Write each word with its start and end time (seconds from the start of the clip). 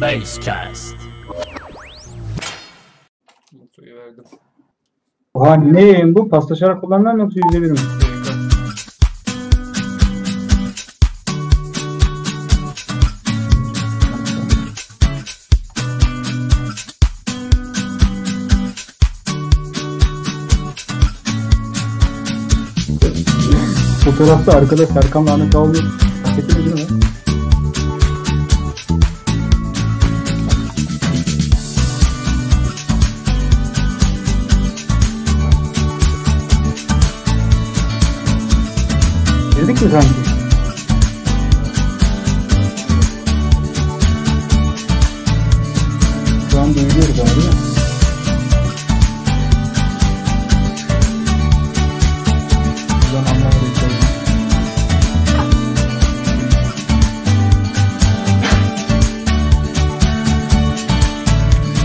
Basecast. 0.00 0.96
Suyu 3.76 3.96
verdim. 3.96 4.24
Oha 5.34 5.54
ne 5.54 6.14
bu? 6.14 6.28
Paslaşarak 6.28 6.80
kullanılan 6.80 7.18
yoksa 7.18 7.40
yüzde 7.44 7.62
bir 7.62 7.70
mi? 7.70 7.78
Fotoğrafta 24.04 24.52
arkada 24.52 24.86
Serkan 24.86 25.26
Ahmet 25.26 25.56
Ağoğlu 25.56 25.78
paketi 26.24 26.58
mi 26.58 26.80
mi 39.86 39.92
sanki? 39.92 40.08
Şu 46.50 46.60
an 46.60 46.74
mi? 47.24 47.42
Buradan 53.02 53.34
anlamadık. 53.34 53.76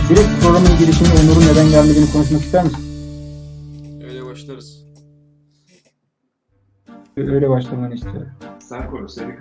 Direkt 0.09 0.41
programın 0.41 0.77
girişinde 0.79 1.09
Onur'un 1.23 1.47
neden 1.47 1.69
gelmediğini 1.69 2.11
konuşmak 2.11 2.41
ister 2.41 2.63
misin? 2.63 2.90
Öyle 7.31 7.49
başlamanı 7.49 7.93
istiyorum. 7.93 8.31
Sen 8.59 8.89
konuş 8.89 9.11
seni. 9.11 9.39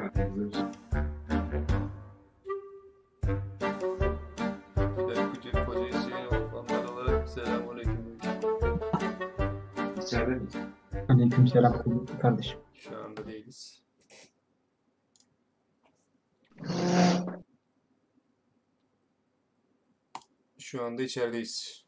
Berkucuk 5.08 5.54
Hoca 5.54 5.86
Hüseyin 5.86 6.26
Orfanlar 6.26 6.84
olarak 6.84 7.28
selamünaleyküm. 7.28 8.18
İçeride 10.02 10.34
miyiz? 10.34 10.56
Aleyküm 11.08 11.46
selam 11.46 11.84
kardeşim. 12.22 12.58
Şu 12.74 13.04
anda 13.04 13.26
değiliz. 13.26 13.82
Şu 20.58 20.84
anda 20.84 21.02
içerideyiz. 21.02 21.79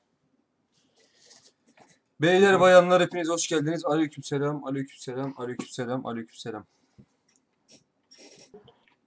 Beyler 2.23 2.61
bayanlar 2.61 3.03
hepiniz 3.03 3.29
hoş 3.29 3.49
geldiniz. 3.49 3.85
Aleykümselam, 3.85 4.65
aleykümselam, 4.65 5.35
aleykümselam, 5.37 6.07
aleykümselam. 6.07 6.65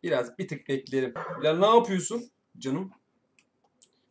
Biraz 0.03 0.37
bir 0.37 0.47
tık 0.47 0.69
bekleyelim. 0.69 1.13
Ya 1.43 1.55
ne 1.59 1.65
yapıyorsun 1.65 2.23
canım? 2.57 2.91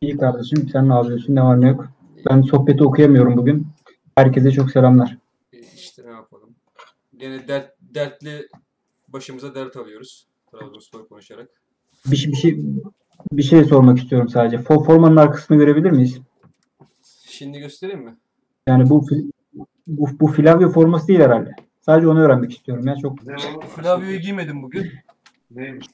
İyi 0.01 0.17
kardeşim 0.17 0.69
sen 0.71 0.89
ne 0.89 0.93
yapıyorsun? 0.93 1.35
Ne 1.35 1.41
var 1.41 1.61
ne 1.61 1.67
yok? 1.67 1.85
Ben 2.29 2.41
sohbeti 2.41 2.83
okuyamıyorum 2.83 3.37
bugün. 3.37 3.67
Herkese 4.15 4.51
çok 4.51 4.71
selamlar. 4.71 5.17
E, 5.53 5.59
İşte 5.59 6.03
ne 6.05 6.11
yapalım. 6.11 6.55
Gene 7.17 7.47
dert, 7.47 7.71
dertli 7.81 8.49
başımıza 9.07 9.55
dert 9.55 9.75
alıyoruz. 9.77 10.27
Trabzonspor 10.51 11.07
konuşarak. 11.07 11.49
Bir, 12.05 12.15
şey- 12.15 12.31
bir 12.31 12.37
şey 12.37 12.59
bir 13.31 13.43
şey 13.43 13.63
sormak 13.63 13.97
istiyorum 13.99 14.29
sadece. 14.29 14.57
For, 14.57 14.85
formanın 14.85 15.15
arkasını 15.15 15.57
görebilir 15.57 15.91
miyiz? 15.91 16.17
Şimdi 17.27 17.59
göstereyim 17.59 18.01
mi? 18.03 18.15
Yani 18.67 18.89
bu 18.89 19.05
bu, 19.87 20.07
bu 20.19 20.27
Flavio 20.27 20.69
forması 20.69 21.07
değil 21.07 21.19
herhalde. 21.19 21.49
Sadece 21.81 22.07
onu 22.07 22.21
öğrenmek 22.21 22.51
istiyorum 22.51 22.87
ya 22.87 22.95
çok. 22.95 23.13
O? 23.57 23.61
Flavio'yu 23.61 24.19
giymedim 24.19 24.63
bugün. 24.63 24.91
Neymiş? 25.51 25.85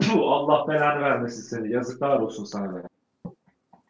Allah 0.14 0.68
belanı 0.68 1.00
vermesin 1.00 1.42
seni. 1.42 1.72
Yazıklar 1.72 2.20
olsun 2.20 2.44
sana 2.44 2.74
be. 2.74 2.78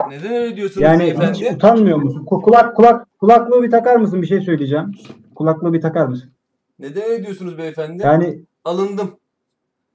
Neden 0.09 0.33
öyle 0.33 0.56
diyorsunuz 0.56 0.83
Yani 0.83 1.01
beyefendi? 1.01 1.39
hiç 1.39 1.53
utanmıyor 1.53 1.99
musun? 1.99 2.25
Ku- 2.31 2.43
Kulak 2.43 2.77
kulak 2.77 3.06
kulaklığı 3.21 3.62
bir 3.62 3.71
takar 3.71 3.97
mısın? 3.97 4.22
Bir 4.22 4.27
şey 4.27 4.41
söyleyeceğim. 4.41 4.93
Kulaklığı 5.34 5.72
bir 5.72 5.81
takar 5.81 6.06
mısın? 6.06 6.31
Neden 6.78 7.03
öyle 7.03 7.25
diyorsunuz 7.25 7.59
beyefendi? 7.59 8.03
Yani 8.03 8.41
Alındım. 8.65 9.11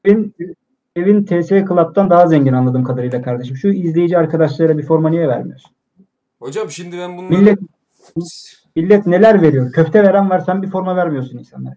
evin 0.06 0.35
evin 0.95 1.23
TS 1.23 1.50
Club'dan 1.50 2.09
daha 2.09 2.27
zengin 2.27 2.53
anladığım 2.53 2.83
kadarıyla 2.83 3.22
kardeşim. 3.22 3.56
Şu 3.57 3.67
izleyici 3.67 4.17
arkadaşlara 4.17 4.77
bir 4.77 4.83
forma 4.83 5.09
niye 5.09 5.27
vermiyorsun? 5.27 5.72
Hocam 6.41 6.72
şimdi 6.72 6.97
ben 6.97 7.18
bunları... 7.18 7.31
Millet 7.31 7.59
millet 8.75 9.06
neler 9.06 9.41
veriyor? 9.41 9.72
Köfte 9.72 10.03
veren 10.03 10.29
var 10.29 10.40
sen 10.40 10.62
bir 10.62 10.69
forma 10.69 10.96
vermiyorsun 10.96 11.38
insanlara. 11.38 11.75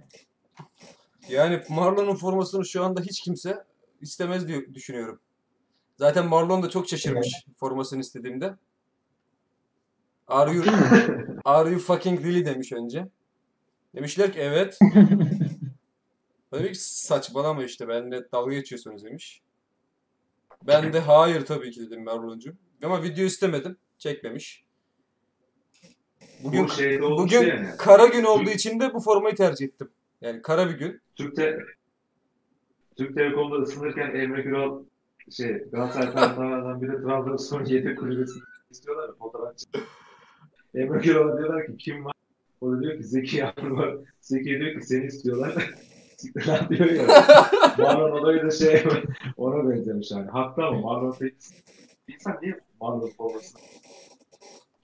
Yani 1.28 1.62
Marlon'un 1.68 2.14
formasını 2.14 2.66
şu 2.66 2.84
anda 2.84 3.00
hiç 3.00 3.20
kimse 3.20 3.64
istemez 4.00 4.48
diye 4.48 4.74
düşünüyorum. 4.74 5.20
Zaten 5.96 6.26
Marlon 6.26 6.62
da 6.62 6.70
çok 6.70 6.88
şaşırmış 6.88 7.46
formasını 7.56 8.00
istediğimde. 8.00 8.54
Are 10.28 10.52
you, 10.52 10.64
are 11.44 11.70
you 11.70 11.78
fucking 11.78 12.24
really 12.24 12.46
demiş 12.46 12.72
önce. 12.72 13.08
Demişler 13.94 14.32
ki 14.32 14.40
evet. 14.40 14.78
Tabii 16.50 16.72
ki 16.72 16.78
saçmalama 16.78 17.64
işte 17.64 17.88
benimle 17.88 18.32
dalga 18.32 18.54
geçiyorsunuz 18.54 19.04
demiş. 19.04 19.42
Ben 20.62 20.92
de 20.92 21.00
hayır 21.00 21.46
tabii 21.46 21.70
ki 21.70 21.80
dedim 21.80 22.04
Marlon'cum. 22.04 22.58
Ama 22.82 23.02
video 23.02 23.24
istemedim. 23.24 23.76
Çekmemiş. 23.98 24.64
Bugün 26.44 26.66
Bu 27.00 27.06
olmuş 27.06 27.18
bugün 27.18 27.48
yani. 27.48 27.68
kara 27.78 28.06
gün 28.06 28.24
olduğu 28.24 28.50
için 28.50 28.80
de 28.80 28.94
bu 28.94 29.00
formayı 29.00 29.36
tercih 29.36 29.66
ettim. 29.66 29.90
Yani 30.20 30.42
kara 30.42 30.68
bir 30.68 30.74
gün. 30.78 31.00
Türk, 31.16 31.36
te 31.36 31.58
Türk 32.96 33.14
Telekom'da 33.14 33.56
ısınırken 33.56 34.14
Emre 34.14 34.42
Güral 34.42 34.82
şey 35.30 35.52
Galatasaray 35.52 36.12
taraftarlarından 36.12 36.82
biri 36.82 37.02
Trabzonspor 37.02 37.66
yedek 37.66 37.98
kulübesini 37.98 38.42
istiyorlar 38.70 39.08
ya 39.08 39.14
fotoğrafçı. 39.14 39.66
Emre 40.74 40.98
Güral'a 40.98 41.38
diyorlar 41.38 41.66
ki 41.66 41.76
kim 41.76 42.04
var? 42.04 42.14
O 42.60 42.72
da 42.72 42.80
diyor 42.80 42.96
ki 42.96 43.04
Zeki 43.04 43.36
Yavru 43.36 43.76
var. 43.76 43.96
Zeki 44.20 44.44
diyor 44.44 44.80
ki 44.80 44.86
seni 44.86 45.06
istiyorlar. 45.06 45.54
Siktir 46.16 46.46
lan 46.46 46.68
diyor 46.68 46.90
ya. 46.90 47.06
Marlon 47.78 48.10
olayı 48.10 48.42
da 48.42 48.50
şey 48.50 48.84
ona 49.36 49.70
benzemiş 49.70 50.10
yani. 50.10 50.30
Haklı 50.30 50.64
ama 50.64 50.80
Marlon 50.80 51.12
pek 51.18 51.34
insan 52.08 52.38
niye 52.42 52.60
Marlon 52.80 53.10
formasını 53.16 53.60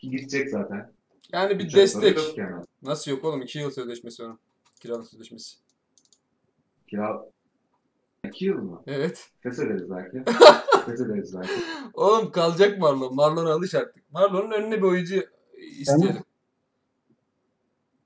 ki 0.01 0.11
gidecek 0.11 0.51
zaten. 0.51 0.93
Yani 1.33 1.59
bir 1.59 1.69
sonra 1.69 1.83
destek. 1.83 2.17
yok 2.17 2.39
yani. 2.39 2.65
Nasıl 2.83 3.11
yok 3.11 3.25
oğlum? 3.25 3.43
2 3.43 3.59
yıl 3.59 3.71
sözleşmesi 3.71 4.25
onun. 4.25 4.39
Kiralık 4.81 5.07
sözleşmesi. 5.07 5.57
Kira 6.89 7.25
2 8.25 8.45
yıl 8.45 8.59
mı? 8.59 8.83
Evet. 8.87 9.31
Feshederiz 9.41 9.91
belki. 9.91 10.25
Feshederiz 10.87 11.35
belki. 11.35 11.53
Oğlum 11.95 12.33
kalacak 12.33 12.79
Marlon. 12.79 13.15
Marlon'a 13.15 13.53
alış 13.53 13.75
artık. 13.75 14.13
Marlon'un 14.13 14.51
önüne 14.51 14.77
bir 14.77 14.83
oyuncu 14.83 15.25
isteyelim. 15.79 16.23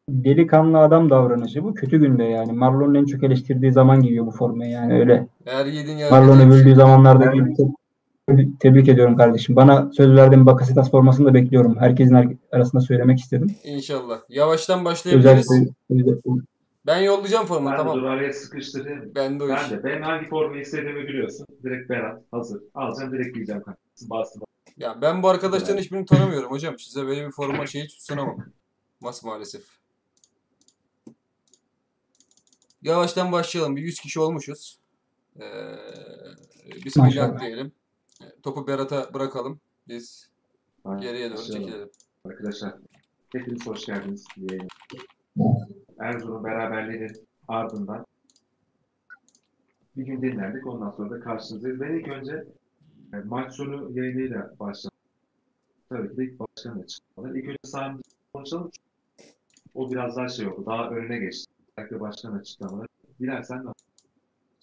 Delikanlı 0.09 0.79
adam 0.79 1.11
davranışı 1.11 1.65
bu 1.65 1.75
kötü 1.75 1.99
günde 1.99 2.25
yani. 2.25 2.53
Marlon'un 2.53 2.95
en 2.95 3.05
çok 3.05 3.23
eleştirdiği 3.23 3.73
zaman 3.73 4.03
giyiyor 4.03 4.27
bu 4.27 4.31
formayı 4.31 4.71
yani 4.71 5.01
öyle. 5.01 5.29
Her 5.45 5.67
yedin 5.67 5.97
ya. 5.97 6.11
Marlon 6.11 6.41
övüldüğü 6.41 6.75
zamanlarda. 6.75 7.25
Tebrik- 7.25 7.75
Tebrik 8.61 8.89
ediyorum 8.89 9.17
kardeşim. 9.17 9.57
Bana 9.57 9.93
söz 9.93 10.17
verdiğim 10.17 10.47
Bakasitas 10.47 10.91
formasını 10.91 11.27
da 11.27 11.35
bekliyorum. 11.35 11.77
Herkesin 11.79 12.15
ar- 12.15 12.33
arasında 12.53 12.81
söylemek 12.83 13.19
istedim. 13.19 13.57
İnşallah. 13.65 14.21
Yavaştan 14.29 14.85
başlayabiliriz. 14.85 15.47
Özellikle 15.51 16.43
Ben 16.87 17.01
yollayacağım 17.01 17.47
formu 17.47 17.71
Ben 17.71 17.77
tamam. 17.77 18.05
araya 18.05 18.33
sıkıştırayım. 18.33 19.13
Ben 19.15 19.41
de 19.41 19.45
o. 19.45 19.49
Ben 19.49 19.71
de. 19.71 19.85
Ben 19.85 20.03
hangi 20.03 20.29
formayı 20.29 20.63
istediğimi 20.63 21.09
biliyorsun. 21.09 21.47
Direkt 21.65 21.91
Berat. 21.91 22.23
Hazır. 22.33 22.63
Alacağım 22.75 23.13
direkt 23.13 23.35
giyeceğim 23.35 23.63
kanka. 23.63 23.81
Bastım. 24.03 24.43
Ya 24.77 24.99
ben 25.03 25.23
bu 25.23 25.29
arkadaşların 25.29 25.83
hiçbirini 25.83 26.07
tanımıyorum 26.07 26.51
hocam. 26.51 26.79
Size 26.79 27.07
böyle 27.07 27.27
bir 27.27 27.33
forma 27.33 27.67
şeyi 27.67 27.87
sunamam. 27.89 28.37
Mas 29.01 29.25
maalesef. 29.25 29.63
Yavaştan 32.83 33.33
başlayalım. 33.33 33.77
Bir 33.77 33.83
100 33.83 34.01
kişi 34.01 34.21
olmuşuz. 34.21 34.79
Ee, 35.41 35.43
bismillah 36.85 37.41
diyelim. 37.41 37.73
Topu 38.43 38.67
Berat'a 38.67 39.15
bırakalım. 39.15 39.61
Biz 39.89 40.31
geriye 41.01 41.31
doğru 41.31 41.39
Başlayalım. 41.39 41.67
çekilelim. 41.67 41.91
Arkadaşlar. 42.25 42.75
Hepiniz 43.33 43.67
hoş 43.67 43.87
geldiniz. 43.87 44.27
Erzurum 46.01 46.45
beraberliğinin 46.45 47.27
ardından 47.49 48.07
bir 49.97 50.07
gün 50.07 50.23
dinlendik. 50.23 50.67
Ondan 50.67 50.91
sonra 50.91 51.11
da 51.11 51.21
karşınızdayız. 51.21 51.81
Ben 51.81 51.93
ilk 51.95 52.09
önce 52.09 52.45
e, 53.15 53.17
maç 53.17 53.53
sonu 53.53 53.99
yayınıyla 53.99 54.55
başladım. 54.61 54.99
Tabii 55.89 56.11
ki 56.11 56.17
de 56.17 56.25
ilk 56.25 56.41
başkan 56.41 56.79
açıklamaları. 56.79 57.39
İlk 57.39 57.49
önce 57.49 57.59
sahamızı 57.65 58.03
konuşalım. 58.33 58.71
O 59.75 59.91
biraz 59.91 60.17
daha 60.17 60.29
şey 60.29 60.47
oldu. 60.49 60.67
Daha 60.67 60.91
önüne 60.91 61.19
geçti. 61.19 61.53
Özellikle 61.77 62.01
başkan 62.01 62.33
açıklamaları. 62.33 62.89
Bilal 63.21 63.43
sen 63.43 63.65
de 63.65 63.69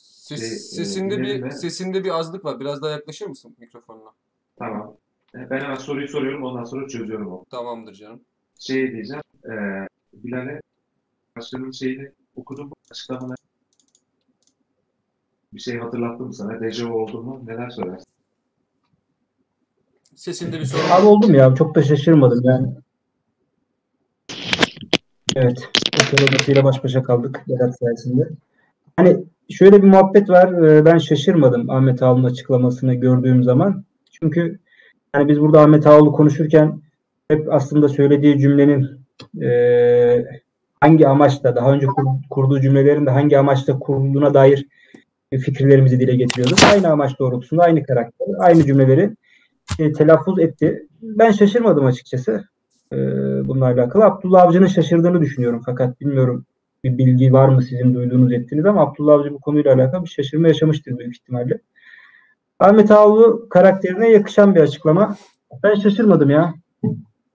Ses, 0.02 0.40
Şey, 0.40 0.48
e, 0.50 0.86
sesinde 0.86 1.18
bir 1.22 1.44
mi? 1.44 1.52
sesinde 1.52 2.04
bir 2.04 2.10
azlık 2.20 2.46
var. 2.46 2.60
Biraz 2.60 2.82
daha 2.82 2.92
yaklaşır 2.92 3.26
mısın 3.28 3.56
mikrofonuna? 3.60 4.10
Tamam. 4.60 4.96
E, 5.36 5.50
Ben 5.50 5.60
hemen 5.60 5.76
soruyu 5.76 6.08
soruyorum 6.08 6.44
ondan 6.44 6.64
sonra 6.64 6.88
çözüyorum 6.88 7.28
onu. 7.28 7.46
Tamamdır 7.50 7.94
canım. 7.94 8.22
Şey 8.60 8.92
diyeceğim. 8.92 9.24
E, 9.46 9.52
Bilal'e 10.14 10.62
başkanın 11.38 11.72
şeyini 11.72 12.12
okudum 12.36 12.68
mu? 12.68 12.74
Açıklamaları. 12.92 13.36
Bir 15.54 15.60
şey 15.60 15.78
hatırlattı 15.78 16.24
mı 16.24 16.34
sana? 16.34 16.62
Dejavu 16.62 16.94
oldu 16.94 17.24
mu? 17.24 17.42
Neler 17.46 17.70
söylersin? 17.70 18.08
Sesinde 20.16 20.60
bir 20.60 20.66
sorun 20.66 20.84
Abi 20.84 20.92
var. 20.92 21.04
oldum 21.04 21.34
ya. 21.34 21.56
Çok 21.56 21.76
da 21.76 21.84
şaşırmadım 21.84 22.42
yani. 22.44 22.68
Evet. 25.36 25.70
Odasıyla 26.14 26.64
baş 26.64 26.84
başa 26.84 27.04
kaldık 27.04 27.42
Vedat 27.50 27.80
sayesinde. 27.80 28.30
Hani 28.98 29.24
şöyle 29.52 29.84
bir 29.84 29.88
muhabbet 29.88 30.30
var. 30.30 30.64
Ee, 30.64 30.86
Ben 30.86 30.98
şaşırmadım 30.98 31.70
Ahmet 31.70 32.04
Ağaoğlu'nun 32.04 32.30
açıklamasını 32.30 32.94
gördüğüm 32.94 33.44
zaman. 33.44 33.84
Çünkü 34.12 34.60
hani 35.14 35.28
biz 35.28 35.42
burada 35.42 35.62
Ahmet 35.62 35.88
Ağaoğlu 35.88 36.12
konuşurken 36.12 36.82
hep 37.28 37.54
aslında 37.54 37.90
söylediği 37.90 38.40
cümlenin 38.40 38.88
e, 39.42 40.26
hangi 40.82 41.08
amaçla 41.08 41.56
daha 41.56 41.74
önce 41.74 41.86
kur- 41.88 42.22
kurduğu 42.30 42.62
cümlelerin 42.62 43.06
de 43.06 43.10
hangi 43.12 43.38
amaçla 43.38 43.80
kurulduğuna 43.80 44.34
dair 44.34 44.68
fikirlerimizi 45.40 46.00
dile 46.00 46.16
getiriyorduk. 46.16 46.58
Aynı 46.74 46.88
amaç 46.88 47.20
doğrultusunda 47.20 47.64
aynı 47.64 47.84
karakter, 47.84 48.28
aynı 48.40 48.66
cümleleri 48.66 49.16
e, 49.80 49.92
telaffuz 49.92 50.40
etti. 50.40 50.88
Ben 51.02 51.32
şaşırmadım 51.32 51.86
açıkçası 51.86 52.44
e, 52.94 52.98
bununla 53.48 53.66
alakalı. 53.66 54.06
Abdullah 54.06 54.42
Avcı'nın 54.42 54.68
şaşırdığını 54.68 55.22
düşünüyorum 55.22 55.62
fakat 55.66 56.02
bilmiyorum 56.02 56.46
bir 56.84 56.98
bilgi 56.98 57.34
var 57.34 57.50
mı 57.50 57.62
sizin 57.62 57.94
duyduğunuz 57.94 58.32
ettiğiniz 58.32 58.66
ama 58.66 58.82
Abdullah 58.82 59.14
Avcı 59.14 59.34
bu 59.34 59.40
konuyla 59.40 59.74
alakalı 59.74 60.04
bir 60.04 60.10
şaşırma 60.10 60.48
yaşamıştır 60.48 60.98
büyük 60.98 61.16
ihtimalle. 61.16 61.60
Ahmet 62.60 62.92
Ağaoğlu 62.92 63.50
karakterine 63.50 64.10
yakışan 64.10 64.56
bir 64.56 64.62
açıklama. 64.62 65.16
Ben 65.64 65.76
şaşırmadım 65.76 66.30
ya. 66.30 66.54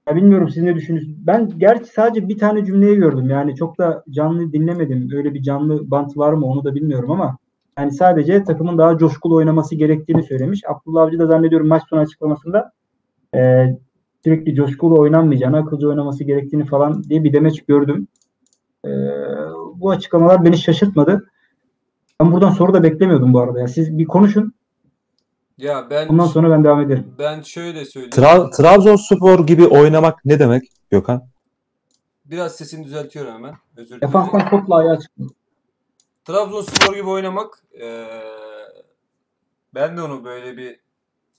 ya 0.08 0.16
bilmiyorum 0.16 0.48
siz 0.48 0.62
ne 0.62 0.74
düşünüyorsunuz? 0.74 1.16
Ben 1.26 1.50
gerçi 1.58 1.90
sadece 1.92 2.28
bir 2.28 2.38
tane 2.38 2.64
cümleyi 2.64 2.96
gördüm. 2.96 3.30
Yani 3.30 3.56
çok 3.56 3.78
da 3.78 4.04
canlı 4.10 4.52
dinlemedim. 4.52 5.08
Öyle 5.12 5.34
bir 5.34 5.42
canlı 5.42 5.90
bant 5.90 6.16
var 6.16 6.32
mı 6.32 6.46
onu 6.46 6.64
da 6.64 6.74
bilmiyorum 6.74 7.10
ama 7.10 7.38
yani 7.78 7.92
sadece 7.92 8.44
takımın 8.44 8.78
daha 8.78 8.98
coşkulu 8.98 9.34
oynaması 9.34 9.74
gerektiğini 9.74 10.22
söylemiş. 10.22 10.62
Abdullah 10.68 11.02
Avcı 11.02 11.18
da 11.18 11.26
zannediyorum 11.26 11.68
maç 11.68 11.82
sonu 11.90 12.00
açıklamasında 12.00 12.72
e, 13.34 13.66
sürekli 14.24 14.54
coşkulu 14.54 15.00
oynanmayacağını, 15.00 15.56
akılcı 15.56 15.88
oynaması 15.88 16.24
gerektiğini 16.24 16.64
falan 16.64 17.04
diye 17.04 17.24
bir 17.24 17.32
demeç 17.32 17.64
gördüm. 17.64 18.08
E, 18.86 18.90
bu 19.74 19.90
açıklamalar 19.90 20.44
beni 20.44 20.58
şaşırtmadı. 20.58 21.30
Ben 22.20 22.32
buradan 22.32 22.50
soru 22.50 22.74
da 22.74 22.82
beklemiyordum 22.82 23.34
bu 23.34 23.40
arada. 23.40 23.60
Ya 23.60 23.68
siz 23.68 23.98
bir 23.98 24.04
konuşun. 24.04 24.54
Ya 25.58 25.90
ben 25.90 26.08
Bundan 26.08 26.26
sonra 26.26 26.50
ben 26.50 26.64
devam 26.64 26.80
ederim. 26.80 27.14
ben 27.18 27.42
şöyle 27.42 27.84
söyleyeyim. 27.84 28.10
Tra 28.10 28.50
Trabzonspor 28.50 29.46
gibi 29.46 29.66
oynamak 29.66 30.24
ne 30.24 30.38
demek 30.38 30.62
Gökhan? 30.90 31.28
Biraz 32.24 32.56
sesini 32.56 32.84
düzeltiyorum 32.84 33.32
hemen. 33.34 33.54
Özür 33.76 33.88
dilerim. 33.88 34.00
Defanstan 34.08 34.50
topla 34.50 34.76
ayağa. 34.76 34.98
Trabzonspor 36.24 36.94
gibi 36.96 37.08
oynamak 37.08 37.62
eee, 37.72 38.06
ben 39.74 39.96
de 39.96 40.02
onu 40.02 40.24
böyle 40.24 40.56
bir 40.56 40.80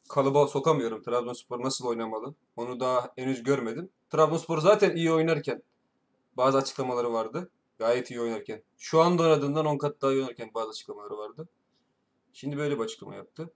kalıba 0.09 0.47
sokamıyorum. 0.47 1.01
Trabzonspor 1.03 1.63
nasıl 1.63 1.85
oynamalı? 1.88 2.33
Onu 2.55 2.79
daha 2.79 3.09
henüz 3.15 3.44
görmedim. 3.44 3.89
Trabzonspor 4.09 4.59
zaten 4.59 4.95
iyi 4.95 5.11
oynarken 5.11 5.61
bazı 6.37 6.57
açıklamaları 6.57 7.13
vardı. 7.13 7.51
Gayet 7.79 8.11
iyi 8.11 8.21
oynarken. 8.21 8.63
Şu 8.77 9.01
anda 9.01 9.23
oynadığından 9.23 9.65
10 9.65 9.77
kat 9.77 10.01
daha 10.01 10.11
iyi 10.11 10.21
oynarken 10.21 10.51
bazı 10.53 10.69
açıklamaları 10.69 11.17
vardı. 11.17 11.49
Şimdi 12.33 12.57
böyle 12.57 12.79
bir 12.79 12.83
açıklama 12.83 13.15
yaptı. 13.15 13.53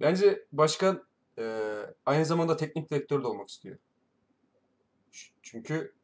Bence 0.00 0.46
başkan 0.52 1.04
eee, 1.38 1.94
aynı 2.06 2.24
zamanda 2.24 2.56
teknik 2.56 2.90
direktör 2.90 3.22
de 3.22 3.26
olmak 3.26 3.48
istiyor. 3.48 3.78
Çünkü 5.42 5.94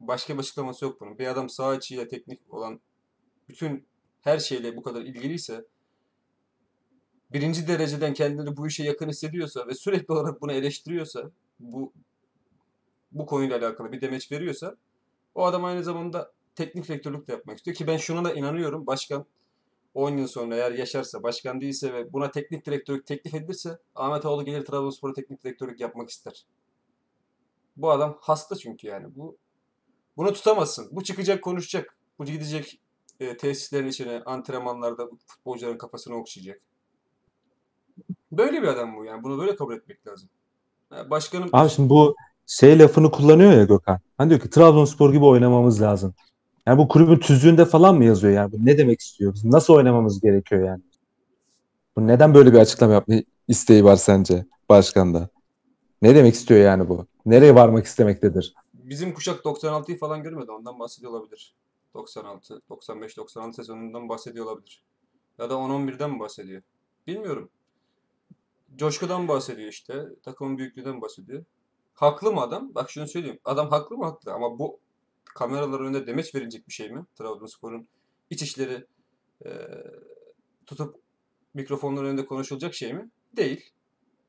başka 0.00 0.34
bir 0.34 0.38
açıklaması 0.38 0.84
yok 0.84 1.00
bunun. 1.00 1.18
Bir 1.18 1.26
adam 1.26 1.48
sağ 1.48 1.74
içiyle 1.74 2.08
teknik 2.08 2.54
olan 2.54 2.80
bütün 3.48 3.86
her 4.20 4.38
şeyle 4.38 4.76
bu 4.76 4.82
kadar 4.82 5.02
ilgiliyse 5.02 5.64
birinci 7.32 7.68
dereceden 7.68 8.14
kendini 8.14 8.56
bu 8.56 8.66
işe 8.66 8.84
yakın 8.84 9.08
hissediyorsa 9.08 9.66
ve 9.66 9.74
sürekli 9.74 10.12
olarak 10.12 10.40
bunu 10.40 10.52
eleştiriyorsa 10.52 11.30
bu 11.60 11.92
bu 13.12 13.26
konuyla 13.26 13.58
alakalı 13.58 13.92
bir 13.92 14.00
demeç 14.00 14.32
veriyorsa 14.32 14.76
o 15.34 15.44
adam 15.44 15.64
aynı 15.64 15.84
zamanda 15.84 16.32
teknik 16.54 16.88
direktörlük 16.88 17.28
de 17.28 17.32
yapmak 17.32 17.58
istiyor 17.58 17.76
ki 17.76 17.86
ben 17.86 17.96
şuna 17.96 18.24
da 18.24 18.34
inanıyorum 18.34 18.86
başkan 18.86 19.26
10 19.94 20.16
yıl 20.16 20.26
sonra 20.26 20.56
eğer 20.56 20.72
yaşarsa 20.72 21.22
başkan 21.22 21.60
değilse 21.60 21.92
ve 21.92 22.12
buna 22.12 22.30
teknik 22.30 22.66
direktörlük 22.66 23.06
teklif 23.06 23.34
edilirse 23.34 23.78
Ahmet 23.94 24.26
Ağoğlu 24.26 24.44
gelir 24.44 24.64
Trabzonspor'a 24.64 25.12
teknik 25.12 25.44
direktörlük 25.44 25.80
yapmak 25.80 26.10
ister. 26.10 26.46
Bu 27.76 27.90
adam 27.90 28.18
hasta 28.20 28.56
çünkü 28.56 28.86
yani 28.86 29.06
bu 29.16 29.36
bunu 30.16 30.32
tutamazsın. 30.32 30.88
Bu 30.92 31.04
çıkacak 31.04 31.44
konuşacak. 31.44 31.96
Bu 32.18 32.24
gidecek 32.24 32.80
e, 33.20 33.36
tesislerin 33.36 33.88
içine 33.88 34.22
antrenmanlarda 34.26 35.08
futbolcuların 35.26 35.78
kafasını 35.78 36.16
okşayacak. 36.16 36.60
Böyle 38.32 38.62
bir 38.62 38.68
adam 38.68 38.96
bu 38.96 39.04
yani. 39.04 39.22
Bunu 39.22 39.38
böyle 39.38 39.56
kabul 39.56 39.74
etmek 39.74 40.06
lazım. 40.06 40.28
Yani 40.92 41.10
başkanım 41.10 41.48
Abi 41.52 41.70
şimdi 41.70 41.88
bu 41.88 42.16
şey 42.48 42.78
lafını 42.78 43.10
kullanıyor 43.10 43.52
ya 43.52 43.64
Gökhan. 43.64 44.00
Hani 44.18 44.30
diyor 44.30 44.40
ki 44.40 44.50
Trabzonspor 44.50 45.12
gibi 45.12 45.24
oynamamız 45.24 45.82
lazım. 45.82 46.14
Yani 46.66 46.78
bu 46.78 46.88
kulübün 46.88 47.16
tüzüğünde 47.16 47.64
falan 47.64 47.96
mı 47.96 48.04
yazıyor 48.04 48.32
yani? 48.32 48.52
Bu 48.52 48.66
ne 48.66 48.78
demek 48.78 49.00
istiyor? 49.00 49.34
Bizim 49.34 49.50
nasıl 49.50 49.74
oynamamız 49.74 50.20
gerekiyor 50.20 50.66
yani? 50.66 50.82
Bu 51.96 52.06
neden 52.06 52.34
böyle 52.34 52.52
bir 52.52 52.58
açıklama 52.58 52.92
yapma 52.92 53.14
isteği 53.48 53.84
var 53.84 53.96
sence 53.96 54.46
başkanda? 54.68 55.28
Ne 56.02 56.14
demek 56.14 56.34
istiyor 56.34 56.60
yani 56.60 56.88
bu? 56.88 57.06
Nereye 57.26 57.54
varmak 57.54 57.86
istemektedir? 57.86 58.54
bizim 58.88 59.14
kuşak 59.14 59.44
96'yı 59.44 59.98
falan 59.98 60.22
görmedi. 60.22 60.50
Ondan 60.50 60.78
bahsediyor 60.78 61.12
olabilir. 61.12 61.54
96, 61.94 62.62
95, 62.68 63.16
96 63.16 63.56
sezonundan 63.56 64.08
bahsediyor 64.08 64.46
olabilir. 64.46 64.82
Ya 65.38 65.50
da 65.50 65.54
10-11'den 65.54 66.10
mi 66.10 66.20
bahsediyor? 66.20 66.62
Bilmiyorum. 67.06 67.50
Coşkudan 68.76 69.28
bahsediyor 69.28 69.68
işte. 69.68 70.06
Takımın 70.22 70.58
büyüklüğünden 70.58 71.00
bahsediyor. 71.00 71.44
Haklı 71.98 72.32
mı 72.32 72.40
adam? 72.40 72.74
Bak 72.74 72.90
şunu 72.90 73.08
söyleyeyim. 73.08 73.38
Adam 73.44 73.70
haklı 73.70 73.96
mı? 73.96 74.04
Haklı. 74.04 74.32
Ama 74.32 74.58
bu 74.58 74.80
kameralar 75.24 75.80
önünde 75.80 76.06
demeç 76.06 76.34
verilecek 76.34 76.68
bir 76.68 76.72
şey 76.72 76.90
mi? 76.90 77.06
Trabzonspor'un 77.14 77.88
iç 78.30 78.42
işleri 78.42 78.86
e, 79.46 79.50
tutup 80.66 80.96
mikrofonların 81.54 82.06
önünde 82.06 82.26
konuşulacak 82.26 82.74
şey 82.74 82.94
mi? 82.94 83.10
Değil. 83.36 83.70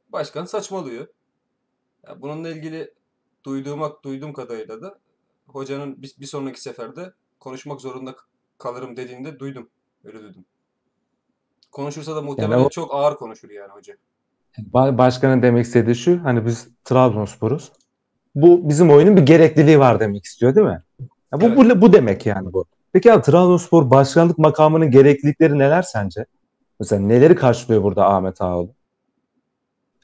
Başkan 0.09 0.45
saçmalıyor. 0.45 1.07
Ya 2.07 2.21
bununla 2.21 2.49
ilgili 2.49 2.93
duyduğum 3.43 3.81
duyduğum 4.03 4.33
kadarıyla 4.33 4.81
da 4.81 4.99
hocanın 5.47 6.01
bir, 6.01 6.15
bir 6.19 6.25
sonraki 6.25 6.61
seferde 6.61 7.13
konuşmak 7.39 7.81
zorunda 7.81 8.15
kalırım 8.57 8.97
dediğinde 8.97 9.39
duydum. 9.39 9.69
Öyle 10.03 10.23
duydum. 10.23 10.45
Konuşursa 11.71 12.15
da 12.15 12.21
muhtemelen 12.21 12.65
o- 12.65 12.69
çok 12.69 12.93
ağır 12.93 13.15
konuşur 13.15 13.49
yani 13.49 13.71
hoca. 13.71 13.97
Ba- 14.57 14.97
Başkanın 14.97 15.41
demek 15.41 15.65
istediği 15.65 15.95
şu, 15.95 16.23
hani 16.23 16.45
biz 16.45 16.67
Trabzonspor'uz. 16.83 17.71
Bu 18.35 18.69
bizim 18.69 18.91
oyunun 18.91 19.17
bir 19.17 19.21
gerekliliği 19.21 19.79
var 19.79 19.99
demek 19.99 20.25
istiyor 20.25 20.55
değil 20.55 20.67
mi? 20.67 20.81
Ya 21.33 21.41
bu, 21.41 21.55
bu, 21.55 21.81
bu 21.81 21.93
demek 21.93 22.25
yani 22.25 22.53
bu. 22.53 22.65
Peki 22.93 23.13
abi 23.13 23.21
Trabzonspor 23.21 23.89
başkanlık 23.89 24.37
makamının 24.37 24.91
gereklilikleri 24.91 25.59
neler 25.59 25.81
sence? 25.81 26.25
Mesela 26.79 27.01
neleri 27.01 27.35
karşılıyor 27.35 27.83
burada 27.83 28.05
Ahmet 28.05 28.41
Ağaoğlu? 28.41 28.69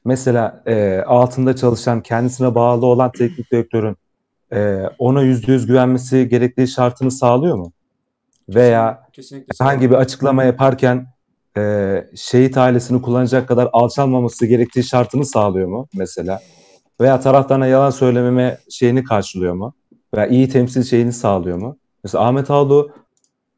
Mesela 0.06 0.64
e, 0.66 1.02
altında 1.08 1.56
çalışan, 1.56 2.02
kendisine 2.02 2.56
bağlı 2.56 2.86
olan 2.86 3.12
teknik 3.12 3.52
direktörün 3.52 3.98
e, 4.54 4.84
ona 5.00 5.22
yüzde 5.22 5.52
yüz 5.52 5.66
güvenmesi 5.66 6.30
gerektiği 6.30 6.68
şartını 6.68 7.12
sağlıyor 7.12 7.56
mu? 7.58 7.72
Veya 8.50 9.08
kesinlikle 9.14 9.66
herhangi 9.66 9.92
bir 9.92 9.96
açıklama 9.96 10.44
yaparken 10.44 11.08
e, 11.58 12.08
şehit 12.16 12.58
ailesini 12.58 13.02
kullanacak 13.02 13.48
kadar 13.48 13.70
alçalmaması 13.74 14.46
gerektiği 14.46 14.84
şartını 14.84 15.26
sağlıyor 15.26 15.68
mu 15.68 15.88
mesela? 15.94 16.40
Veya 17.02 17.20
taraftarına 17.20 17.68
yalan 17.68 17.90
söylememe 17.90 18.58
şeyini 18.70 19.04
karşılıyor 19.04 19.54
mu? 19.54 19.74
Veya 20.16 20.28
iyi 20.28 20.50
temsil 20.50 20.84
şeyini 20.84 21.14
sağlıyor 21.14 21.58
mu? 21.58 21.78
Mesela 22.04 22.24
Ahmet 22.24 22.52
Ağaoğlu 22.52 22.92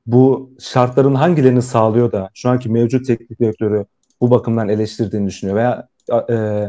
bu 0.05 0.51
şartların 0.59 1.15
hangilerini 1.15 1.61
sağlıyor 1.61 2.11
da 2.11 2.29
şu 2.33 2.49
anki 2.49 2.69
mevcut 2.69 3.07
teknik 3.07 3.39
direktörü 3.39 3.85
bu 4.21 4.31
bakımdan 4.31 4.69
eleştirdiğini 4.69 5.27
düşünüyor? 5.27 5.57
Veya 5.57 5.87
e, 6.29 6.67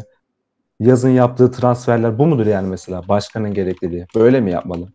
yazın 0.81 1.11
yaptığı 1.11 1.51
transferler 1.51 2.19
bu 2.19 2.27
mudur 2.27 2.47
yani 2.47 2.69
mesela 2.69 3.09
başkanın 3.09 3.55
gerekliliği? 3.55 4.07
Böyle 4.15 4.41
mi 4.41 4.51
yapmalı? 4.51 4.89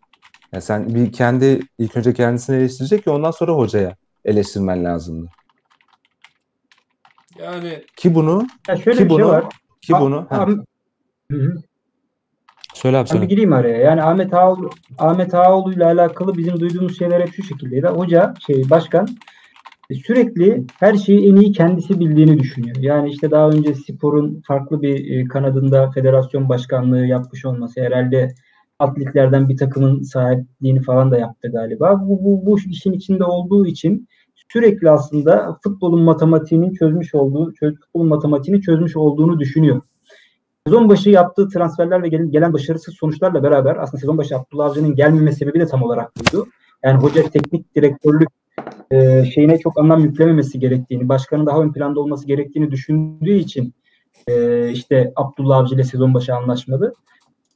Yani 0.54 0.62
sen 0.62 0.96
bir 0.96 1.12
kendi 1.12 1.60
ilk 1.78 1.98
önce 1.98 2.14
kendisini 2.14 2.56
eleştirecek 2.56 3.04
ki 3.04 3.10
ondan 3.10 3.32
sonra 3.32 3.52
hocaya 3.52 3.96
eleştirmen 4.26 4.86
lazımdı. 4.86 5.30
Yani 7.40 7.84
Ki 7.98 8.16
bunu 8.16 8.48
Ya 8.68 8.76
şöyle 8.78 8.98
ki 8.98 9.06
bir 9.06 9.10
şey 9.10 9.20
bunu 9.24 9.28
var. 9.28 9.44
ki 9.82 9.94
Ah- 9.96 10.02
bunu 10.02 10.28
hı. 11.32 11.56
söyle 12.74 12.98
abi 12.98 13.08
söyle. 13.08 13.26
gireyim 13.26 13.54
araya. 13.54 13.78
Yani 13.78 14.04
Ahmet 14.04 14.34
Ağaoğlu, 14.34 14.70
Ahmet 14.98 15.34
Ağaoğlu 15.34 15.74
ile 15.74 15.86
alakalı 15.86 16.38
bizim 16.38 16.60
duyduğumuz 16.60 16.98
şeyler 17.00 17.22
hep 17.22 17.34
şu 17.34 17.44
şekildeydi. 17.44 17.88
Hoca, 17.88 18.34
şey 18.48 18.70
başkan 18.70 19.08
sürekli 20.06 20.64
her 20.80 20.96
şeyi 20.96 21.30
en 21.32 21.36
iyi 21.36 21.52
kendisi 21.52 22.00
bildiğini 22.00 22.40
düşünüyor. 22.40 22.76
Yani 22.80 23.10
işte 23.10 23.32
daha 23.32 23.50
önce 23.50 23.76
sporun 23.76 24.42
farklı 24.48 24.82
bir 24.82 25.18
e, 25.20 25.28
kanadında 25.28 25.92
federasyon 25.92 26.50
başkanlığı 26.50 27.06
yapmış 27.06 27.46
olması 27.46 27.82
herhalde 27.82 28.34
atletlerden 28.80 29.50
bir 29.50 29.58
takımın 29.58 30.02
sahipliğini 30.02 30.82
falan 30.82 31.12
da 31.12 31.18
yaptı 31.18 31.52
galiba. 31.52 32.02
Bu, 32.06 32.24
bu, 32.24 32.46
bu 32.46 32.60
işin 32.60 32.94
içinde 32.94 33.24
olduğu 33.24 33.66
için 33.68 34.08
sürekli 34.54 34.90
aslında 34.90 35.58
futbolun 35.64 36.02
matematiğinin 36.02 36.74
çözmüş 36.74 37.16
olduğu, 37.16 37.54
futbolun 37.60 38.08
matematiğini 38.08 38.62
çözmüş 38.62 38.96
olduğunu 38.96 39.40
düşünüyor. 39.40 39.82
Sezon 40.68 40.90
başı 40.90 41.10
yaptığı 41.10 41.50
transferler 41.50 42.04
ve 42.04 42.08
gelen, 42.08 42.54
başarısız 42.54 42.96
sonuçlarla 42.96 43.44
beraber 43.44 43.76
aslında 43.76 44.02
sezon 44.02 44.18
başı 44.18 44.38
Abdullah 44.38 44.66
Avcı'nın 44.66 44.96
gelmeme 44.96 45.32
sebebi 45.32 45.60
de 45.60 45.66
tam 45.66 45.84
olarak 45.84 46.12
buydu. 46.18 46.48
Yani 46.84 47.02
hoca 47.02 47.24
teknik 47.24 47.76
direktörlük 47.76 48.30
e, 48.92 49.26
şeyine 49.26 49.60
çok 49.60 49.80
anlam 49.80 50.00
yüklememesi 50.00 50.60
gerektiğini, 50.60 51.10
başkanın 51.10 51.46
daha 51.46 51.62
ön 51.62 51.74
planda 51.74 52.00
olması 52.00 52.28
gerektiğini 52.28 52.72
düşündüğü 52.72 53.34
için 53.34 53.74
e, 54.28 54.70
işte 54.70 55.14
Abdullah 55.16 55.58
Avcı 55.58 55.76
ile 55.76 55.84
sezon 55.84 56.14
başı 56.14 56.36
anlaşmadı. 56.36 56.94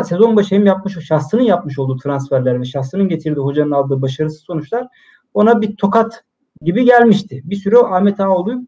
Sezon 0.04 0.36
başı 0.36 0.56
hem 0.56 0.66
yapmış, 0.66 1.06
şahsının 1.06 1.42
yapmış 1.42 1.80
olduğu 1.80 1.98
transferler 1.98 2.60
ve 2.60 2.66
şahsının 2.66 3.10
getirdiği 3.10 3.42
hocanın 3.42 3.72
aldığı 3.72 4.02
başarısız 4.02 4.42
sonuçlar 4.42 4.88
ona 5.34 5.62
bir 5.62 5.76
tokat 5.76 6.24
gibi 6.62 6.86
gelmişti. 6.86 7.42
Bir 7.46 7.56
süre 7.56 7.78
Ahmet 7.78 8.20
Ağoğlu 8.20 8.68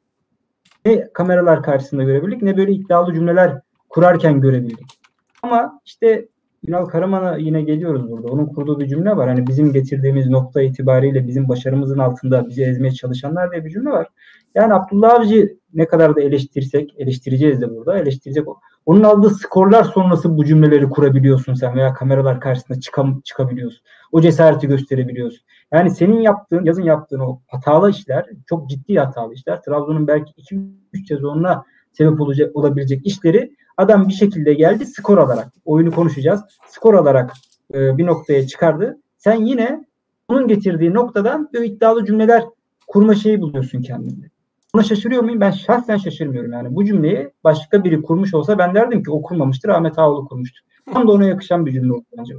ne 0.86 1.08
kameralar 1.14 1.64
karşısında 1.64 2.04
görebildik 2.04 2.42
ne 2.42 2.58
böyle 2.58 2.72
iddialı 2.72 3.14
cümleler 3.14 3.62
kurarken 3.90 4.42
görebildik. 4.42 5.00
Ama 5.44 5.82
işte 5.86 6.28
Ünal 6.68 6.86
Karaman'a 6.86 7.38
yine 7.38 7.62
geliyoruz 7.62 8.12
burada. 8.12 8.28
Onun 8.28 8.46
kurduğu 8.46 8.80
bir 8.80 8.88
cümle 8.88 9.18
var. 9.18 9.30
Hani 9.30 9.48
bizim 9.48 9.74
getirdiğimiz 9.74 10.30
nokta 10.30 10.62
itibariyle 10.62 11.28
bizim 11.28 11.50
başarımızın 11.50 11.98
altında 11.98 12.48
bizi 12.50 12.64
ezmeye 12.64 12.92
çalışanlar 12.92 13.52
diye 13.52 13.66
bir 13.66 13.70
cümle 13.70 13.90
var. 13.90 14.08
Yani 14.56 14.74
Abdullah 14.74 15.14
Avcı 15.14 15.58
ne 15.74 15.88
kadar 15.88 16.16
da 16.16 16.22
eleştirsek, 16.22 16.94
eleştireceğiz 16.98 17.62
de 17.62 17.76
burada, 17.76 18.00
eleştirecek 18.00 18.48
o. 18.48 18.60
Onun 18.86 19.04
aldığı 19.04 19.30
skorlar 19.30 19.84
sonrası 19.84 20.38
bu 20.38 20.46
cümleleri 20.46 20.90
kurabiliyorsun 20.90 21.54
sen 21.54 21.76
veya 21.76 21.94
kameralar 21.94 22.42
karşısında 22.42 22.80
çıkam, 22.80 23.22
çıkabiliyorsun. 23.22 23.82
O 24.12 24.22
cesareti 24.22 24.68
gösterebiliyorsun. 24.68 25.42
Yani 25.74 25.92
senin 25.92 26.22
yaptığın, 26.22 26.66
yazın 26.66 26.84
yaptığın 26.84 27.20
o 27.20 27.40
hatalı 27.48 27.90
işler, 27.90 28.26
çok 28.50 28.70
ciddi 28.70 28.96
hatalı 28.96 29.34
işler. 29.34 29.62
Trabzon'un 29.62 30.08
belki 30.08 30.34
2-3 30.42 31.08
sezonuna 31.08 31.66
sebep 31.92 32.22
olacak, 32.22 32.56
olabilecek 32.56 33.06
işleri 33.06 33.56
adam 33.78 34.08
bir 34.08 34.14
şekilde 34.14 34.54
geldi 34.54 34.86
skor 34.86 35.18
alarak. 35.18 35.54
Oyunu 35.66 35.92
konuşacağız. 35.92 36.42
Skor 36.68 36.94
alarak 36.94 37.34
e, 37.74 37.98
bir 37.98 38.06
noktaya 38.06 38.48
çıkardı. 38.48 38.98
Sen 39.18 39.46
yine 39.46 39.86
onun 40.28 40.48
getirdiği 40.48 40.94
noktadan 40.94 41.50
böyle 41.54 41.66
iddialı 41.66 42.06
cümleler 42.06 42.44
kurma 42.88 43.16
şeyi 43.16 43.42
buluyorsun 43.42 43.82
kendinde. 43.82 44.30
Buna 44.74 44.84
şaşırıyor 44.84 45.24
muyum? 45.24 45.42
Ben 45.42 45.52
şahsen 45.52 45.98
şaşırmıyorum. 45.98 46.52
Yani 46.52 46.76
bu 46.76 46.86
cümleyi 46.86 47.32
başka 47.44 47.84
biri 47.84 48.02
kurmuş 48.02 48.34
olsa 48.34 48.58
ben 48.58 48.76
derdim 48.76 49.04
ki 49.04 49.12
o 49.12 49.22
kurmamıştır. 49.22 49.70
Ahmet 49.70 50.00
Ağoğlu 50.00 50.28
kurmuştur. 50.28 50.62
Tam 50.94 51.08
da 51.08 51.12
ona 51.12 51.26
yakışan 51.26 51.66
bir 51.66 51.72
cümle 51.72 51.94
oldu 51.94 52.06
bence. 52.18 52.34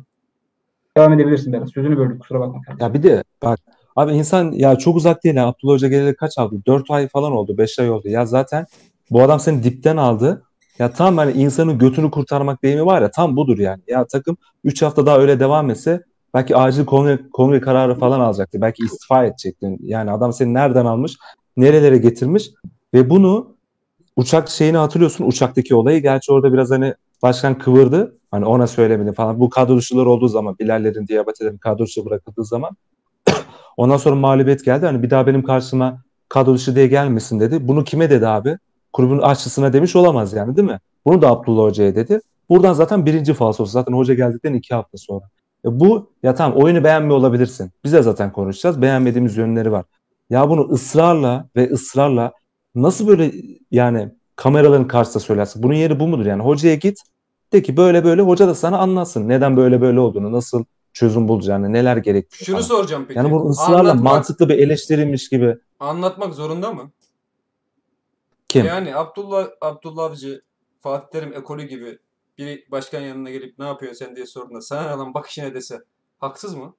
Devam 0.96 1.12
edebilirsin 1.12 1.52
Berat. 1.52 1.72
Sözünü 1.72 1.98
böldük 1.98 2.20
kusura 2.20 2.40
bakma. 2.40 2.62
Kardeşim. 2.62 2.86
Ya 2.86 2.94
bir 2.94 3.02
de 3.02 3.24
bak 3.42 3.58
abi 3.96 4.12
insan 4.12 4.52
ya 4.52 4.76
çok 4.76 4.96
uzak 4.96 5.24
değil. 5.24 5.34
Yani 5.34 5.46
Abdullah 5.46 5.74
Hoca 5.74 5.88
geleli 5.88 6.16
kaç 6.16 6.38
aldı? 6.38 6.62
4 6.66 6.90
ay 6.90 7.08
falan 7.08 7.32
oldu. 7.32 7.58
5 7.58 7.78
ay 7.78 7.90
oldu. 7.90 8.08
Ya 8.08 8.26
zaten 8.26 8.66
bu 9.10 9.22
adam 9.22 9.40
seni 9.40 9.62
dipten 9.62 9.96
aldı. 9.96 10.42
Ya 10.78 10.92
tam 10.92 11.18
hani 11.18 11.32
insanın 11.32 11.78
götünü 11.78 12.10
kurtarmak 12.10 12.62
deyimi 12.62 12.86
var 12.86 13.02
ya 13.02 13.10
tam 13.10 13.36
budur 13.36 13.58
yani. 13.58 13.82
Ya 13.88 14.06
takım 14.06 14.36
3 14.64 14.82
hafta 14.82 15.06
daha 15.06 15.18
öyle 15.18 15.40
devam 15.40 15.70
etse 15.70 16.02
belki 16.34 16.56
acil 16.56 16.84
kongre, 16.84 17.18
kongre 17.32 17.60
kararı 17.60 17.94
falan 17.94 18.20
alacaktı. 18.20 18.60
Belki 18.60 18.84
istifa 18.84 19.24
edecektin. 19.24 19.78
Yani 19.82 20.10
adam 20.10 20.32
seni 20.32 20.54
nereden 20.54 20.86
almış, 20.86 21.16
nerelere 21.56 21.98
getirmiş 21.98 22.50
ve 22.94 23.10
bunu 23.10 23.56
uçak 24.16 24.48
şeyini 24.48 24.76
hatırlıyorsun 24.76 25.24
uçaktaki 25.26 25.74
olayı. 25.74 26.02
Gerçi 26.02 26.32
orada 26.32 26.52
biraz 26.52 26.70
hani 26.70 26.94
başkan 27.22 27.58
kıvırdı. 27.58 28.16
Hani 28.30 28.44
ona 28.44 28.66
söylemedi 28.66 29.12
falan. 29.12 29.40
Bu 29.40 29.50
kadro 29.50 29.76
dışılar 29.76 30.06
olduğu 30.06 30.28
zaman 30.28 30.56
Bilallerin, 30.58 31.08
Diabetelerin 31.08 31.58
kadro 31.58 31.84
dışı 31.84 32.06
bırakıldığı 32.06 32.44
zaman 32.44 32.70
ondan 33.76 33.96
sonra 33.96 34.14
mağlubiyet 34.14 34.64
geldi. 34.64 34.86
Hani 34.86 35.02
bir 35.02 35.10
daha 35.10 35.26
benim 35.26 35.42
karşıma 35.42 36.02
kadro 36.28 36.54
dışı 36.54 36.76
diye 36.76 36.86
gelmesin 36.86 37.40
dedi. 37.40 37.68
Bunu 37.68 37.84
kime 37.84 38.10
dedi 38.10 38.26
abi? 38.28 38.58
Kulübün 38.92 39.18
aşçısına 39.18 39.72
demiş 39.72 39.96
olamaz 39.96 40.32
yani 40.32 40.56
değil 40.56 40.68
mi? 40.68 40.78
Bunu 41.04 41.22
da 41.22 41.28
Abdullah 41.28 41.62
Hoca'ya 41.62 41.94
dedi. 41.94 42.20
Buradan 42.48 42.72
zaten 42.72 43.06
birinci 43.06 43.34
falsosu. 43.34 43.72
Zaten 43.72 43.92
hoca 43.92 44.14
geldikten 44.14 44.54
iki 44.54 44.74
hafta 44.74 44.98
sonra. 44.98 45.24
E 45.64 45.80
bu 45.80 46.10
ya 46.22 46.34
tamam 46.34 46.58
oyunu 46.58 46.84
beğenmiyor 46.84 47.16
olabilirsin. 47.16 47.70
Biz 47.84 47.92
de 47.92 48.02
zaten 48.02 48.32
konuşacağız. 48.32 48.82
Beğenmediğimiz 48.82 49.36
yönleri 49.36 49.72
var. 49.72 49.84
Ya 50.30 50.50
bunu 50.50 50.68
ısrarla 50.68 51.48
ve 51.56 51.70
ısrarla 51.70 52.32
nasıl 52.74 53.08
böyle 53.08 53.32
yani 53.70 54.08
kameraların 54.40 54.88
karşısında 54.88 55.22
söylersin? 55.22 55.62
Bunun 55.62 55.74
yeri 55.74 56.00
bu 56.00 56.08
mudur 56.08 56.26
yani? 56.26 56.42
Hocaya 56.42 56.74
git 56.74 56.98
de 57.52 57.62
ki 57.62 57.76
böyle 57.76 58.04
böyle 58.04 58.22
hoca 58.22 58.48
da 58.48 58.54
sana 58.54 58.78
anlatsın. 58.78 59.28
Neden 59.28 59.56
böyle 59.56 59.80
böyle 59.80 60.00
olduğunu, 60.00 60.32
nasıl 60.32 60.64
çözüm 60.92 61.28
bulacağını, 61.28 61.72
neler 61.72 61.96
gerektiğini. 61.96 62.46
Şunu 62.46 62.56
falan. 62.56 62.66
soracağım 62.68 63.04
peki. 63.08 63.18
Yani 63.18 63.30
bu 63.30 63.50
ısrarla 63.50 63.90
Anlatmak- 63.90 64.02
mantıklı 64.02 64.48
bir 64.48 64.58
eleştirilmiş 64.58 65.28
gibi. 65.28 65.56
Anlatmak 65.80 66.34
zorunda 66.34 66.72
mı? 66.72 66.90
Kim? 68.48 68.66
Yani 68.66 68.96
Abdullah 68.96 69.48
Abdullah 69.60 70.04
Avcı, 70.04 70.42
Fatih 70.80 71.08
Terim 71.12 71.32
ekolü 71.32 71.62
gibi 71.62 71.98
biri 72.38 72.66
başkan 72.70 73.00
yanına 73.00 73.30
gelip 73.30 73.58
ne 73.58 73.66
yapıyorsun 73.66 74.04
sen 74.04 74.16
diye 74.16 74.26
sorduğunda 74.26 74.60
sana 74.60 74.98
lan 74.98 75.14
bak 75.14 75.26
işine 75.26 75.54
dese 75.54 75.80
haksız 76.18 76.54
mı? 76.54 76.74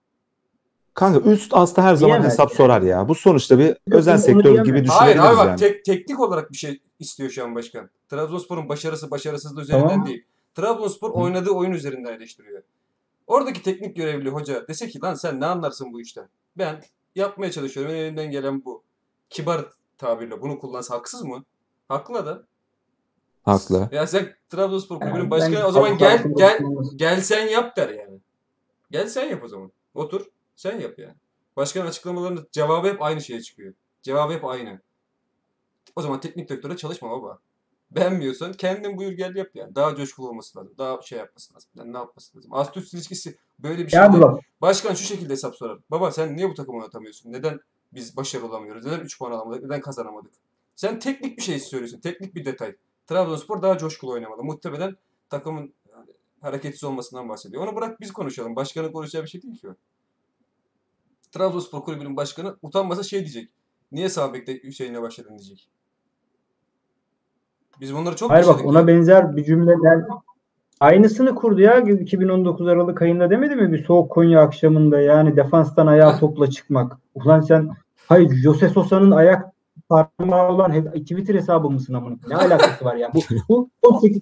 Kanka 0.94 1.30
üst 1.30 1.54
hasta 1.54 1.84
her 1.84 1.96
zaman 1.96 2.14
Diyemez 2.14 2.32
hesap 2.32 2.50
yani. 2.50 2.58
sorar 2.58 2.82
ya. 2.82 3.08
Bu 3.08 3.16
sonuçta 3.16 3.60
bir 3.60 3.78
özel 3.92 4.14
onu 4.14 4.22
sektör 4.22 4.44
diyemez. 4.44 4.66
gibi 4.66 4.88
Hayır 4.88 5.16
düşünebiliriz 5.16 5.26
abi 5.30 5.38
bak 5.38 5.48
yani. 5.48 5.60
tek, 5.60 5.86
teknik 5.86 6.20
olarak 6.20 6.52
bir 6.52 6.58
şey 6.58 6.80
istiyor 7.00 7.30
şu 7.30 7.44
an 7.44 7.56
başkan. 7.56 7.90
Trabzonspor'un 8.10 8.70
başarısı 8.70 9.12
başarısızlığı 9.12 9.62
üzerinden 9.62 9.90
Tamam. 9.90 10.06
değil. 10.08 10.26
Trabzonspor 10.56 11.10
oynadığı 11.12 11.50
oyun 11.52 11.72
üzerinden 11.72 12.14
eleştiriyor. 12.14 12.64
Oradaki 13.28 13.64
teknik 13.64 13.96
görevli 13.96 14.30
hoca 14.30 14.68
dese 14.68 14.88
ki 14.88 15.00
lan 15.04 15.14
sen 15.14 15.40
ne 15.40 15.46
anlarsın 15.46 15.94
bu 15.94 16.02
işten? 16.02 16.30
Ben 16.58 16.82
yapmaya 17.16 17.52
çalışıyorum. 17.52 17.92
Elimden 17.96 18.32
gelen 18.32 18.66
bu. 18.66 18.84
Kibar 19.30 19.66
tabirle 19.98 20.42
bunu 20.42 20.60
kullansa 20.60 20.96
haksız 20.96 21.24
mı? 21.24 21.44
Haklı 21.88 22.26
da. 22.26 22.44
Haklı. 23.44 23.90
Ya 23.92 24.08
sen 24.08 24.34
Trabzonspor 24.50 25.00
kulübünün 25.00 25.20
Yani 25.20 25.30
başkanı 25.32 25.66
o 25.66 25.72
zaman 25.72 25.98
gel 25.98 26.24
gel 26.38 26.54
Avcı'nın- 26.56 26.98
gel 26.98 27.22
sen 27.22 27.48
yap 27.48 27.78
der 27.78 27.90
yani. 27.90 28.20
Gel 28.92 29.08
sen 29.08 29.30
yap 29.30 29.44
o 29.44 29.48
zaman. 29.48 29.72
Otur 29.94 30.26
sen 30.62 30.80
yap 30.80 31.00
yani. 31.00 31.16
Başkan 31.58 31.86
açıklamalarında 31.86 32.42
cevabı 32.52 32.88
hep 32.88 33.02
aynı 33.02 33.22
şeye 33.22 33.42
çıkıyor. 33.42 33.74
Cevabı 34.02 34.34
hep 34.34 34.46
aynı. 34.46 34.82
O 35.96 36.02
zaman 36.02 36.20
teknik 36.20 36.50
direktöre 36.50 36.78
çalışma 36.78 37.12
baba. 37.12 37.40
Beğenmiyorsan 37.92 38.54
kendin 38.54 38.98
buyur 38.98 39.12
gel 39.12 39.36
yap 39.36 39.50
yani. 39.54 39.76
Daha 39.76 39.96
coşkulu 39.96 40.30
olması 40.30 40.60
lazım. 40.60 40.74
Daha 40.78 41.02
şey 41.02 41.20
yapması 41.20 41.54
lazım. 41.54 41.70
Yani 41.76 41.94
ne 41.94 41.98
yapması 41.98 42.38
lazım? 42.38 42.54
Ast 42.54 42.78
üst 42.78 42.94
ilişkisi 42.94 43.38
böyle 43.60 43.86
bir 43.86 43.90
şey 43.90 44.00
Ya 44.00 44.14
değil. 44.14 44.24
Başkan 44.62 44.94
şu 44.94 45.04
şekilde 45.04 45.34
hesap 45.34 45.56
sorar. 45.56 45.80
Baba 45.92 46.12
sen 46.12 46.38
niye 46.38 46.50
bu 46.50 46.54
takımı 46.54 46.84
atamıyorsun? 46.84 47.32
Neden 47.32 47.60
biz 47.94 48.18
başarılı 48.18 48.48
olamıyoruz? 48.48 48.86
Neden 48.86 49.00
3 49.00 49.20
puan 49.20 49.32
alamadık? 49.32 49.64
Neden 49.64 49.82
kazanamadık? 49.82 50.32
Sen 50.76 51.00
teknik 51.00 51.38
bir 51.38 51.44
şey 51.44 51.60
söylüyorsun. 51.60 52.00
Teknik 52.00 52.36
bir 52.36 52.46
detay. 52.46 52.76
Trabzonspor 53.08 53.62
daha 53.62 53.78
coşkulu 53.78 54.12
oynamalı. 54.12 54.44
Muhtemelen 54.44 54.96
takımın 55.30 55.74
hareketsiz 56.42 56.84
olmasından 56.84 57.30
bahsediyor. 57.30 57.64
Onu 57.68 57.76
bırak 57.76 58.02
biz 58.02 58.14
konuşalım. 58.14 58.56
Başkanın 58.56 58.92
konuşacağı 58.92 59.24
bir 59.24 59.30
şey 59.30 59.42
değil 59.42 59.58
ki 59.58 59.70
o. 59.70 59.76
Trabzonspor 61.32 61.82
kulübünün 61.82 62.18
başkanı 62.18 62.56
utanmasa 62.62 63.04
şey 63.04 63.20
diyecek. 63.20 63.50
Niye 63.92 64.10
sağ 64.10 64.34
bekte 64.34 64.64
Hüseyin'le 64.64 65.02
başladın 65.02 65.38
diyecek. 65.38 65.70
Biz 67.82 67.94
bunları 67.94 68.16
çok 68.16 68.32
Hayır 68.32 68.48
bak 68.48 68.66
ona 68.66 68.80
ya. 68.80 68.88
benzer 68.88 69.36
bir 69.36 69.44
cümleler 69.44 70.06
aynısını 70.80 71.36
kurdu 71.36 71.62
ya 71.62 71.80
2019 71.80 72.68
Aralık 72.68 73.02
ayında 73.02 73.30
demedi 73.30 73.56
mi 73.56 73.72
bir 73.72 73.86
soğuk 73.86 74.12
Konya 74.12 74.42
akşamında 74.42 75.02
yani 75.02 75.36
defanstan 75.36 75.88
ayağa 75.88 76.20
topla 76.20 76.50
çıkmak. 76.50 76.98
Ulan 77.16 77.42
sen 77.42 77.70
hayır 78.08 78.36
Jose 78.36 78.70
Sosa'nın 78.70 79.12
ayak 79.12 79.52
parmağı 79.90 80.52
olan 80.52 80.92
Twitter 80.94 81.36
hesabı 81.36 81.70
mısın 81.70 81.94
amına? 81.94 82.16
Ne 82.28 82.36
alakası 82.36 82.86
var 82.86 82.96
ya? 82.96 83.12
Bu, 83.14 83.20
bu 83.50 83.70
18 83.82 84.22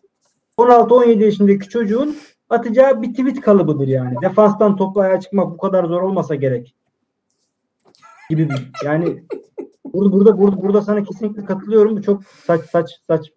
16-17 0.57 1.23
yaşındaki 1.23 1.69
çocuğun 1.69 2.17
atacağı 2.49 3.01
bir 3.01 3.09
tweet 3.13 3.41
kalıbıdır 3.41 3.87
yani. 3.87 4.15
Defanstan 4.21 4.75
topla 4.75 5.01
ayağa 5.01 5.19
çıkmak 5.19 5.51
bu 5.51 5.57
kadar 5.57 5.83
zor 5.85 6.01
olmasa 6.01 6.35
gerek. 6.35 6.75
Gibi 8.29 8.49
bir 8.49 8.71
yani 8.85 9.23
burada 9.93 10.11
burada 10.11 10.37
burada, 10.37 10.61
burada 10.61 10.81
sana 10.81 11.03
kesinlikle 11.03 11.45
katılıyorum. 11.45 11.97
Bu 11.97 12.01
çok 12.01 12.23
saç 12.23 12.61
saç 12.69 12.89
saç 13.07 13.31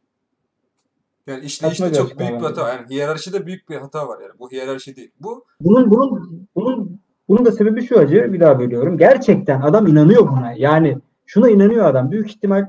Yani 1.27 1.45
işte 1.45 1.69
Saçma 1.69 1.87
işte 1.87 1.99
çok 1.99 2.19
büyük 2.19 2.33
bir 2.33 2.45
hata. 2.45 2.69
Yani 2.69 2.89
hiyerarşide 2.91 3.47
büyük 3.47 3.69
bir 3.69 3.77
hata 3.77 4.09
var 4.09 4.21
yani. 4.21 4.33
Bu 4.39 4.51
hiyerarşi 4.51 4.97
değil. 4.97 5.11
Bu 5.21 5.45
Bunun 5.61 5.91
bunun 5.91 6.49
bunun 6.55 7.01
bunun 7.29 7.45
da 7.45 7.53
sebebi 7.53 7.87
şu 7.87 7.99
acı 7.99 8.33
bir 8.33 8.41
daha 8.41 8.59
bölüyorum. 8.59 8.99
Gerçekten 8.99 9.61
adam 9.61 9.87
inanıyor 9.87 10.29
buna. 10.29 10.53
Yani 10.57 10.99
şuna 11.27 11.51
inanıyor 11.51 11.85
adam. 11.85 12.11
Büyük 12.11 12.31
ihtimal 12.31 12.67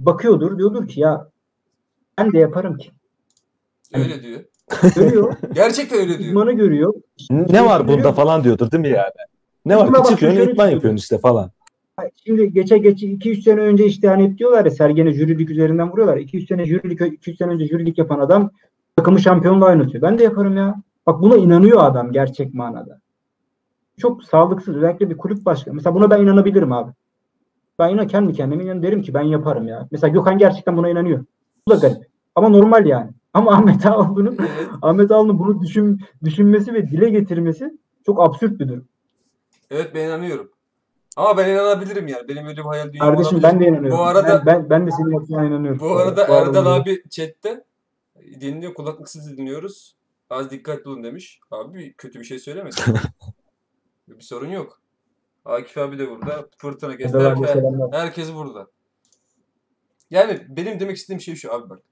bakıyordur 0.00 0.58
diyordur 0.58 0.88
ki 0.88 1.00
ya 1.00 1.28
ben 2.18 2.32
de 2.32 2.38
yaparım 2.38 2.78
ki. 2.78 2.90
öyle 3.94 4.22
diyor. 4.22 4.44
Görüyor. 4.96 5.36
Gerçekten 5.54 5.98
öyle 5.98 6.18
diyor. 6.18 6.30
idmanı 6.30 6.52
görüyor. 6.52 6.94
Ne 7.30 7.64
var 7.64 7.80
bunda 7.82 7.96
Görüyor. 7.96 8.14
falan 8.14 8.44
diyordur 8.44 8.70
değil 8.70 8.80
mi 8.80 8.88
yani? 8.88 9.12
Ne 9.64 9.76
var? 9.76 9.92
Bak, 9.92 10.06
Çıkıyorsun 10.06 10.40
idman 10.40 10.68
yapıyorsun 10.68 10.96
işte 10.96 11.18
falan. 11.18 11.50
Şimdi 12.24 12.52
geçe 12.52 12.78
geçe 12.78 13.06
2-3 13.06 13.42
sene 13.42 13.60
önce 13.60 13.86
işte 13.86 14.08
hani 14.08 14.24
hep 14.24 14.38
diyorlar 14.38 14.64
ya 14.64 14.70
Sergen'e 14.70 15.12
jürilik 15.12 15.50
üzerinden 15.50 15.92
vuruyorlar. 15.92 16.16
2-3 16.16 16.46
sene 16.46 16.64
jürilik 16.66 17.00
2-3 17.00 17.36
sene 17.36 17.52
önce 17.52 17.66
jürilik 17.66 17.98
yapan 17.98 18.18
adam 18.18 18.50
takımı 18.96 19.20
şampiyonluğa 19.20 19.68
oynatıyor. 19.68 20.02
Ben 20.02 20.18
de 20.18 20.22
yaparım 20.22 20.56
ya. 20.56 20.82
Bak 21.06 21.22
buna 21.22 21.36
inanıyor 21.36 21.84
adam 21.84 22.12
gerçek 22.12 22.54
manada. 22.54 23.00
Çok 23.98 24.24
sağlıksız 24.24 24.76
özellikle 24.76 25.10
bir 25.10 25.16
kulüp 25.16 25.44
başkanı. 25.44 25.74
Mesela 25.74 25.94
buna 25.94 26.10
ben 26.10 26.22
inanabilirim 26.22 26.72
abi. 26.72 26.92
Ben 27.78 27.88
yine 27.88 28.06
kendi 28.06 28.32
kendime 28.32 28.64
inan 28.64 28.82
derim 28.82 29.02
ki 29.02 29.14
ben 29.14 29.22
yaparım 29.22 29.68
ya. 29.68 29.88
Mesela 29.90 30.12
Gökhan 30.12 30.38
gerçekten 30.38 30.76
buna 30.76 30.88
inanıyor. 30.88 31.24
Bu 31.68 31.72
da 31.72 31.76
garip. 31.76 32.06
Ama 32.34 32.48
normal 32.48 32.86
yani. 32.86 33.10
Ama 33.34 33.52
Ahmet 33.54 33.86
Ağaoğlu'nun. 33.86 34.38
Ahmet 34.82 35.10
Ağaoğlu'nun 35.10 35.38
bunu 35.38 35.60
düşün, 35.60 36.00
düşünmesi 36.24 36.74
ve 36.74 36.88
dile 36.88 37.10
getirmesi 37.10 37.78
çok 38.06 38.22
absürt 38.22 38.60
bir 38.60 38.68
durum. 38.68 38.84
Evet 39.70 39.90
ben 39.94 40.06
inanıyorum. 40.06 40.53
Ama 41.16 41.36
ben 41.36 41.48
inanabilirim 41.48 42.08
yani. 42.08 42.28
Benim 42.28 42.46
öyle 42.46 42.56
bir 42.56 42.62
hayal 42.62 42.92
dünyam 42.92 43.08
Kardeşim 43.08 43.38
olabilir. 43.38 43.52
ben 43.52 43.60
de 43.60 43.64
inanıyorum. 43.64 43.98
Bu 43.98 44.02
arada 44.02 44.46
ben, 44.46 44.46
ben, 44.46 44.70
ben 44.70 44.86
de 44.86 44.90
senin 44.90 45.12
yaptığına 45.12 45.44
inanıyorum. 45.44 45.80
Bu 45.80 45.96
arada 45.96 46.28
Var 46.28 46.46
Erdal 46.46 46.66
abi 46.66 47.02
chatte 47.10 47.64
dinliyor 48.40 48.74
kulaklıksız 48.74 49.36
dinliyoruz. 49.36 49.96
Az 50.30 50.50
dikkatli 50.50 50.90
olun 50.90 51.04
demiş. 51.04 51.40
Abi 51.50 51.94
kötü 51.98 52.20
bir 52.20 52.24
şey 52.24 52.38
söylemesin. 52.38 52.94
bir 54.08 54.20
sorun 54.20 54.50
yok. 54.50 54.80
Akif 55.44 55.78
abi 55.78 55.98
de 55.98 56.10
burada. 56.10 56.48
Fırtına 56.58 56.96
kesti. 56.96 57.16
Erdal 57.16 57.30
abi 57.30 57.46
Her- 57.46 57.52
selamlar. 57.52 57.92
Herkes 57.92 58.34
burada. 58.34 58.66
Yani 60.10 60.46
benim 60.48 60.80
demek 60.80 60.96
istediğim 60.96 61.20
şey 61.20 61.34
şu 61.34 61.52
abi 61.52 61.70
bak. 61.70 61.82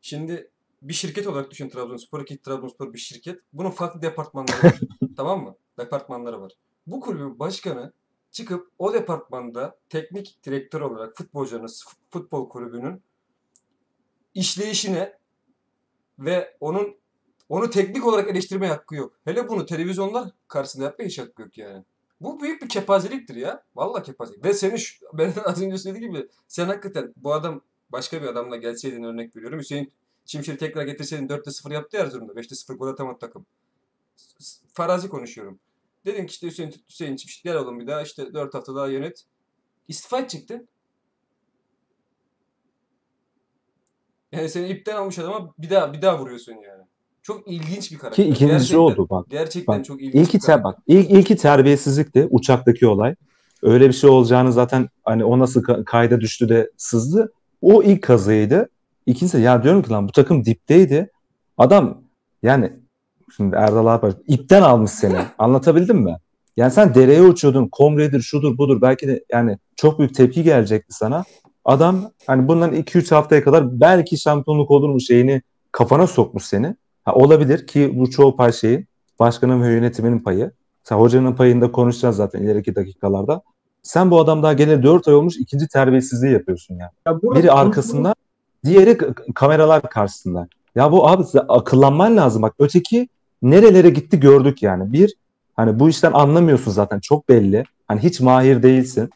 Şimdi 0.00 0.50
bir 0.82 0.92
şirket 0.92 1.26
olarak 1.26 1.50
düşün 1.50 1.68
Trabzonspor 1.68 2.26
ki 2.26 2.42
Trabzonspor 2.42 2.92
bir 2.92 2.98
şirket. 2.98 3.40
Bunun 3.52 3.70
farklı 3.70 4.02
departmanları 4.02 4.66
var. 4.66 4.80
tamam 5.16 5.42
mı? 5.42 5.54
Departmanları 5.78 6.40
var. 6.40 6.52
Bu 6.86 7.00
kulübün 7.00 7.38
başkanı 7.38 7.92
çıkıp 8.34 8.70
o 8.78 8.94
departmanda 8.94 9.78
teknik 9.88 10.38
direktör 10.44 10.80
olarak 10.80 11.16
futbolcuların 11.16 11.70
futbol 12.10 12.48
kulübünün 12.48 13.02
işleyişine 14.34 15.18
ve 16.18 16.56
onun 16.60 16.96
onu 17.48 17.70
teknik 17.70 18.06
olarak 18.06 18.30
eleştirmeye 18.30 18.72
hakkı 18.72 18.94
yok. 18.94 19.18
Hele 19.24 19.48
bunu 19.48 19.66
televizyonlar 19.66 20.30
karşısında 20.48 20.84
yapmaya 20.84 21.06
hiç 21.06 21.18
hakkı 21.18 21.42
yok 21.42 21.58
yani. 21.58 21.84
Bu 22.20 22.40
büyük 22.40 22.62
bir 22.62 22.68
kepazeliktir 22.68 23.34
ya. 23.34 23.64
Vallahi 23.76 24.02
kepazelik. 24.02 24.44
Ve 24.44 24.54
senin 24.54 24.76
şu, 24.76 25.06
ben 25.12 25.32
az 25.44 25.62
önce 25.62 25.78
söylediğim 25.78 26.12
gibi 26.12 26.28
sen 26.48 26.66
hakikaten 26.66 27.14
bu 27.16 27.32
adam 27.32 27.60
başka 27.90 28.22
bir 28.22 28.26
adamla 28.26 28.56
gelseydin 28.56 29.02
örnek 29.02 29.36
veriyorum. 29.36 29.58
Hüseyin 29.58 29.92
Çimşir'i 30.24 30.58
tekrar 30.58 30.82
getirseydin 30.82 31.28
4'te 31.28 31.50
0 31.50 31.70
yaptı 31.70 31.96
ya 31.96 32.02
Erzurum'da. 32.02 32.32
5'te 32.32 32.54
0 32.54 32.74
gol 32.74 32.88
atamadı 32.88 33.18
takım. 33.18 33.46
Farazi 34.72 35.08
konuşuyorum. 35.08 35.58
Dedin 36.06 36.26
ki 36.26 36.32
işte 36.32 36.46
Hüseyin, 36.46 36.74
Hüseyin 36.88 37.16
Çimşir 37.16 37.42
gel 37.44 37.56
oğlum 37.56 37.80
bir 37.80 37.86
daha 37.86 38.02
işte 38.02 38.34
4 38.34 38.54
hafta 38.54 38.74
daha 38.74 38.86
yönet. 38.88 39.24
İstifa 39.88 40.18
edecektin. 40.18 40.68
Yani 44.32 44.48
seni 44.48 44.68
ipten 44.68 44.96
almış 44.96 45.18
adama 45.18 45.54
bir 45.58 45.70
daha 45.70 45.92
bir 45.92 46.02
daha 46.02 46.18
vuruyorsun 46.18 46.52
yani. 46.52 46.82
Çok 47.22 47.48
ilginç 47.48 47.92
bir 47.92 47.98
karakter. 47.98 48.24
Ki 48.24 48.30
ikincisi 48.30 48.46
Gerçekten- 48.58 48.78
oldu 48.78 49.06
bak. 49.10 49.26
Gerçekten 49.30 49.78
Bak, 49.78 49.84
çok 49.84 50.02
ilginç 50.02 50.14
İlki 50.26 50.38
ter 50.38 50.64
bak. 50.64 50.78
İlk 50.86 51.10
ilki 51.10 51.36
terbiyesizlikti 51.36 52.26
uçaktaki 52.30 52.86
olay. 52.86 53.14
Öyle 53.62 53.88
bir 53.88 53.92
şey 53.92 54.10
olacağını 54.10 54.52
zaten 54.52 54.88
hani 55.04 55.24
o 55.24 55.38
nasıl 55.38 55.62
ka- 55.62 55.84
kayda 55.84 56.20
düştü 56.20 56.48
de 56.48 56.70
sızdı. 56.76 57.32
O 57.62 57.82
ilk 57.82 58.02
kazıydı. 58.02 58.68
İkincisi 59.06 59.40
ya 59.40 59.62
diyorum 59.62 59.82
ki 59.82 59.90
lan 59.90 60.08
bu 60.08 60.12
takım 60.12 60.44
dipteydi. 60.44 61.10
Adam 61.58 62.02
yani 62.42 62.72
şimdi 63.36 63.56
Erdal 63.56 63.86
abi 63.86 64.06
ipten 64.26 64.62
almış 64.62 64.90
seni. 64.90 65.18
Anlatabildim 65.38 65.96
mi? 65.96 66.16
Yani 66.56 66.70
sen 66.70 66.94
dereye 66.94 67.22
uçuyordun. 67.22 67.68
Komredir, 67.68 68.20
şudur, 68.20 68.58
budur. 68.58 68.82
Belki 68.82 69.08
de 69.08 69.24
yani 69.32 69.58
çok 69.76 69.98
büyük 69.98 70.14
tepki 70.14 70.42
gelecekti 70.42 70.94
sana. 70.94 71.24
Adam 71.64 72.10
hani 72.26 72.48
bundan 72.48 72.72
2-3 72.72 73.14
haftaya 73.14 73.44
kadar 73.44 73.80
belki 73.80 74.18
şampiyonluk 74.18 74.70
olur 74.70 74.88
mu 74.88 75.00
şeyini 75.00 75.42
kafana 75.72 76.06
sokmuş 76.06 76.44
seni. 76.44 76.76
Ha, 77.04 77.14
olabilir 77.14 77.66
ki 77.66 77.92
bu 77.94 78.10
çoğu 78.10 78.36
pay 78.36 78.52
şeyin 78.52 78.86
başkanın 79.18 79.62
ve 79.62 79.72
yönetiminin 79.72 80.18
payı. 80.18 80.52
Sen 80.84 80.96
hocanın 80.96 81.32
payında 81.32 81.72
konuşacağız 81.72 82.16
zaten 82.16 82.42
ileriki 82.42 82.74
dakikalarda. 82.74 83.42
Sen 83.82 84.10
bu 84.10 84.20
adam 84.20 84.42
daha 84.42 84.52
gene 84.52 84.82
4 84.82 85.08
ay 85.08 85.14
olmuş 85.14 85.36
ikinci 85.36 85.68
terbiyesizliği 85.68 86.32
yapıyorsun 86.32 86.74
ya. 86.74 86.90
Ya 87.06 87.22
burada 87.22 87.40
Biri 87.40 87.52
arkasında, 87.52 88.14
diğeri 88.64 88.98
kameralar 89.34 89.82
karşısında. 89.82 90.48
Ya 90.74 90.92
bu 90.92 91.08
abi 91.08 91.24
size 91.24 91.40
akıllanman 91.40 92.16
lazım. 92.16 92.42
Bak 92.42 92.54
öteki 92.58 93.08
nerelere 93.50 93.90
gitti 93.90 94.20
gördük 94.20 94.62
yani. 94.62 94.92
Bir, 94.92 95.14
hani 95.56 95.80
bu 95.80 95.88
işten 95.88 96.12
anlamıyorsun 96.12 96.70
zaten 96.70 97.00
çok 97.00 97.28
belli. 97.28 97.64
Hani 97.88 98.00
hiç 98.00 98.20
mahir 98.20 98.62
değilsin. 98.62 99.10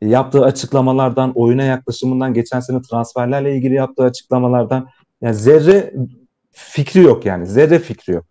Yaptığı 0.00 0.44
açıklamalardan, 0.44 1.32
oyuna 1.34 1.62
yaklaşımından, 1.62 2.34
geçen 2.34 2.60
sene 2.60 2.82
transferlerle 2.82 3.56
ilgili 3.56 3.74
yaptığı 3.74 4.02
açıklamalardan 4.02 4.88
yani 5.22 5.34
zerre 5.34 5.94
fikri 6.52 7.00
yok 7.00 7.26
yani. 7.26 7.46
Zerre 7.46 7.78
fikri 7.78 8.12
yok. 8.12 8.24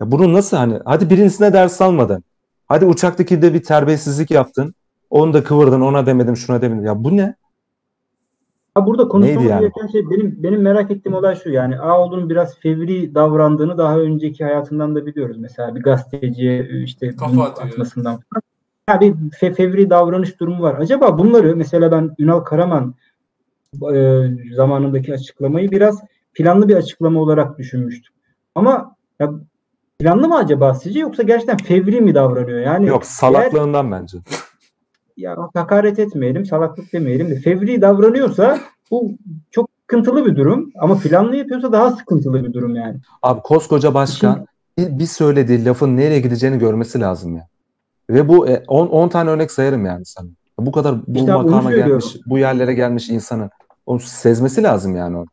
Ya 0.00 0.10
bunu 0.10 0.32
nasıl 0.32 0.56
hani 0.56 0.78
hadi 0.84 1.10
birincisine 1.10 1.52
ders 1.52 1.80
almadın. 1.80 2.24
Hadi 2.66 2.84
uçaktaki 2.84 3.42
de 3.42 3.54
bir 3.54 3.62
terbiyesizlik 3.62 4.30
yaptın. 4.30 4.74
Onu 5.10 5.32
da 5.32 5.44
kıvırdın, 5.44 5.80
ona 5.80 6.06
demedim, 6.06 6.36
şuna 6.36 6.62
demedim. 6.62 6.84
Ya 6.84 7.04
bu 7.04 7.16
ne? 7.16 7.34
Ha 8.74 8.86
burada 8.86 9.08
konuşmamız 9.08 9.50
yani? 9.50 9.60
gereken 9.60 9.86
şey 9.86 10.10
benim 10.10 10.42
benim 10.42 10.62
merak 10.62 10.90
ettiğim 10.90 11.14
olay 11.14 11.36
şu 11.36 11.50
yani 11.50 11.78
Ağoğlu'nun 11.78 12.30
biraz 12.30 12.58
fevri 12.58 13.14
davrandığını 13.14 13.78
daha 13.78 13.98
önceki 13.98 14.44
hayatından 14.44 14.94
da 14.94 15.06
biliyoruz. 15.06 15.36
Mesela 15.38 15.74
bir 15.74 15.82
gazeteciye 15.82 16.68
işte 16.84 17.16
Kafa 17.16 17.44
atmasından 17.44 18.12
falan. 18.12 18.42
Ha, 18.86 19.00
bir 19.00 19.12
fe- 19.12 19.54
fevri 19.54 19.90
davranış 19.90 20.40
durumu 20.40 20.62
var. 20.62 20.74
Acaba 20.78 21.18
bunları 21.18 21.56
mesela 21.56 21.92
ben 21.92 22.14
Ünal 22.18 22.40
Karaman 22.40 22.94
e, 23.94 24.22
zamanındaki 24.54 25.14
açıklamayı 25.14 25.70
biraz 25.70 26.00
planlı 26.34 26.68
bir 26.68 26.76
açıklama 26.76 27.20
olarak 27.20 27.58
düşünmüştüm. 27.58 28.14
Ama 28.54 28.96
ya, 29.20 29.32
planlı 29.98 30.28
mı 30.28 30.36
acaba 30.36 30.74
sizce 30.74 31.00
yoksa 31.00 31.22
gerçekten 31.22 31.56
fevri 31.56 32.00
mi 32.00 32.14
davranıyor? 32.14 32.60
Yani 32.60 32.86
Yok 32.86 33.06
salaklığından 33.06 33.92
bence. 33.92 34.18
Ya 35.16 35.36
hakaret 35.54 35.98
etmeyelim, 35.98 36.46
salaklık 36.46 36.92
demeyelim 36.92 37.30
de 37.30 37.36
fevri 37.36 37.82
davranıyorsa 37.82 38.58
bu 38.90 39.10
çok 39.50 39.70
sıkıntılı 39.80 40.26
bir 40.26 40.36
durum 40.36 40.70
ama 40.78 40.98
planlı 40.98 41.36
yapıyorsa 41.36 41.72
daha 41.72 41.90
sıkıntılı 41.90 42.44
bir 42.44 42.52
durum 42.52 42.76
yani. 42.76 42.96
Abi 43.22 43.40
koskoca 43.40 43.94
başkan 43.94 44.46
bir, 44.78 44.98
bir 44.98 45.06
söylediği 45.06 45.64
lafın 45.64 45.96
nereye 45.96 46.20
gideceğini 46.20 46.58
görmesi 46.58 47.00
lazım 47.00 47.36
ya. 47.36 47.48
Ve 48.10 48.28
bu 48.28 48.46
10 48.68 48.86
10 48.86 49.08
tane 49.08 49.30
örnek 49.30 49.50
sayarım 49.50 49.86
yani 49.86 50.04
sana. 50.04 50.28
Bu 50.58 50.72
kadar 50.72 51.06
bu 51.06 51.18
İşte 51.18 51.34
onu 51.34 51.42
makama 51.42 51.72
gelmiş, 51.72 52.16
bu 52.26 52.38
yerlere 52.38 52.74
gelmiş 52.74 53.08
insanın 53.08 53.50
onu 53.86 54.00
sezmesi 54.00 54.62
lazım 54.62 54.96
yani 54.96 55.16
o. 55.16 55.24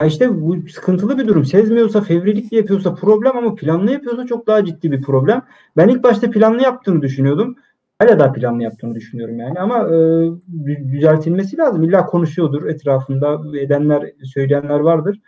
Ya 0.00 0.06
işte 0.06 0.40
bu 0.40 0.68
sıkıntılı 0.68 1.18
bir 1.18 1.28
durum. 1.28 1.44
Sezmiyorsa, 1.44 2.00
fevrilikle 2.00 2.56
yapıyorsa 2.56 2.94
problem 2.94 3.36
ama 3.36 3.54
planlı 3.54 3.92
yapıyorsa 3.92 4.26
çok 4.26 4.46
daha 4.46 4.64
ciddi 4.64 4.92
bir 4.92 5.02
problem. 5.02 5.42
Ben 5.76 5.88
ilk 5.88 6.02
başta 6.02 6.30
planlı 6.30 6.62
yaptığını 6.62 7.02
düşünüyordum. 7.02 7.56
Hala 7.98 8.18
da 8.18 8.32
planlı 8.32 8.62
yaptığını 8.62 8.94
düşünüyorum 8.94 9.38
yani 9.38 9.60
ama 9.60 9.78
e, 9.78 9.92
dü- 10.64 10.92
düzeltilmesi 10.92 11.56
lazım. 11.56 11.82
İlla 11.82 12.06
konuşuyordur 12.06 12.66
etrafında 12.66 13.58
edenler, 13.58 14.12
söyleyenler 14.24 14.80
vardır. 14.80 15.20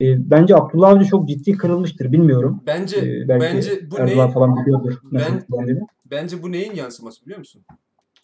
E, 0.00 0.30
bence 0.30 0.56
Abdullah 0.56 0.88
Avcı 0.88 1.04
çok 1.04 1.28
ciddi 1.28 1.52
kırılmıştır. 1.52 2.12
Bilmiyorum. 2.12 2.62
Bence 2.66 2.96
E, 2.98 3.28
bence 3.28 3.90
bu 3.90 3.98
Erdal 3.98 4.06
neyin 4.06 4.28
falan 4.32 4.56
biliyordur. 4.62 4.98
Ben- 5.12 5.42
bence 6.10 6.42
bu 6.42 6.52
neyin 6.52 6.74
yansıması 6.74 7.22
biliyor 7.24 7.38
musun? 7.38 7.62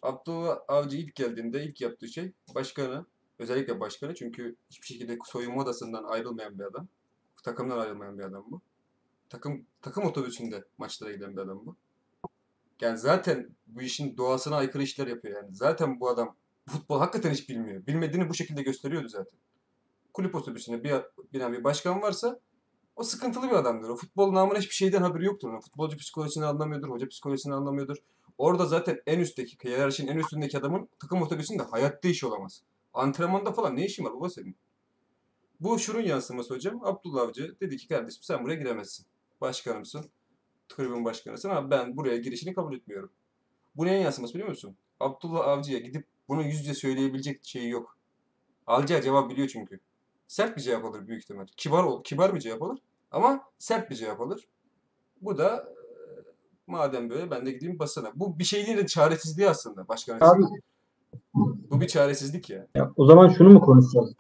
Abdullah 0.03 0.59
Avcı 0.69 0.97
ilk 0.97 1.15
geldiğinde 1.15 1.65
ilk 1.65 1.81
yaptığı 1.81 2.09
şey 2.09 2.33
başkanı 2.55 3.05
özellikle 3.39 3.81
başkanı 3.81 4.15
çünkü 4.15 4.57
hiçbir 4.71 4.87
şekilde 4.87 5.19
soyunma 5.25 5.63
odasından 5.63 6.05
ayrılmayan 6.05 6.59
bir 6.59 6.65
adam. 6.65 6.87
Takımdan 7.45 7.79
ayrılmayan 7.79 8.19
bir 8.19 8.25
adam 8.25 8.45
bu. 8.51 8.61
Takım 9.29 9.63
takım 9.83 10.05
otobüsünde 10.05 10.65
maçlara 10.79 11.13
giden 11.13 11.37
bir 11.37 11.41
adam 11.41 11.61
bu. 11.67 11.77
Yani 12.81 12.99
zaten 12.99 13.57
bu 13.67 13.83
işin 13.83 14.17
doğasına 14.17 14.57
aykırı 14.57 14.83
işler 14.83 15.07
yapıyor 15.07 15.43
yani. 15.43 15.55
Zaten 15.55 16.01
bu 16.01 16.09
adam 16.09 16.37
futbol 16.69 16.99
hakikaten 16.99 17.31
hiç 17.31 17.49
bilmiyor. 17.49 17.87
Bilmediğini 17.87 18.29
bu 18.29 18.35
şekilde 18.35 18.63
gösteriyordu 18.63 19.09
zaten. 19.09 19.39
Kulüp 20.15 20.35
otobüsünde 20.35 20.85
bir, 20.85 20.95
binen 21.33 21.53
bir 21.53 21.65
başkan 21.65 22.03
varsa 22.03 22.41
o 22.97 23.03
sıkıntılı 23.03 23.51
bir 23.51 23.55
adamdır. 23.55 23.89
O 23.89 23.97
futbol 23.97 24.35
namına 24.35 24.59
hiçbir 24.59 24.75
şeyden 24.75 25.03
haberi 25.03 25.25
yoktur. 25.25 25.49
onun. 25.49 25.61
Futbolcu 25.61 25.97
psikolojisini 25.97 26.45
anlamıyordur, 26.45 26.89
hoca 26.89 27.09
psikolojisini 27.09 27.55
anlamıyordur. 27.55 27.97
Orada 28.39 28.67
zaten 28.67 29.03
en 29.07 29.19
üstteki, 29.19 29.69
hiyerarşinin 29.69 30.13
en 30.13 30.19
üstündeki 30.19 30.59
adamın 30.59 30.89
takım 30.99 31.23
otobüsünde 31.23 31.63
hayatta 31.63 32.09
işi 32.09 32.27
olamaz. 32.27 32.63
Antrenmanda 32.95 33.53
falan 33.53 33.77
ne 33.77 33.85
işin 33.85 34.05
var 34.05 34.15
baba 34.15 34.31
senin? 34.31 34.57
Bu 35.61 35.79
şunun 35.79 36.01
yansıması 36.01 36.55
hocam. 36.55 36.85
Abdullah 36.85 37.23
Avcı 37.23 37.57
dedi 37.61 37.77
ki 37.77 37.89
kardeşim 37.89 38.23
sen 38.23 38.45
buraya 38.45 38.55
giremezsin. 38.55 39.07
Başkanımsın. 39.41 40.11
Kulübün 40.77 41.05
başkanısın 41.05 41.51
ama 41.51 41.71
ben 41.71 41.97
buraya 41.97 42.17
girişini 42.17 42.55
kabul 42.55 42.75
etmiyorum. 42.77 43.11
Bu 43.77 43.87
neyin 43.87 44.03
yansıması 44.03 44.35
biliyor 44.35 44.49
musun? 44.49 44.77
Abdullah 45.01 45.49
Avcı'ya 45.49 45.79
gidip 45.79 46.05
bunu 46.29 46.43
yüz 46.43 46.61
yüze 46.61 46.75
söyleyebilecek 46.75 47.45
şeyi 47.45 47.71
yok. 47.71 47.97
Alacağı 48.67 49.03
cevap 49.03 49.31
biliyor 49.31 49.49
çünkü. 49.49 49.81
Sert 50.29 50.57
bir 50.57 50.63
cevap 50.63 50.85
alır 50.85 51.07
büyük 51.09 51.23
ihtimal. 51.23 51.47
Kibar 51.57 51.85
ol, 51.85 52.03
kibar 52.03 52.35
bir 52.35 52.41
cevap 52.41 52.63
alır 52.63 52.79
ama 53.11 53.45
sert 53.59 53.91
bir 53.91 53.97
cevap 53.97 54.21
alır. 54.21 54.49
Bu 55.23 55.39
da 55.39 55.57
e, 55.57 55.75
Madem 56.67 57.11
böyle 57.11 57.31
ben 57.31 57.47
de 57.47 57.53
gideyim 57.53 57.79
basına. 57.79 58.13
Bu 58.15 58.39
bir 58.39 58.45
şeylerin 58.45 58.77
de 58.77 58.87
çaresizliği 58.87 59.49
aslında 59.49 59.89
başkan. 59.89 60.19
Abi 60.21 60.43
Bu 61.35 61.81
bir 61.81 61.87
çaresizlik 61.87 62.51
ya. 62.51 62.67
Ya, 62.75 62.93
o 62.97 63.07
zaman 63.07 63.29
şunu 63.29 63.51
mu 63.51 63.61
konuşacağız? 63.61 64.15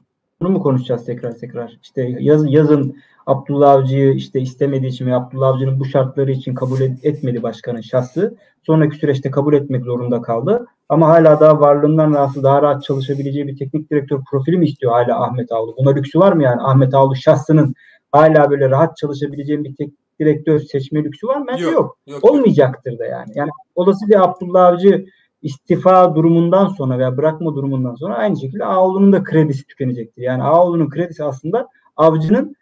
Şunu 0.46 0.56
mu 0.56 0.62
konuşacağız 0.62 1.04
tekrar 1.04 1.38
tekrar? 1.38 1.78
İşte 1.82 2.16
yaz, 2.20 2.52
yazın 2.52 2.96
Abdullah 3.26 3.70
Avcı'yı 3.70 4.14
işte 4.14 4.40
istemediği 4.40 4.86
için 4.86 5.06
ve 5.06 5.14
Abdullah 5.14 5.48
Avcı'nın 5.48 5.80
bu 5.80 5.84
şartları 5.84 6.30
için 6.30 6.54
kabul 6.54 6.80
et- 6.80 7.04
etmedi 7.04 7.42
başkanın 7.42 7.80
şahsı. 7.80 8.36
Sonraki 8.62 8.96
süreçte 8.96 9.30
kabul 9.30 9.54
etmek 9.54 9.84
zorunda 9.84 10.22
kaldı. 10.22 10.66
Ama 10.88 11.08
hala 11.08 11.40
daha 11.40 11.60
varlığından 11.60 12.14
rahatsız, 12.14 12.42
daha 12.42 12.62
rahat 12.62 12.82
çalışabileceği 12.84 13.46
bir 13.46 13.56
teknik 13.56 13.90
direktör 13.90 14.20
profili 14.30 14.56
mi 14.56 14.66
istiyor 14.66 14.92
hala 14.92 15.24
Ahmet 15.24 15.52
Ağulu? 15.52 15.74
Buna 15.78 15.90
lüksü 15.90 16.18
var 16.18 16.32
mı 16.32 16.42
yani? 16.42 16.62
Ahmet 16.62 16.94
Ağulu 16.94 17.16
şahsının 17.16 17.74
hala 18.12 18.50
böyle 18.50 18.70
rahat 18.70 18.96
çalışabileceği 18.96 19.64
bir 19.64 19.74
teknik 19.74 20.20
direktör 20.20 20.60
seçme 20.60 21.04
lüksü 21.04 21.26
var 21.26 21.36
mı? 21.36 21.46
Bence 21.48 21.64
yok. 21.64 21.74
Yok, 21.74 21.96
yok. 22.06 22.24
Olmayacaktır 22.24 22.98
da 22.98 23.04
yani. 23.04 23.32
Yani 23.34 23.50
olası 23.74 24.08
bir 24.08 24.24
Abdullah 24.24 24.64
Avcı 24.64 25.06
istifa 25.42 26.14
durumundan 26.14 26.68
sonra 26.68 26.98
veya 26.98 27.16
bırakma 27.16 27.54
durumundan 27.54 27.94
sonra 27.94 28.14
aynı 28.14 28.40
şekilde 28.40 28.64
Ağoğlu'nun 28.64 29.12
da 29.12 29.22
kredisi 29.22 29.66
tükenecektir. 29.66 30.22
Yani 30.22 30.42
Ağoğlu'nun 30.42 30.90
kredisi 30.90 31.24
aslında 31.24 31.68
Avcı'nın 31.96 32.56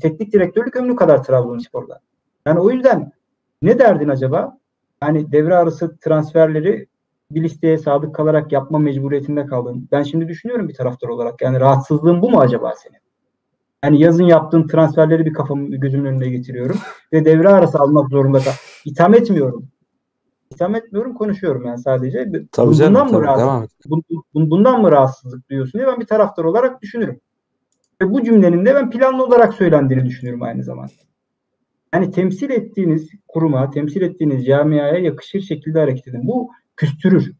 teknik 0.00 0.32
direktörlük 0.32 0.76
ömrü 0.76 0.96
kadar 0.96 1.24
Trabzonspor'da. 1.24 2.00
Yani 2.46 2.60
o 2.60 2.70
yüzden 2.70 3.12
ne 3.62 3.78
derdin 3.78 4.08
acaba? 4.08 4.58
Yani 5.02 5.32
devre 5.32 5.56
arası 5.56 5.96
transferleri 5.96 6.86
bir 7.30 7.42
listeye 7.42 7.78
sadık 7.78 8.14
kalarak 8.14 8.52
yapma 8.52 8.78
mecburiyetinde 8.78 9.46
kaldın. 9.46 9.88
Ben 9.92 10.02
şimdi 10.02 10.28
düşünüyorum 10.28 10.68
bir 10.68 10.74
taraftar 10.74 11.08
olarak. 11.08 11.42
Yani 11.42 11.60
rahatsızlığın 11.60 12.22
bu 12.22 12.30
mu 12.30 12.40
acaba 12.40 12.74
senin? 12.74 13.02
Yani 13.84 14.00
yazın 14.00 14.24
yaptığın 14.24 14.66
transferleri 14.66 15.26
bir 15.26 15.32
kafamın 15.32 15.70
gözümün 15.70 16.04
önüne 16.04 16.28
getiriyorum 16.28 16.76
ve 17.12 17.24
devre 17.24 17.48
arası 17.48 17.78
almak 17.78 18.10
zorunda 18.10 18.38
kal. 18.38 18.52
İtham 18.84 19.14
etmiyorum. 19.14 19.71
İtham 20.54 20.74
etmiyorum, 20.74 21.14
konuşuyorum 21.14 21.64
yani 21.66 21.78
sadece. 21.78 22.32
Tabii 22.52 22.74
canım. 22.74 22.94
Bundan 22.94 23.06
mı 23.06 23.12
Tabii, 23.12 23.24
rahatsız- 23.26 23.90
bu- 23.90 24.50
bundan 24.50 24.82
mı 24.82 24.90
rahatsızlık 24.90 25.50
duyuyorsun 25.50 25.78
diye 25.78 25.86
ben 25.86 26.00
bir 26.00 26.06
taraftar 26.06 26.44
olarak 26.44 26.82
düşünürüm. 26.82 27.20
Ve 28.02 28.10
bu 28.10 28.24
cümlenin 28.24 28.66
de 28.66 28.74
ben 28.74 28.90
planlı 28.90 29.24
olarak 29.24 29.54
söylendiğini 29.54 30.04
düşünüyorum 30.06 30.42
aynı 30.42 30.62
zamanda. 30.64 30.92
Yani 31.94 32.10
temsil 32.10 32.50
ettiğiniz 32.50 33.10
kuruma, 33.28 33.70
temsil 33.70 34.02
ettiğiniz 34.02 34.46
camiaya 34.46 34.98
yakışır 34.98 35.40
şekilde 35.40 35.78
hareket 35.80 36.08
edin. 36.08 36.26
Bu 36.26 36.50
küstürür. 36.76 37.32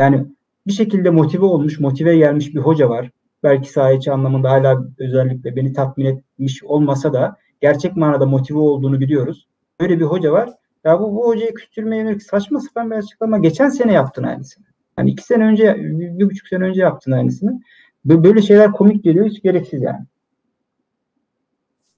Yani 0.00 0.26
bir 0.66 0.72
şekilde 0.72 1.10
motive 1.10 1.44
olmuş, 1.44 1.80
motive 1.80 2.16
gelmiş 2.16 2.54
bir 2.54 2.60
hoca 2.60 2.88
var. 2.88 3.10
Belki 3.42 3.72
saha 3.72 3.92
içi 3.92 4.12
anlamında 4.12 4.50
hala 4.50 4.84
özellikle 4.98 5.56
beni 5.56 5.72
tatmin 5.72 6.04
etmiş 6.04 6.64
olmasa 6.64 7.12
da 7.12 7.36
gerçek 7.60 7.96
manada 7.96 8.26
motive 8.26 8.58
olduğunu 8.58 9.00
biliyoruz. 9.00 9.48
Böyle 9.80 9.98
bir 10.00 10.04
hoca 10.04 10.32
var. 10.32 10.50
Ya 10.84 11.00
bu, 11.00 11.14
bu 11.16 11.26
hocayı 11.26 11.54
küstürmeye 11.54 12.02
yönelik 12.02 12.22
saçma 12.22 12.60
sapan 12.60 12.90
bir 12.90 12.96
açıklama. 12.96 13.38
Geçen 13.38 13.68
sene 13.68 13.92
yaptın 13.92 14.22
aynısını. 14.22 14.64
Hani 14.96 15.10
iki 15.10 15.24
sene 15.24 15.44
önce, 15.44 15.76
bir, 15.78 16.18
bir 16.18 16.30
buçuk 16.30 16.48
sene 16.48 16.64
önce 16.64 16.80
yaptın 16.80 17.12
aynısını. 17.12 17.60
Bö- 18.06 18.24
Böyle 18.24 18.42
şeyler 18.42 18.72
komik 18.72 19.04
geliyor, 19.04 19.26
hiç 19.26 19.42
gereksiz 19.42 19.82
yani. 19.82 20.06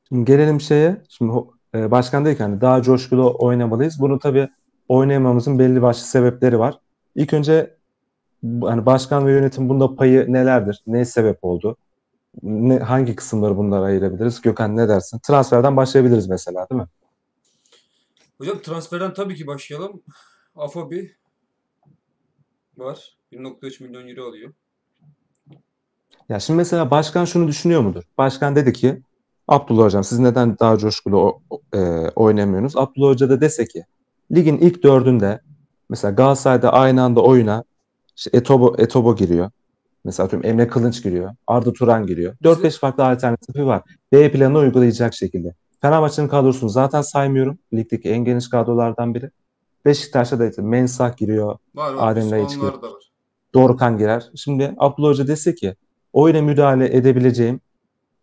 Şimdi 0.09 0.25
gelelim 0.25 0.61
şeye. 0.61 0.97
Şimdi 1.09 1.33
e, 1.75 1.91
başkan 1.91 2.25
dedi 2.25 2.37
ki 2.37 2.43
hani 2.43 2.61
daha 2.61 2.83
coşkulu 2.83 3.37
oynamalıyız. 3.39 4.01
Bunu 4.01 4.19
tabii 4.19 4.49
oynayamamızın 4.89 5.59
belli 5.59 5.83
başlı 5.83 6.07
sebepleri 6.07 6.59
var. 6.59 6.79
İlk 7.15 7.33
önce 7.35 7.77
hani 8.63 8.87
başkan 8.87 9.27
ve 9.27 9.33
yönetim 9.33 9.69
bunda 9.69 9.95
payı 9.95 10.33
nelerdir? 10.33 10.83
Ne 10.87 11.05
sebep 11.05 11.39
oldu? 11.45 11.77
Ne, 12.43 12.79
hangi 12.79 13.17
kısımları 13.17 13.57
bunlara 13.57 13.85
ayırabiliriz? 13.85 14.41
Gökhan 14.43 14.77
ne 14.77 14.89
dersin? 14.89 15.21
Transferden 15.27 15.77
başlayabiliriz 15.77 16.29
mesela 16.29 16.67
değil 16.71 16.81
mi? 16.81 16.89
Hocam 18.39 18.59
transferden 18.63 19.15
tabii 19.15 19.35
ki 19.35 19.47
başlayalım. 19.47 20.03
Afobi 20.57 21.13
var. 22.77 23.17
1.3 23.33 23.81
milyon 23.81 24.09
euro 24.09 24.29
alıyor. 24.29 24.53
Ya 26.29 26.41
şimdi 26.41 26.57
mesela 26.57 26.91
başkan 26.91 27.25
şunu 27.25 27.49
düşünüyor 27.49 27.81
mudur? 27.81 28.03
Başkan 28.19 28.57
dedi 28.57 28.73
ki 28.73 29.03
Abdullah 29.49 29.85
Hocam 29.85 30.05
siz 30.05 30.19
neden 30.19 30.59
daha 30.59 30.79
coşkulu 30.79 31.41
o- 31.51 31.61
e, 31.75 31.79
oynamıyorsunuz? 32.17 32.77
Abdullah 32.77 33.09
Hoca 33.11 33.31
da 33.31 33.41
dese 33.41 33.65
ki 33.67 33.85
ligin 34.35 34.59
ilk 34.59 34.83
dördünde 34.83 35.41
mesela 35.89 36.13
Galatasaray'da 36.15 36.73
aynı 36.73 37.03
anda 37.03 37.23
oyuna 37.23 37.65
işte 38.17 38.31
Etobo, 38.33 38.75
Etobo 38.79 39.17
giriyor. 39.17 39.51
Mesela 40.05 40.27
atıyorum 40.27 40.49
Emre 40.51 40.69
Kılınç 40.69 41.03
giriyor. 41.03 41.35
Arda 41.47 41.73
Turan 41.73 42.07
giriyor. 42.07 42.37
4-5 42.45 42.79
farklı 42.79 43.05
alternatifi 43.07 43.67
var. 43.67 43.83
B 44.13 44.33
planını 44.33 44.59
uygulayacak 44.59 45.15
şekilde. 45.15 45.55
Fenerbahçe'nin 45.87 46.29
kadrosunu 46.29 46.71
zaten 46.71 47.03
saymıyorum. 47.03 47.59
Ligdeki 47.75 48.09
en 48.09 48.25
geniş 48.25 48.49
kadrolardan 48.49 49.15
biri. 49.15 49.31
Beşiktaş'ta 49.85 50.39
da 50.39 50.47
işte 50.47 50.63
Mensah 50.63 51.17
giriyor. 51.17 51.59
Var 51.75 51.95
var. 51.95 52.13
Adem 52.13 52.31
Laiç 52.31 52.55
giriyor. 52.55 52.73
Dorukhan 53.55 53.99
girer. 53.99 54.31
Şimdi 54.35 54.75
Abdullah 54.79 55.09
Hoca 55.09 55.29
dese 55.29 55.55
ki 55.55 55.75
oyuna 56.13 56.43
müdahale 56.43 56.97
edebileceğim, 56.97 57.61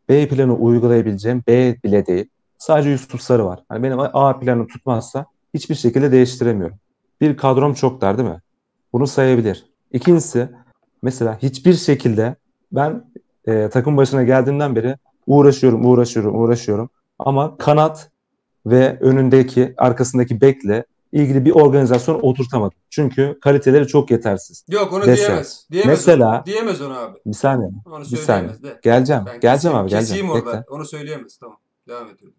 B 0.10 0.28
planı 0.28 0.56
uygulayabileceğim, 0.56 1.43
B 1.47 1.76
bile 1.84 2.06
değil. 2.06 2.26
Sadece 2.58 2.89
Yusuf 2.89 3.21
Sarı 3.21 3.45
var. 3.45 3.63
Hani 3.69 3.84
benim 3.84 3.99
A 3.99 4.39
planım 4.39 4.67
tutmazsa 4.67 5.26
hiçbir 5.54 5.76
şekilde 5.76 6.12
değiştiremiyorum. 6.12 6.78
Bir 7.21 7.38
kadrom 7.38 7.73
çok 7.73 8.02
dar 8.02 8.17
değil 8.17 8.30
mi? 8.30 8.41
Bunu 8.93 9.08
sayabilir. 9.08 9.65
İkincisi 9.91 10.49
mesela 11.02 11.38
hiçbir 11.41 11.73
şekilde 11.73 12.36
ben 12.71 13.06
e, 13.47 13.69
takım 13.69 13.97
başına 13.97 14.23
geldiğimden 14.23 14.76
beri 14.76 14.95
uğraşıyorum, 15.28 15.86
uğraşıyorum, 15.86 16.41
uğraşıyorum. 16.41 16.89
Ama 17.26 17.58
kanat 17.58 18.12
ve 18.66 18.98
önündeki, 19.02 19.74
arkasındaki 19.78 20.42
bekle 20.42 20.86
ilgili 21.12 21.46
bir 21.46 21.52
organizasyon 21.52 22.20
oturtamadım. 22.22 22.78
Çünkü 22.90 23.38
kaliteleri 23.42 23.88
çok 23.88 24.12
yetersiz. 24.12 24.66
Yok 24.70 24.94
onu 24.94 25.06
Dese. 25.06 25.28
diyemez. 25.28 25.68
Diyemez 25.72 25.98
Mesela- 26.08 26.38
onu. 26.38 26.46
Diyemez 26.46 26.82
onu 26.82 26.98
abi. 27.00 27.18
Bir 27.26 27.34
saniye. 27.34 27.70
Onu 27.86 28.00
Bir 28.02 28.06
söyleyemez 28.06 28.64
de. 28.64 28.80
Geleceğim. 28.84 29.24
Ben 29.26 29.40
geleceğim 29.40 29.78
keseyim- 29.78 29.82
abi 29.84 29.90
geleceğim. 29.90 30.26
Keseyim 30.26 30.30
orada. 30.30 30.60
Bekle. 30.60 30.74
Onu 30.76 30.86
söyleyemez. 30.86 31.38
Tamam. 31.38 31.58
Devam 31.88 32.10
ediyorum. 32.10 32.36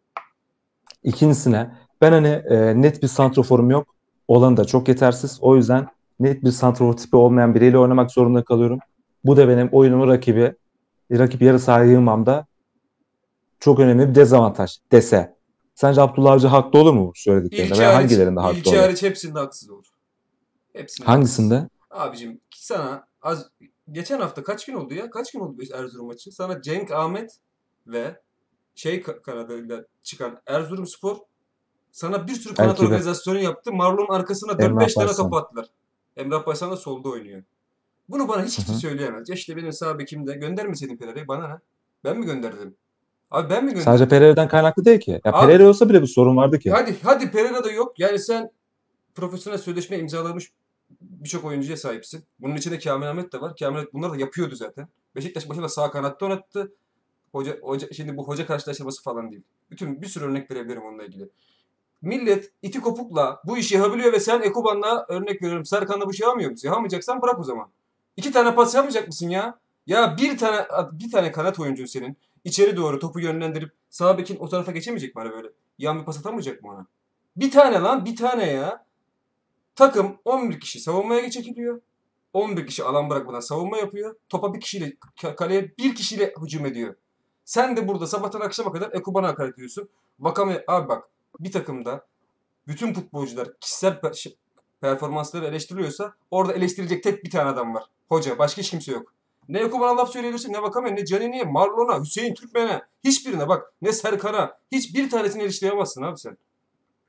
İkincisine 1.03 1.71
ben 2.01 2.13
hani 2.13 2.29
e, 2.29 2.83
net 2.83 3.03
bir 3.03 3.09
santroforum 3.09 3.71
yok. 3.71 3.87
Olan 4.29 4.57
da 4.57 4.65
çok 4.65 4.89
yetersiz. 4.89 5.39
O 5.41 5.57
yüzden 5.57 5.87
net 6.21 6.45
bir 6.45 6.51
santrofor 6.51 6.97
tipi 6.97 7.17
olmayan 7.17 7.55
biriyle 7.55 7.79
oynamak 7.79 8.11
zorunda 8.11 8.45
kalıyorum. 8.45 8.79
Bu 9.25 9.37
da 9.37 9.49
benim 9.49 9.69
oyunumun 9.73 10.09
rakibi 10.09 10.55
rakip 11.13 11.43
yarı 11.43 11.59
sahaya 11.59 11.91
yığmamda 11.91 12.47
çok 13.65 13.81
önemli 13.81 14.09
bir 14.09 14.15
dezavantaj 14.15 14.79
dese. 14.93 15.37
Sence 15.75 16.01
Abdullah 16.01 16.33
Avcı 16.33 16.47
haklı 16.47 16.79
olur 16.79 16.93
mu 16.93 17.07
bu 17.09 17.13
söylediklerinde? 17.15 17.67
İlki 17.69 17.79
Veya 17.81 17.95
hariç, 17.95 18.11
hangilerinde 18.11 18.41
haklı 18.41 18.59
ilki 18.59 18.71
olur? 18.71 18.79
hariç 18.79 19.03
hepsinde 19.03 19.39
haksız 19.39 19.71
olur. 19.71 19.87
Hepsinde 20.73 21.07
Hangisinde? 21.07 21.55
haksız. 21.55 21.71
Abicim 21.91 22.41
sana 22.57 23.07
az 23.23 23.49
geçen 23.93 24.21
hafta 24.21 24.43
kaç 24.43 24.67
gün 24.67 24.75
oldu 24.75 24.95
ya? 24.95 25.11
Kaç 25.11 25.33
gün 25.33 25.41
oldu 25.41 25.63
Erzurum 25.75 26.07
maçı? 26.07 26.33
Sana 26.33 26.63
Cenk 26.63 26.91
Ahmet 26.93 27.39
ve 27.87 28.21
şey 28.75 29.01
ka- 29.01 29.23
kanadıyla 29.23 29.85
çıkan 30.03 30.41
Erzurumspor 30.47 31.17
sana 31.93 32.27
bir 32.29 32.35
sürü 32.35 32.55
kanat 32.55 32.71
Belki 32.71 32.83
de. 32.83 32.87
organizasyonu 32.87 33.39
yaptı. 33.39 33.73
Marlon'un 33.73 34.15
arkasına 34.15 34.53
Emrah 34.53 34.87
4-5 34.87 34.95
tane 34.95 35.07
Baysan. 35.09 35.25
top 35.25 35.35
attılar. 35.35 35.67
Emrah 36.17 36.47
Baysan 36.47 36.71
da 36.71 36.77
solda 36.77 37.09
oynuyor. 37.09 37.43
Bunu 38.09 38.29
bana 38.29 38.45
hiç 38.45 38.57
kimse 38.57 38.75
söyleyemez. 38.75 39.29
Ya 39.29 39.35
işte 39.35 39.57
benim 39.57 39.73
sağ 39.73 39.99
bekimde 39.99 40.33
göndermeseydin 40.35 40.97
Pereira'yı 40.97 41.29
bana 41.29 41.49
ne? 41.49 41.55
Ben 42.05 42.19
mi 42.19 42.27
gönderdim? 42.27 42.77
Abi 43.35 43.51
ben 43.51 43.65
mi 43.65 43.69
gönderdim? 43.69 43.83
Sadece 43.85 44.09
Pereira'dan 44.09 44.49
kaynaklı 44.49 44.85
değil 44.85 45.01
ki. 45.01 45.21
Ya 45.25 45.33
Abi- 45.33 45.47
Pereira 45.47 45.69
olsa 45.69 45.89
bile 45.89 46.03
bir 46.03 46.07
sorun 46.07 46.37
vardı 46.37 46.59
ki. 46.59 46.71
Hadi 46.71 46.97
hadi 47.03 47.31
Pereira 47.31 47.65
da 47.65 47.71
yok. 47.71 48.01
Yani 48.01 48.19
sen 48.19 48.51
profesyonel 49.15 49.59
sözleşme 49.59 49.99
imzalamış 49.99 50.53
birçok 51.01 51.45
oyuncuya 51.45 51.77
sahipsin. 51.77 52.25
Bunun 52.39 52.57
içinde 52.57 52.79
Kamil 52.79 53.11
Ahmet 53.11 53.33
de 53.33 53.41
var. 53.41 53.57
Kamil 53.59 53.79
Ahmet 53.79 53.95
bunları 53.95 54.13
da 54.13 54.17
yapıyordu 54.17 54.55
zaten. 54.55 54.89
Beşiktaş 55.17 55.49
başında 55.49 55.69
sağ 55.69 55.91
kanatta 55.91 56.27
oynattı. 56.27 56.73
Hoca, 57.33 57.59
hoca, 57.63 57.89
şimdi 57.93 58.17
bu 58.17 58.29
hoca 58.29 58.47
karşılaştırması 58.47 59.03
falan 59.03 59.31
değil. 59.31 59.43
Bütün 59.71 60.03
bir 60.03 60.07
sürü 60.07 60.25
örnek 60.25 60.51
verebilirim 60.51 60.83
onunla 60.83 61.05
ilgili. 61.05 61.29
Millet 62.03 62.53
iti 62.63 62.81
kopukla 62.81 63.41
bu 63.45 63.59
işi 63.59 63.75
yapabiliyor 63.75 64.13
ve 64.13 64.21
sen 64.21 64.41
Ekuban'la 64.43 65.07
örnek 65.09 65.43
veriyorum 65.43 65.65
Serkan'la 65.65 66.07
bu 66.07 66.11
işi 66.11 66.23
yapamıyor 66.23 66.51
musun? 66.51 66.69
Yapamayacaksan 66.69 67.23
bırak 67.23 67.39
o 67.41 67.45
zaman. 67.45 67.69
İki 68.17 68.33
tane 68.33 68.55
pas 68.55 68.75
yapmayacak 68.75 69.07
mısın 69.09 69.29
ya? 69.29 69.59
Ya 69.87 70.17
bir 70.19 70.39
tane 70.39 70.67
bir 70.93 71.11
tane 71.11 71.33
kanat 71.33 71.61
oyuncun 71.61 71.85
senin 71.87 72.17
içeri 72.45 72.77
doğru 72.77 72.99
topu 72.99 73.21
yönlendirip 73.21 73.73
sağ 73.91 74.19
bekin 74.19 74.37
o 74.41 74.49
tarafa 74.49 74.73
geçemeyecek 74.73 75.17
mi 75.17 75.23
hani 75.23 75.33
böyle? 75.33 75.49
Yan 75.79 76.01
bir 76.01 76.05
pas 76.05 76.19
atamayacak 76.19 76.63
mı 76.63 76.71
ona? 76.71 76.87
Bir 77.37 77.51
tane 77.51 77.81
lan 77.81 78.05
bir 78.05 78.17
tane 78.17 78.51
ya. 78.51 78.87
Takım 79.77 80.17
11 80.25 80.61
kişi 80.61 80.81
savunmaya 80.81 81.31
çekiliyor. 81.31 81.81
11 82.33 82.67
kişi 82.67 82.85
alan 82.85 83.11
bırakmadan 83.11 83.41
savunma 83.41 83.79
yapıyor. 83.79 84.17
Topa 84.29 84.55
bir 84.55 84.61
kişiyle 84.61 84.93
ka- 85.23 85.37
kaleye 85.37 85.73
bir 85.79 85.95
kişiyle 85.95 86.35
hücum 86.43 86.67
ediyor. 86.67 86.95
Sen 87.45 87.77
de 87.77 87.89
burada 87.89 88.07
sabahtan 88.07 88.41
akşama 88.41 88.73
kadar 88.73 88.93
Ekuban'a 88.93 89.29
hakaret 89.29 89.55
ediyorsun. 89.55 89.89
Bakame 90.19 90.65
abi 90.69 90.89
bak 90.89 91.09
bir 91.41 91.53
takımda 91.53 92.07
bütün 92.69 92.95
futbolcular 92.95 93.49
kişisel 93.61 94.13
şey- 94.13 94.37
performansları 94.81 95.47
eleştiriliyorsa 95.47 96.15
orada 96.31 96.53
eleştirecek 96.53 97.03
tek 97.03 97.25
bir 97.25 97.31
tane 97.31 97.51
adam 97.51 97.75
var. 97.75 97.85
Hoca. 98.09 98.39
Başka 98.39 98.63
hiç 98.63 98.71
kimse 98.71 98.93
yok. 98.93 99.14
Ne 99.49 99.61
Ekuban'a 99.61 99.97
laf 99.97 100.13
söyleyebilirsin 100.13 100.53
ne 100.53 100.63
Vakame 100.63 100.97
ne 100.97 101.05
Canini'ye, 101.05 101.45
Marlon'a, 101.45 102.01
Hüseyin 102.01 102.35
Türkmen'e 102.35 102.83
hiçbirine 103.05 103.49
bak 103.49 103.73
ne 103.83 103.93
Serkan'a 103.93 104.59
hiçbir 104.73 105.11
tanesini 105.11 105.43
eleştiremezsin 105.43 106.03
abi 106.03 106.19
sen. 106.19 106.37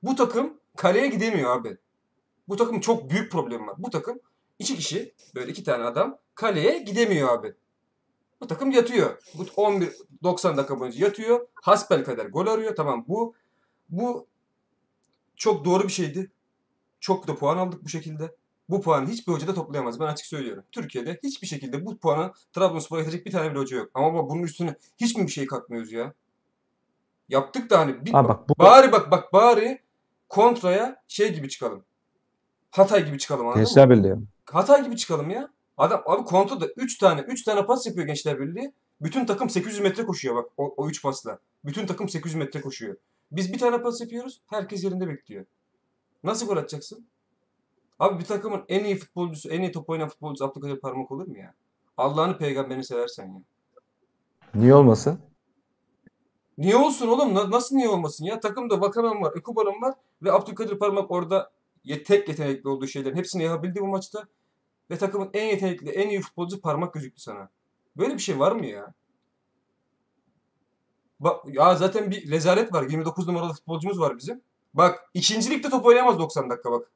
Bu 0.03 0.15
takım 0.15 0.59
kaleye 0.75 1.07
gidemiyor 1.07 1.57
abi. 1.57 1.77
Bu 2.47 2.55
takım 2.55 2.79
çok 2.79 3.09
büyük 3.09 3.31
problem 3.31 3.67
var. 3.67 3.75
Bu 3.77 3.89
takım 3.89 4.19
iki 4.59 4.75
kişi 4.75 5.13
böyle 5.35 5.51
iki 5.51 5.63
tane 5.63 5.83
adam 5.83 6.17
kaleye 6.35 6.77
gidemiyor 6.79 7.29
abi. 7.29 7.53
Bu 8.41 8.47
takım 8.47 8.71
yatıyor. 8.71 9.21
Bu 9.33 9.45
11 9.55 9.93
90 10.23 10.57
dakika 10.57 10.79
boyunca 10.79 11.05
yatıyor. 11.05 11.47
Hasbel 11.53 12.03
kadar 12.03 12.25
gol 12.25 12.47
arıyor. 12.47 12.75
Tamam 12.75 13.05
bu 13.07 13.35
bu 13.89 14.27
çok 15.35 15.65
doğru 15.65 15.83
bir 15.83 15.93
şeydi. 15.93 16.31
Çok 16.99 17.27
da 17.27 17.35
puan 17.35 17.57
aldık 17.57 17.83
bu 17.83 17.89
şekilde. 17.89 18.35
Bu 18.69 18.81
puanı 18.81 19.07
hiçbir 19.07 19.33
hoca 19.33 19.47
da 19.47 19.53
toplayamaz. 19.53 19.99
Ben 19.99 20.05
açık 20.05 20.25
söylüyorum. 20.25 20.63
Türkiye'de 20.71 21.19
hiçbir 21.23 21.47
şekilde 21.47 21.85
bu 21.85 21.97
puanı 21.97 22.31
Trabzonspor'a 22.53 22.99
getirecek 23.01 23.25
bir 23.25 23.31
tane 23.31 23.51
bile 23.51 23.59
hoca 23.59 23.77
yok. 23.77 23.89
Ama 23.93 24.29
bunun 24.29 24.43
üstüne 24.43 24.75
hiç 24.97 25.15
mi 25.15 25.27
bir 25.27 25.31
şey 25.31 25.45
katmıyoruz 25.45 25.91
ya? 25.91 26.13
Yaptık 27.29 27.69
da 27.69 27.79
hani 27.79 28.05
bir, 28.05 28.19
Abi 28.19 28.27
bak 28.27 28.49
bu 28.49 28.53
bari 28.59 28.91
bak 28.91 29.11
bak 29.11 29.33
bari 29.33 29.81
kontraya 30.29 31.03
şey 31.07 31.33
gibi 31.33 31.49
çıkalım. 31.49 31.83
Hatay 32.71 33.05
gibi 33.05 33.17
çıkalım 33.17 33.47
anladın 33.47 33.61
mı? 33.61 33.67
Gençler 33.67 33.89
Birliği. 33.89 34.15
Hatay 34.45 34.83
gibi 34.85 34.97
çıkalım 34.97 35.29
ya. 35.29 35.49
Adam 35.77 36.01
abi 36.05 36.23
kontrada 36.23 36.67
3 36.77 36.97
tane 36.97 37.21
3 37.21 37.43
tane 37.43 37.65
pas 37.65 37.85
yapıyor 37.85 38.07
Gençler 38.07 38.39
Birliği. 38.39 38.73
Bütün 39.01 39.25
takım 39.25 39.49
800 39.49 39.79
metre 39.79 40.05
koşuyor 40.05 40.35
bak 40.35 40.45
o, 40.57 40.73
o 40.77 40.89
3 40.89 41.01
pasla. 41.03 41.39
Bütün 41.65 41.85
takım 41.85 42.09
800 42.09 42.35
metre 42.35 42.61
koşuyor. 42.61 42.95
Biz 43.31 43.53
bir 43.53 43.59
tane 43.59 43.81
pas 43.81 44.01
yapıyoruz. 44.01 44.41
Herkes 44.47 44.83
yerinde 44.83 45.07
bekliyor. 45.07 45.45
Nasıl 46.23 46.47
gol 46.47 46.57
atacaksın? 46.57 47.07
Abi 47.99 48.19
bir 48.19 48.25
takımın 48.25 48.63
en 48.67 48.83
iyi 48.83 48.95
futbolcusu, 48.97 49.49
en 49.49 49.61
iyi 49.61 49.71
top 49.71 49.89
oynayan 49.89 50.09
futbolcusu 50.09 50.45
Abdülkadir 50.45 50.79
Parmak 50.79 51.11
olur 51.11 51.27
mu 51.27 51.37
ya? 51.37 51.53
Allah'ını 51.97 52.37
peygamberini 52.37 52.83
seversen 52.83 53.25
ya. 53.27 53.41
Niye 54.55 54.75
olmasın? 54.75 55.19
Niye 56.57 56.75
olsun 56.75 57.07
oğlum? 57.07 57.33
Na- 57.35 57.51
Nasıl 57.51 57.75
niye 57.75 57.89
olmasın 57.89 58.25
ya? 58.25 58.39
Takımda 58.39 58.81
Vakaman 58.81 59.21
var, 59.21 59.33
Ekuban'ım 59.37 59.81
var 59.81 59.93
ve 60.23 60.31
Abdülkadir 60.31 60.79
Parmak 60.79 61.11
orada 61.11 61.51
ye- 61.83 62.03
tek 62.03 62.29
yetenekli 62.29 62.69
olduğu 62.69 62.87
şeylerin 62.87 63.15
hepsini 63.15 63.43
yapabildi 63.43 63.81
bu 63.81 63.87
maçta. 63.87 64.23
Ve 64.91 64.97
takımın 64.97 65.29
en 65.33 65.45
yetenekli, 65.45 65.89
en 65.89 66.09
iyi 66.09 66.21
futbolcusu 66.21 66.61
Parmak 66.61 66.93
gözüktü 66.93 67.21
sana. 67.21 67.49
Böyle 67.97 68.13
bir 68.13 68.19
şey 68.19 68.39
var 68.39 68.51
mı 68.51 68.65
ya? 68.65 68.93
Bak 71.19 71.45
ya 71.47 71.75
zaten 71.75 72.11
bir 72.11 72.31
rezalet 72.31 72.73
var. 72.73 72.83
29 72.89 73.27
numaralı 73.27 73.53
futbolcumuz 73.53 73.99
var 73.99 74.17
bizim. 74.17 74.41
Bak 74.73 75.09
ikinci 75.13 75.49
ligde 75.49 75.69
top 75.69 75.85
oynayamaz 75.85 76.19
90 76.19 76.49
dakika 76.49 76.71
bak. 76.71 76.91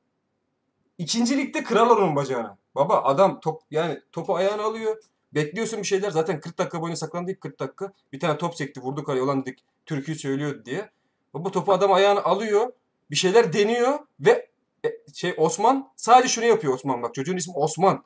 İkinci 0.99 1.37
ligde 1.37 1.63
kırarlar 1.63 1.97
onun 1.97 2.15
bacağına. 2.15 2.57
Baba 2.75 3.03
adam 3.03 3.39
top 3.39 3.61
yani 3.71 4.01
topu 4.11 4.35
ayağına 4.35 4.63
alıyor. 4.63 4.97
Bekliyorsun 5.33 5.79
bir 5.79 5.87
şeyler. 5.87 6.11
Zaten 6.11 6.39
40 6.39 6.57
dakika 6.57 6.81
boyunca 6.81 6.97
saklandı 6.97 7.31
ilk 7.31 7.41
40 7.41 7.59
dakika. 7.59 7.93
Bir 8.13 8.19
tane 8.19 8.37
top 8.37 8.55
sekti 8.55 8.81
vurdu 8.81 9.03
kaleye 9.03 9.23
olan 9.23 9.41
dedik 9.45 9.59
türküyü 9.85 10.17
söylüyor 10.17 10.65
diye. 10.65 10.89
Baba 11.33 11.51
topu 11.51 11.73
adam 11.73 11.93
ayağına 11.93 12.21
alıyor. 12.21 12.73
Bir 13.11 13.15
şeyler 13.15 13.53
deniyor 13.53 13.99
ve 14.19 14.49
e, 14.85 14.89
şey 15.13 15.33
Osman 15.37 15.91
sadece 15.95 16.27
şunu 16.27 16.45
yapıyor 16.45 16.73
Osman 16.73 17.03
bak 17.03 17.13
çocuğun 17.13 17.37
ismi 17.37 17.53
Osman. 17.53 18.03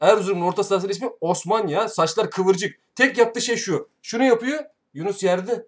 Erzurum'un 0.00 0.46
orta 0.46 0.64
sahasının 0.64 0.92
ismi 0.92 1.10
Osman 1.20 1.66
ya. 1.66 1.88
Saçlar 1.88 2.30
kıvırcık. 2.30 2.78
Tek 2.94 3.18
yaptığı 3.18 3.40
şey 3.40 3.56
şu. 3.56 3.88
Şunu 4.02 4.24
yapıyor. 4.24 4.64
Yunus 4.94 5.22
yerde. 5.22 5.66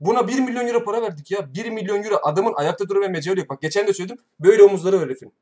Buna 0.00 0.28
1 0.28 0.38
milyon 0.38 0.66
euro 0.66 0.84
para 0.84 1.02
verdik 1.02 1.30
ya. 1.30 1.54
1 1.54 1.70
milyon 1.70 2.02
euro 2.02 2.20
adamın 2.22 2.52
ayakta 2.56 2.88
durmaya 2.88 3.08
mecali 3.08 3.40
yok. 3.40 3.50
Bak 3.50 3.62
geçen 3.62 3.86
de 3.86 3.92
söyledim. 3.92 4.18
Böyle 4.40 4.62
omuzları 4.62 4.96
var 4.96 5.04
herifin. 5.04 5.32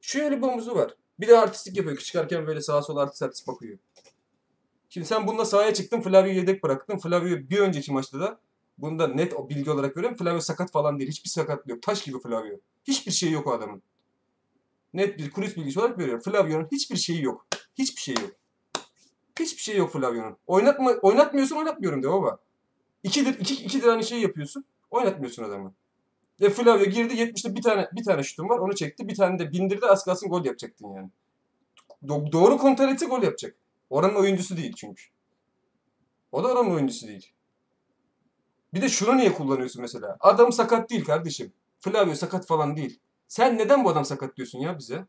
Şöyle 0.00 0.36
bir 0.36 0.42
omuzu 0.42 0.74
var. 0.74 0.94
Bir 1.20 1.28
de 1.28 1.38
artistik 1.38 1.76
yapıyor. 1.76 1.96
Çıkarken 1.96 2.46
böyle 2.46 2.60
sağa 2.60 2.82
sola 2.82 3.02
artist 3.02 3.22
artist 3.22 3.48
bakıyor. 3.48 3.78
Şimdi 4.88 5.06
sen 5.06 5.26
bununla 5.26 5.44
sahaya 5.44 5.74
çıktın. 5.74 6.00
Flavio'yu 6.00 6.34
yedek 6.34 6.62
bıraktın. 6.62 6.98
Flavio 6.98 7.36
bir 7.50 7.58
önceki 7.58 7.92
maçta 7.92 8.20
da 8.20 8.40
bunda 8.78 9.08
net 9.08 9.34
o 9.34 9.48
bilgi 9.48 9.70
olarak 9.70 9.96
veriyorum. 9.96 10.18
Flavio 10.18 10.40
sakat 10.40 10.72
falan 10.72 10.98
değil. 10.98 11.10
Hiçbir 11.10 11.28
sakatlığı 11.28 11.70
yok. 11.70 11.82
Taş 11.82 12.02
gibi 12.02 12.20
Flavio. 12.20 12.56
Hiçbir 12.84 13.12
şey 13.12 13.30
yok 13.30 13.46
o 13.46 13.52
adamın. 13.52 13.82
Net 14.94 15.18
bir 15.18 15.30
kulis 15.30 15.56
bilgisi 15.56 15.80
olarak 15.80 15.98
veriyorum. 15.98 16.22
Flavio'nun 16.22 16.68
hiçbir 16.72 16.96
şeyi 16.96 17.22
yok. 17.22 17.46
Hiçbir 17.78 18.00
şeyi 18.00 18.18
yok. 18.20 18.30
Hiçbir 19.40 19.62
şey 19.62 19.76
yok 19.76 19.92
Flavio'nun. 19.92 20.36
Oynatma, 20.46 20.90
oynatmıyorsun 20.90 21.56
oynatmıyorum 21.56 22.02
de 22.02 22.08
baba. 22.08 22.38
İkidir, 23.06 23.38
iki, 23.40 23.54
ikidir 23.54 23.86
aynı 23.86 24.04
şeyi 24.04 24.22
yapıyorsun. 24.22 24.64
Oynatmıyorsun 24.90 25.44
adamı. 25.44 25.74
Ve 26.40 26.50
Flavio 26.50 26.84
girdi 26.84 27.14
70'te 27.14 27.54
bir 27.54 27.62
tane 27.62 27.88
bir 27.92 28.04
tane 28.04 28.22
şutum 28.22 28.48
var. 28.48 28.58
Onu 28.58 28.74
çekti. 28.74 29.08
Bir 29.08 29.14
tane 29.14 29.38
de 29.38 29.52
bindirdi. 29.52 29.86
Az 29.86 30.04
kalsın 30.04 30.28
gol 30.28 30.44
yapacaktın 30.44 30.88
yani. 30.88 31.10
Do- 32.04 32.32
doğru 32.32 32.58
kontrol 32.58 32.88
etse 32.88 33.06
gol 33.06 33.22
yapacak. 33.22 33.56
Oranın 33.90 34.14
oyuncusu 34.14 34.56
değil 34.56 34.72
çünkü. 34.76 35.02
O 36.32 36.44
da 36.44 36.48
oranın 36.48 36.70
oyuncusu 36.70 37.06
değil. 37.08 37.32
Bir 38.74 38.82
de 38.82 38.88
şunu 38.88 39.16
niye 39.16 39.32
kullanıyorsun 39.32 39.82
mesela? 39.82 40.16
Adam 40.20 40.52
sakat 40.52 40.90
değil 40.90 41.04
kardeşim. 41.04 41.52
Flavio 41.80 42.14
sakat 42.14 42.46
falan 42.46 42.76
değil. 42.76 43.00
Sen 43.28 43.58
neden 43.58 43.84
bu 43.84 43.90
adam 43.90 44.04
sakat 44.04 44.36
diyorsun 44.36 44.58
ya 44.58 44.78
bize? 44.78 45.06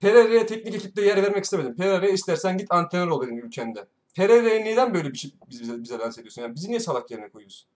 Pereira'ya 0.00 0.46
teknik 0.46 0.74
ekipte 0.74 1.02
yer 1.02 1.22
vermek 1.22 1.44
istemedim. 1.44 1.76
Pereira'ya 1.76 2.12
istersen 2.12 2.58
git 2.58 2.72
antrenör 2.72 3.08
ol 3.08 3.22
benim 3.22 3.38
ülkende. 3.38 3.86
Pereira'ya 4.18 4.60
neden 4.60 4.94
böyle 4.94 5.12
bir 5.12 5.18
şey 5.18 5.34
bize, 5.50 5.82
bize 5.82 5.98
lanse 5.98 6.20
ediyorsun? 6.20 6.42
Yani 6.42 6.54
bizi 6.54 6.68
niye 6.68 6.80
salak 6.80 7.10
yerine 7.10 7.28
koyuyorsun? 7.28 7.68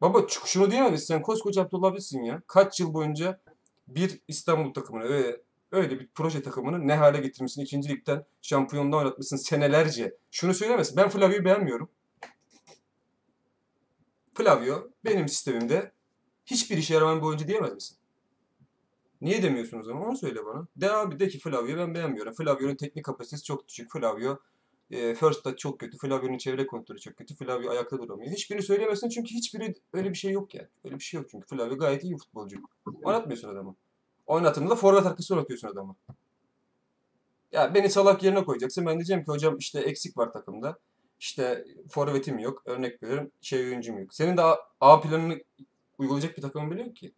Baba 0.00 0.26
şunu 0.28 0.70
diyemez 0.70 0.92
misin? 0.92 1.06
Sen 1.06 1.22
koskoca 1.22 1.62
Abdullah 1.62 1.88
abisin 1.88 2.22
ya. 2.22 2.42
Kaç 2.46 2.80
yıl 2.80 2.94
boyunca 2.94 3.40
bir 3.88 4.20
İstanbul 4.28 4.74
takımını 4.74 5.04
öyle, 5.04 5.40
öyle 5.72 6.00
bir 6.00 6.08
proje 6.14 6.42
takımını 6.42 6.88
ne 6.88 6.94
hale 6.94 7.20
getirmişsin? 7.20 7.62
İkinci 7.62 7.88
ligden 7.88 8.24
şampiyonluğa 8.42 9.00
oynatmışsın 9.00 9.36
senelerce. 9.36 10.16
Şunu 10.30 10.54
söylemesin. 10.54 10.96
Ben 10.96 11.08
Flavio'yu 11.08 11.44
beğenmiyorum. 11.44 11.90
Flavio 14.34 14.90
benim 15.04 15.28
sistemimde 15.28 15.92
hiçbir 16.46 16.78
işe 16.78 16.94
yaramayan 16.94 17.20
bir 17.20 17.26
oyuncu 17.26 17.48
diyemez 17.48 17.74
misin? 17.74 17.96
Niye 19.20 19.42
demiyorsun 19.42 19.78
o 19.78 19.82
zaman? 19.82 20.08
Onu 20.08 20.16
söyle 20.16 20.46
bana. 20.46 20.66
De 20.76 20.92
abi 20.92 21.20
de 21.20 21.28
ki 21.28 21.38
Flavio 21.38 21.76
ben 21.76 21.94
beğenmiyorum. 21.94 22.34
Flavio'nun 22.34 22.76
teknik 22.76 23.04
kapasitesi 23.04 23.44
çok 23.44 23.68
düşük. 23.68 23.92
Flavio 23.92 24.38
e, 24.90 25.14
first 25.14 25.44
touch 25.44 25.56
çok 25.56 25.80
kötü. 25.80 25.98
Flavio'nun 25.98 26.38
çevre 26.38 26.66
kontrolü 26.66 26.98
çok 26.98 27.16
kötü. 27.16 27.34
Flavio 27.34 27.70
ayakta 27.70 27.98
duramıyor. 27.98 28.32
Hiçbirini 28.32 28.62
söyleyemezsin 28.62 29.08
çünkü 29.08 29.34
hiçbiri 29.34 29.74
öyle 29.92 30.10
bir 30.10 30.14
şey 30.14 30.32
yok 30.32 30.54
yani. 30.54 30.68
Öyle 30.84 30.94
bir 30.94 31.04
şey 31.04 31.20
yok 31.20 31.30
çünkü. 31.30 31.46
Flavio 31.46 31.78
gayet 31.78 32.04
iyi 32.04 32.16
futbolcu. 32.16 32.56
Oynatmıyorsun 33.02 33.48
adamı. 33.48 33.74
Oynatında 34.26 34.74
forvet 34.74 35.06
arkası 35.06 35.34
oynatıyorsun 35.34 35.68
adamı. 35.68 35.96
Ya 37.52 37.74
beni 37.74 37.90
salak 37.90 38.22
yerine 38.22 38.44
koyacaksın. 38.44 38.86
Ben 38.86 38.94
diyeceğim 38.94 39.24
ki 39.24 39.30
hocam 39.30 39.58
işte 39.58 39.80
eksik 39.80 40.18
var 40.18 40.32
takımda. 40.32 40.78
İşte 41.20 41.64
forvetim 41.90 42.38
yok. 42.38 42.62
Örnek 42.64 43.02
veriyorum. 43.02 43.30
Şey 43.40 43.64
oyuncum 43.64 43.98
yok. 43.98 44.14
Senin 44.14 44.36
de 44.36 44.42
A, 44.42 44.56
A 44.80 45.00
planını 45.00 45.40
uygulayacak 45.98 46.36
bir 46.36 46.42
takımın 46.42 46.70
bile 46.70 46.82
yok 46.82 46.96
ki. 46.96 47.12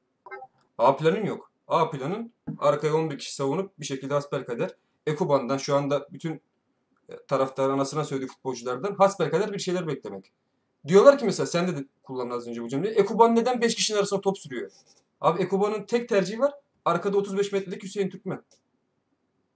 A 0.79 0.97
planın 0.97 1.25
yok. 1.25 1.51
A 1.69 1.91
planın 1.91 2.33
arkaya 2.59 2.95
11 2.95 3.19
kişi 3.19 3.35
savunup 3.35 3.81
bir 3.81 3.85
şekilde 3.85 4.15
hasbelkader 4.15 4.71
Ekuban'dan 5.07 5.57
şu 5.59 5.77
anda 5.77 6.09
bütün 6.13 6.41
taraftar 7.29 7.71
anasına 7.71 8.05
söylediği 8.05 8.29
futbolculardan 8.29 8.95
hasbelkader 8.95 9.53
bir 9.53 9.59
şeyler 9.59 9.87
beklemek. 9.87 10.33
Diyorlar 10.87 11.19
ki 11.19 11.25
mesela 11.25 11.47
sen 11.47 11.69
de 11.69 11.85
kullandın 12.03 12.35
az 12.37 12.49
önce 12.49 12.63
bu 12.63 12.69
cümleyi. 12.69 12.95
Ekuban 12.95 13.37
neden 13.37 13.61
5 13.61 13.75
kişinin 13.75 13.99
arasında 13.99 14.21
top 14.21 14.39
sürüyor? 14.39 14.71
Abi 15.21 15.43
Ekuban'ın 15.43 15.83
tek 15.83 16.09
tercihi 16.09 16.41
var. 16.41 16.53
Arkada 16.85 17.17
35 17.17 17.53
metrelik 17.53 17.83
Hüseyin 17.83 18.11
Türkmen. 18.11 18.43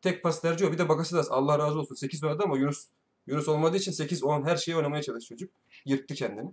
Tek 0.02 0.22
pas 0.22 0.40
tercihi 0.40 0.68
o. 0.68 0.72
Bir 0.72 0.78
de 0.78 0.88
Bakasidas 0.88 1.30
Allah 1.30 1.58
razı 1.58 1.78
olsun. 1.78 1.94
8 1.94 2.24
oynadı 2.24 2.42
ama 2.44 2.58
Yunus 2.58 2.86
Yunus 3.26 3.48
olmadığı 3.48 3.76
için 3.76 3.92
8-10 3.92 4.44
her 4.44 4.56
şeyi 4.56 4.76
oynamaya 4.76 5.02
çalışıyor 5.02 5.38
çocuk. 5.38 5.54
Yırttı 5.84 6.14
kendini. 6.14 6.50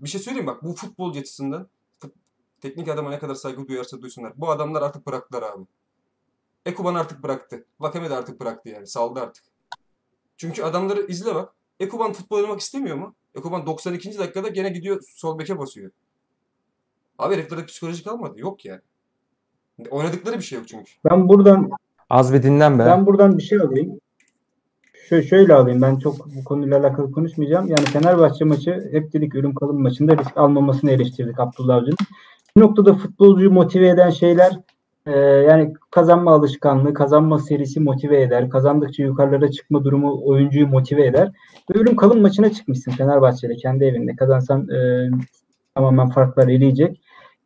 Bir 0.00 0.08
şey 0.08 0.20
söyleyeyim 0.20 0.46
bak 0.46 0.62
bu 0.62 0.74
futbol 0.74 1.16
açısından 1.16 1.68
fut- 2.00 2.14
teknik 2.60 2.88
adama 2.88 3.10
ne 3.10 3.18
kadar 3.18 3.34
saygı 3.34 3.68
duyarsa 3.68 4.02
duysunlar. 4.02 4.32
Bu 4.36 4.50
adamlar 4.50 4.82
artık 4.82 5.06
bıraktılar 5.06 5.42
abi. 5.42 5.64
Ekuban 6.66 6.94
artık 6.94 7.22
bıraktı. 7.22 7.64
Vakame 7.80 8.10
de 8.10 8.14
artık 8.14 8.40
bıraktı 8.40 8.68
yani. 8.68 8.86
Saldı 8.86 9.20
artık. 9.20 9.44
Çünkü 10.36 10.62
adamları 10.62 11.06
izle 11.06 11.34
bak. 11.34 11.52
Ekuban 11.80 12.12
futbol 12.12 12.36
oynamak 12.36 12.60
istemiyor 12.60 12.96
mu? 12.96 13.14
Ekuban 13.34 13.66
92. 13.66 14.18
dakikada 14.18 14.48
gene 14.48 14.68
gidiyor 14.68 15.02
sol 15.08 15.38
beke 15.38 15.58
basıyor. 15.58 15.90
Abi 17.18 17.34
heriflerde 17.34 17.66
psikoloji 17.66 18.04
kalmadı. 18.04 18.40
Yok 18.40 18.64
yani. 18.64 18.80
Oynadıkları 19.90 20.38
bir 20.38 20.42
şey 20.42 20.58
yok 20.58 20.68
çünkü. 20.68 20.90
Ben 21.10 21.28
buradan 21.28 21.70
Az 22.10 22.32
bir 22.32 22.42
dinlen 22.42 22.78
be. 22.78 22.86
ben 22.86 23.06
buradan 23.06 23.38
bir 23.38 23.42
şey 23.42 23.58
alayım. 23.58 24.00
Şöyle, 25.08 25.26
şöyle 25.26 25.54
alayım. 25.54 25.82
Ben 25.82 25.98
çok 25.98 26.26
bu 26.26 26.44
konuyla 26.44 26.78
alakalı 26.78 27.12
konuşmayacağım. 27.12 27.66
Yani 27.68 27.84
Fenerbahçe 27.84 28.44
maçı 28.44 28.88
hep 28.92 29.12
dedik 29.12 29.34
ölüm 29.34 29.54
kalım 29.54 29.82
maçında 29.82 30.18
risk 30.18 30.36
almamasını 30.36 30.90
eleştirdik 30.90 31.40
Abdullah 31.40 31.76
Avcı'nın. 31.76 31.96
Bir 32.56 32.60
noktada 32.60 32.94
futbolcuyu 32.94 33.50
motive 33.50 33.88
eden 33.88 34.10
şeyler 34.10 34.52
e, 35.06 35.18
yani 35.20 35.74
kazanma 35.90 36.32
alışkanlığı, 36.32 36.94
kazanma 36.94 37.38
serisi 37.38 37.80
motive 37.80 38.22
eder. 38.22 38.50
Kazandıkça 38.50 39.02
yukarılara 39.02 39.50
çıkma 39.50 39.84
durumu 39.84 40.20
oyuncuyu 40.24 40.68
motive 40.68 41.06
eder. 41.06 41.32
Ve 41.70 41.78
ölüm 41.78 41.96
kalım 41.96 42.20
maçına 42.20 42.52
çıkmışsın 42.52 42.92
Fenerbahçe'de 42.92 43.56
kendi 43.56 43.84
evinde. 43.84 44.16
Kazansan 44.16 44.68
e, 44.68 45.10
tamamen 45.74 46.08
farklar 46.08 46.48
eleyecek. 46.48 47.00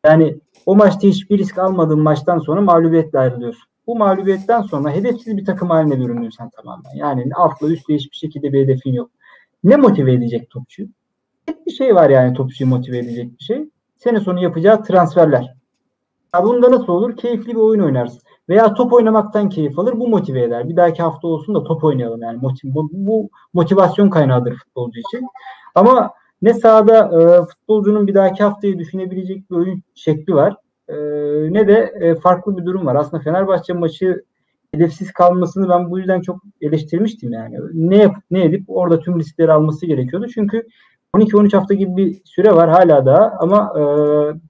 Yani 0.05 0.39
o 0.67 0.77
maçta 0.77 1.09
hiçbir 1.09 1.39
risk 1.39 1.59
almadığın 1.59 2.01
maçtan 2.01 2.39
sonra 2.39 2.61
mağlubiyetle 2.61 3.19
ayrılıyorsun. 3.19 3.71
Bu 3.87 3.97
mağlubiyetten 3.97 4.63
sonra 4.63 4.91
hedefsiz 4.91 5.37
bir 5.37 5.45
takım 5.45 5.71
haline 5.71 5.99
bürünüyorsun 5.99 6.39
sen 6.39 6.51
tamamen. 6.51 6.95
Yani 6.95 7.31
altla 7.35 7.69
üstle 7.69 7.95
hiçbir 7.95 8.17
şekilde 8.17 8.53
bir 8.53 8.63
hedefin 8.63 8.93
yok. 8.93 9.11
Ne 9.65 9.77
motive 9.77 10.13
edecek 10.13 10.51
topçuyu? 10.51 10.89
Tek 11.47 11.67
bir 11.67 11.73
şey 11.73 11.95
var 11.95 12.11
yani 12.11 12.35
topçuyu 12.35 12.71
motive 12.71 12.99
edecek 12.99 13.39
bir 13.39 13.45
şey. 13.45 13.69
sene 13.97 14.21
sonu 14.21 14.43
yapacağı 14.43 14.85
transferler. 14.85 15.60
Ya 16.35 16.45
bunda 16.45 16.71
nasıl 16.71 16.93
olur? 16.93 17.17
Keyifli 17.17 17.49
bir 17.49 17.61
oyun 17.61 17.81
oynarsın. 17.81 18.21
Veya 18.49 18.75
top 18.75 18.93
oynamaktan 18.93 19.49
keyif 19.49 19.79
alır. 19.79 20.01
Bu 20.01 20.09
motive 20.09 20.43
eder. 20.43 20.69
Bir 20.69 20.77
dahaki 20.77 21.03
hafta 21.03 21.29
olsun 21.29 21.55
da 21.55 21.65
top 21.65 21.85
oynayalım 21.85 22.23
yani. 22.23 22.39
Motiv 22.43 22.75
bu, 22.75 22.91
bu 22.93 23.31
motivasyon 23.55 24.11
kaynağıdır 24.11 24.55
futbolcu 24.55 25.01
için. 25.01 25.27
Ama 25.75 26.11
ne 26.43 26.55
sahada 26.55 26.99
e, 26.99 27.47
futbolcunun 27.47 28.07
bir 28.07 28.15
dahaki 28.15 28.43
haftayı 28.43 28.79
düşünebilecek 28.79 29.51
bir 29.51 29.57
oyun 29.57 29.83
şekli 29.95 30.35
var. 30.35 30.57
E, 30.89 30.95
ne 31.53 31.69
de 31.69 31.93
e, 32.01 32.15
farklı 32.15 32.57
bir 32.57 32.65
durum 32.67 32.87
var. 32.87 32.95
Aslında 32.95 33.23
Fenerbahçe 33.23 33.73
maçı 33.73 34.25
hedefsiz 34.75 35.13
kalmasını 35.13 35.69
ben 35.69 35.91
bu 35.91 35.99
yüzden 35.99 36.21
çok 36.21 36.41
eleştirmiştim 36.61 37.33
yani. 37.33 37.57
Ne 37.73 37.97
yapıp 37.97 38.23
ne 38.31 38.45
edip 38.45 38.65
orada 38.69 39.01
tüm 39.01 39.19
riskleri 39.19 39.53
alması 39.53 39.87
gerekiyordu. 39.87 40.27
Çünkü 40.35 40.67
12-13 41.17 41.57
hafta 41.57 41.75
gibi 41.75 41.97
bir 41.97 42.21
süre 42.25 42.53
var 42.53 42.71
hala 42.71 43.07
daha 43.07 43.37
ama 43.39 43.73
e, 43.79 43.83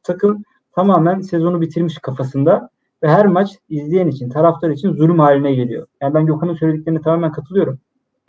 takım 0.03 0.45
tamamen 0.75 1.21
sezonu 1.21 1.61
bitirmiş 1.61 1.99
kafasında 1.99 2.71
ve 3.03 3.09
her 3.09 3.27
maç 3.27 3.59
izleyen 3.69 4.09
için, 4.09 4.29
taraftar 4.29 4.71
için 4.71 4.93
zulüm 4.93 5.19
haline 5.19 5.55
geliyor. 5.55 5.87
Yani 6.01 6.15
ben 6.15 6.27
Gökhan'ın 6.27 6.55
söylediklerine 6.55 7.01
tamamen 7.01 7.33
katılıyorum. 7.33 7.79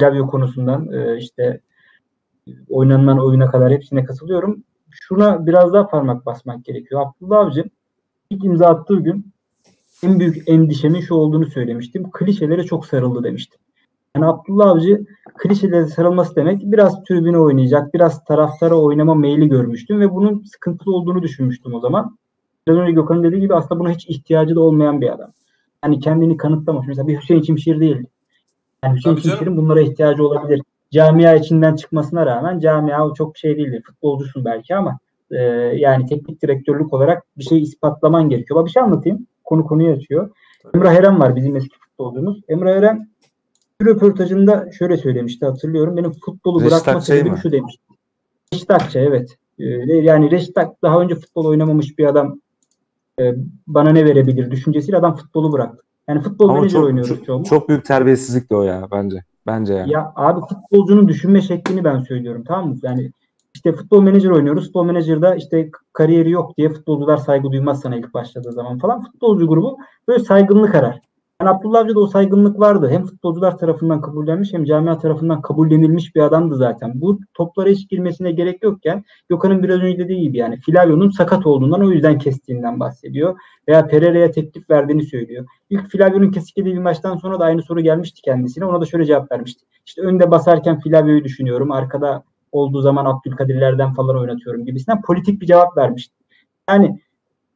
Lavio 0.01 0.27
konusundan 0.27 0.91
e, 0.93 1.17
işte 1.17 1.61
oynanılan 2.69 3.19
oyuna 3.19 3.51
kadar 3.51 3.71
hepsine 3.71 4.03
katılıyorum. 4.03 4.63
Şuna 4.89 5.45
biraz 5.45 5.73
daha 5.73 5.87
parmak 5.87 6.25
basmak 6.25 6.65
gerekiyor. 6.65 7.01
Abdullah 7.01 7.37
Avcı 7.37 7.65
ilk 8.29 8.43
imza 8.43 8.67
attığı 8.67 8.99
gün 8.99 9.31
en 10.03 10.19
büyük 10.19 10.49
endişemin 10.49 11.01
şu 11.01 11.15
olduğunu 11.15 11.45
söylemiştim. 11.45 12.11
Klişelere 12.11 12.63
çok 12.63 12.85
sarıldı 12.85 13.23
demiştim. 13.23 13.59
Yani 14.15 14.25
Abdullah 14.25 14.69
Avcı 14.69 15.05
klişelere 15.37 15.85
sarılması 15.85 16.35
demek 16.35 16.61
biraz 16.63 17.03
tribüne 17.03 17.39
oynayacak, 17.39 17.93
biraz 17.93 18.23
taraftara 18.23 18.75
oynama 18.75 19.15
meyli 19.15 19.49
görmüştüm 19.49 19.99
ve 19.99 20.11
bunun 20.11 20.43
sıkıntılı 20.43 20.95
olduğunu 20.95 21.21
düşünmüştüm 21.21 21.73
o 21.73 21.79
zaman. 21.79 22.17
Biraz 22.67 22.79
önce 22.79 22.91
Gökhan'ın 22.91 23.23
dediği 23.23 23.41
gibi 23.41 23.55
aslında 23.55 23.79
buna 23.79 23.89
hiç 23.89 24.05
ihtiyacı 24.07 24.55
da 24.55 24.59
olmayan 24.59 25.01
bir 25.01 25.13
adam. 25.13 25.31
Yani 25.85 25.99
kendini 25.99 26.37
kanıtlamış. 26.37 26.87
Mesela 26.87 27.07
bir 27.07 27.17
Hüseyin 27.17 27.41
Çimşir 27.41 27.79
değil. 27.79 28.03
Yani 28.83 28.97
Hüseyin 28.97 29.15
Tabii 29.15 29.23
canım. 29.23 29.37
Çimşir'in 29.37 29.57
bunlara 29.57 29.81
ihtiyacı 29.81 30.27
olabilir. 30.27 30.61
Camia 30.91 31.35
içinden 31.35 31.75
çıkmasına 31.75 32.25
rağmen 32.25 32.59
camia 32.59 33.07
o 33.07 33.13
çok 33.13 33.37
şey 33.37 33.57
değildir. 33.57 33.83
Futbolcusun 33.85 34.45
belki 34.45 34.75
ama 34.75 34.99
e, 35.31 35.37
yani 35.75 36.05
teknik 36.05 36.41
direktörlük 36.41 36.93
olarak 36.93 37.23
bir 37.37 37.43
şey 37.43 37.61
ispatlaman 37.61 38.29
gerekiyor. 38.29 38.59
Bak 38.59 38.65
bir 38.65 38.71
şey 38.71 38.83
anlatayım. 38.83 39.27
Konu 39.43 39.65
konuyu 39.65 39.93
açıyor. 39.93 40.29
Emrah 40.75 40.93
Eren 40.93 41.19
var 41.19 41.35
bizim 41.35 41.55
eski 41.55 41.79
futbolcumuz. 41.79 42.41
Emrah 42.49 42.71
Eren 42.71 43.09
bir 43.81 43.85
röportajında 43.85 44.71
şöyle 44.71 44.97
söylemişti 44.97 45.45
hatırlıyorum. 45.45 45.97
Benim 45.97 46.11
futbolu 46.11 46.65
bırakma 46.65 47.01
sebebim 47.01 47.37
şu 47.37 47.51
demişti. 47.51 47.83
Reşit 48.53 48.71
Akçay 48.71 49.05
evet. 49.05 49.37
Ee, 49.59 49.65
yani 49.93 50.31
Reşit 50.31 50.57
Ak 50.57 50.81
daha 50.81 51.01
önce 51.01 51.15
futbol 51.15 51.45
oynamamış 51.45 51.99
bir 51.99 52.05
adam 52.05 52.39
e, 53.19 53.35
bana 53.67 53.89
ne 53.89 54.05
verebilir 54.05 54.51
düşüncesiyle 54.51 54.97
adam 54.97 55.15
futbolu 55.15 55.51
bıraktı. 55.51 55.83
Yani 56.09 56.21
futbol 56.21 56.49
Ama 56.49 56.57
menajer 56.57 56.79
çok, 56.79 56.85
oynuyoruz 56.85 57.17
çok, 57.17 57.25
çoğumuz. 57.25 57.49
çok 57.49 57.69
büyük 57.69 57.85
terbiyesizlik 57.85 58.51
de 58.51 58.55
o 58.55 58.63
ya 58.63 58.87
bence. 58.91 59.23
Bence 59.47 59.73
yani. 59.73 59.91
Ya 59.91 60.13
abi 60.15 60.41
futbolcunun 60.41 61.07
düşünme 61.07 61.41
şeklini 61.41 61.83
ben 61.83 61.99
söylüyorum 61.99 62.43
tamam 62.47 62.69
mı? 62.69 62.75
Yani 62.83 63.11
işte 63.55 63.73
futbol 63.73 64.01
menajer 64.01 64.29
oynuyoruz. 64.29 64.65
Futbol 64.65 64.85
menajerde 64.85 65.35
işte 65.37 65.69
kariyeri 65.93 66.31
yok 66.31 66.57
diye 66.57 66.69
futbolcular 66.69 67.17
saygı 67.17 67.51
duymaz 67.51 67.81
sana 67.81 67.95
ilk 67.95 68.13
başladığı 68.13 68.51
zaman 68.51 68.77
falan. 68.77 69.01
Futbolcu 69.01 69.47
grubu 69.47 69.77
böyle 70.07 70.23
saygınlık 70.23 70.75
arar. 70.75 71.01
Yani 71.41 71.49
Abdullah 71.49 71.79
Avcı'da 71.79 71.99
o 71.99 72.07
saygınlık 72.07 72.59
vardı. 72.59 72.89
Hem 72.91 73.05
futbolcular 73.05 73.57
tarafından 73.57 74.01
kabullenmiş 74.01 74.53
hem 74.53 74.63
camia 74.63 74.97
tarafından 74.97 75.41
kabullenilmiş 75.41 76.15
bir 76.15 76.21
adamdı 76.21 76.55
zaten. 76.55 77.01
Bu 77.01 77.19
toplara 77.33 77.69
hiç 77.69 77.89
girmesine 77.89 78.31
gerek 78.31 78.63
yokken 78.63 79.03
Gökhan'ın 79.29 79.63
biraz 79.63 79.79
önce 79.79 79.97
dediği 79.97 80.21
gibi 80.21 80.37
yani 80.37 80.59
Flavio'nun 80.59 81.09
sakat 81.09 81.45
olduğundan 81.45 81.81
o 81.81 81.91
yüzden 81.91 82.17
kestiğinden 82.17 82.79
bahsediyor. 82.79 83.39
Veya 83.67 83.87
Pereira'ya 83.87 84.31
teklif 84.31 84.69
verdiğini 84.69 85.03
söylüyor. 85.03 85.45
İlk 85.69 85.91
Flavio'nun 85.91 86.31
kesik 86.31 86.57
bir 86.57 86.77
maçtan 86.77 87.17
sonra 87.17 87.39
da 87.39 87.45
aynı 87.45 87.61
soru 87.61 87.81
gelmişti 87.81 88.21
kendisine. 88.21 88.65
Ona 88.65 88.81
da 88.81 88.85
şöyle 88.85 89.05
cevap 89.05 89.31
vermişti. 89.31 89.65
İşte 89.85 90.01
önde 90.01 90.31
basarken 90.31 90.79
Flavio'yu 90.79 91.23
düşünüyorum. 91.23 91.71
Arkada 91.71 92.23
olduğu 92.51 92.81
zaman 92.81 93.05
Abdülkadirlerden 93.05 93.93
falan 93.93 94.17
oynatıyorum 94.17 94.65
gibisinden 94.65 95.01
politik 95.01 95.41
bir 95.41 95.47
cevap 95.47 95.77
vermişti. 95.77 96.15
Yani 96.69 97.01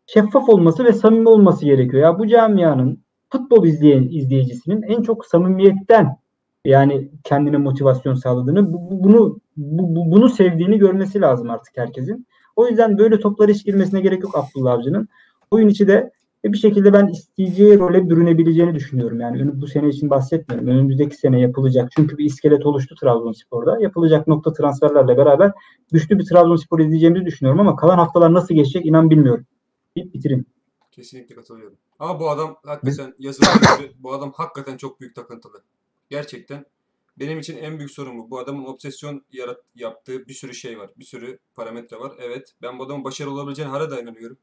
şeffaf 0.08 0.50
olması 0.50 0.86
ve 0.86 0.94
samimi 0.94 1.30
olması 1.30 1.66
gerekiyor. 1.66 2.04
Ya 2.04 2.20
bu 2.20 2.28
camianın 2.28 3.05
futbol 3.38 3.66
izleyen 3.66 4.04
izleyicisinin 4.12 4.82
en 4.82 5.02
çok 5.02 5.26
samimiyetten 5.26 6.18
yani 6.66 7.10
kendine 7.24 7.58
motivasyon 7.58 8.16
sağladığını 8.16 8.74
bu- 8.74 8.92
bu- 8.92 9.04
bunu 9.04 9.40
bu- 9.58 9.96
bu- 9.96 10.12
bunu 10.12 10.30
sevdiğini 10.30 10.78
görmesi 10.78 11.22
lazım 11.22 11.50
artık 11.50 11.78
herkesin. 11.78 12.28
O 12.56 12.68
yüzden 12.68 12.98
böyle 12.98 13.20
toplara 13.20 13.52
hiç 13.52 13.66
girmesine 13.66 14.02
gerek 14.02 14.24
yok 14.24 14.38
Abdullah 14.38 14.72
Avcı'nın. 14.74 15.08
Oyun 15.52 15.68
içi 15.68 15.88
de 15.88 16.12
bir 16.46 16.58
şekilde 16.58 16.94
ben 16.94 17.08
isteyeceği 17.08 17.80
role 17.80 18.10
bürünebileceğini 18.10 18.76
düşünüyorum. 18.76 19.20
Yani 19.20 19.62
bu 19.62 19.68
sene 19.68 19.90
için 19.90 20.10
bahsetmiyorum. 20.10 20.68
Önümüzdeki 20.68 21.16
sene 21.16 21.40
yapılacak. 21.40 21.90
Çünkü 21.96 22.18
bir 22.18 22.26
iskelet 22.26 22.66
oluştu 22.66 22.96
Trabzonspor'da. 23.02 23.80
Yapılacak 23.82 24.28
nokta 24.28 24.54
transferlerle 24.54 25.18
beraber 25.18 25.52
güçlü 25.92 26.20
bir 26.20 26.26
Trabzonspor 26.26 26.80
izleyeceğimizi 26.80 27.26
düşünüyorum 27.26 27.60
ama 27.60 27.76
kalan 27.76 27.98
haftalar 27.98 28.34
nasıl 28.34 28.56
geçecek 28.56 28.86
inan 28.86 29.10
bilmiyorum. 29.10 29.46
Deyip 29.98 30.14
bitireyim. 30.14 30.46
Kesinlikle 30.92 31.36
katılıyorum. 31.36 31.78
Ama 32.00 32.20
bu 32.20 32.30
adam 32.30 32.58
hakikaten 32.64 33.16
yazıldığı 33.20 33.78
gibi 33.78 33.94
bu 34.00 34.14
adam 34.14 34.32
hakikaten 34.32 34.78
çok 34.78 35.00
büyük 35.00 35.16
takıntılı. 35.16 35.64
Gerçekten 36.10 36.66
benim 37.20 37.40
için 37.40 37.58
en 37.58 37.78
büyük 37.78 37.92
sorun 37.92 38.18
bu. 38.18 38.30
Bu 38.30 38.40
adamın 38.40 38.66
obsesyon 38.66 39.26
yarat 39.32 39.62
yaptığı 39.76 40.28
bir 40.28 40.34
sürü 40.34 40.54
şey 40.54 40.80
var. 40.80 40.90
Bir 40.98 41.06
sürü 41.06 41.40
parametre 41.56 42.00
var. 42.00 42.14
Evet 42.20 42.54
ben 42.62 42.80
bu 42.80 42.84
adamın 42.84 43.04
başarılı 43.04 43.34
olabileceğine 43.34 43.72
hala 43.72 43.92
da 43.92 44.02
inanıyorum. 44.02 44.38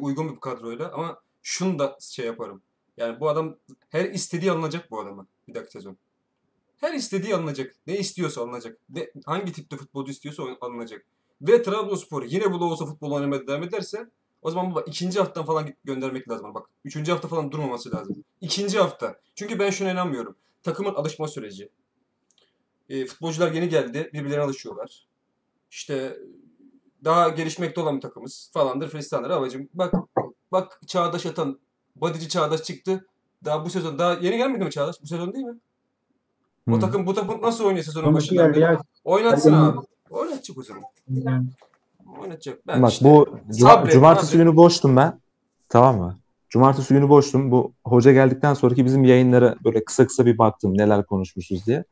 Uygun 0.00 0.34
bir 0.34 0.40
kadroyla 0.40 0.92
ama 0.92 1.20
şunu 1.42 1.78
da 1.78 1.98
şey 2.00 2.26
yaparım. 2.26 2.62
Yani 2.96 3.20
bu 3.20 3.28
adam 3.28 3.56
her 3.90 4.04
istediği 4.04 4.52
alınacak 4.52 4.90
bu 4.90 5.00
adama 5.00 5.26
bir 5.48 5.54
dahaki 5.54 5.70
sezon. 5.70 5.96
Her 6.76 6.94
istediği 6.94 7.34
alınacak. 7.34 7.74
Ne 7.86 7.98
istiyorsa 7.98 8.42
alınacak. 8.42 8.78
De, 8.88 9.12
hangi 9.26 9.52
tipte 9.52 9.76
futbolcu 9.76 10.12
istiyorsa 10.12 10.42
alınacak. 10.60 11.06
Ve 11.42 11.62
Trabzonspor 11.62 12.22
yine 12.22 12.52
bu 12.52 12.60
da 12.60 12.64
olsa 12.64 12.86
futbol 12.86 13.12
oynamaya 13.12 13.46
devam 13.46 13.62
ederse 13.62 14.10
o 14.48 14.50
zaman 14.50 14.70
baba 14.70 14.80
ikinci 14.80 15.18
haftadan 15.18 15.46
falan 15.46 15.74
göndermek 15.84 16.30
lazım. 16.30 16.54
Bak 16.54 16.66
üçüncü 16.84 17.12
hafta 17.12 17.28
falan 17.28 17.52
durmaması 17.52 17.92
lazım. 17.92 18.24
İkinci 18.40 18.78
hafta. 18.78 19.20
Çünkü 19.34 19.58
ben 19.58 19.70
şuna 19.70 19.92
inanmıyorum. 19.92 20.36
Takımın 20.62 20.94
alışma 20.94 21.28
süreci. 21.28 21.70
E, 22.88 23.06
futbolcular 23.06 23.52
yeni 23.52 23.68
geldi. 23.68 24.10
Birbirlerine 24.12 24.44
alışıyorlar. 24.44 25.06
İşte 25.70 26.18
daha 27.04 27.28
gelişmekte 27.28 27.80
olan 27.80 27.96
bir 27.96 28.00
takımız 28.00 28.50
falandır 28.52 28.88
fistandır. 28.88 29.30
Abacım 29.30 29.68
bak 29.74 29.94
bak 30.52 30.80
Çağdaş 30.86 31.26
Atan 31.26 31.58
Badici 31.96 32.28
Çağdaş 32.28 32.62
çıktı. 32.62 33.06
Daha 33.44 33.64
bu 33.64 33.70
sezon 33.70 33.98
daha 33.98 34.12
yeni 34.12 34.36
gelmedi 34.36 34.64
mi 34.64 34.70
Çağdaş? 34.70 35.02
Bu 35.02 35.06
sezon 35.06 35.32
değil 35.32 35.44
mi? 35.44 35.58
O 36.70 36.76
Hı. 36.76 36.80
takım 36.80 37.06
bu 37.06 37.14
takım 37.14 37.42
nasıl 37.42 37.64
oynuyor 37.64 37.84
sezonun 37.84 38.14
başından 38.14 38.54
beri? 38.54 38.78
Oynatsın 39.04 39.52
abi. 39.52 39.78
Oynatacak 40.10 40.58
o 40.58 40.62
zaman. 40.62 40.82
Oynatacak. 42.22 42.66
Ben 42.66 42.82
Bak 42.82 42.92
işte 42.92 43.04
bu 43.04 43.28
cuma- 43.50 43.90
cumartesi 43.90 44.26
sabret. 44.26 44.44
günü 44.44 44.56
boştum 44.56 44.96
ben. 44.96 45.20
Tamam 45.68 45.98
mı? 45.98 46.18
Cumartesi 46.50 46.94
günü 46.94 47.08
boştum. 47.08 47.50
Bu 47.50 47.72
hoca 47.84 48.12
geldikten 48.12 48.54
sonraki 48.54 48.84
bizim 48.84 49.04
yayınlara 49.04 49.54
böyle 49.64 49.84
kısa 49.84 50.06
kısa 50.06 50.26
bir 50.26 50.38
baktım 50.38 50.78
neler 50.78 51.06
konuşmuşuz 51.06 51.66
diye. 51.66 51.84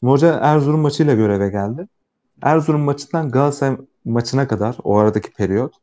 Şimdi 0.00 0.10
hoca 0.10 0.38
Erzurum 0.42 0.80
maçıyla 0.80 1.14
göreve 1.14 1.48
geldi. 1.48 1.88
Erzurum 2.42 2.80
maçından 2.80 3.30
Galatasaray 3.30 3.76
maçına 4.04 4.48
kadar 4.48 4.76
o 4.84 4.96
aradaki 4.96 5.32
periyot 5.32 5.74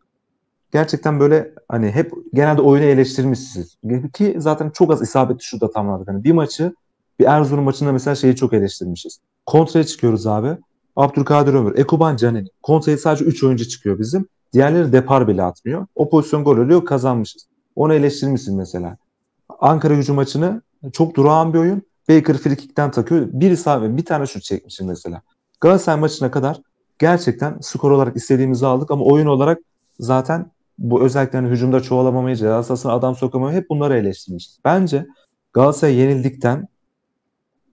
gerçekten 0.71 1.19
böyle 1.19 1.51
hani 1.69 1.91
hep 1.91 2.11
genelde 2.33 2.61
oyunu 2.61 2.85
eleştirmişsiniz. 2.85 3.77
Ki 4.13 4.35
zaten 4.37 4.69
çok 4.69 4.91
az 4.93 5.01
isabetli 5.01 5.43
şurada 5.43 5.71
tamamladık. 5.71 6.07
Hani 6.07 6.23
bir 6.23 6.31
maçı 6.31 6.73
bir 7.19 7.25
Erzurum 7.25 7.63
maçında 7.63 7.91
mesela 7.91 8.15
şeyi 8.15 8.35
çok 8.35 8.53
eleştirmişiz. 8.53 9.19
Kontraya 9.45 9.83
çıkıyoruz 9.83 10.27
abi. 10.27 10.57
Abdülkadir 10.99 11.53
Ömür, 11.53 11.77
Ekuban 11.77 12.15
Caner'in. 12.15 12.49
Kontraya 12.63 12.97
sadece 12.97 13.25
3 13.25 13.43
oyuncu 13.43 13.67
çıkıyor 13.67 13.99
bizim. 13.99 14.27
Diğerleri 14.53 14.91
depar 14.91 15.27
bile 15.27 15.43
atmıyor. 15.43 15.87
O 15.95 16.09
pozisyon 16.09 16.43
gol 16.43 16.57
oluyor 16.57 16.85
kazanmışız. 16.85 17.47
Onu 17.75 17.93
eleştirmişsin 17.93 18.57
mesela. 18.57 18.97
Ankara 19.59 19.93
gücü 19.93 20.13
maçını 20.13 20.61
çok 20.91 21.15
durağan 21.15 21.53
bir 21.53 21.59
oyun. 21.59 21.81
Baker 22.09 22.37
frikikten 22.37 22.91
takıyor. 22.91 23.27
Bir 23.31 23.51
isabet, 23.51 23.97
bir 23.97 24.05
tane 24.05 24.25
şut 24.25 24.43
çekmişsin 24.43 24.87
mesela. 24.87 25.21
Galatasaray 25.61 25.99
maçına 25.99 26.31
kadar 26.31 26.61
gerçekten 26.99 27.57
skor 27.61 27.91
olarak 27.91 28.15
istediğimizi 28.15 28.65
aldık 28.65 28.91
ama 28.91 29.05
oyun 29.05 29.27
olarak 29.27 29.59
zaten 29.99 30.51
bu 30.77 31.03
özellikle 31.03 31.37
hani 31.37 31.49
hücumda 31.49 31.79
çoğalamamayı, 31.81 32.35
ceza 32.35 32.63
sahasına 32.63 32.93
adam 32.93 33.15
sokamayı 33.15 33.57
hep 33.57 33.69
bunları 33.69 33.97
eleştirmişiz. 33.97 34.59
Bence 34.65 35.05
Galatasaray 35.53 35.95
yenildikten 35.95 36.67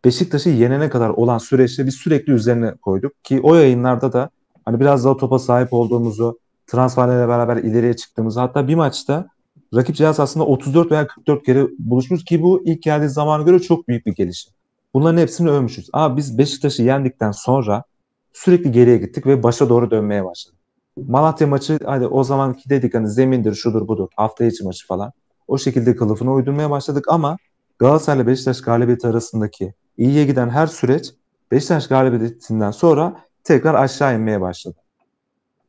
Beşiktaş'ı 0.06 0.48
yenene 0.48 0.88
kadar 0.88 1.08
olan 1.08 1.38
süreçte 1.38 1.86
biz 1.86 1.94
sürekli 1.94 2.32
üzerine 2.32 2.74
koyduk 2.74 3.24
ki 3.24 3.40
o 3.42 3.54
yayınlarda 3.54 4.12
da 4.12 4.30
hani 4.64 4.80
biraz 4.80 5.04
daha 5.04 5.16
topa 5.16 5.38
sahip 5.38 5.72
olduğumuzu, 5.72 6.38
transferlerle 6.66 7.28
beraber 7.28 7.56
ileriye 7.56 7.96
çıktığımızı 7.96 8.40
hatta 8.40 8.68
bir 8.68 8.74
maçta 8.74 9.28
rakip 9.74 9.96
cihaz 9.96 10.20
aslında 10.20 10.46
34 10.46 10.90
veya 10.90 11.06
44 11.06 11.46
kere 11.46 11.66
buluşmuş 11.78 12.24
ki 12.24 12.42
bu 12.42 12.62
ilk 12.64 12.82
geldiği 12.82 13.08
zamana 13.08 13.42
göre 13.42 13.58
çok 13.58 13.88
büyük 13.88 14.06
bir 14.06 14.14
gelişim. 14.14 14.52
Bunların 14.94 15.18
hepsini 15.18 15.50
övmüşüz. 15.50 15.88
Ama 15.92 16.16
biz 16.16 16.38
Beşiktaş'ı 16.38 16.82
yendikten 16.82 17.32
sonra 17.32 17.84
sürekli 18.32 18.72
geriye 18.72 18.96
gittik 18.96 19.26
ve 19.26 19.42
başa 19.42 19.68
doğru 19.68 19.90
dönmeye 19.90 20.24
başladık. 20.24 20.60
Malatya 21.08 21.46
maçı 21.46 21.78
hadi 21.84 22.06
o 22.06 22.24
zamanki 22.24 22.70
dedik 22.70 22.94
hani 22.94 23.08
zemindir 23.10 23.54
şudur 23.54 23.88
budur 23.88 24.08
hafta 24.16 24.44
içi 24.44 24.64
maçı 24.64 24.86
falan. 24.86 25.12
O 25.48 25.58
şekilde 25.58 25.96
kılıfını 25.96 26.32
uydurmaya 26.32 26.70
başladık 26.70 27.04
ama 27.08 27.36
Galatasaray 27.78 28.18
ile 28.18 28.26
Beşiktaş 28.26 28.60
galibiyeti 28.60 29.06
arasındaki 29.06 29.74
iyiye 29.98 30.24
giden 30.24 30.48
her 30.48 30.66
süreç 30.66 31.14
Beşiktaş 31.50 31.88
galibiyetinden 31.88 32.70
sonra 32.70 33.16
tekrar 33.44 33.74
aşağı 33.74 34.14
inmeye 34.14 34.40
başladı. 34.40 34.76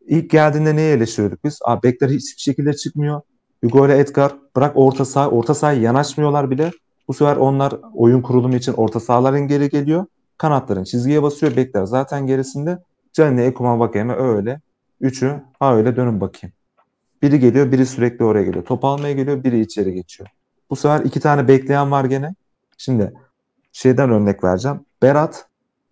İlk 0.07 0.29
geldiğinde 0.29 0.75
neyi 0.75 0.95
eleştiriyorduk 0.95 1.43
biz? 1.43 1.59
Abi 1.65 1.83
bekler 1.83 2.09
hiçbir 2.09 2.41
şekilde 2.41 2.73
çıkmıyor. 2.73 3.21
Hugo 3.63 3.85
ile 3.85 3.99
Edgar 3.99 4.35
bırak 4.55 4.71
orta 4.75 5.05
saha, 5.05 5.29
orta 5.29 5.53
sahaya 5.53 5.81
yanaşmıyorlar 5.81 6.51
bile. 6.51 6.71
Bu 7.07 7.13
sefer 7.13 7.35
onlar 7.35 7.73
oyun 7.93 8.21
kurulumu 8.21 8.55
için 8.55 8.73
orta 8.73 8.99
sahaların 8.99 9.47
geri 9.47 9.69
geliyor. 9.69 10.05
Kanatların 10.37 10.83
çizgiye 10.83 11.23
basıyor. 11.23 11.55
Bekler 11.55 11.85
zaten 11.85 12.27
gerisinde. 12.27 12.79
Canlı 13.13 13.41
Ekuman 13.41 13.79
Vakeme 13.79 14.15
öyle. 14.15 14.61
Üçü 15.01 15.41
ha 15.59 15.75
öyle 15.75 15.95
dönün 15.95 16.21
bakayım. 16.21 16.53
Biri 17.21 17.39
geliyor, 17.39 17.71
biri 17.71 17.85
sürekli 17.85 18.25
oraya 18.25 18.43
geliyor. 18.43 18.65
Top 18.65 18.85
almaya 18.85 19.13
geliyor, 19.13 19.43
biri 19.43 19.59
içeri 19.59 19.93
geçiyor. 19.93 20.29
Bu 20.69 20.75
sefer 20.75 21.05
iki 21.05 21.19
tane 21.19 21.47
bekleyen 21.47 21.91
var 21.91 22.05
gene. 22.05 22.35
Şimdi 22.77 23.13
şeyden 23.77 24.09
örnek 24.09 24.43
vereceğim. 24.43 24.85
Berat 25.01 25.45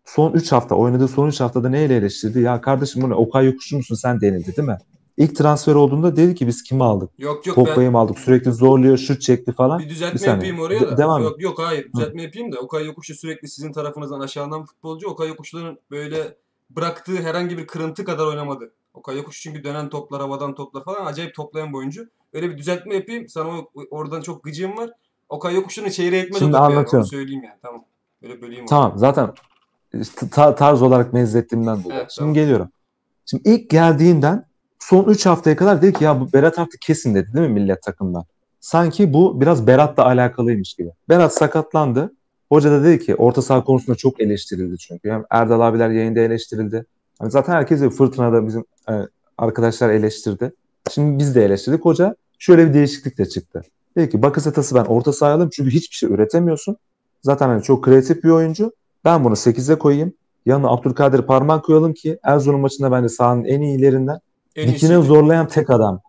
son 0.05 0.33
3 0.33 0.51
hafta 0.51 0.75
oynadığı 0.75 1.07
son 1.07 1.27
3 1.27 1.39
haftada 1.39 1.69
neyle 1.69 1.95
eleştirdi? 1.95 2.39
Ya 2.39 2.61
kardeşim 2.61 3.01
bu 3.01 3.09
ne? 3.09 3.13
Okay 3.13 3.45
yokuşu 3.45 3.77
musun 3.77 3.95
sen 3.95 4.21
denildi 4.21 4.57
değil 4.57 4.67
mi? 4.67 4.77
İlk 5.17 5.35
transfer 5.35 5.75
olduğunda 5.75 6.15
dedi 6.15 6.35
ki 6.35 6.47
biz 6.47 6.63
kimi 6.63 6.83
aldık? 6.83 7.09
Yok 7.17 7.47
yok 7.47 7.57
ben 7.57 7.65
Toplayı 7.65 7.91
mı 7.91 7.97
aldık? 7.97 8.19
Sürekli 8.19 8.51
zorluyor, 8.51 8.97
şut 8.97 9.21
çekti 9.21 9.51
falan. 9.51 9.79
bir 9.79 9.89
düzeltme 9.89 10.19
Bir 10.21 10.27
yapayım 10.27 10.59
oraya 10.59 10.81
da. 10.81 10.91
De- 10.91 10.97
devam 10.97 11.23
yok 11.23 11.41
yok 11.41 11.59
hayır 11.59 11.91
düzeltme 11.93 12.23
yapayım 12.23 12.51
da 12.51 12.59
Okay 12.59 12.85
Yokuşu 12.85 13.15
sürekli 13.15 13.47
sizin 13.47 13.71
tarafınızdan 13.71 14.19
aşağıdan 14.19 14.65
futbolcu. 14.65 15.07
Okay 15.07 15.27
Yokuşlu'nun 15.27 15.79
böyle 15.91 16.37
bıraktığı 16.69 17.21
herhangi 17.21 17.57
bir 17.57 17.67
kırıntı 17.67 18.05
kadar 18.05 18.25
oynamadı. 18.25 18.71
Okay 18.93 19.17
Yokuş 19.17 19.41
çünkü 19.41 19.63
dönen 19.63 19.89
toplar, 19.89 20.21
havadan 20.21 20.55
toplar 20.55 20.83
falan 20.83 21.05
acayip 21.05 21.35
toplayan 21.35 21.69
bir 21.69 21.77
oyuncu. 21.77 22.09
Öyle 22.33 22.49
bir 22.49 22.57
düzeltme 22.57 22.95
yapayım. 22.95 23.29
Sana 23.29 23.49
oradan 23.91 24.21
çok 24.21 24.43
gıcığım 24.43 24.77
var. 24.77 24.91
Okay 25.29 25.55
Yokuşlu'nun 25.55 25.89
çeyreğe 25.89 26.21
etmedi 26.21 26.39
Şimdi 26.39 26.51
topu 26.51 26.63
yani. 26.63 26.71
Onu 26.71 26.77
anlatıyorum. 26.77 27.07
söyleyeyim 27.09 27.43
yani. 27.43 27.55
Tamam. 27.61 27.85
Böyle 28.21 28.41
böleyim. 28.41 28.65
Tamam 28.65 28.93
zaten 28.95 29.33
ta- 30.31 30.55
tarz 30.55 30.81
olarak 30.81 31.13
benzettiğimden 31.13 31.83
dolayı. 31.83 31.99
Evet, 31.99 32.11
Şimdi 32.11 32.19
tamam. 32.19 32.33
geliyorum. 32.33 32.69
Şimdi 33.25 33.49
ilk 33.49 33.69
geldiğinden 33.69 34.45
son 34.79 35.03
3 35.03 35.25
haftaya 35.25 35.55
kadar 35.55 35.81
dedi 35.81 35.93
ki 35.93 36.03
ya 36.03 36.19
bu 36.21 36.33
Berat 36.33 36.59
artık 36.59 36.81
kesin 36.81 37.15
dedi 37.15 37.33
değil 37.33 37.47
mi 37.47 37.53
millet 37.53 37.83
takımdan? 37.83 38.23
Sanki 38.59 39.13
bu 39.13 39.41
biraz 39.41 39.67
Berat'la 39.67 40.05
alakalıymış 40.05 40.73
gibi. 40.73 40.89
Berat 41.09 41.33
sakatlandı. 41.33 42.13
Hoca 42.49 42.71
da 42.71 42.83
dedi 42.83 43.05
ki 43.05 43.15
orta 43.15 43.41
saha 43.41 43.63
konusunda 43.63 43.97
çok 43.97 44.21
eleştirildi 44.21 44.77
çünkü. 44.77 45.09
Hem 45.11 45.23
Erdal 45.29 45.61
abiler 45.61 45.89
yayında 45.89 46.19
eleştirildi. 46.19 46.85
Hani 47.19 47.31
zaten 47.31 47.53
herkes 47.53 47.81
de 47.81 47.89
fırtınada 47.89 48.47
bizim 48.47 48.65
e, 48.89 48.93
arkadaşlar 49.37 49.89
eleştirdi. 49.89 50.53
Şimdi 50.91 51.19
biz 51.19 51.35
de 51.35 51.45
eleştirdik. 51.45 51.85
Hoca 51.85 52.15
şöyle 52.39 52.67
bir 52.69 52.73
değişiklik 52.73 53.17
de 53.17 53.29
çıktı. 53.29 53.61
Dedi 53.97 54.09
ki 54.09 54.21
Bakasetas'ı 54.21 54.75
ben 54.75 54.85
orta 54.85 55.13
sahaya 55.13 55.35
alayım 55.35 55.49
çünkü 55.53 55.71
hiçbir 55.71 55.95
şey 55.95 56.09
üretemiyorsun. 56.09 56.77
Zaten 57.23 57.47
hani 57.47 57.63
çok 57.63 57.83
kreatif 57.83 58.23
bir 58.23 58.29
oyuncu. 58.29 58.71
Ben 59.05 59.23
bunu 59.23 59.33
8'e 59.33 59.75
koyayım. 59.75 60.13
Yanına 60.45 60.69
Abdülkadir 60.69 61.21
Parmak 61.21 61.65
koyalım 61.65 61.93
ki 61.93 62.19
Erzurum 62.23 62.61
maçında 62.61 62.91
bence 62.91 63.09
sahanın 63.09 63.43
en 63.43 63.61
iyilerinden. 63.61 64.19
En 64.55 64.67
Dikine 64.67 64.95
iyisi. 64.95 65.07
zorlayan 65.07 65.47
tek 65.47 65.69
adam. 65.69 66.01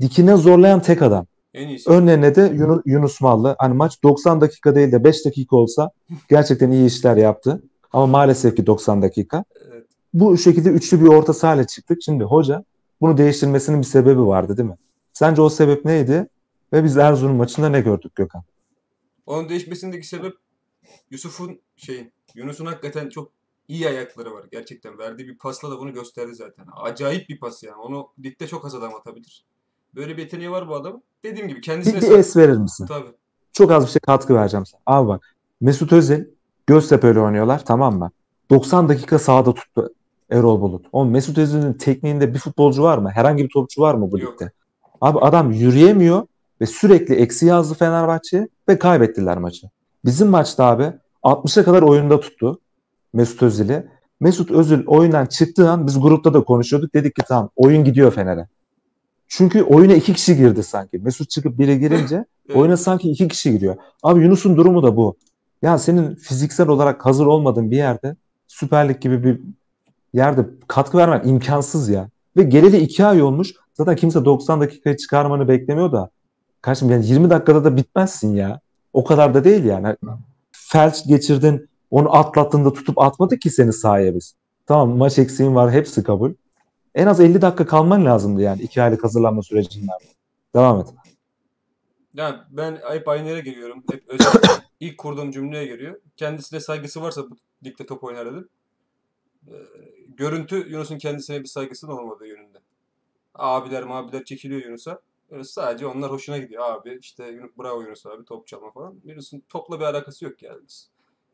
Dikine 0.00 0.36
zorlayan 0.36 0.80
tek 0.80 1.02
adam. 1.02 1.26
En 1.54 1.68
iyisi. 1.68 1.90
Önlerine 1.90 2.34
de 2.34 2.52
Yunus, 2.54 2.82
Yunus 2.86 3.20
Mallı. 3.20 3.56
Hani 3.58 3.74
maç 3.74 4.02
90 4.02 4.40
dakika 4.40 4.74
değil 4.74 4.92
de 4.92 5.04
5 5.04 5.24
dakika 5.24 5.56
olsa 5.56 5.90
gerçekten 6.28 6.70
iyi 6.70 6.86
işler 6.86 7.16
yaptı. 7.16 7.62
Ama 7.92 8.06
maalesef 8.06 8.56
ki 8.56 8.66
90 8.66 9.02
dakika. 9.02 9.44
Evet. 9.72 9.84
Bu 10.14 10.38
şekilde 10.38 10.68
üçlü 10.68 11.00
bir 11.00 11.06
orta 11.06 11.32
sahayla 11.32 11.64
çıktık. 11.66 12.02
Şimdi 12.02 12.24
hoca 12.24 12.64
bunu 13.00 13.18
değiştirmesinin 13.18 13.80
bir 13.80 13.86
sebebi 13.86 14.26
vardı 14.26 14.56
değil 14.56 14.68
mi? 14.68 14.76
Sence 15.12 15.42
o 15.42 15.48
sebep 15.48 15.84
neydi? 15.84 16.28
Ve 16.74 16.84
biz 16.84 16.96
Erzurum 16.96 17.36
maçında 17.36 17.68
ne 17.68 17.80
gördük 17.80 18.14
Gökhan? 18.14 18.42
Onun 19.26 19.48
değişmesindeki 19.48 20.06
sebep 20.06 20.34
Yusuf'un 21.10 21.60
şeyin 21.76 22.12
Yunus'un 22.34 22.66
hakikaten 22.66 23.08
çok 23.08 23.32
iyi 23.68 23.88
ayakları 23.88 24.34
var 24.34 24.44
gerçekten. 24.52 24.98
Verdiği 24.98 25.28
bir 25.28 25.38
pasla 25.38 25.70
da 25.70 25.78
bunu 25.78 25.92
gösterdi 25.92 26.34
zaten. 26.34 26.66
Acayip 26.76 27.28
bir 27.28 27.40
pas 27.40 27.62
yani. 27.62 27.76
Onu 27.76 28.08
ligde 28.24 28.46
çok 28.46 28.64
az 28.64 28.74
adam 28.74 28.94
atabilir. 28.94 29.44
Böyle 29.94 30.16
bir 30.16 30.22
yeteneği 30.22 30.50
var 30.50 30.68
bu 30.68 30.74
adamın. 30.74 31.02
Dediğim 31.24 31.48
gibi 31.48 31.60
kendisine 31.60 32.00
Bir, 32.00 32.10
bir 32.10 32.18
es 32.18 32.36
verir 32.36 32.56
misin? 32.56 32.86
Tabii. 32.86 33.12
Çok 33.52 33.70
az 33.70 33.86
bir 33.86 33.90
şey 33.90 34.00
katkı 34.00 34.34
vereceğim 34.34 34.66
sana. 34.66 34.80
Abi 34.86 35.08
bak 35.08 35.34
Mesut 35.60 35.92
Özil 35.92 36.24
Göztepe 36.66 37.10
ile 37.10 37.20
oynuyorlar 37.20 37.64
tamam 37.64 37.98
mı? 37.98 38.10
90 38.50 38.88
dakika 38.88 39.18
sahada 39.18 39.54
tuttu 39.54 39.94
Erol 40.30 40.60
Bulut. 40.60 40.86
Oğlum 40.92 41.10
Mesut 41.10 41.38
Özil'in 41.38 41.72
tekniğinde 41.72 42.34
bir 42.34 42.38
futbolcu 42.38 42.82
var 42.82 42.98
mı? 42.98 43.10
Herhangi 43.10 43.44
bir 43.44 43.50
topçu 43.52 43.82
var 43.82 43.94
mı 43.94 44.12
bu 44.12 44.18
Yok. 44.18 44.32
ligde? 44.32 44.52
Abi 45.00 45.18
adam 45.18 45.52
yürüyemiyor 45.52 46.26
ve 46.60 46.66
sürekli 46.66 47.14
eksi 47.14 47.46
yazdı 47.46 47.74
Fenerbahçe 47.74 48.48
ve 48.68 48.78
kaybettiler 48.78 49.38
maçı. 49.38 49.66
Bizim 50.04 50.28
maçta 50.28 50.64
abi 50.64 50.92
60'a 51.22 51.64
kadar 51.64 51.82
oyunda 51.82 52.20
tuttu 52.20 52.60
Mesut 53.12 53.42
Özil'i. 53.42 53.86
Mesut 54.20 54.50
Özil 54.50 54.86
oyundan 54.86 55.26
çıktığı 55.26 55.70
an 55.70 55.86
biz 55.86 56.00
grupta 56.00 56.34
da 56.34 56.44
konuşuyorduk. 56.44 56.94
Dedik 56.94 57.16
ki 57.16 57.22
tamam 57.28 57.50
oyun 57.56 57.84
gidiyor 57.84 58.12
Fener'e. 58.12 58.48
Çünkü 59.28 59.62
oyuna 59.62 59.94
iki 59.94 60.12
kişi 60.12 60.36
girdi 60.36 60.62
sanki. 60.62 60.98
Mesut 60.98 61.30
çıkıp 61.30 61.58
biri 61.58 61.80
girince 61.80 62.24
oyuna 62.54 62.76
sanki 62.76 63.10
iki 63.10 63.28
kişi 63.28 63.52
giriyor. 63.52 63.76
Abi 64.02 64.22
Yunus'un 64.22 64.56
durumu 64.56 64.82
da 64.82 64.96
bu. 64.96 65.16
Ya 65.62 65.78
senin 65.78 66.14
fiziksel 66.14 66.68
olarak 66.68 67.06
hazır 67.06 67.26
olmadığın 67.26 67.70
bir 67.70 67.76
yerde 67.76 68.16
Süper 68.48 68.88
Lig 68.88 69.00
gibi 69.00 69.24
bir 69.24 69.40
yerde 70.12 70.46
katkı 70.68 70.98
vermen 70.98 71.28
imkansız 71.28 71.88
ya. 71.88 72.08
Ve 72.36 72.42
geleli 72.42 72.76
iki 72.76 73.04
ay 73.04 73.22
olmuş. 73.22 73.54
Zaten 73.74 73.96
kimse 73.96 74.24
90 74.24 74.60
dakikayı 74.60 74.96
çıkarmanı 74.96 75.48
beklemiyor 75.48 75.92
da. 75.92 76.10
Karşım 76.64 76.90
yani 76.90 77.06
20 77.06 77.30
dakikada 77.30 77.64
da 77.64 77.76
bitmezsin 77.76 78.34
ya. 78.34 78.60
O 78.92 79.04
kadar 79.04 79.34
da 79.34 79.44
değil 79.44 79.64
yani. 79.64 79.96
Felç 80.52 81.06
geçirdin. 81.06 81.68
Onu 81.90 82.16
atlattığında 82.16 82.72
tutup 82.72 82.98
atmadık 82.98 83.40
ki 83.40 83.50
seni 83.50 83.72
sahaya 83.72 84.14
biz. 84.14 84.34
Tamam 84.66 84.96
maç 84.96 85.18
eksiğin 85.18 85.54
var 85.54 85.72
hepsi 85.72 86.02
kabul. 86.02 86.34
En 86.94 87.06
az 87.06 87.20
50 87.20 87.42
dakika 87.42 87.66
kalman 87.66 88.04
lazımdı 88.04 88.42
yani 88.42 88.62
iki 88.62 88.82
aylık 88.82 89.04
hazırlanma 89.04 89.42
sürecinden. 89.42 89.94
Devam 90.54 90.80
et. 90.80 90.86
Yani 92.14 92.36
ben 92.50 92.78
hep 92.90 93.08
aynı 93.08 93.28
yere 93.28 93.40
geliyorum. 93.40 93.84
Hep 93.92 94.04
ilk 94.80 94.98
kurduğum 94.98 95.30
cümleye 95.30 95.66
geliyor. 95.66 96.00
Kendisine 96.16 96.60
saygısı 96.60 97.02
varsa 97.02 97.30
bu 97.30 97.36
ligde 97.64 97.86
top 97.86 98.04
oynar 98.04 98.26
dedim. 98.26 98.48
Ee, 99.48 99.52
görüntü 100.08 100.56
Yunus'un 100.70 100.98
kendisine 100.98 101.40
bir 101.40 101.48
saygısının 101.48 101.92
olmadığı 101.92 102.26
yönünde. 102.26 102.58
Abiler 103.34 103.82
mabiler 103.82 104.24
çekiliyor 104.24 104.64
Yunus'a. 104.64 105.00
Sadece 105.42 105.86
onlar 105.86 106.10
hoşuna 106.10 106.38
gidiyor. 106.38 106.64
Abi 106.64 106.98
işte 107.00 107.38
bravo 107.58 107.80
Yunus 107.82 108.06
abi 108.06 108.24
top 108.24 108.46
çalma 108.46 108.70
falan. 108.70 109.00
Yunus'un 109.04 109.42
topla 109.48 109.80
bir 109.80 109.84
alakası 109.84 110.24
yok 110.24 110.42
ya. 110.42 110.54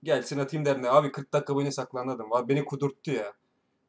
Gelsin 0.03 0.39
atayım 0.39 0.65
derine. 0.67 0.91
Abi 0.91 1.13
40 1.13 1.33
dakika 1.33 1.55
boyunca 1.55 1.73
saklandım. 1.73 2.33
Abi 2.33 2.49
beni 2.49 2.65
kudurttu 2.65 3.11
ya. 3.11 3.33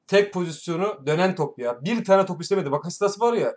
Tek 0.07 0.34
pozisyonu 0.34 1.03
dönen 1.07 1.36
top 1.36 1.59
ya. 1.59 1.86
Bir 1.86 2.05
tane 2.05 2.26
top 2.26 2.41
istemedi. 2.41 2.72
Bak 2.72 2.86
Hastas 2.86 3.22
var 3.22 3.34
ya. 3.34 3.55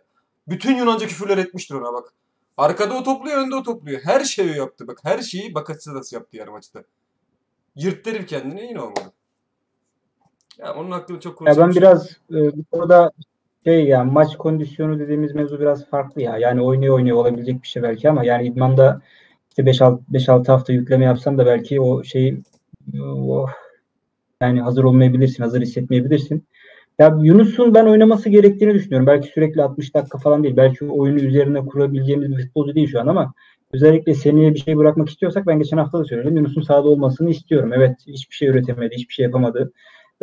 Bütün 0.49 0.77
Yunanca 0.77 1.07
küfürler 1.07 1.39
etmiştir 1.39 1.75
ona 1.75 1.93
bak. 1.93 2.13
Arkada 2.57 2.95
o 2.95 3.03
topluyor, 3.03 3.39
önde 3.39 3.55
o 3.55 3.63
topluyor. 3.63 4.01
Her 4.05 4.25
şeyi 4.25 4.57
yaptı 4.57 4.87
bak. 4.87 4.99
Her 5.03 5.19
şeyi 5.19 5.55
Bakasetas 5.55 6.13
yaptı 6.13 6.37
yarı 6.37 6.53
maçta. 6.53 6.85
Yırttı 7.77 8.11
herif 8.11 8.29
kendini 8.29 8.63
yine 8.63 8.81
olmadı. 8.81 9.13
Ya 10.59 10.75
onun 10.75 10.91
hakkında 10.91 11.21
çok 11.21 11.41
Ya 11.41 11.47
ben 11.47 11.55
konuşulmuş. 11.55 11.77
biraz 11.77 12.11
e, 12.31 12.57
bu 12.57 12.65
konuda 12.73 13.11
şey 13.65 13.85
ya 13.85 14.05
maç 14.05 14.37
kondisyonu 14.37 14.99
dediğimiz 14.99 15.35
mevzu 15.35 15.61
biraz 15.61 15.87
farklı 15.91 16.23
ya. 16.23 16.39
Yani 16.39 16.63
oynuyor 16.63 16.95
oynuyor 16.95 17.17
olabilecek 17.17 17.63
bir 17.63 17.69
şey 17.69 17.83
belki 17.83 18.11
ama 18.11 18.25
yani 18.25 18.47
idmanda 18.47 19.01
işte 19.51 19.63
5-6 19.63 19.99
5-6 20.13 20.47
hafta 20.47 20.73
yükleme 20.73 21.05
yapsan 21.05 21.39
da 21.39 21.47
belki 21.47 21.81
o 21.81 22.05
şeyi 22.05 22.43
o, 23.03 23.47
yani 24.43 24.61
hazır 24.61 24.85
olmayabilirsin, 24.85 25.43
hazır 25.43 25.61
hissetmeyebilirsin. 25.63 26.45
Ya 26.99 27.19
Yunus'un 27.23 27.75
ben 27.75 27.87
oynaması 27.87 28.29
gerektiğini 28.29 28.75
düşünüyorum. 28.75 29.07
Belki 29.07 29.29
sürekli 29.29 29.63
60 29.63 29.95
dakika 29.95 30.19
falan 30.19 30.43
değil. 30.43 30.57
Belki 30.57 30.85
oyunu 30.85 31.21
üzerine 31.21 31.67
kurabileceğimiz 31.67 32.37
bir 32.37 32.43
futbolcu 32.43 32.75
değil 32.75 32.89
şu 32.89 33.01
an 33.01 33.07
ama 33.07 33.35
özellikle 33.73 34.15
seneye 34.15 34.55
bir 34.55 34.59
şey 34.59 34.77
bırakmak 34.77 35.09
istiyorsak 35.09 35.47
ben 35.47 35.59
geçen 35.59 35.77
hafta 35.77 35.99
da 35.99 36.05
söyledim. 36.05 36.37
Yunus'un 36.37 36.63
sahada 36.63 36.89
olmasını 36.89 37.31
istiyorum. 37.31 37.73
Evet 37.73 37.97
hiçbir 38.07 38.35
şey 38.35 38.49
üretemedi, 38.49 38.95
hiçbir 38.97 39.15
şey 39.15 39.25
yapamadı. 39.25 39.73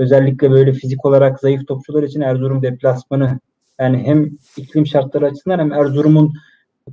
Özellikle 0.02 0.52
böyle 0.52 0.74
fizik 0.74 1.06
olarak 1.06 1.39
zayıf 1.39 1.68
topçular 1.68 2.04
için 2.04 2.22
Erzurum 2.22 2.62
deplasmanı 2.62 3.39
yani 3.80 3.97
hem 3.97 4.38
iklim 4.58 4.88
şartları 4.88 5.26
açısından 5.26 5.60
hem 5.60 5.74
Erzurum'un 5.74 6.34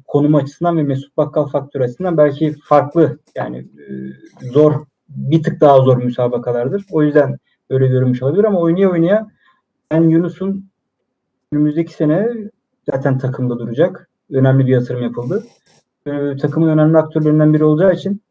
konumu 0.07 0.37
açısından 0.37 0.77
ve 0.77 0.83
Mesut 0.83 1.17
Bakkal 1.17 1.47
faktörü 1.47 1.85
açısından 1.85 2.17
belki 2.17 2.55
farklı 2.65 3.19
yani 3.35 3.59
e, 3.59 3.93
zor 4.53 4.87
bir 5.09 5.43
tık 5.43 5.61
daha 5.61 5.81
zor 5.81 5.97
müsabakalardır. 5.97 6.85
O 6.91 7.03
yüzden 7.03 7.39
öyle 7.71 7.87
görünmüş 7.87 8.23
olabilir 8.23 8.45
ama 8.45 8.61
oynaya 8.61 8.91
oynaya 8.91 9.27
ben 9.91 10.03
Yunus'un 10.03 10.71
önümüzdeki 11.53 11.95
sene 11.95 12.29
zaten 12.91 13.19
takımda 13.19 13.59
duracak. 13.59 14.09
Önemli 14.31 14.67
bir 14.67 14.73
yatırım 14.73 15.03
yapıldı. 15.03 15.45
Ee, 16.07 16.37
takımın 16.37 16.69
önemli 16.69 16.99
aktörlerinden 16.99 17.55
biri 17.55 17.65
olacağı 17.65 17.93
için 17.93 18.23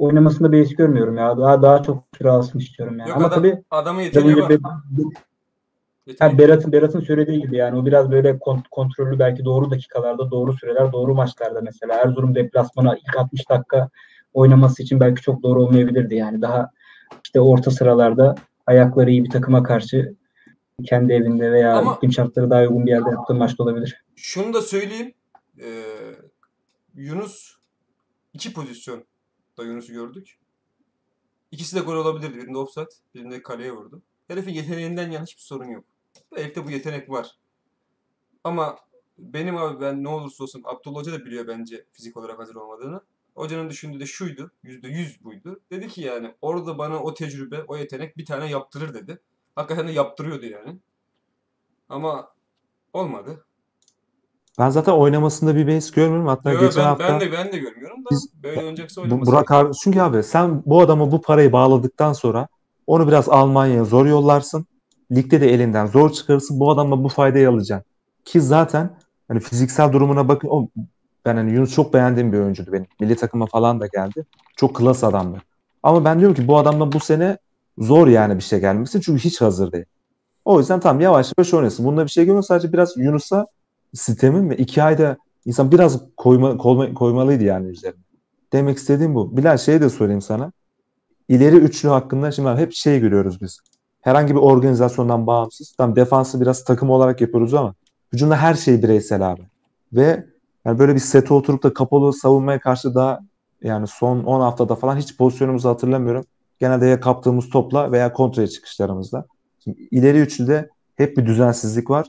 oynamasında 0.00 0.52
bir 0.52 0.76
görmüyorum 0.76 1.16
ya. 1.16 1.38
Daha 1.38 1.62
daha 1.62 1.82
çok 1.82 2.04
süre 2.18 2.30
alsın 2.30 2.58
istiyorum 2.58 2.98
yani. 2.98 3.08
Yok 3.08 3.16
ama 3.16 3.26
adam, 3.26 3.38
tabii 3.38 3.62
Tabii 3.70 4.02
yeteneği 4.04 4.36
var. 4.36 4.52
Yani 6.20 6.38
Berat'ın 6.38 6.72
Berat'ın 6.72 7.00
söylediği 7.00 7.40
gibi 7.40 7.56
yani 7.56 7.78
o 7.78 7.86
biraz 7.86 8.10
böyle 8.10 8.30
kont- 8.30 8.68
kontrollü 8.70 9.18
belki 9.18 9.44
doğru 9.44 9.70
dakikalarda, 9.70 10.30
doğru 10.30 10.52
süreler, 10.52 10.92
doğru 10.92 11.14
maçlarda 11.14 11.60
mesela 11.60 11.94
Erzurum 11.94 12.34
deplasmana 12.34 12.96
ilk 12.96 13.16
60 13.16 13.50
dakika 13.50 13.88
oynaması 14.34 14.82
için 14.82 15.00
belki 15.00 15.22
çok 15.22 15.42
doğru 15.42 15.62
olmayabilirdi 15.62 16.14
yani 16.14 16.42
daha 16.42 16.70
işte 17.24 17.40
orta 17.40 17.70
sıralarda 17.70 18.34
ayakları 18.66 19.10
iyi 19.10 19.24
bir 19.24 19.30
takıma 19.30 19.62
karşı 19.62 20.14
kendi 20.84 21.12
evinde 21.12 21.52
veya 21.52 21.78
Ama- 21.78 21.94
iklim 21.94 22.12
şartları 22.12 22.50
daha 22.50 22.62
uygun 22.62 22.86
bir 22.86 22.90
yerde 22.90 23.10
yaptığı 23.10 23.34
maçta 23.34 23.62
olabilir. 23.62 24.04
Şunu 24.16 24.54
da 24.54 24.62
söyleyeyim. 24.62 25.12
Ee, 25.58 25.82
Yunus 26.94 27.56
iki 28.32 28.52
pozisyon 28.52 29.04
da 29.60 29.64
Yunus'u 29.64 29.92
gördük. 29.92 30.38
İkisi 31.50 31.76
de 31.76 31.80
gol 31.80 31.96
olabilirdi. 31.96 32.36
Birinde 32.36 32.58
offside, 32.58 32.88
birinde 33.14 33.42
kaleye 33.42 33.72
vurdu. 33.72 34.02
Herifin 34.28 34.52
yeteneğinden 34.52 35.10
yana 35.10 35.24
hiçbir 35.24 35.42
sorun 35.42 35.68
yok. 35.68 35.84
Herifte 36.34 36.66
bu 36.66 36.70
yetenek 36.70 37.10
var. 37.10 37.38
Ama 38.44 38.78
benim 39.18 39.56
abi 39.56 39.80
ben 39.80 40.04
ne 40.04 40.08
olursa 40.08 40.44
olsun 40.44 40.62
Abdullah 40.64 40.96
Hoca 40.96 41.12
da 41.12 41.24
biliyor 41.24 41.46
bence 41.46 41.86
fizik 41.92 42.16
olarak 42.16 42.38
hazır 42.38 42.54
olmadığını. 42.54 43.00
Hocanın 43.34 43.70
düşündüğü 43.70 44.00
de 44.00 44.06
şuydu. 44.06 44.50
Yüzde 44.62 44.88
yüz 44.88 45.24
buydu. 45.24 45.60
Dedi 45.70 45.88
ki 45.88 46.00
yani 46.00 46.34
orada 46.42 46.78
bana 46.78 47.02
o 47.02 47.14
tecrübe, 47.14 47.62
o 47.62 47.76
yetenek 47.76 48.16
bir 48.16 48.26
tane 48.26 48.50
yaptırır 48.50 48.94
dedi. 48.94 49.20
Hakikaten 49.54 49.88
de 49.88 49.92
yaptırıyordu 49.92 50.46
yani. 50.46 50.78
Ama 51.88 52.34
olmadı. 52.92 53.44
Ben 54.60 54.70
zaten 54.70 54.92
oynamasında 54.92 55.56
bir 55.56 55.66
beis 55.66 55.90
görmüyorum. 55.90 56.26
Hatta 56.26 56.52
Yo, 56.52 56.60
geçen 56.60 56.82
ben, 56.84 56.88
hafta 56.88 57.08
ben 57.08 57.20
de 57.20 57.32
ben 57.32 57.52
de 57.52 57.58
görmüyorum 57.58 58.04
da 58.04 58.08
Biz- 58.10 58.28
böyle 58.42 58.60
oynayacaksa 58.60 59.00
oynaması. 59.00 59.32
Burak 59.32 59.50
abi 59.50 59.72
çünkü 59.84 60.00
abi 60.00 60.22
sen 60.22 60.62
bu 60.66 60.80
adama 60.80 61.12
bu 61.12 61.20
parayı 61.20 61.52
bağladıktan 61.52 62.12
sonra 62.12 62.48
onu 62.86 63.08
biraz 63.08 63.28
Almanya'ya 63.28 63.84
zor 63.84 64.06
yollarsın. 64.06 64.66
Ligde 65.12 65.40
de 65.40 65.54
elinden 65.54 65.86
zor 65.86 66.12
çıkarırsın. 66.12 66.60
Bu 66.60 66.70
adamla 66.70 67.04
bu 67.04 67.08
faydayı 67.08 67.48
alacaksın. 67.48 67.90
Ki 68.24 68.40
zaten 68.40 68.90
hani 69.28 69.40
fiziksel 69.40 69.92
durumuna 69.92 70.28
bakın 70.28 70.48
o 70.48 70.68
ben 71.24 71.36
hani 71.36 71.52
Yunus 71.52 71.74
çok 71.74 71.94
beğendiğim 71.94 72.32
bir 72.32 72.38
oyuncuydu 72.38 72.72
benim. 72.72 72.86
Milli 73.00 73.16
takıma 73.16 73.46
falan 73.46 73.80
da 73.80 73.86
geldi. 73.86 74.24
Çok 74.56 74.76
klas 74.76 75.04
adamdı. 75.04 75.42
Ama 75.82 76.04
ben 76.04 76.18
diyorum 76.18 76.36
ki 76.36 76.48
bu 76.48 76.58
adamla 76.58 76.92
bu 76.92 77.00
sene 77.00 77.38
zor 77.78 78.06
yani 78.06 78.36
bir 78.36 78.42
şey 78.42 78.60
gelmesi. 78.60 79.00
Çünkü 79.00 79.24
hiç 79.24 79.40
hazır 79.40 79.72
değil. 79.72 79.84
O 80.44 80.58
yüzden 80.58 80.80
tam 80.80 81.00
yavaş 81.00 81.32
yavaş 81.38 81.54
oynasın. 81.54 81.86
Bunda 81.86 82.04
bir 82.04 82.10
şey 82.10 82.24
görmüyorum. 82.24 82.46
Sadece 82.46 82.72
biraz 82.72 82.96
Yunus'a 82.96 83.46
sistemin 83.94 84.50
ve 84.50 84.56
iki 84.56 84.82
ayda 84.82 85.16
insan 85.44 85.72
biraz 85.72 86.00
koyma, 86.16 86.50
koyma- 86.50 86.94
koymalıydı 86.94 87.44
yani 87.44 87.66
üzerine. 87.68 88.00
Demek 88.52 88.78
istediğim 88.78 89.14
bu. 89.14 89.36
Bilal 89.36 89.58
şey 89.58 89.80
de 89.80 89.88
sorayım 89.90 90.20
sana. 90.20 90.52
İleri 91.28 91.56
üçlü 91.56 91.88
hakkında 91.88 92.32
şimdi 92.32 92.48
hep 92.50 92.72
şey 92.72 93.00
görüyoruz 93.00 93.40
biz. 93.40 93.60
Herhangi 94.00 94.34
bir 94.34 94.40
organizasyondan 94.40 95.26
bağımsız. 95.26 95.72
Tam 95.72 95.96
defansı 95.96 96.40
biraz 96.40 96.64
takım 96.64 96.90
olarak 96.90 97.20
yapıyoruz 97.20 97.54
ama 97.54 97.74
hücumda 98.12 98.36
her 98.36 98.54
şey 98.54 98.82
bireysel 98.82 99.32
abi. 99.32 99.42
Ve 99.92 100.26
yani 100.64 100.78
böyle 100.78 100.94
bir 100.94 101.00
sete 101.00 101.34
oturup 101.34 101.62
da 101.62 101.74
kapalı 101.74 102.12
savunmaya 102.12 102.60
karşı 102.60 102.94
daha 102.94 103.20
yani 103.62 103.86
son 103.86 104.24
10 104.24 104.40
haftada 104.40 104.74
falan 104.74 104.96
hiç 104.96 105.16
pozisyonumuzu 105.16 105.68
hatırlamıyorum. 105.68 106.24
Genelde 106.58 106.86
ya 106.86 107.00
kaptığımız 107.00 107.48
topla 107.48 107.92
veya 107.92 108.12
kontraya 108.12 108.48
çıkışlarımızla. 108.48 109.24
Şimdi 109.64 109.88
ileri 109.90 110.20
üçlüde 110.20 110.68
hep 110.96 111.16
bir 111.16 111.26
düzensizlik 111.26 111.90
var. 111.90 112.06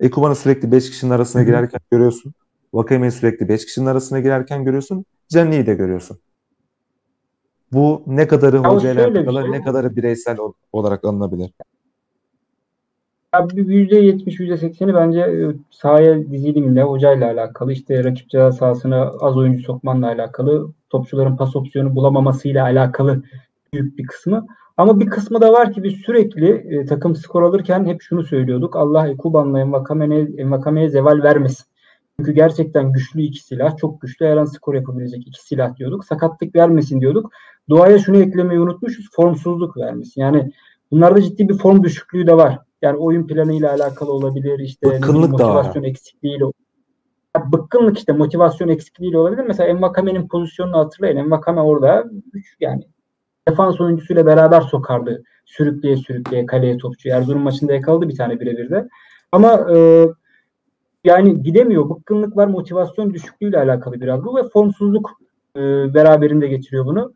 Ekuban'ı 0.00 0.34
sürekli 0.34 0.72
5 0.72 0.90
kişinin 0.90 1.10
arasına 1.10 1.40
Hı 1.40 1.44
hı. 1.44 1.48
girerken 1.48 1.80
görüyorsun. 1.90 2.34
Vakame'yi 2.72 3.12
sürekli 3.12 3.48
5 3.48 3.66
kişinin 3.66 3.86
arasına 3.86 4.20
girerken 4.20 4.64
görüyorsun. 4.64 5.04
Cani'yi 5.28 5.66
de 5.66 5.74
görüyorsun. 5.74 6.18
Bu 7.72 8.02
ne 8.06 8.26
kadarı 8.26 8.58
hocayla 8.58 9.08
alakalı, 9.08 9.42
şey. 9.42 9.50
ne 9.50 9.62
kadarı 9.62 9.96
bireysel 9.96 10.38
ol- 10.38 10.52
olarak 10.72 11.04
alınabilir? 11.04 11.50
Abi 13.32 13.60
%70, 13.60 14.40
%80'i 14.40 14.94
bence 14.94 15.20
e, 15.20 15.54
sahaya 15.70 16.30
dizilimle, 16.30 16.82
hocayla 16.82 17.30
alakalı. 17.30 17.72
işte 17.72 18.04
rakip 18.04 18.30
ceza 18.30 18.52
sahasına 18.52 19.02
az 19.20 19.36
oyuncu 19.36 19.62
sokmanla 19.62 20.06
alakalı. 20.06 20.72
Topçuların 20.90 21.36
pas 21.36 21.56
opsiyonu 21.56 21.96
bulamamasıyla 21.96 22.64
alakalı 22.64 23.22
büyük 23.72 23.98
bir 23.98 24.06
kısmı. 24.06 24.46
Ama 24.76 25.00
bir 25.00 25.06
kısmı 25.06 25.40
da 25.40 25.52
var 25.52 25.72
ki 25.72 25.82
biz 25.82 25.94
sürekli 25.94 26.48
e, 26.48 26.86
takım 26.86 27.16
skor 27.16 27.42
alırken 27.42 27.84
hep 27.84 28.02
şunu 28.02 28.22
söylüyorduk. 28.24 28.76
Allah 28.76 29.08
Ekuban'la 29.08 29.60
Envakame'ye 30.38 30.88
zeval 30.88 31.22
vermesin. 31.22 31.64
Çünkü 32.18 32.32
gerçekten 32.32 32.92
güçlü 32.92 33.22
iki 33.22 33.44
silah, 33.44 33.76
çok 33.76 34.00
güçlü 34.00 34.26
her 34.26 34.36
an 34.36 34.44
skor 34.44 34.74
yapabilecek 34.74 35.26
iki 35.26 35.42
silah 35.44 35.76
diyorduk. 35.76 36.04
Sakatlık 36.04 36.56
vermesin 36.56 37.00
diyorduk. 37.00 37.32
Duaya 37.68 37.98
şunu 37.98 38.16
eklemeyi 38.16 38.60
unutmuşuz. 38.60 39.08
Formsuzluk 39.12 39.76
vermesin. 39.76 40.20
Yani 40.20 40.52
bunlarda 40.90 41.22
ciddi 41.22 41.48
bir 41.48 41.58
form 41.58 41.82
düşüklüğü 41.82 42.26
de 42.26 42.36
var. 42.36 42.58
Yani 42.82 42.96
oyun 42.96 43.26
planıyla 43.26 43.72
alakalı 43.72 44.12
olabilir. 44.12 44.58
işte 44.58 44.86
Bıkkınlık 44.90 45.38
da 45.38 45.48
var. 45.48 45.54
motivasyon 45.54 45.82
eksikliğiyle 45.82 46.44
bıkkınlık 47.52 47.98
işte 47.98 48.12
motivasyon 48.12 48.68
eksikliğiyle 48.68 49.18
olabilir. 49.18 49.44
Mesela 49.46 49.68
Envakame'nin 49.68 50.28
pozisyonunu 50.28 50.76
hatırlayın. 50.76 51.16
Envakame 51.16 51.60
orada 51.60 52.04
yani 52.60 52.84
defans 53.48 53.80
oyuncusuyla 53.80 54.26
beraber 54.26 54.60
sokardı. 54.60 55.22
Sürükleye 55.44 55.96
sürükleye 55.96 56.46
kaleye 56.46 56.78
topçu. 56.78 57.08
Erzurum 57.08 57.42
maçında 57.42 57.72
yakaladı 57.74 58.08
bir 58.08 58.16
tane 58.16 58.40
birebir 58.40 58.70
de. 58.70 58.88
Ama 59.32 59.66
e, 59.76 60.06
yani 61.04 61.42
gidemiyor. 61.42 61.90
Bıkkınlık 61.90 62.36
var, 62.36 62.46
motivasyon 62.46 63.14
düşüklüğüyle 63.14 63.58
alakalı 63.58 64.00
biraz 64.00 64.24
bu 64.24 64.36
ve 64.36 64.48
formsuzluk 64.48 65.10
e, 65.56 65.60
beraberinde 65.94 66.48
getiriyor 66.48 66.86
bunu. 66.86 67.12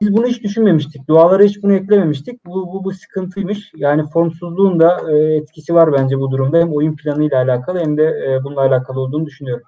Biz 0.00 0.16
bunu 0.16 0.26
hiç 0.26 0.42
düşünmemiştik. 0.42 1.08
Dualara 1.08 1.42
hiç 1.42 1.62
bunu 1.62 1.72
eklememiştik. 1.72 2.46
Bu, 2.46 2.72
bu, 2.72 2.84
bu 2.84 2.92
sıkıntıymış. 2.92 3.72
Yani 3.76 4.10
formsuzluğun 4.10 4.80
da 4.80 5.12
e, 5.12 5.16
etkisi 5.16 5.74
var 5.74 5.92
bence 5.92 6.18
bu 6.18 6.30
durumda. 6.30 6.58
Hem 6.58 6.72
oyun 6.72 6.96
planıyla 6.96 7.42
alakalı 7.42 7.78
hem 7.78 7.96
de 7.96 8.04
e, 8.04 8.44
bununla 8.44 8.60
alakalı 8.60 9.00
olduğunu 9.00 9.26
düşünüyorum. 9.26 9.66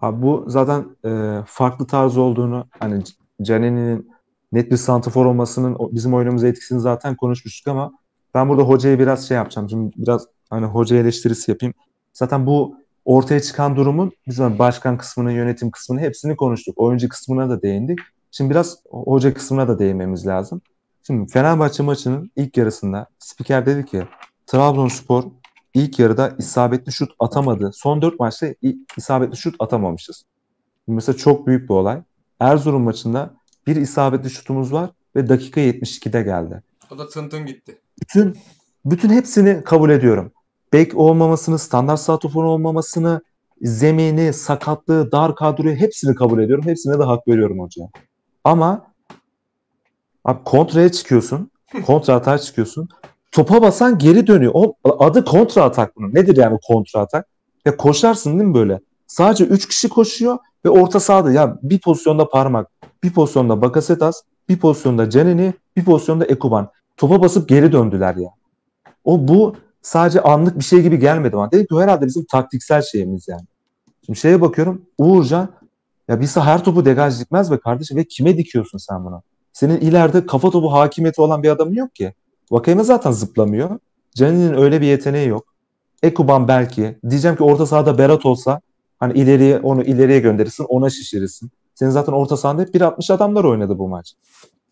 Abi 0.00 0.22
bu 0.22 0.44
zaten 0.46 0.84
e, 1.04 1.42
farklı 1.46 1.86
tarz 1.86 2.18
olduğunu 2.18 2.64
hani 2.78 3.02
Canini'nin 3.42 4.10
net 4.52 4.70
bir 4.70 4.76
santrafor 4.76 5.26
olmasının 5.26 5.76
bizim 5.80 6.14
oyunumuza 6.14 6.48
etkisini 6.48 6.80
zaten 6.80 7.16
konuşmuştuk 7.16 7.68
ama 7.68 7.92
ben 8.34 8.48
burada 8.48 8.62
hocayı 8.62 8.98
biraz 8.98 9.28
şey 9.28 9.36
yapacağım. 9.36 9.70
Şimdi 9.70 9.92
biraz 9.96 10.26
hani 10.50 10.66
hoca 10.66 10.96
eleştirisi 10.96 11.50
yapayım. 11.50 11.74
Zaten 12.12 12.46
bu 12.46 12.76
ortaya 13.04 13.40
çıkan 13.40 13.76
durumun 13.76 14.12
biz 14.28 14.38
hani 14.38 14.58
başkan 14.58 14.98
kısmını, 14.98 15.32
yönetim 15.32 15.70
kısmını 15.70 16.00
hepsini 16.00 16.36
konuştuk. 16.36 16.78
Oyuncu 16.78 17.08
kısmına 17.08 17.50
da 17.50 17.62
değindik. 17.62 17.98
Şimdi 18.30 18.50
biraz 18.50 18.78
hoca 18.90 19.34
kısmına 19.34 19.68
da 19.68 19.78
değinmemiz 19.78 20.26
lazım. 20.26 20.60
Şimdi 21.06 21.32
Fenerbahçe 21.32 21.82
maçının 21.82 22.30
ilk 22.36 22.56
yarısında 22.56 23.06
spiker 23.18 23.66
dedi 23.66 23.84
ki 23.84 24.02
Trabzonspor 24.46 25.24
ilk 25.74 25.98
yarıda 25.98 26.34
isabetli 26.38 26.92
şut 26.92 27.10
atamadı. 27.18 27.70
Son 27.74 28.02
4 28.02 28.20
maçta 28.20 28.46
isabetli 28.96 29.36
şut 29.36 29.56
atamamışız. 29.58 30.24
Mesela 30.86 31.16
çok 31.16 31.46
büyük 31.46 31.68
bir 31.68 31.74
olay. 31.74 32.02
Erzurum 32.40 32.82
maçında 32.82 33.34
bir 33.66 33.76
isabetli 33.76 34.30
şutumuz 34.30 34.72
var 34.72 34.90
ve 35.16 35.28
dakika 35.28 35.60
72'de 35.60 36.22
geldi. 36.22 36.62
O 36.90 36.98
da 36.98 37.08
tın 37.08 37.28
tın 37.28 37.46
gitti. 37.46 37.78
Bütün 38.00 38.38
bütün 38.84 39.10
hepsini 39.10 39.64
kabul 39.64 39.90
ediyorum. 39.90 40.32
Bek 40.72 40.96
olmamasını, 40.96 41.58
standart 41.58 42.00
santrafor 42.00 42.44
olmamasını, 42.44 43.20
zemini, 43.62 44.32
sakatlığı, 44.32 45.12
dar 45.12 45.36
kadroyu 45.36 45.76
hepsini 45.76 46.14
kabul 46.14 46.42
ediyorum. 46.42 46.64
Hepsine 46.66 46.98
de 46.98 47.02
hak 47.02 47.28
veriyorum 47.28 47.60
hocaya. 47.60 47.88
Ama 48.44 48.86
abi 50.24 50.44
kontraya 50.44 50.92
çıkıyorsun. 50.92 51.50
Kontra 51.86 52.14
atağa 52.14 52.38
çıkıyorsun. 52.38 52.88
Topa 53.32 53.62
basan 53.62 53.98
geri 53.98 54.26
dönüyor. 54.26 54.52
O, 54.54 54.74
adı 54.84 55.24
kontra 55.24 55.62
atak 55.62 55.96
bunun. 55.96 56.14
Nedir 56.14 56.36
yani 56.36 56.58
kontra 56.66 57.00
atak? 57.00 57.28
Ya 57.64 57.76
koşarsın 57.76 58.38
değil 58.38 58.48
mi 58.48 58.54
böyle? 58.54 58.80
Sadece 59.06 59.44
3 59.44 59.68
kişi 59.68 59.88
koşuyor 59.88 60.38
ve 60.66 60.70
orta 60.70 61.00
sahada 61.00 61.32
ya 61.32 61.58
bir 61.62 61.80
pozisyonda 61.80 62.28
parmak, 62.28 62.68
bir 63.02 63.12
pozisyonda 63.12 63.62
Bakasetas, 63.62 64.22
bir 64.48 64.58
pozisyonda 64.58 65.10
Canini, 65.10 65.54
bir 65.76 65.84
pozisyonda 65.84 66.24
Ekuban. 66.24 66.68
Topa 66.96 67.22
basıp 67.22 67.48
geri 67.48 67.72
döndüler 67.72 68.16
ya. 68.16 68.30
O 69.04 69.28
bu 69.28 69.56
sadece 69.82 70.20
anlık 70.20 70.58
bir 70.58 70.64
şey 70.64 70.82
gibi 70.82 70.98
gelmedi 70.98 71.36
bana. 71.36 71.50
Dedim 71.50 71.66
ki 71.66 71.74
herhalde 71.74 72.06
bizim 72.06 72.24
taktiksel 72.24 72.82
şeyimiz 72.82 73.28
yani. 73.28 73.46
Şimdi 74.06 74.18
şeye 74.18 74.40
bakıyorum 74.40 74.82
Uğurcan 74.98 75.48
ya 76.08 76.20
bir 76.20 76.26
her 76.26 76.64
topu 76.64 76.84
degaj 76.84 77.20
dikmez 77.20 77.50
be 77.50 77.58
kardeşim 77.58 77.96
ve 77.96 78.04
kime 78.04 78.38
dikiyorsun 78.38 78.78
sen 78.78 79.04
bunu? 79.04 79.22
Senin 79.52 79.80
ileride 79.80 80.26
kafa 80.26 80.50
topu 80.50 80.72
hakimiyeti 80.72 81.20
olan 81.20 81.42
bir 81.42 81.50
adamın 81.50 81.74
yok 81.74 81.94
ki. 81.94 82.14
Vakayeme 82.50 82.84
zaten 82.84 83.10
zıplamıyor. 83.10 83.78
Canini'nin 84.14 84.54
öyle 84.54 84.80
bir 84.80 84.86
yeteneği 84.86 85.28
yok. 85.28 85.44
Ekuban 86.02 86.48
belki. 86.48 86.98
Diyeceğim 87.10 87.36
ki 87.36 87.42
orta 87.42 87.66
sahada 87.66 87.98
Berat 87.98 88.26
olsa 88.26 88.60
hani 89.00 89.12
ileriye 89.12 89.58
onu 89.58 89.82
ileriye 89.82 90.20
gönderirsin 90.20 90.64
ona 90.68 90.90
şişirirsin. 90.90 91.50
Senin 91.74 91.90
zaten 91.90 92.12
orta 92.12 92.36
sahanda 92.36 92.62
hep 92.62 92.74
1.60 92.74 93.12
adamlar 93.12 93.44
oynadı 93.44 93.78
bu 93.78 93.88
maç. 93.88 94.14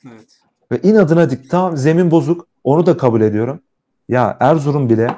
Evet. 0.06 0.40
Ve 0.72 0.88
inadına 0.88 1.30
dik 1.30 1.50
tamam 1.50 1.76
zemin 1.76 2.10
bozuk 2.10 2.46
onu 2.64 2.86
da 2.86 2.96
kabul 2.96 3.20
ediyorum. 3.20 3.60
Ya 4.08 4.36
Erzurum 4.40 4.88
bile 4.88 5.16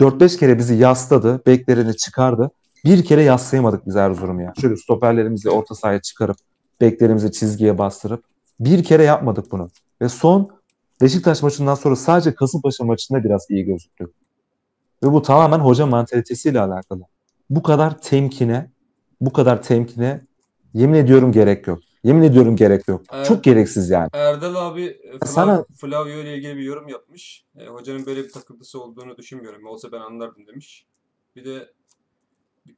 4-5 0.00 0.38
kere 0.38 0.58
bizi 0.58 0.74
yasladı. 0.74 1.42
Beklerini 1.46 1.96
çıkardı. 1.96 2.50
Bir 2.84 3.04
kere 3.04 3.22
yaslayamadık 3.22 3.86
biz 3.86 3.96
Erzurum'u 3.96 4.42
ya. 4.42 4.52
Şöyle 4.60 4.76
stoperlerimizi 4.76 5.50
orta 5.50 5.74
sahaya 5.74 6.02
çıkarıp 6.02 6.36
beklerimizi 6.80 7.32
çizgiye 7.32 7.78
bastırıp 7.78 8.24
bir 8.60 8.84
kere 8.84 9.02
yapmadık 9.02 9.52
bunu. 9.52 9.68
Ve 10.02 10.08
son 10.08 10.58
Beşiktaş 11.00 11.42
maçından 11.42 11.74
sonra 11.74 11.96
sadece 11.96 12.34
Kasımpaşa 12.34 12.84
maçında 12.84 13.24
biraz 13.24 13.46
iyi 13.50 13.64
gözüktü. 13.64 14.12
Ve 15.02 15.12
bu 15.12 15.22
tamamen 15.22 15.58
hoca 15.58 15.86
mantalitesiyle 15.86 16.60
alakalı. 16.60 17.02
Bu 17.50 17.62
kadar 17.62 18.00
temkine, 18.00 18.70
bu 19.20 19.32
kadar 19.32 19.62
temkine 19.62 20.26
yemin 20.74 20.94
ediyorum 20.98 21.32
gerek 21.32 21.66
yok. 21.66 21.78
Yemin 22.04 22.22
ediyorum 22.22 22.56
gerek 22.56 22.88
yok. 22.88 23.02
Evet. 23.12 23.26
Çok 23.26 23.44
gereksiz 23.44 23.90
yani. 23.90 24.08
Erdal 24.12 24.54
abi 24.54 25.00
Flav- 25.20 25.26
Sana- 25.26 25.64
Flavio 25.76 26.08
ile 26.18 26.36
ilgili 26.36 26.56
bir 26.56 26.62
yorum 26.62 26.88
yapmış. 26.88 27.44
E, 27.58 27.66
hocanın 27.66 28.06
böyle 28.06 28.24
bir 28.24 28.32
takıntısı 28.32 28.82
olduğunu 28.82 29.16
düşünmüyorum. 29.16 29.66
Olsa 29.66 29.92
ben 29.92 30.00
anlardım 30.00 30.46
demiş. 30.46 30.86
Bir 31.36 31.44
de 31.44 31.72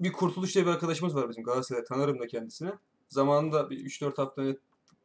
bir 0.00 0.12
Kurtuluş 0.12 0.54
diye 0.54 0.66
bir 0.66 0.70
arkadaşımız 0.70 1.14
var 1.16 1.28
bizim 1.30 1.44
Galatasaray'da. 1.44 1.84
Tanırım 1.84 2.18
da 2.20 2.26
kendisini. 2.26 2.70
Zamanında 3.08 3.70
bir 3.70 3.84
3-4 3.84 4.18
hafta 4.18 4.42
önce 4.42 4.58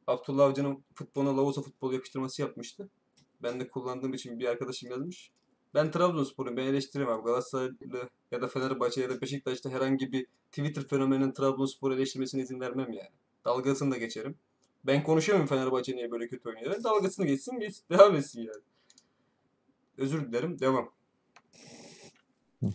Abdullah 0.08 0.46
Avcı'nın 0.46 0.84
futboluna 0.94 1.38
Lavosa 1.38 1.62
futbolu 1.62 1.94
yakıştırması 1.94 2.42
yapmıştı. 2.42 2.90
Ben 3.44 3.60
de 3.60 3.68
kullandığım 3.68 4.14
için 4.14 4.40
bir 4.40 4.46
arkadaşım 4.46 4.92
yazmış. 4.92 5.32
Ben 5.76 5.92
Trabzonspor'um. 5.92 6.58
Ben 6.58 6.64
eleştiremem. 6.64 7.14
abi. 7.14 7.24
Galatasaraylı 7.24 7.74
ya 8.32 8.42
da 8.42 8.48
Fenerbahçe 8.48 9.02
ya 9.02 9.10
da 9.10 9.22
Beşiktaş'ta 9.22 9.70
herhangi 9.70 10.12
bir 10.12 10.26
Twitter 10.52 10.84
fenomeninin 10.84 11.32
Trabzonspor'u 11.32 11.94
eleştirmesine 11.94 12.42
izin 12.42 12.60
vermem 12.60 12.92
yani. 12.94 13.10
Dalgasını 13.46 13.92
da 13.92 13.98
geçerim. 13.98 14.36
Ben 14.84 15.04
konuşuyorum 15.04 15.46
Fenerbahçe 15.46 15.96
niye 15.96 16.12
böyle 16.12 16.28
kötü 16.28 16.50
oynuyor. 16.50 16.84
Dalgasını 16.84 17.26
geçsin, 17.26 17.60
geç, 17.60 17.76
devam 17.92 18.16
etsin 18.16 18.40
yani. 18.42 18.62
Özür 19.98 20.28
dilerim, 20.28 20.60
devam. 20.60 20.90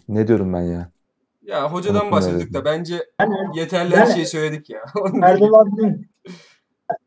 Ne 0.08 0.28
diyorum 0.28 0.52
ben 0.52 0.62
ya? 0.62 0.90
Ya 1.42 1.72
hocadan 1.72 2.10
bahsettik 2.10 2.54
de 2.54 2.64
bence 2.64 3.06
Yani 3.20 3.34
yeterli 3.58 3.96
her 3.96 4.06
Ben- 4.08 4.14
şeyi 4.14 4.26
söyledik 4.26 4.70
ya. 4.70 4.84
Erdal 5.22 5.52
abinin 5.54 6.10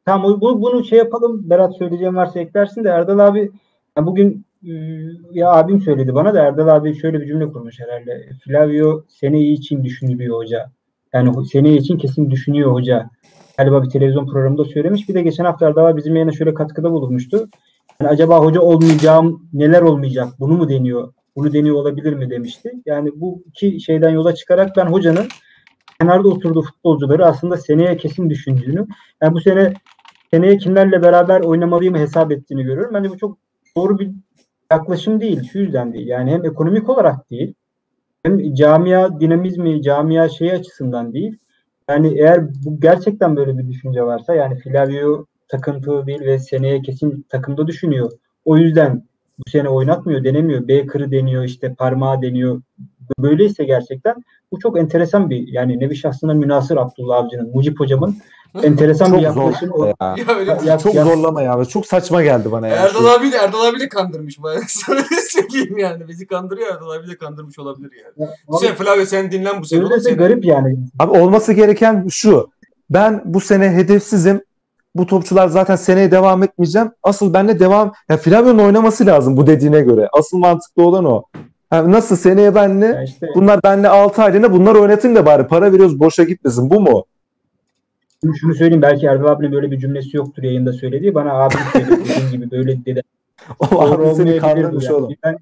tamam 0.05 0.41
bu, 0.41 0.61
bunu 0.61 0.85
şey 0.85 0.97
yapalım. 0.97 1.49
Berat 1.49 1.77
söyleyeceğim 1.77 2.15
varsa 2.15 2.39
eklersin 2.39 2.83
de 2.83 2.89
Erdal 2.89 3.19
abi 3.19 3.51
ya 3.97 4.05
bugün 4.05 4.45
ya 5.31 5.51
abim 5.51 5.81
söyledi 5.81 6.15
bana 6.15 6.33
da 6.33 6.41
Erdal 6.41 6.67
abi 6.67 6.99
şöyle 6.99 7.21
bir 7.21 7.27
cümle 7.27 7.51
kurmuş 7.51 7.79
herhalde. 7.79 8.29
Flavio 8.45 9.03
seneyi 9.07 9.53
için 9.53 9.83
düşünülüyor 9.83 10.37
hoca. 10.37 10.71
Yani 11.13 11.45
seneye 11.45 11.75
için 11.75 11.97
kesin 11.97 12.31
düşünüyor 12.31 12.71
hoca. 12.71 13.09
Galiba 13.57 13.83
bir 13.83 13.89
televizyon 13.89 14.27
programında 14.27 14.65
söylemiş. 14.65 15.09
Bir 15.09 15.13
de 15.13 15.21
geçen 15.21 15.45
hafta 15.45 15.67
Erdal 15.67 15.85
abi 15.85 15.97
bizim 15.97 16.15
yayına 16.15 16.31
şöyle 16.31 16.53
katkıda 16.53 16.91
bulunmuştu. 16.91 17.49
Yani 18.01 18.09
acaba 18.11 18.39
hoca 18.39 18.61
olmayacağım 18.61 19.49
neler 19.53 19.81
olmayacak 19.81 20.27
bunu 20.39 20.53
mu 20.53 20.69
deniyor? 20.69 21.13
Bunu 21.35 21.53
deniyor 21.53 21.75
olabilir 21.75 22.13
mi 22.13 22.29
demişti. 22.29 22.71
Yani 22.85 23.11
bu 23.15 23.43
iki 23.45 23.81
şeyden 23.81 24.09
yola 24.09 24.35
çıkarak 24.35 24.77
ben 24.77 24.85
hocanın 24.85 25.27
kenarda 26.01 26.27
oturduğu 26.27 26.61
futbolcuları 26.61 27.25
aslında 27.25 27.57
seneye 27.57 27.97
kesin 27.97 28.29
düşündüğünü, 28.29 28.87
yani 29.21 29.33
bu 29.33 29.41
sene 29.41 29.73
seneye 30.31 30.57
kimlerle 30.57 31.01
beraber 31.01 31.41
oynamalıyım 31.41 31.95
hesap 31.95 32.31
ettiğini 32.31 32.63
görüyorum. 32.63 32.93
Bence 32.93 33.09
bu 33.09 33.17
çok 33.17 33.37
doğru 33.77 33.99
bir 33.99 34.11
yaklaşım 34.71 35.21
değil. 35.21 35.43
Şu 35.51 35.59
yüzden 35.59 35.93
değil. 35.93 36.07
Yani 36.07 36.31
hem 36.31 36.45
ekonomik 36.45 36.89
olarak 36.89 37.29
değil, 37.29 37.53
hem 38.23 38.53
camia 38.53 39.19
dinamizmi, 39.19 39.81
camia 39.81 40.29
şeyi 40.29 40.53
açısından 40.53 41.13
değil. 41.13 41.37
Yani 41.89 42.19
eğer 42.19 42.47
bu 42.65 42.79
gerçekten 42.79 43.35
böyle 43.35 43.57
bir 43.57 43.67
düşünce 43.67 44.03
varsa 44.03 44.35
yani 44.35 44.59
Flavio 44.59 45.25
takıntılı 45.47 46.07
değil 46.07 46.21
ve 46.21 46.39
seneye 46.39 46.81
kesin 46.81 47.25
takımda 47.29 47.67
düşünüyor. 47.67 48.11
O 48.45 48.57
yüzden 48.57 49.03
bu 49.39 49.49
sene 49.49 49.69
oynatmıyor, 49.69 50.23
denemiyor. 50.23 50.67
Baker'ı 50.67 51.11
deniyor, 51.11 51.43
işte 51.43 51.73
parmağı 51.73 52.21
deniyor. 52.21 52.61
Böyleyse 53.19 53.63
gerçekten 53.63 54.15
bu 54.51 54.59
çok 54.59 54.79
enteresan 54.79 55.29
bir 55.29 55.47
yani 55.47 55.79
nevi 55.79 55.95
şahsına 55.95 56.33
münasır 56.33 56.77
Abdullah 56.77 57.17
Avcı'nın, 57.17 57.51
Mucip 57.53 57.79
hocamın 57.79 58.15
enteresan 58.63 59.07
bir 59.07 59.13
Çok 59.17 59.23
yaklaşım. 59.23 59.69
zor 59.69 59.87
ya. 59.87 59.95
ya 60.01 60.35
öyle 60.39 60.57
Ya- 60.65 60.77
Çok 60.77 60.95
ya- 60.95 61.03
zorlama 61.05 61.41
ya. 61.41 61.65
Çok 61.65 61.85
saçma 61.85 62.23
geldi 62.23 62.51
bana 62.51 62.67
ya. 62.67 62.75
Erdal 62.75 63.05
abi 63.05 63.31
de 63.31 63.37
Erdal 63.37 63.65
abi 63.65 63.79
de 63.79 63.89
kandırmış 63.89 64.43
bana. 64.43 64.59
Sana 64.67 64.99
söyleyeyim 65.29 65.77
yani. 65.77 66.07
Bizi 66.07 66.27
kandırıyor 66.27 66.67
Erdal 66.75 66.89
abi 66.91 67.07
de 67.07 67.17
kandırmış 67.17 67.59
olabilir 67.59 67.91
yani. 68.03 68.29
Bu 68.47 68.57
sene 68.59 68.73
Flavio 68.75 69.05
sen 69.05 69.31
dinlen 69.31 69.61
bu 69.61 69.65
sene. 69.65 69.99
seni- 69.99 70.15
garip 70.17 70.45
yani. 70.45 70.77
Abi 70.99 71.19
olması 71.19 71.53
gereken 71.53 72.07
şu. 72.09 72.49
Ben 72.89 73.21
bu 73.25 73.39
sene 73.41 73.69
hedefsizim. 73.69 74.41
Bu 74.95 75.05
topçular 75.07 75.47
zaten 75.47 75.75
seneye 75.75 76.11
devam 76.11 76.43
etmeyeceğim. 76.43 76.91
Asıl 77.03 77.33
benle 77.33 77.59
devam... 77.59 77.93
Ya 78.09 78.17
Flavio'nun 78.17 78.59
oynaması 78.63 79.05
lazım 79.05 79.37
bu 79.37 79.47
dediğine 79.47 79.81
göre. 79.81 80.09
Asıl 80.19 80.37
mantıklı 80.37 80.83
olan 80.83 81.05
o. 81.05 81.23
Ha, 81.69 81.91
nasıl 81.91 82.15
seneye 82.15 82.55
benle... 82.55 82.85
Ya 82.85 83.03
işte 83.03 83.27
Bunlar 83.35 83.63
benle 83.63 83.89
6 83.89 84.23
aylığına 84.23 84.53
bunlar 84.53 84.75
oynatın 84.75 85.15
da 85.15 85.25
bari. 85.25 85.47
Para 85.47 85.71
veriyoruz 85.71 85.99
boşa 85.99 86.23
gitmesin. 86.23 86.69
Bu 86.69 86.79
mu? 86.81 87.05
Şunu- 88.23 88.35
şunu 88.35 88.55
söyleyeyim 88.55 88.81
belki 88.81 89.05
Erdal 89.05 89.25
abinin 89.27 89.51
böyle 89.51 89.71
bir 89.71 89.79
cümlesi 89.79 90.17
yoktur 90.17 90.43
yayında 90.43 90.73
söylediği. 90.73 91.15
Bana 91.15 91.33
abim 91.33 91.59
söyledi 91.73 92.09
dediğin 92.09 92.31
gibi 92.31 92.51
böyle 92.51 92.85
dedi. 92.85 93.01
O 93.71 93.81
abi 93.81 94.15
seni 94.15 94.37
kandırmış 94.37 94.85
yani. 94.85 94.95
oğlum. 94.95 95.13
Ben, 95.23 95.37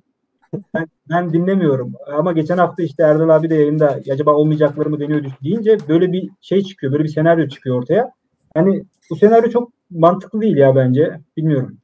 ben, 0.76 0.88
ben 1.10 1.34
dinlemiyorum. 1.34 1.94
Ama 2.18 2.32
geçen 2.32 2.58
hafta 2.58 2.84
işte 2.84 3.04
Erdal 3.04 3.30
abi 3.30 3.50
de 3.50 3.56
yayında 3.56 4.00
acaba 4.12 4.34
olmayacakları 4.34 4.90
mı 4.90 5.00
deniyor 5.00 5.24
deyince 5.44 5.78
böyle 5.90 6.12
bir 6.12 6.30
şey 6.42 6.64
çıkıyor. 6.64 6.94
Böyle 6.94 7.04
bir 7.04 7.10
senaryo 7.10 7.48
çıkıyor 7.48 7.78
ortaya. 7.78 8.12
Yani 8.56 8.84
bu 9.10 9.16
senaryo 9.16 9.50
çok 9.50 9.72
mantıklı 9.92 10.42
değil 10.42 10.58
ya 10.58 10.76
bence. 10.76 11.20
Bilmiyorum. 11.38 11.78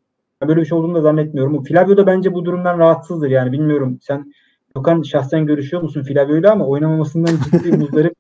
Böyle 0.48 0.62
bir 0.62 0.66
şey 0.66 0.78
olduğunu 0.78 0.96
da 0.96 1.02
zannetmiyorum. 1.02 1.64
Flavio 1.64 1.98
da 1.98 2.08
bence 2.08 2.34
bu 2.34 2.46
durumdan 2.46 2.80
rahatsızdır 2.80 3.30
yani. 3.30 3.52
Bilmiyorum. 3.52 4.00
Sen 4.02 4.34
Gökhan 4.78 5.02
şahsen 5.02 5.46
görüşüyor 5.46 5.84
musun 5.84 6.04
Flavio'yla 6.04 6.52
ama 6.52 6.68
oynamamasından 6.68 7.38
ciddi 7.44 7.78
muzdarip 7.78 8.14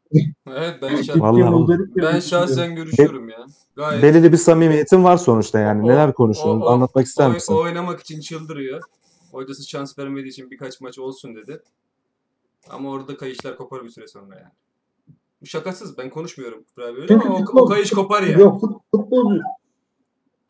Evet 0.48 0.76
ben, 0.82 0.96
şah- 0.96 1.20
Vallahi 1.22 1.50
muzdarip 1.50 1.96
ben 1.96 2.20
şahsen 2.20 2.76
görüşüyorum 2.76 3.30
ya. 3.30 3.46
Gayet. 3.76 4.04
Belirli 4.04 4.32
bir 4.32 4.38
samimiyetin 4.38 5.04
var 5.04 5.18
sonuçta 5.18 5.60
yani. 5.60 5.84
O- 5.86 5.88
Neler 5.88 6.14
konuşuyorsun? 6.14 6.62
o- 6.62 6.66
o- 6.66 6.70
Anlatmak 6.70 7.06
ister 7.06 7.28
Oy- 7.28 7.34
misin? 7.34 7.54
oynamak 7.54 8.00
için 8.00 8.20
çıldırıyor. 8.20 8.82
Hocası 9.32 9.70
şans 9.70 10.00
vermediği 10.00 10.30
için 10.30 10.52
birkaç 10.52 10.82
maç 10.82 11.00
olsun 11.00 11.36
dedi. 11.36 11.62
Ama 12.70 12.90
orada 12.90 13.18
kayışlar 13.18 13.58
kopar 13.58 13.84
bir 13.84 13.90
süre 13.90 14.08
sonra 14.08 14.36
yani. 14.36 14.52
Şakasız. 15.44 15.98
Ben 15.98 16.10
konuşmuyorum 16.10 16.64
Flavio'yla 16.76 17.08
Çünkü 17.08 17.28
ama 17.28 17.38
o, 17.54 17.62
o 17.62 17.66
kayış 17.66 17.92
kopar 17.92 18.24
yani. 18.24 18.42
Yok 18.42 18.62
fut- 18.62 18.80
futbolcu 18.96 19.42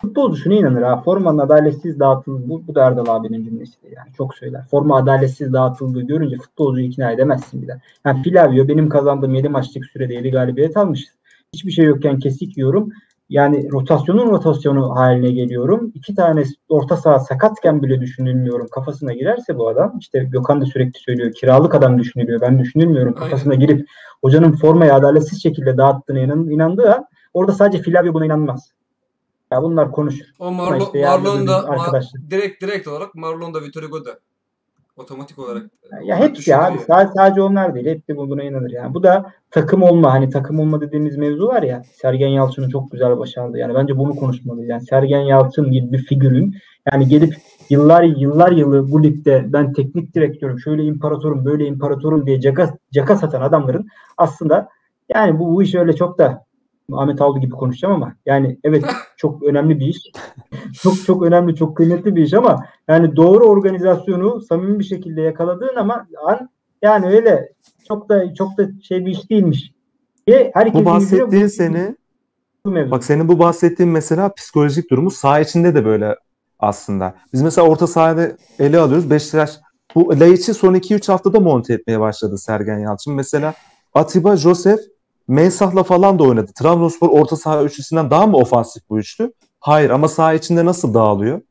futbolcu 0.02 0.38
şuna 0.38 0.54
inanır 0.54 0.82
ha. 0.82 1.02
Formanın 1.02 1.38
adaletsiz 1.38 2.00
dağıtıldığı 2.00 2.50
bu, 2.50 2.68
bu 2.68 2.76
da 2.76 2.86
Erdal 2.86 3.06
abinin 3.08 3.43
cümlesi 3.43 3.74
yani. 3.95 4.14
Çok 4.18 4.36
söyler. 4.36 4.66
Forma 4.72 4.98
adaletsiz 4.98 5.54
dağıtıldığı 5.54 6.02
görünce 6.02 6.38
futbolcuyu 6.38 6.86
ikna 6.86 7.12
edemezsin 7.12 7.62
bile. 7.62 7.82
Yani 8.06 8.24
Flavio 8.24 8.68
benim 8.68 8.89
kazandığım 8.89 9.36
7 9.36 9.50
maçlık 9.50 9.86
sürede 9.86 10.14
7 10.14 10.32
galibiyet 10.32 10.78
almışız. 10.78 11.14
Hiçbir 11.54 11.72
şey 11.72 11.86
yokken 11.86 12.20
kesik 12.20 12.58
yiyorum. 12.58 12.89
Yani 13.30 13.72
rotasyonun 13.72 14.30
rotasyonu 14.30 14.95
haline 14.95 15.32
geliyorum. 15.32 15.91
İki 15.95 16.16
tane 16.16 16.43
orta 16.70 16.98
saha 16.98 17.20
sakatken 17.20 17.84
bile 17.84 18.02
düşünülmüyorum. 18.02 18.68
Kafasına 18.68 19.14
girerse 19.14 19.58
bu 19.58 19.68
adam 19.68 19.98
işte 20.00 20.20
Gökhan 20.20 20.62
da 20.62 20.66
sürekli 20.66 21.00
söylüyor. 21.00 21.32
Kiralık 21.32 21.76
adam 21.76 22.00
düşünülüyor. 22.00 22.41
Ben 22.41 22.60
düşünülmüyorum. 22.60 23.14
Kafasına 23.14 23.56
girip 23.56 23.88
hocanın 24.22 24.52
formayı 24.52 24.93
adaletsiz 24.93 25.43
şekilde 25.43 25.78
dağıttığına 25.78 26.20
inan, 26.20 26.50
inandığı 26.50 26.93
an 26.93 27.06
orada 27.34 27.52
sadece 27.52 27.84
Flavio 27.84 28.14
buna 28.14 28.26
inanmaz. 28.26 28.76
Ya 29.52 29.64
bunlar 29.64 29.91
konuşur. 29.91 30.26
O 30.39 30.52
Marlon, 30.52 30.80
işte 30.86 31.02
Marlon 31.02 31.48
da 31.48 31.70
arkadaşlar. 31.70 32.20
Ma- 32.20 32.30
direkt 32.32 32.64
direkt 32.64 32.88
olarak 32.88 33.16
Marlon 33.16 33.54
da 33.54 33.62
Vitor 33.62 33.84
Hugo 33.84 34.06
da 34.06 34.20
otomatik 34.98 35.39
olarak 35.39 35.64
Ya 36.04 36.16
onlar 36.16 36.18
hepsi 36.30 36.56
abi 36.56 36.72
düşünüyor. 36.74 36.86
sadece, 36.88 37.14
sadece 37.16 37.41
onlar 37.41 37.76
değil. 37.76 37.86
Hepsi 37.86 38.18
bu- 38.18 38.30
buna 38.30 38.43
inanır 38.43 38.70
yani. 38.72 38.93
Bu 38.93 39.04
da 39.04 39.32
takım 39.52 39.84
olma 39.84 40.14
hani 40.14 40.30
takım 40.30 40.60
olma 40.60 40.82
dediğimiz 40.82 41.18
mevzu 41.18 41.48
var 41.48 41.64
ya. 41.64 41.84
Sergen 42.02 42.28
Yalçın'ın 42.28 42.70
çok 42.70 42.91
güzel 42.91 43.18
başardı. 43.20 43.58
Yani 43.58 43.76
bence 43.76 43.98
bunu 43.98 44.16
konuşmalıyız. 44.16 44.70
Yani 44.70 44.82
Sergen 44.82 45.22
Yalçın 45.22 45.72
gibi 45.72 45.91
bir 45.91 45.98
figürün 46.04 46.56
yani 46.91 47.08
gelip 47.08 47.36
yıllar 47.70 48.04
yıllar 48.04 48.52
yılı 48.52 48.91
bu 48.91 49.04
ligde 49.04 49.45
ben 49.48 49.74
teknik 49.74 50.16
direktörüm, 50.16 50.60
şöyle 50.60 50.84
imparatorum, 50.84 51.45
böyle 51.45 51.66
imparatorum 51.66 52.26
diye 52.26 52.41
caka, 52.41 52.74
caka 52.93 53.16
satan 53.16 53.41
adamların 53.41 53.88
aslında 54.18 54.70
yani 55.14 55.39
bu, 55.39 55.54
bu 55.56 55.64
iş 55.64 55.76
öyle 55.76 55.95
çok 55.95 56.18
da 56.18 56.45
Ahmet 56.93 57.22
Avlu 57.22 57.39
gibi 57.39 57.52
konuşacağım 57.52 57.95
ama 57.95 58.16
yani 58.26 58.60
evet 58.64 58.86
çok 59.18 59.43
önemli 59.43 59.80
bir 59.80 59.86
iş. 59.88 59.97
çok 60.82 61.05
çok 61.05 61.24
önemli, 61.24 61.55
çok 61.55 61.78
kıymetli 61.78 62.15
bir 62.15 62.24
iş 62.24 62.34
ama 62.34 62.65
yani 62.88 63.15
doğru 63.15 63.45
organizasyonu 63.45 64.41
samimi 64.41 64.80
bir 64.80 64.84
şekilde 64.84 65.22
yakaladığın 65.22 65.76
ama 65.76 66.07
an 66.28 66.49
yani 66.82 67.07
öyle 67.07 67.53
çok 67.88 68.09
da 68.09 68.34
çok 68.34 68.57
da 68.57 68.63
şey 68.84 69.05
bir 69.05 69.11
iş 69.11 69.30
değilmiş. 69.30 69.72
Ve 70.28 70.51
herkes 70.53 70.82
Bu 70.82 70.86
bahsettiğin 70.86 71.47
seni 71.47 71.95
bu. 72.65 72.91
Bak 72.91 73.03
senin 73.03 73.28
bu 73.28 73.39
bahsettiğin 73.39 73.91
mesela 73.91 74.34
psikolojik 74.34 74.91
durumu 74.91 75.11
saha 75.11 75.39
içinde 75.39 75.76
de 75.76 75.86
böyle 75.86 76.15
aslında. 76.59 77.15
Biz 77.34 77.41
mesela 77.41 77.68
orta 77.68 77.88
sahada 77.88 78.32
ele 78.59 78.80
alıyoruz. 78.80 79.09
Beşiktaş 79.09 79.59
bu 79.95 80.20
Laiç'i 80.20 80.53
son 80.53 80.74
2-3 80.74 81.11
haftada 81.11 81.39
monte 81.39 81.74
etmeye 81.74 81.99
başladı 81.99 82.38
Sergen 82.38 82.80
Yalçın. 82.80 83.13
Mesela 83.13 83.53
Atiba, 83.93 84.36
Josef, 84.36 84.80
Mensah'la 85.28 85.84
falan 85.84 86.19
da 86.19 86.23
oynadı. 86.23 86.51
Trabzonspor 86.55 87.09
orta 87.09 87.36
saha 87.36 87.63
üçlüsünden 87.63 88.11
daha 88.11 88.28
mı 88.28 88.38
ofansif 88.38 88.84
bu 88.89 88.99
üçlü? 88.99 89.34
Hayır 89.59 89.89
ama 89.89 90.07
saha 90.07 90.34
içinde 90.34 90.65
nasıl 90.65 90.93
dağılıyor? 90.93 91.41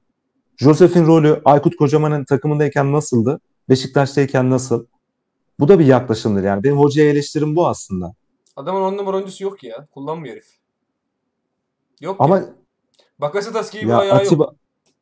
Josef'in 0.57 1.07
rolü 1.07 1.41
Aykut 1.45 1.77
Kocaman'ın 1.77 2.25
takımındayken 2.25 2.93
nasıldı? 2.93 3.41
Beşiktaş'tayken 3.69 4.51
nasıl? 4.51 4.87
Bu 5.61 5.69
da 5.69 5.79
bir 5.79 5.87
yaklaşımdır 5.87 6.45
yani. 6.45 6.65
Benim 6.65 6.79
hocaya 6.79 7.11
eleştirim 7.11 7.57
bu 7.57 7.69
aslında. 7.69 8.15
Adamın 8.57 8.81
on 8.81 8.97
numara 8.97 9.17
oyuncusu 9.17 9.45
yok 9.45 9.65
ya. 9.65 9.87
Kullanmıyor 9.95 10.35
herif. 10.35 10.47
Yok 12.01 12.17
Ama 12.19 12.39
ya. 12.39 12.45
Bakasetas 13.19 13.71
gibi 13.71 13.91
ya 13.91 13.99
ayağı 13.99 14.17
Atiba, 14.17 14.45
yok. 14.45 14.55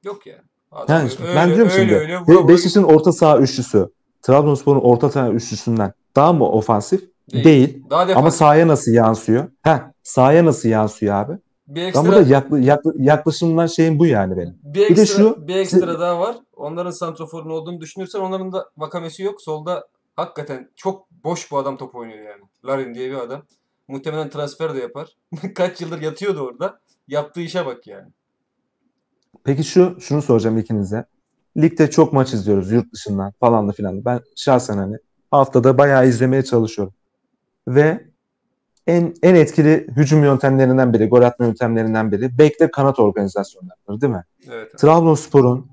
Yok 0.05 0.27
ya. 0.27 0.37
Adam 0.73 0.97
Yani 0.97 1.11
öyle, 1.23 1.37
ben 1.37 1.49
diyorum 1.49 1.73
öyle, 1.73 1.81
şimdi 1.81 1.95
öyle, 1.95 2.19
vura 2.19 2.49
Beşiktaş'ın 2.49 2.83
orta 2.83 3.13
saha 3.13 3.39
üçlüsü 3.39 3.89
Trabzonspor'un 4.23 4.81
orta 4.81 5.11
saha 5.11 5.31
üçlüsünden 5.31 5.93
daha 6.17 6.33
mı 6.33 6.49
ofansif? 6.49 7.14
Değil. 7.33 7.45
Değil. 7.45 7.83
Daha 7.91 8.01
Ama 8.03 8.09
defans. 8.11 8.37
sahaya 8.37 8.69
nasıl 8.69 8.93
yansıyor? 8.93 9.49
Heh, 9.63 9.79
sahaya 10.03 10.45
nasıl 10.45 10.69
yansıyor 10.69 11.15
abi? 11.15 11.33
bir 11.69 11.81
Ben 11.81 11.87
ekstra, 11.87 12.05
burada 12.05 12.21
yakla, 12.23 12.59
yakla, 12.59 12.93
yaklaşımdan 12.99 13.67
şeyim 13.67 13.99
bu 13.99 14.07
yani 14.07 14.37
benim. 14.37 14.59
bir 14.63 14.75
bir 14.89 14.97
de 14.97 15.03
ekstra, 15.03 15.19
şu- 15.23 15.49
bir 15.49 15.57
ekstra 15.57 16.01
daha 16.01 16.21
var. 16.21 16.37
Onların 16.57 16.91
santroforun 16.91 17.51
olduğunu 17.51 17.81
düşünürsen 17.81 18.21
onların 18.21 18.53
da 18.53 18.71
vakamesi 18.77 19.23
yok. 19.23 19.43
Solda 19.43 19.89
hakikaten 20.17 20.71
çok 20.77 21.11
boş 21.25 21.51
bu 21.51 21.59
adam 21.59 21.77
top 21.77 21.95
oynuyor 21.95 22.19
yani. 22.25 22.43
Larin 22.65 22.95
diye 22.95 23.11
bir 23.11 23.17
adam. 23.17 23.43
Muhtemelen 23.89 24.31
transfer 24.31 24.75
de 24.75 24.79
yapar. 24.79 25.09
Kaç 25.55 25.81
yıldır 25.81 26.01
yatıyordu 26.03 26.41
orada. 26.41 26.81
Yaptığı 27.09 27.41
işe 27.41 27.67
bak 27.67 27.87
yani. 27.87 28.09
Peki 29.45 29.65
şu 29.65 29.97
şunu 30.01 30.23
soracağım 30.23 30.59
ikinize. 30.59 31.05
Ligde 31.57 31.91
çok 31.91 32.13
maç 32.13 32.33
izliyoruz 32.35 32.73
yurt 32.73 32.93
dışından 32.93 33.33
falan 33.41 33.69
da 33.69 33.73
filan. 33.73 34.05
Ben 34.05 34.21
şahsen 34.37 34.77
hani 34.79 34.97
haftada 35.31 35.79
bayağı 35.79 36.09
izlemeye 36.09 36.45
çalışıyorum. 36.45 36.95
Ve 37.69 38.05
en 38.87 39.15
en 39.23 39.35
etkili 39.35 39.87
hücum 39.97 40.25
yöntemlerinden 40.25 40.93
biri, 40.93 41.09
gol 41.09 41.23
atma 41.23 41.47
yöntemlerinden 41.47 42.13
biri 42.13 42.39
bekle 42.39 42.71
kanat 42.71 42.99
organizasyonlarıdır 42.99 44.01
değil 44.01 44.13
mi? 44.13 44.25
Evet. 44.51 44.79
Trabzonspor'un 44.79 45.67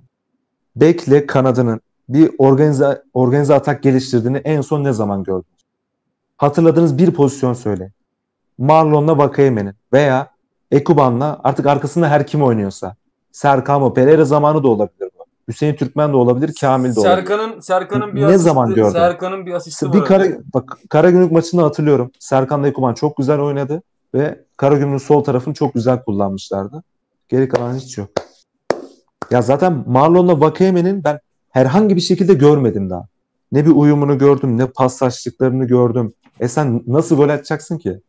bekle 0.76 1.26
kanadının 1.26 1.82
bir 2.10 2.32
organize, 2.38 3.04
organize 3.14 3.54
atak 3.54 3.84
geliştirdiğini 3.84 4.38
en 4.38 4.62
son 4.62 4.84
ne 4.84 4.94
zaman 4.94 5.24
gördünüz? 5.24 5.62
Hatırladığınız 6.38 6.98
bir 6.98 7.12
pozisyon 7.12 7.54
söyle. 7.54 7.92
Marlon'la 8.58 9.18
Vakayeme'nin 9.18 9.74
veya 9.94 10.32
Ekuban'la 10.72 11.40
artık 11.44 11.66
arkasında 11.66 12.10
her 12.10 12.28
kim 12.28 12.44
oynuyorsa. 12.44 12.96
Serkan 13.32 13.82
mı? 13.82 13.94
Pereira 13.94 14.26
zamanı 14.26 14.64
da 14.64 14.68
olabilir. 14.68 15.11
Hüseyin 15.52 15.76
Türkmen 15.76 16.12
de 16.14 16.16
olabilir, 16.16 16.54
Kamil 16.62 16.96
de 16.96 17.00
olabilir. 17.00 17.16
Serkan'ın 17.16 17.60
Serkan'ın 17.60 18.16
bir 18.16 18.22
Ne 18.22 18.26
asisti, 18.26 18.44
zaman 18.44 18.74
gördün? 18.74 18.92
Serkan'ın 18.92 19.46
bir 19.46 19.54
asisti 19.54 19.94
bir 19.94 20.02
kara, 20.02 20.26
bak 20.54 20.78
Karagümrük 20.90 21.32
maçını 21.32 21.62
hatırlıyorum. 21.62 22.12
Serkan'la 22.20 22.68
Ekuban 22.68 22.94
çok 22.94 23.18
güzel 23.18 23.40
oynadı 23.40 23.82
ve 24.14 24.40
Karagümrük'ün 24.58 24.98
sol 24.98 25.24
tarafını 25.24 25.54
çok 25.54 25.74
güzel 25.74 26.04
kullanmışlardı. 26.04 26.84
Geri 27.30 27.50
kalan 27.50 27.76
hiç 27.76 27.98
yok. 27.98 28.10
Ya 29.32 29.42
zaten 29.42 29.84
Marlon'la 29.88 30.42
Vakayeme'nin 30.42 31.04
ben 31.04 31.20
herhangi 31.50 31.96
bir 31.96 32.02
şekilde 32.02 32.34
görmedim 32.34 32.90
daha. 32.90 33.08
Ne 33.52 33.66
bir 33.66 33.72
uyumunu 33.72 34.18
gördüm, 34.18 34.58
ne 34.58 34.66
paslaştıklarını 34.66 35.66
gördüm. 35.66 36.14
E 36.40 36.48
sen 36.48 36.84
nasıl 36.88 37.16
gol 37.16 37.30
atacaksın 37.30 37.78
ki? 37.78 38.00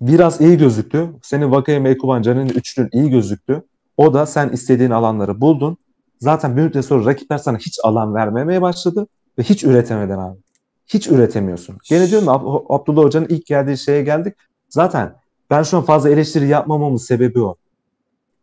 Biraz 0.00 0.40
iyi 0.40 0.58
gözüktü. 0.58 1.08
Senin 1.22 1.50
Vakayeme, 1.50 1.90
Ekuban, 1.90 2.22
Can'ın 2.22 2.48
üçlün 2.48 2.88
iyi 2.92 3.10
gözüktü. 3.10 3.62
O 3.96 4.14
da 4.14 4.26
sen 4.26 4.48
istediğin 4.48 4.90
alanları 4.90 5.40
buldun. 5.40 5.76
Zaten 6.20 6.56
bir 6.56 6.62
müddet 6.62 6.84
sonra 6.84 7.06
rakipler 7.06 7.38
sana 7.38 7.58
hiç 7.58 7.78
alan 7.84 8.14
vermemeye 8.14 8.62
başladı 8.62 9.06
ve 9.38 9.42
hiç 9.42 9.64
üretemeden 9.64 10.18
abi. 10.18 10.38
Hiç 10.86 11.08
üretemiyorsun. 11.08 11.78
Gene 11.88 12.08
diyorum 12.10 12.26
ya, 12.28 12.32
Ab- 12.34 12.64
Abdullah 12.68 13.02
Hoca'nın 13.04 13.26
ilk 13.28 13.46
geldiği 13.46 13.78
şeye 13.78 14.02
geldik. 14.02 14.34
Zaten 14.68 15.14
ben 15.50 15.62
şu 15.62 15.76
an 15.76 15.82
fazla 15.82 16.10
eleştiri 16.10 16.48
yapmamamın 16.48 16.96
sebebi 16.96 17.40
o. 17.42 17.56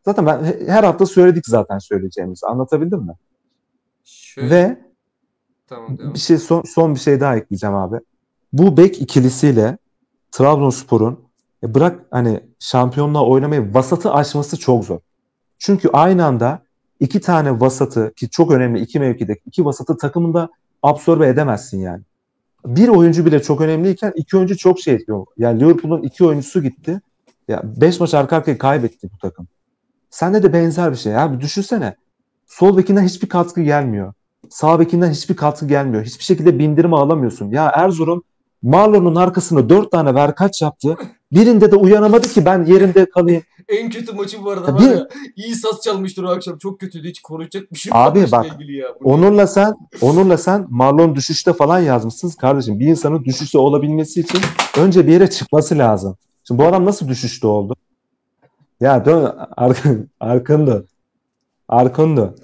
Zaten 0.05 0.25
ben 0.25 0.43
he- 0.43 0.67
her 0.67 0.83
hafta 0.83 1.05
söyledik 1.05 1.45
zaten 1.47 1.77
söyleyeceğimizi. 1.79 2.45
Anlatabildim 2.47 2.99
mi? 2.99 3.13
Şöyle, 4.03 4.49
Ve 4.49 4.81
tamam 5.67 5.97
devam. 5.97 6.13
bir 6.13 6.19
şey 6.19 6.37
son, 6.37 6.61
son 6.65 6.95
bir 6.95 6.99
şey 6.99 7.19
daha 7.19 7.35
ekleyeceğim 7.37 7.75
abi. 7.75 7.99
Bu 8.53 8.77
bek 8.77 9.01
ikilisiyle 9.01 9.77
Trabzonspor'un 10.31 11.19
e 11.63 11.73
bırak 11.73 12.05
hani 12.11 12.39
şampiyonluğa 12.59 13.25
oynamayı 13.25 13.73
vasatı 13.73 14.11
aşması 14.13 14.57
çok 14.57 14.85
zor. 14.85 14.99
Çünkü 15.59 15.89
aynı 15.93 16.25
anda 16.25 16.59
iki 16.99 17.21
tane 17.21 17.59
vasatı 17.59 18.13
ki 18.15 18.29
çok 18.29 18.51
önemli 18.51 18.81
iki 18.81 18.99
mevkide 18.99 19.35
iki 19.45 19.65
vasatı 19.65 19.97
takımında 19.97 20.49
absorbe 20.83 21.27
edemezsin 21.27 21.79
yani. 21.79 22.01
Bir 22.65 22.87
oyuncu 22.87 23.25
bile 23.25 23.41
çok 23.41 23.61
önemliyken 23.61 24.13
iki 24.15 24.37
oyuncu 24.37 24.57
çok 24.57 24.79
şey 24.79 24.95
ediyor. 24.95 25.25
Yani 25.37 25.59
Liverpool'un 25.59 26.01
iki 26.01 26.25
oyuncusu 26.25 26.63
gitti. 26.63 27.01
Ya 27.47 27.61
beş 27.63 27.99
maç 27.99 28.13
arka 28.13 28.37
arkaya 28.37 28.57
kaybetti 28.57 29.09
bu 29.13 29.17
takım. 29.17 29.47
Sende 30.09 30.43
de 30.43 30.53
benzer 30.53 30.91
bir 30.91 30.97
şey. 30.97 31.17
Abi 31.17 31.41
düşünsene. 31.41 31.95
Sol 32.45 32.77
bekinden 32.77 33.03
hiçbir 33.03 33.29
katkı 33.29 33.61
gelmiyor. 33.61 34.13
Sağ 34.49 34.79
bekinden 34.79 35.11
hiçbir 35.11 35.35
katkı 35.35 35.67
gelmiyor. 35.67 36.03
Hiçbir 36.03 36.23
şekilde 36.23 36.59
bindirme 36.59 36.95
alamıyorsun. 36.95 37.51
Ya 37.51 37.71
Erzurum 37.75 38.23
Marlon'un 38.63 39.15
arkasında 39.15 39.69
dört 39.69 39.91
tane 39.91 40.15
verkaç 40.15 40.61
yaptı. 40.61 40.97
Birinde 41.31 41.71
de 41.71 41.75
uyanamadı 41.75 42.27
ki 42.27 42.45
ben 42.45 42.65
yerimde 42.65 43.09
kalayım. 43.09 43.43
En 43.69 43.89
kötü 43.89 44.13
maçı 44.13 44.43
bu 44.43 44.49
arada 44.51 44.79
bir- 44.79 44.89
ya. 44.89 45.07
İyi 45.35 45.55
saz 45.55 45.81
çalmıştır 45.81 46.23
o 46.23 46.29
akşam. 46.29 46.57
Çok 46.57 46.79
kötüydü. 46.79 47.09
Hiç 47.09 47.21
konuşacak 47.21 47.73
bir 47.73 47.77
şey 47.77 47.91
Abi 47.95 48.19
yok 48.19 48.31
maçla 48.31 48.49
bak, 48.49 48.55
ilgili 48.61 48.77
ya. 48.77 48.87
Bu 49.01 49.09
ne? 49.09 49.13
Onur'la 49.13 49.47
sen, 49.47 49.73
Onur'la 50.01 50.37
sen 50.37 50.65
Marlon 50.69 51.15
düşüşte 51.15 51.53
falan 51.53 51.79
yazmışsınız 51.79 52.35
kardeşim. 52.35 52.79
Bir 52.79 52.87
insanın 52.87 53.25
düşüşte 53.25 53.57
olabilmesi 53.57 54.19
için 54.21 54.39
önce 54.77 55.07
bir 55.07 55.11
yere 55.11 55.29
çıkması 55.29 55.77
lazım. 55.77 56.15
Şimdi 56.43 56.61
bu 56.63 56.65
adam 56.67 56.85
nasıl 56.85 57.07
düşüşte 57.07 57.47
oldu? 57.47 57.75
Ya 58.79 59.05
dön 59.05 59.35
arkan, 59.57 60.07
arkanı 60.19 60.67
dön. 60.67 62.35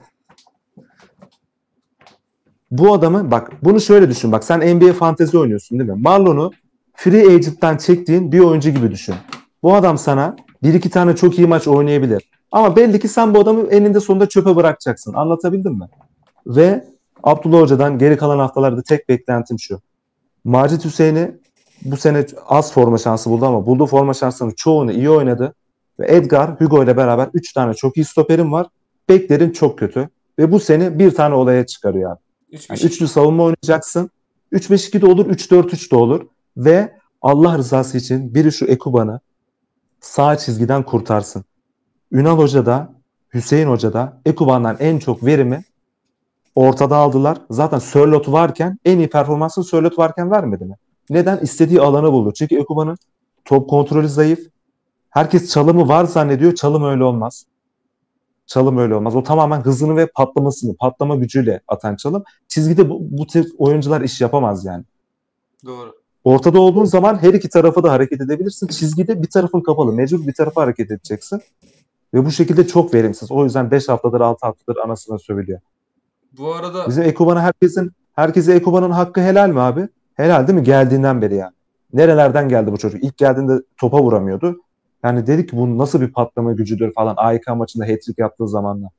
Bu 2.73 2.93
adamı 2.93 3.31
bak 3.31 3.51
bunu 3.63 3.81
şöyle 3.81 4.09
düşün. 4.09 4.31
Bak 4.31 4.43
sen 4.43 4.75
NBA 4.77 4.93
fantezi 4.93 5.37
oynuyorsun 5.37 5.79
değil 5.79 5.89
mi? 5.89 6.01
Marlon'u 6.01 6.51
free 6.93 7.35
agent'tan 7.35 7.77
çektiğin 7.77 8.31
bir 8.31 8.39
oyuncu 8.39 8.69
gibi 8.69 8.91
düşün. 8.91 9.15
Bu 9.63 9.75
adam 9.75 9.97
sana 9.97 10.35
bir 10.63 10.73
iki 10.73 10.89
tane 10.89 11.15
çok 11.15 11.37
iyi 11.37 11.47
maç 11.47 11.67
oynayabilir. 11.67 12.29
Ama 12.51 12.75
belli 12.75 12.99
ki 12.99 13.07
sen 13.07 13.33
bu 13.33 13.39
adamı 13.39 13.67
eninde 13.67 13.99
sonunda 13.99 14.29
çöpe 14.29 14.55
bırakacaksın. 14.55 15.13
Anlatabildim 15.13 15.73
mi? 15.73 15.87
Ve 16.47 16.87
Abdullah 17.23 17.61
Hoca'dan 17.61 17.97
geri 17.97 18.17
kalan 18.17 18.39
haftalarda 18.39 18.81
tek 18.81 19.09
beklentim 19.09 19.59
şu. 19.59 19.81
Macit 20.43 20.85
Hüseyin'i 20.85 21.31
bu 21.85 21.97
sene 21.97 22.25
az 22.47 22.73
forma 22.73 22.97
şansı 22.97 23.29
buldu 23.29 23.45
ama 23.45 23.65
bulduğu 23.65 23.85
forma 23.85 24.13
şanslarının 24.13 24.55
çoğunu 24.55 24.91
iyi 24.91 25.09
oynadı. 25.09 25.53
Ve 25.99 26.15
Edgar, 26.15 26.61
Hugo 26.61 26.83
ile 26.83 26.97
beraber 26.97 27.29
3 27.33 27.53
tane 27.53 27.73
çok 27.73 27.97
iyi 27.97 28.05
stoperim 28.05 28.51
var. 28.51 28.67
Beklerin 29.09 29.51
çok 29.51 29.79
kötü. 29.79 30.09
Ve 30.39 30.51
bu 30.51 30.59
seni 30.59 30.99
bir 30.99 31.11
tane 31.11 31.35
olaya 31.35 31.65
çıkarıyor 31.65 32.11
abi. 32.11 32.19
Yani 32.53 32.79
üçlü 32.83 33.07
savunma 33.07 33.43
oynayacaksın. 33.43 34.09
3-5-2 34.51 35.01
de 35.01 35.05
olur, 35.05 35.25
3-4-3 35.25 35.91
de 35.91 35.95
olur. 35.95 36.27
Ve 36.57 36.97
Allah 37.21 37.57
rızası 37.57 37.97
için 37.97 38.35
biri 38.35 38.51
şu 38.51 38.65
Ekuban'ı 38.65 39.19
sağ 40.01 40.37
çizgiden 40.37 40.83
kurtarsın. 40.83 41.45
Ünal 42.11 42.37
Hoca 42.37 42.65
da, 42.65 42.93
Hüseyin 43.33 43.67
Hoca 43.67 43.93
da 43.93 44.21
Ekuban'dan 44.25 44.77
en 44.79 44.99
çok 44.99 45.25
verimi 45.25 45.63
ortada 46.55 46.95
aldılar. 46.95 47.37
Zaten 47.49 47.79
Sörlot 47.79 48.31
varken 48.31 48.79
en 48.85 48.97
iyi 48.97 49.09
performansını 49.09 49.63
Sörlot 49.63 49.97
varken 49.97 50.31
vermedi 50.31 50.65
mi? 50.65 50.75
Neden? 51.09 51.37
İstediği 51.37 51.81
alanı 51.81 52.11
buldu. 52.11 52.33
Çünkü 52.35 52.55
Ekuban'ın 52.55 52.97
top 53.45 53.69
kontrolü 53.69 54.09
zayıf. 54.09 54.39
Herkes 55.09 55.51
çalımı 55.53 55.87
var 55.87 56.05
zannediyor. 56.05 56.55
Çalım 56.55 56.83
öyle 56.83 57.03
olmaz. 57.03 57.45
Çalım 58.45 58.77
öyle 58.77 58.95
olmaz. 58.95 59.15
O 59.15 59.23
tamamen 59.23 59.61
hızını 59.61 59.95
ve 59.95 60.07
patlamasını, 60.15 60.75
patlama 60.75 61.15
gücüyle 61.15 61.61
atan 61.67 61.95
çalım. 61.95 62.23
Çizgide 62.47 62.89
bu, 62.89 62.97
bu 63.01 63.27
tip 63.27 63.45
oyuncular 63.57 64.01
iş 64.01 64.21
yapamaz 64.21 64.65
yani. 64.65 64.83
Doğru. 65.65 65.93
Ortada 66.23 66.59
olduğun 66.59 66.85
zaman 66.85 67.17
her 67.23 67.33
iki 67.33 67.49
tarafa 67.49 67.83
da 67.83 67.91
hareket 67.91 68.21
edebilirsin. 68.21 68.67
Çizgide 68.67 69.21
bir 69.23 69.29
tarafın 69.29 69.61
kapalı. 69.61 69.93
Mecbur 69.93 70.27
bir 70.27 70.33
tarafa 70.33 70.61
hareket 70.61 70.91
edeceksin. 70.91 71.41
Ve 72.13 72.25
bu 72.25 72.31
şekilde 72.31 72.67
çok 72.67 72.93
verimsiz. 72.93 73.31
O 73.31 73.43
yüzden 73.43 73.71
5 73.71 73.89
haftadır 73.89 74.21
6 74.21 74.45
haftadır 74.45 74.77
anasına 74.77 75.17
sövülüyor. 75.17 75.59
Bu 76.37 76.53
arada 76.53 76.87
Bizim 76.87 77.03
Ekuban'a 77.03 77.41
herkesin 77.41 77.91
herkese 78.13 78.53
Ekuban'ın 78.53 78.91
hakkı 78.91 79.21
helal 79.21 79.49
mi 79.49 79.59
abi? 79.59 79.87
Helal 80.13 80.47
değil 80.47 80.59
mi? 80.59 80.63
Geldiğinden 80.63 81.21
beri 81.21 81.35
yani. 81.35 81.53
Nerelerden 81.93 82.49
geldi 82.49 82.71
bu 82.71 82.77
çocuk? 82.77 83.03
İlk 83.03 83.17
geldiğinde 83.17 83.53
topa 83.77 84.01
vuramıyordu. 84.03 84.61
Yani 85.03 85.27
dedik 85.27 85.49
ki 85.49 85.57
bu 85.57 85.77
nasıl 85.77 86.01
bir 86.01 86.11
patlama 86.11 86.53
gücüdür 86.53 86.93
falan. 86.93 87.13
AYK 87.17 87.47
maçında 87.47 87.85
hat-trick 87.85 88.21
yaptığı 88.21 88.47
zamanla. 88.47 88.89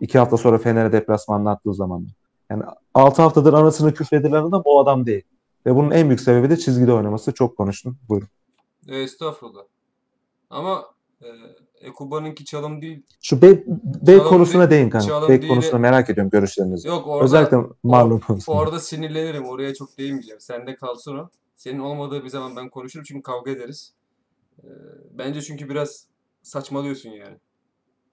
İki 0.00 0.18
hafta 0.18 0.36
sonra 0.36 0.58
Fener'e 0.58 0.92
deplasmanla 0.92 1.50
attığı 1.50 1.74
zamanla. 1.74 2.08
Yani 2.50 2.62
6 2.94 3.22
haftadır 3.22 3.52
anasını 3.52 3.94
küfredilen 3.94 4.42
adam 4.42 4.62
o 4.64 4.82
adam 4.82 5.06
değil. 5.06 5.22
Ve 5.66 5.74
bunun 5.76 5.90
en 5.90 6.08
büyük 6.08 6.20
sebebi 6.20 6.50
de 6.50 6.56
çizgide 6.56 6.92
oynaması. 6.92 7.32
Çok 7.32 7.56
konuştum. 7.56 7.98
Buyurun. 8.08 8.28
e, 8.88 8.96
estağfurullah. 8.96 9.62
Ama 10.50 10.84
e, 11.22 11.26
Ekuba'nınki 11.80 12.44
çalım 12.44 12.82
değil. 12.82 13.02
Şu 13.22 13.42
bek, 13.42 13.66
bek 14.06 14.24
konusuna 14.24 14.70
değil- 14.70 14.80
değin 14.80 14.90
kanka. 14.90 15.28
Bek 15.28 15.48
konusuna 15.48 15.78
merak 15.80 16.10
ediyorum 16.10 16.30
görüşlerinizi. 16.30 16.88
Yok 16.88 17.06
orada 17.06 17.24
Özellikle 17.24 17.56
Marlon 17.82 18.18
konusunda. 18.18 18.58
orada 18.58 18.80
sinirlenirim. 18.80 19.44
Oraya 19.48 19.74
çok 19.74 19.98
değinmeyeceğim. 19.98 20.40
Sende 20.40 20.76
kalsın 20.76 21.18
o. 21.18 21.28
Senin 21.56 21.78
olmadığı 21.78 22.24
bir 22.24 22.28
zaman 22.28 22.56
ben 22.56 22.68
konuşurum 22.68 23.04
çünkü 23.04 23.22
kavga 23.22 23.50
ederiz. 23.50 23.92
E, 24.64 24.68
bence 25.10 25.42
çünkü 25.42 25.68
biraz 25.68 26.06
saçmalıyorsun 26.42 27.10
yani. 27.10 27.36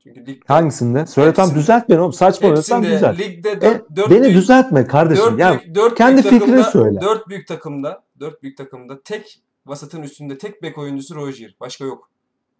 Çünkü 0.03 0.19
ligde 0.25 0.45
Hangisinde? 0.47 1.05
Söyle 1.05 1.33
tam 1.33 1.55
düzelt 1.55 1.89
beni 1.89 1.99
oğlum. 1.99 2.13
Saçmalıyorsan 2.13 2.83
düzelt. 2.83 3.19
ligde 3.19 3.51
E, 3.51 3.61
4 3.61 3.95
4 3.95 4.09
beni 4.11 4.33
düzeltme 4.33 4.87
kardeşim. 4.87 5.25
Dört 5.25 5.39
ya 5.39 5.59
büyük, 5.59 5.75
dört 5.75 5.95
kendi 5.95 6.13
büyük 6.23 6.23
fikrini 6.29 6.61
takımda, 6.61 6.63
söyle. 6.63 7.01
Dört 7.01 7.29
büyük 7.29 7.47
takımda, 7.47 8.03
dört 8.19 8.43
büyük 8.43 8.57
takımda 8.57 9.01
tek 9.03 9.41
vasatın 9.65 10.01
üstünde 10.01 10.37
tek 10.37 10.61
bek 10.63 10.77
oyuncusu 10.77 11.15
Rozier. 11.15 11.55
Başka 11.59 11.85
yok. 11.85 12.09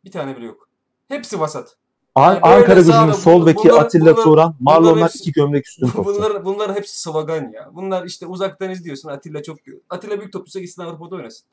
Bir 0.05 0.11
tane 0.11 0.38
bile 0.38 0.45
yok. 0.45 0.69
Hepsi 1.07 1.39
vasat. 1.39 1.75
An- 2.15 2.33
Yani 2.33 2.39
Ankara 2.41 2.79
gücünün 2.79 3.11
sol 3.11 3.45
beki 3.45 3.69
bunlar- 3.69 3.81
Atilla 3.83 4.13
bunlar- 4.13 4.23
Turan, 4.23 4.55
hepsi- 5.05 5.19
iki 5.19 5.31
gömlek 5.31 5.67
üstün 5.67 5.88
topçu. 5.88 6.05
bunlar, 6.05 6.45
bunlar 6.45 6.75
hepsi 6.75 7.01
slogan 7.01 7.51
ya. 7.51 7.69
Bunlar 7.73 8.05
işte 8.05 8.25
uzaktan 8.25 8.69
izliyorsun 8.69 9.09
Atilla 9.09 9.43
çok 9.43 9.57
Atilla 9.89 10.19
büyük 10.19 10.33
topçuysa 10.33 10.59
gitsin 10.59 10.81
Avrupa'da 10.81 11.15
oynasın. 11.15 11.47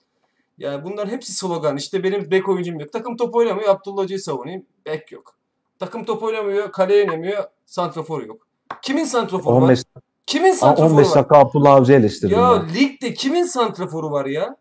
Yani 0.59 0.85
bunların 0.85 1.11
hepsi 1.11 1.33
slogan. 1.33 1.77
İşte 1.77 2.03
benim 2.05 2.31
bek 2.31 2.49
oyuncum 2.49 2.81
yok. 2.81 2.93
Takım 2.93 3.17
top 3.17 3.35
oynamıyor. 3.35 3.69
Abdullah 3.69 4.03
Hoca'yı 4.03 4.21
savunayım. 4.21 4.67
Bek 4.87 5.13
yok. 5.13 5.35
Takım 5.79 6.05
top 6.05 6.23
oynamıyor. 6.23 6.73
Kaleye 6.73 7.05
inemiyor. 7.05 7.45
Santrafor 7.67 8.23
yok. 8.23 8.47
Kimin 8.83 9.05
santraforu 9.05 9.57
var? 9.57 9.63
15, 9.63 9.83
Kimin 10.27 10.53
santraforu 10.53 10.93
15 10.95 11.09
var? 11.09 11.15
dakika 11.15 11.39
Abdullah 11.39 11.73
Avcı 11.75 11.93
eleştirdim 11.93 12.39
Ya 12.39 12.45
ya. 12.45 12.67
ligde 12.75 13.15
kimin 13.15 13.45
santraforu 13.45 14.11
var 14.11 14.27
ya? 14.27 14.57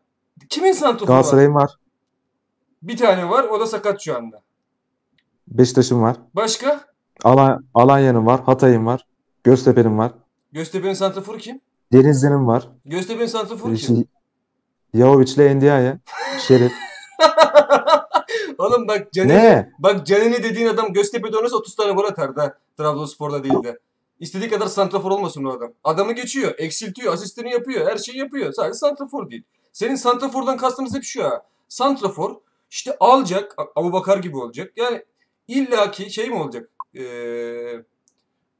Kimin 0.49 0.71
santraforu 0.71 1.07
var? 1.09 1.15
Galatasaray'ın 1.15 1.55
var. 1.55 1.71
Bir 2.83 2.97
tane 2.97 3.29
var. 3.29 3.43
O 3.43 3.59
da 3.59 3.65
sakat 3.67 4.01
şu 4.01 4.15
anda. 4.17 4.41
Beşiktaş'ın 5.47 6.01
var. 6.01 6.15
Başka? 6.35 6.81
Alan, 7.23 7.65
Alanya'nın 7.73 8.25
var. 8.25 8.43
Hatay'ın 8.43 8.85
var. 8.85 9.05
Göztepe'nin 9.43 9.97
var. 9.97 10.11
Göztepe'nin 10.51 10.93
santraforu 10.93 11.37
kim? 11.37 11.61
Denizli'nin 11.93 12.47
var. 12.47 12.67
Göztepe'nin 12.85 13.27
santraforu 13.27 13.73
İşte, 13.73 13.93
kim? 14.91 15.01
Yahovic'le 15.01 15.39
Endia'ya. 15.39 15.99
Şerif. 16.47 16.71
Oğlum 18.57 18.87
bak 18.87 19.13
Canini, 19.13 19.33
ne? 19.33 19.71
bak 19.79 20.05
Canini 20.07 20.43
dediğin 20.43 20.67
adam 20.67 20.93
Göztepe'de 20.93 21.37
oynasa 21.37 21.55
30 21.55 21.75
tane 21.75 21.91
gol 21.91 22.03
atardı 22.03 22.39
ha. 22.41 22.57
Trabzonspor'da 22.77 23.43
değil 23.43 23.63
de. 23.63 23.79
İstediği 24.19 24.49
kadar 24.49 24.67
santrafor 24.67 25.11
olmasın 25.11 25.45
o 25.45 25.51
adam. 25.51 25.71
Adamı 25.83 26.13
geçiyor, 26.13 26.53
eksiltiyor, 26.57 27.13
asistini 27.13 27.51
yapıyor, 27.51 27.91
her 27.91 27.97
şeyi 27.97 28.17
yapıyor. 28.17 28.53
Sadece 28.53 28.73
santrafor 28.73 29.29
değil. 29.29 29.43
Senin 29.71 29.95
santrafordan 29.95 30.57
kastımız 30.57 30.95
hep 30.95 31.03
şu 31.03 31.23
ha. 31.23 31.41
Santrafor 31.67 32.35
işte 32.71 32.97
alacak, 32.99 33.55
Abu 33.75 33.93
Bakar 33.93 34.17
gibi 34.17 34.37
olacak. 34.37 34.73
Yani 34.75 35.05
illaki 35.47 36.11
şey 36.11 36.29
mi 36.29 36.35
olacak? 36.35 36.69
Ee, 36.95 37.83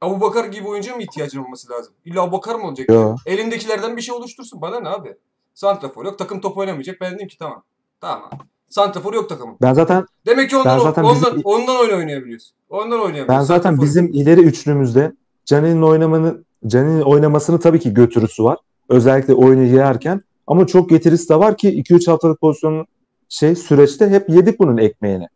Abu 0.00 0.20
Bakar 0.20 0.44
gibi 0.44 0.68
oyuncu 0.68 0.94
mu 0.94 1.02
ihtiyacın 1.02 1.44
olması 1.44 1.70
lazım? 1.70 1.94
İlla 2.04 2.22
Abu 2.22 2.32
Bakar 2.32 2.54
mı 2.54 2.66
olacak? 2.66 2.88
Yo. 2.88 3.16
Elindekilerden 3.26 3.96
bir 3.96 4.02
şey 4.02 4.14
oluştursun. 4.14 4.60
Bana 4.60 4.80
ne 4.80 4.88
abi? 4.88 5.16
Santrafor 5.54 6.04
yok, 6.04 6.18
takım 6.18 6.40
top 6.40 6.56
oynamayacak. 6.58 7.00
Ben 7.00 7.14
dedim 7.14 7.28
ki 7.28 7.38
tamam. 7.38 7.62
Tamam. 8.00 8.30
Santrafor 8.68 9.14
yok 9.14 9.28
takımın. 9.28 9.56
Ben 9.62 9.74
zaten 9.74 10.06
Demek 10.26 10.50
ki 10.50 10.56
ondan, 10.56 10.78
Ben 10.78 10.84
zaten 10.84 11.04
ondan, 11.04 11.16
bizim- 11.36 11.40
ondan 11.44 11.76
oyun 11.80 11.98
oynayabiliyoruz. 11.98 12.52
Ondan 12.70 12.90
oynayabiliyoruz. 13.00 13.28
ben 13.28 13.40
zaten 13.40 13.62
Santrafor. 13.62 13.86
bizim 13.86 14.06
ileri 14.06 14.40
üçlümüzde 14.40 15.12
Canin'in 15.44 15.82
oynamanı 15.82 16.44
Canin'in 16.66 17.00
oynamasını 17.00 17.60
tabii 17.60 17.80
ki 17.80 17.94
götürüsü 17.94 18.44
var. 18.44 18.58
Özellikle 18.88 19.34
oyunu 19.34 19.62
yerken 19.62 20.22
ama 20.46 20.66
çok 20.66 20.90
getirisi 20.90 21.28
de 21.28 21.38
var 21.38 21.56
ki 21.56 21.68
2-3 21.68 22.08
haftalık 22.08 22.40
pozisyonun 22.40 22.86
şey 23.28 23.54
süreçte 23.56 24.08
hep 24.10 24.28
yedik 24.30 24.58
bunun 24.60 24.76
ekmeğini. 24.78 25.28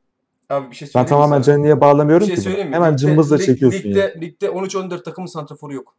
Abi 0.51 0.71
bir 0.71 0.77
şey 0.77 0.87
Ben 0.87 0.91
söyleyeyim 0.93 1.05
mi 1.07 1.09
tamamen? 1.09 1.43
Canin'e 1.43 1.81
bağlamıyorum 1.81 2.23
bir 2.23 2.27
şey 2.27 2.37
ki. 2.37 2.43
söyleyeyim 2.43 2.69
mi? 2.71 2.75
Hemen 2.77 2.93
Ligde- 2.93 2.97
cımbızla 2.99 3.37
lig- 3.37 3.47
çekiyorsun 3.47 3.89
ligde, 3.89 3.99
yani. 3.99 4.21
Ligde 4.21 4.51
13-14 4.51 5.05
takımın 5.05 5.27
santraforu 5.27 5.75
yok. 5.75 5.95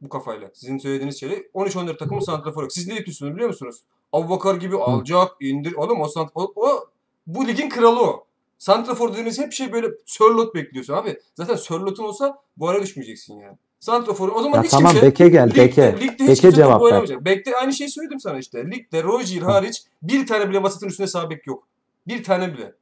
Bu 0.00 0.08
kafayla. 0.08 0.50
Sizin 0.54 0.78
söylediğiniz 0.78 1.20
şey 1.20 1.30
13-14 1.54 1.98
takımın 1.98 2.20
santraforu 2.20 2.64
yok. 2.64 2.72
Siz 2.72 2.86
ne 2.88 2.94
yapıyorsunuz 2.94 3.34
biliyor 3.34 3.48
musunuz? 3.48 3.82
Abubakar 4.12 4.54
gibi 4.54 4.76
alacak, 4.76 5.36
indir. 5.40 5.72
Oğlum 5.72 6.00
o, 6.00 6.08
sant 6.08 6.30
o, 6.34 6.52
o 6.56 6.88
bu 7.26 7.48
ligin 7.48 7.68
kralı 7.68 8.00
o. 8.00 8.24
Santrafor 8.58 9.12
dediğiniz 9.12 9.38
hep 9.38 9.52
şey 9.52 9.72
böyle 9.72 9.88
Sörlot 10.06 10.54
bekliyorsun 10.54 10.94
abi. 10.94 11.18
Zaten 11.34 11.56
Sörlot'un 11.56 12.04
olsa 12.04 12.38
bu 12.56 12.68
ara 12.68 12.82
düşmeyeceksin 12.82 13.38
yani. 13.40 13.56
Santrafor 13.80 14.28
o 14.28 14.42
zaman 14.42 14.56
Ya 14.56 14.62
hiç 14.62 14.70
tamam 14.70 14.92
kimse 14.92 15.06
beke 15.06 15.28
gel 15.28 15.48
Ligde, 15.48 15.60
beke. 15.60 16.00
ligde 16.00 16.24
hiç 16.24 16.44
Beke 16.44 16.52
cevap 16.56 16.82
ver. 16.82 17.24
Bekle 17.24 17.56
aynı 17.56 17.72
şeyi 17.72 17.90
söyledim 17.90 18.20
sana 18.20 18.38
işte. 18.38 18.70
Ligde 18.70 19.02
Rozier 19.02 19.42
hariç 19.42 19.82
bir 20.02 20.26
tane 20.26 20.50
bile 20.50 20.62
vasatın 20.62 20.86
üstüne 20.86 21.06
sağ 21.06 21.30
bek 21.30 21.46
yok. 21.46 21.68
Bir 22.06 22.24
tane 22.24 22.54
bile. 22.54 22.74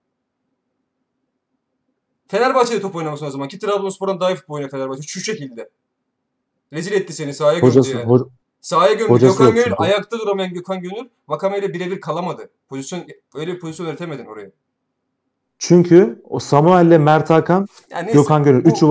Fenerbahçe'de 2.28 2.80
top 2.80 2.96
oynamasın 2.96 3.26
o 3.26 3.30
zaman. 3.30 3.48
Ki 3.48 3.58
Trabzonspor'dan 3.58 4.20
daha 4.20 4.30
iyi 4.30 4.36
futbol 4.36 4.54
oynuyor 4.54 4.70
Fenerbahçe. 4.70 5.02
Şu 5.02 5.20
şekilde. 5.20 5.70
Rezil 6.72 6.92
etti 6.92 7.12
seni 7.12 7.34
sahaya 7.34 7.58
gömdü 7.58 7.70
Hocası, 7.70 7.90
yani. 7.96 8.02
ho- 8.04 8.28
Sahaya 8.60 8.92
gömdü. 8.92 9.12
hocası 9.12 9.38
Gökhan 9.38 9.54
Gönül 9.54 9.64
çünkü. 9.64 9.76
ayakta 9.82 10.18
duramayan 10.18 10.54
Gökhan 10.54 10.80
Gönül 10.80 11.08
Vakame 11.28 11.58
ile 11.58 11.74
birebir 11.74 12.00
kalamadı. 12.00 12.50
Pozisyon 12.68 13.04
öyle 13.34 13.54
bir 13.54 13.60
pozisyon 13.60 13.86
üretemedin 13.86 14.26
oraya. 14.26 14.50
çünkü 15.58 16.22
o 16.24 16.38
Samuel'le 16.38 16.98
Mert 16.98 17.30
Hakan, 17.30 17.66
Yani 17.90 18.06
neyse, 18.06 18.18
Gökhan 18.18 18.44
Gönül. 18.44 18.64
bu- 18.64 18.68
Üçü 18.68 18.88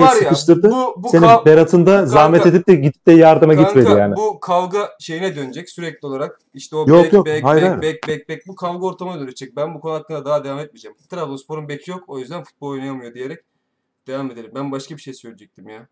var 0.00 0.08
ya, 0.16 0.18
sıkıştırdı. 0.22 0.70
Bu, 0.70 0.94
bu 1.02 1.08
Senin 1.08 1.22
kav- 1.22 1.46
Berat'ın 1.46 1.86
da 1.86 2.02
bu 2.02 2.06
zahmet 2.06 2.42
kanka- 2.42 2.56
edip 2.56 2.68
de 2.68 2.74
gidip 2.74 3.06
de 3.06 3.12
yardıma 3.12 3.54
Kanka, 3.54 3.68
gitmedi 3.80 3.98
yani. 3.98 4.16
bu 4.16 4.40
kavga 4.40 4.90
şeyine 5.00 5.36
dönecek 5.36 5.70
sürekli 5.70 6.06
olarak. 6.06 6.40
İşte 6.54 6.76
o 6.76 6.86
Yok, 6.88 7.04
bek, 7.04 7.12
yok, 7.12 7.26
bek, 7.26 7.44
hayır, 7.44 7.62
bek, 7.62 7.70
hayır. 7.70 7.82
bek, 7.82 8.08
bek, 8.08 8.28
bek. 8.28 8.46
Bu 8.48 8.54
kavga 8.54 8.86
ortamına 8.86 9.20
dönecek. 9.20 9.56
Ben 9.56 9.74
bu 9.74 9.80
konu 9.80 9.94
hakkında 9.94 10.24
daha 10.24 10.44
devam 10.44 10.58
etmeyeceğim. 10.58 10.96
Trabzonspor'un 11.10 11.68
beki 11.68 11.90
yok. 11.90 12.04
O 12.06 12.18
yüzden 12.18 12.44
futbol 12.44 12.68
oynayamıyor 12.68 13.14
diyerek 13.14 13.38
devam 14.06 14.30
edelim. 14.30 14.50
Ben 14.54 14.72
başka 14.72 14.96
bir 14.96 15.02
şey 15.02 15.14
söyleyecektim 15.14 15.68
ya. 15.68 15.86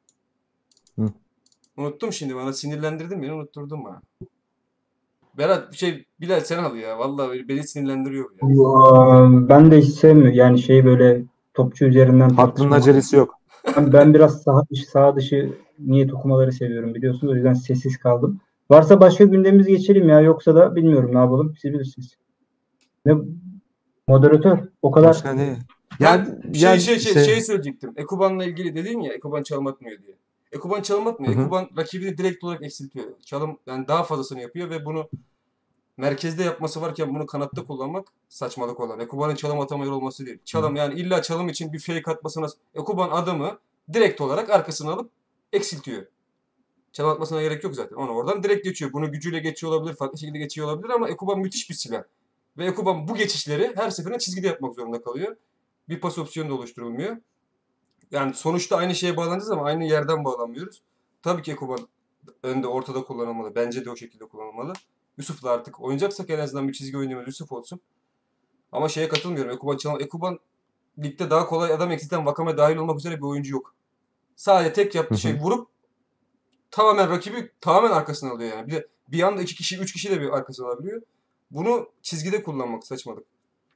Unuttum 1.76 2.12
şimdi. 2.12 2.34
Bana 2.36 2.52
sinirlendirdin 2.52 3.22
beni. 3.22 3.32
Unutturdun 3.32 3.84
bana. 3.84 4.02
Berat 5.38 5.72
bir 5.72 5.76
şey 5.76 6.04
Bilal 6.20 6.40
sen 6.40 6.64
al 6.64 6.76
ya. 6.76 6.98
Vallahi 6.98 7.48
beni 7.48 7.68
sinirlendiriyor 7.68 8.30
ya. 8.30 9.48
Ben 9.48 9.70
de 9.70 9.80
hiç 9.80 9.94
sevmiyorum. 9.94 10.34
Yani 10.34 10.58
şey 10.58 10.84
böyle 10.84 11.22
topçu 11.54 11.84
üzerinden 11.84 12.30
Hakkının 12.30 12.70
acelesi 12.70 13.16
yok. 13.16 13.34
Ben, 13.76 13.92
ben 13.92 14.14
biraz 14.14 14.42
saha 14.42 14.62
dışı, 14.70 14.90
saha 14.90 15.16
dışı 15.16 15.52
niyet 15.78 16.14
okumaları 16.14 16.52
seviyorum 16.52 16.94
biliyorsunuz. 16.94 17.32
O 17.32 17.36
yüzden 17.36 17.54
sessiz 17.54 17.96
kaldım. 17.98 18.40
Varsa 18.70 19.00
başka 19.00 19.24
gündemimiz 19.24 19.66
geçelim 19.66 20.08
ya. 20.08 20.20
Yoksa 20.20 20.54
da 20.54 20.76
bilmiyorum 20.76 21.14
ne 21.14 21.18
yapalım. 21.18 21.54
Siz 21.62 21.72
bilirsiniz. 21.72 22.16
Ne 23.06 23.14
moderatör 24.08 24.58
o 24.82 24.90
kadar 24.90 25.08
Başka 25.08 25.32
ne? 25.32 25.56
Ben 26.00 26.06
Yani, 26.06 26.26
şey, 26.54 26.68
yani 26.68 26.80
şey, 26.80 26.98
şey, 26.98 27.12
işte- 27.12 27.24
şey 27.24 27.40
söyleyecektim. 27.40 27.92
Ekuban'la 27.96 28.44
ilgili 28.44 28.74
dedin 28.74 29.00
ya 29.00 29.12
Ekuban 29.12 29.42
çalım 29.42 29.66
atmıyor 29.66 29.98
diye. 30.02 30.16
Ekuban 30.54 30.82
çalım 30.82 31.06
atmıyor. 31.06 31.34
Hı 31.34 31.38
hı. 31.38 31.42
Ekuban 31.42 31.68
rakibini 31.76 32.18
direkt 32.18 32.44
olarak 32.44 32.62
eksiltiyor. 32.62 33.06
Çalım 33.24 33.58
yani 33.66 33.88
daha 33.88 34.02
fazlasını 34.02 34.40
yapıyor 34.40 34.70
ve 34.70 34.84
bunu 34.84 35.08
merkezde 35.96 36.42
yapması 36.42 36.80
varken 36.80 37.14
bunu 37.14 37.26
kanatta 37.26 37.66
kullanmak 37.66 38.08
saçmalık 38.28 38.80
olan. 38.80 39.00
Ekuban'ın 39.00 39.34
çalım 39.34 39.60
atamıyor 39.60 39.92
olması 39.92 40.26
değil. 40.26 40.38
Çalım 40.44 40.76
yani 40.76 40.94
illa 40.94 41.22
çalım 41.22 41.48
için 41.48 41.72
bir 41.72 41.78
fake 41.78 42.10
atmasına 42.10 42.46
Ekuban 42.74 43.10
adamı 43.10 43.58
direkt 43.92 44.20
olarak 44.20 44.50
arkasına 44.50 44.92
alıp 44.92 45.10
eksiltiyor. 45.52 46.06
Çalım 46.92 47.10
atmasına 47.10 47.42
gerek 47.42 47.64
yok 47.64 47.74
zaten. 47.74 47.96
Onu 47.96 48.10
oradan 48.10 48.42
direkt 48.42 48.64
geçiyor. 48.64 48.92
Bunu 48.92 49.12
gücüyle 49.12 49.38
geçiyor 49.38 49.72
olabilir, 49.72 49.96
farklı 49.96 50.18
şekilde 50.18 50.38
geçiyor 50.38 50.66
olabilir 50.66 50.90
ama 50.90 51.08
Ekuban 51.08 51.38
müthiş 51.38 51.70
bir 51.70 51.74
silah. 51.74 52.02
Ve 52.58 52.66
Ekuban 52.66 53.08
bu 53.08 53.14
geçişleri 53.14 53.72
her 53.76 53.90
seferinde 53.90 54.18
çizgide 54.18 54.46
yapmak 54.46 54.74
zorunda 54.74 55.02
kalıyor. 55.02 55.36
Bir 55.88 56.00
pas 56.00 56.18
opsiyonu 56.18 56.50
da 56.50 56.54
oluşturulmuyor. 56.54 57.16
Yani 58.14 58.34
sonuçta 58.34 58.76
aynı 58.76 58.94
şeye 58.94 59.16
bağlanacağız 59.16 59.50
ama 59.50 59.64
aynı 59.64 59.84
yerden 59.84 60.24
bağlanmıyoruz. 60.24 60.82
Tabii 61.22 61.42
ki 61.42 61.52
Ekuban 61.52 61.78
önde 62.42 62.66
ortada 62.66 63.04
kullanılmalı. 63.04 63.54
Bence 63.54 63.84
de 63.84 63.90
o 63.90 63.96
şekilde 63.96 64.24
kullanılmalı. 64.24 64.72
Yusuf'la 65.18 65.50
artık 65.50 65.80
oynayacaksak 65.80 66.30
en 66.30 66.38
azından 66.38 66.68
bir 66.68 66.72
çizgi 66.72 66.98
oynayamaz 66.98 67.26
Yusuf 67.26 67.52
olsun. 67.52 67.80
Ama 68.72 68.88
şeye 68.88 69.08
katılmıyorum. 69.08 69.52
Ekuban 69.52 69.76
çalan 69.76 70.00
Ekuban 70.00 70.38
ligde 70.98 71.30
daha 71.30 71.46
kolay 71.46 71.72
adam 71.72 71.90
eksilten 71.90 72.26
Vakame 72.26 72.56
dahil 72.56 72.76
olmak 72.76 72.98
üzere 72.98 73.16
bir 73.16 73.22
oyuncu 73.22 73.52
yok. 73.52 73.74
Sadece 74.36 74.72
tek 74.72 74.94
yaptığı 74.94 75.18
şey 75.18 75.40
vurup 75.40 75.68
tamamen 76.70 77.10
rakibi 77.10 77.52
tamamen 77.60 77.90
arkasına 77.90 78.30
alıyor 78.30 78.56
yani. 78.56 78.66
Bir 78.66 78.72
de 78.72 78.88
bir 79.08 79.22
anda 79.22 79.42
iki 79.42 79.54
kişi, 79.54 79.78
üç 79.78 79.92
kişi 79.92 80.10
de 80.10 80.20
bir 80.20 80.28
arkasına 80.28 80.66
alabiliyor. 80.66 81.02
Bunu 81.50 81.88
çizgide 82.02 82.42
kullanmak 82.42 82.86
saçmalık. 82.86 83.26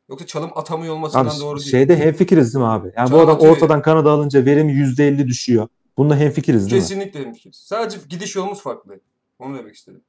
Yoksa 0.08 0.26
çalım 0.26 0.50
atamıyor 0.54 0.94
olmasından 0.94 1.26
Abi 1.26 1.40
doğru 1.40 1.58
değil. 1.58 1.70
şeyde 1.70 1.96
hemfikiriz 1.98 2.54
değil 2.54 2.64
mi 2.64 2.70
abi? 2.70 2.92
Yani 2.96 3.06
bu 3.06 3.10
Çalım 3.10 3.24
adam 3.24 3.36
atıyor 3.36 3.56
ortadan 3.56 3.82
kanada 3.82 4.10
alınca 4.10 4.44
verimi 4.44 4.72
%50 4.72 5.26
düşüyor. 5.26 5.68
Bunda 5.96 6.16
hemfikiriz 6.16 6.70
değil 6.70 6.82
mi? 6.82 6.88
Kesinlikle 6.88 7.20
hemfikiriz. 7.20 7.56
Sadece 7.56 7.98
gidiş 8.08 8.36
yolumuz 8.36 8.62
farklı. 8.62 9.00
Onu 9.38 9.58
demek 9.58 9.74
istedim. 9.74 10.02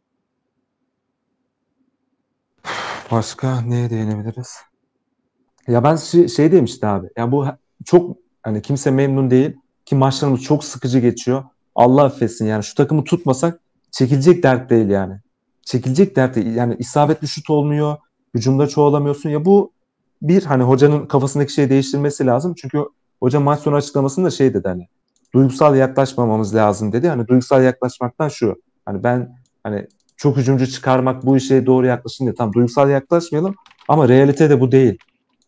Başka 3.12 3.62
neye 3.62 3.90
değinebiliriz? 3.90 4.58
Ya 5.68 5.84
ben 5.84 5.96
şey, 5.96 6.28
şey 6.28 6.52
demiştim 6.52 6.90
abi. 6.90 7.08
Ya 7.18 7.32
bu 7.32 7.46
çok 7.86 8.18
hani 8.44 8.62
kimse 8.62 8.92
memnun 8.92 9.32
değil 9.32 9.56
ki 9.86 9.96
maçlarımız 9.96 10.42
çok 10.42 10.64
sıkıcı 10.64 11.00
geçiyor. 11.00 11.44
Allah 11.76 12.04
affetsin 12.04 12.46
yani 12.46 12.64
şu 12.64 12.76
takımı 12.76 13.04
tutmasak 13.04 13.60
çekilecek 13.92 14.44
dert 14.44 14.70
değil 14.70 14.90
yani. 14.90 15.20
Çekilecek 15.64 16.16
dert 16.16 16.36
değil. 16.36 16.56
Yani 16.56 16.76
isabetli 16.80 17.28
şut 17.28 17.50
olmuyor. 17.50 17.98
Hücumda 18.34 18.68
çoğalamıyorsun. 18.68 19.30
Ya 19.30 19.46
bu 19.46 19.72
bir 20.22 20.44
hani 20.44 20.64
hocanın 20.64 21.06
kafasındaki 21.06 21.54
şeyi 21.54 21.70
değiştirmesi 21.70 22.26
lazım. 22.26 22.54
Çünkü 22.58 22.84
hoca 23.20 23.40
maç 23.40 23.60
sonu 23.60 23.76
açıklamasında 23.76 24.30
şey 24.30 24.54
dedi 24.54 24.68
hani 24.68 24.88
duygusal 25.34 25.76
yaklaşmamamız 25.76 26.56
lazım 26.56 26.92
dedi. 26.92 27.08
Hani 27.08 27.28
duygusal 27.28 27.64
yaklaşmaktan 27.64 28.30
şu. 28.30 28.56
Hani 28.86 29.04
ben 29.04 29.36
hani 29.64 29.88
çok 30.18 30.38
hücumcu 30.38 30.68
çıkarmak 30.68 31.26
bu 31.26 31.38
işe 31.38 31.66
doğru 31.66 31.86
yaklaşın 31.86 32.26
diye. 32.26 32.36
Tamam 32.36 32.54
duygusal 32.54 32.90
yaklaşmayalım 32.90 33.56
ama 33.88 34.08
realite 34.10 34.50
de 34.50 34.62
bu 34.62 34.72
değil. 34.72 34.98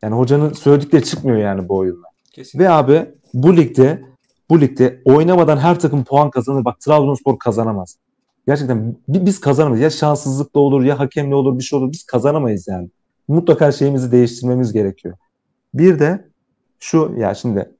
Yani 0.01 0.15
hocanın 0.15 0.53
söyledikleri 0.53 1.03
çıkmıyor 1.03 1.37
yani 1.37 1.69
bu 1.69 1.77
oyunda. 1.77 2.07
Kesinlikle. 2.31 2.65
Ve 2.65 2.69
abi 2.73 3.09
bu 3.33 3.57
ligde 3.57 4.01
bu 4.49 4.61
ligde 4.61 5.01
oynamadan 5.05 5.57
her 5.57 5.79
takım 5.79 6.03
puan 6.03 6.29
kazanır. 6.29 6.65
Bak 6.65 6.79
Trabzonspor 6.79 7.39
kazanamaz. 7.39 7.97
Gerçekten 8.47 8.95
bi- 9.07 9.25
biz 9.25 9.39
kazanamayız. 9.39 9.83
Ya 9.83 9.89
şanssızlıkla 9.89 10.59
olur 10.59 10.83
ya 10.83 10.99
hakemle 10.99 11.35
olur 11.35 11.57
bir 11.57 11.63
şey 11.63 11.79
olur. 11.79 11.91
Biz 11.91 12.03
kazanamayız 12.03 12.67
yani. 12.67 12.89
Mutlaka 13.31 13.71
şeyimizi 13.71 14.11
değiştirmemiz 14.11 14.73
gerekiyor. 14.73 15.15
Bir 15.73 15.99
de 15.99 16.31
Şu 16.79 17.13
ya 17.17 17.35
şimdi 17.35 17.71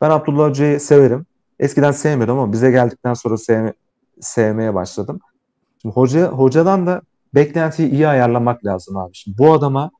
ben 0.00 0.10
Abdullah 0.10 0.48
Hoca'yı 0.48 0.80
severim. 0.80 1.26
Eskiden 1.60 1.92
sevmiyordum 1.92 2.38
ama 2.38 2.52
bize 2.52 2.70
geldikten 2.70 3.14
sonra 3.14 3.36
sevme, 3.36 3.72
sevmeye 4.20 4.74
başladım. 4.74 5.20
Şimdi 5.82 5.94
hoca 5.94 6.28
hocadan 6.28 6.86
da 6.86 7.02
beklentiyi 7.34 7.90
iyi 7.90 8.08
ayarlamak 8.08 8.64
lazım 8.64 8.96
abi. 8.96 9.10
Şimdi 9.14 9.38
bu 9.38 9.52
adama 9.52 9.90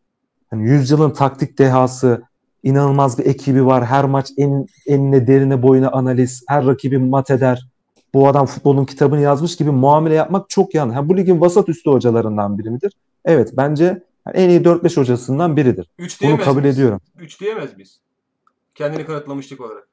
hani 0.51 0.71
yüzyılın 0.71 1.11
taktik 1.11 1.59
dehası, 1.59 2.23
inanılmaz 2.63 3.19
bir 3.19 3.27
ekibi 3.27 3.67
var. 3.67 3.85
Her 3.85 4.05
maç 4.05 4.31
en, 4.37 4.67
enine 4.87 5.27
derine 5.27 5.63
boyuna 5.63 5.91
analiz, 5.91 6.45
her 6.49 6.67
rakibi 6.67 6.99
mat 6.99 7.31
eder. 7.31 7.69
Bu 8.15 8.29
adam 8.29 8.47
futbolun 8.47 8.85
kitabını 8.85 9.21
yazmış 9.21 9.57
gibi 9.57 9.71
muamele 9.71 10.15
yapmak 10.15 10.51
çok 10.51 10.75
yanlış. 10.75 10.97
Ha, 10.97 11.09
bu 11.09 11.17
ligin 11.17 11.41
vasat 11.41 11.69
üstü 11.69 11.91
hocalarından 11.91 12.59
biri 12.59 12.71
midir? 12.71 12.93
Evet 13.25 13.53
bence 13.57 14.03
yani 14.27 14.37
en 14.37 14.49
iyi 14.49 14.61
4-5 14.61 14.97
hocasından 15.01 15.57
biridir. 15.57 15.89
3 15.99 16.23
Bunu 16.23 16.39
kabul 16.39 16.61
miyiz? 16.61 16.75
ediyorum. 16.79 17.01
3 17.19 17.41
diyemez 17.41 17.75
miyiz? 17.77 18.01
Kendini 18.75 19.07
kanıtlamışlık 19.07 19.61
olarak. 19.61 19.89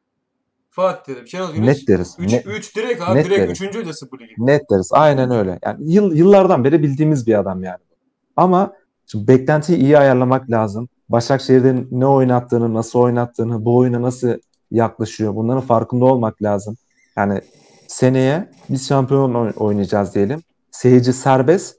Fatih 0.70 1.14
dedim. 1.14 1.28
Şenol 1.28 1.54
Güneş. 1.54 1.68
Net 1.78 1.88
deriz. 1.88 2.16
3 2.20 2.32
Net, 2.34 2.48
3 2.48 2.76
direkt 2.76 3.02
abi 3.02 3.18
net 3.20 3.26
direkt 3.26 3.40
deriz. 3.42 3.62
3. 3.62 3.76
hocası 3.76 4.12
bu 4.12 4.20
ligin. 4.20 4.48
net 4.48 4.70
deriz. 4.72 4.90
Aynen 4.94 5.32
öyle. 5.32 5.60
Yani 5.66 5.94
yıl, 5.94 6.16
yıllardan 6.16 6.64
beri 6.64 6.84
bildiğimiz 6.84 7.28
bir 7.28 7.40
adam 7.40 7.64
yani. 7.64 7.80
Ama 8.38 8.74
şimdi 9.08 9.28
beklentiyi 9.28 9.78
iyi 9.80 9.98
ayarlamak 9.98 10.50
lazım. 10.52 10.90
Başakşehir'de 11.10 11.84
ne 11.92 12.06
oynattığını, 12.06 12.74
nasıl 12.74 13.00
oynattığını, 13.00 13.66
bu 13.66 13.78
oyuna 13.78 14.02
nasıl 14.02 14.34
yaklaşıyor 14.72 15.36
bunların 15.36 15.62
farkında 15.62 16.06
olmak 16.06 16.44
lazım. 16.44 16.78
Yani 17.18 17.42
seneye 17.88 18.50
biz 18.70 18.88
şampiyon 18.88 19.34
oy- 19.34 19.54
oynayacağız 19.58 20.16
diyelim. 20.16 20.44
Seyirci 20.72 21.14
serbest. 21.14 21.76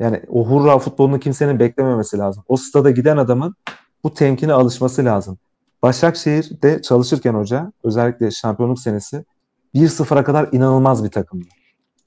Yani 0.00 0.22
o 0.28 0.46
hurra 0.46 0.78
futbolunu 0.78 1.20
kimsenin 1.20 1.58
beklememesi 1.60 2.18
lazım. 2.18 2.44
O 2.48 2.56
stada 2.56 2.90
giden 2.90 3.16
adamın 3.16 3.54
bu 4.04 4.14
temkine 4.14 4.52
alışması 4.52 5.04
lazım. 5.04 5.38
Başakşehir'de 5.82 6.82
çalışırken 6.82 7.34
hoca 7.34 7.72
özellikle 7.84 8.30
şampiyonluk 8.30 8.78
senesi 8.80 9.24
1-0'a 9.74 10.24
kadar 10.24 10.48
inanılmaz 10.52 11.04
bir 11.04 11.10
takımdı. 11.10 11.48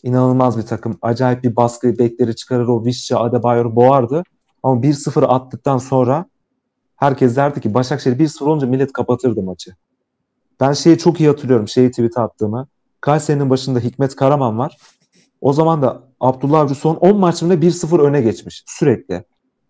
İnanılmaz 0.03 0.57
bir 0.57 0.63
takım. 0.63 0.97
Acayip 1.01 1.43
bir 1.43 1.55
baskı 1.55 1.99
bekleri 1.99 2.35
çıkarır 2.35 2.67
o 2.67 2.85
Vişça, 2.85 3.19
Adebayor 3.19 3.75
boğardı. 3.75 4.23
Ama 4.63 4.81
1-0 4.81 5.25
attıktan 5.25 5.77
sonra 5.77 6.25
herkes 6.95 7.35
derdi 7.35 7.61
ki 7.61 7.73
Başakşehir 7.73 8.19
1-0 8.19 8.43
olunca 8.43 8.67
millet 8.67 8.93
kapatırdı 8.93 9.43
maçı. 9.43 9.75
Ben 10.59 10.73
şeyi 10.73 10.97
çok 10.97 11.19
iyi 11.19 11.29
hatırlıyorum. 11.29 11.67
Şeyi 11.67 11.91
tweet'e 11.91 12.21
attığımı. 12.21 12.67
Kayseri'nin 13.01 13.49
başında 13.49 13.79
Hikmet 13.79 14.15
Karaman 14.15 14.57
var. 14.57 14.77
O 15.41 15.53
zaman 15.53 15.81
da 15.81 16.03
Abdullah 16.19 16.59
Avcı 16.59 16.75
son 16.75 16.95
10 16.95 17.17
maçında 17.17 17.53
1-0 17.53 18.01
öne 18.01 18.21
geçmiş. 18.21 18.63
Sürekli. 18.67 19.23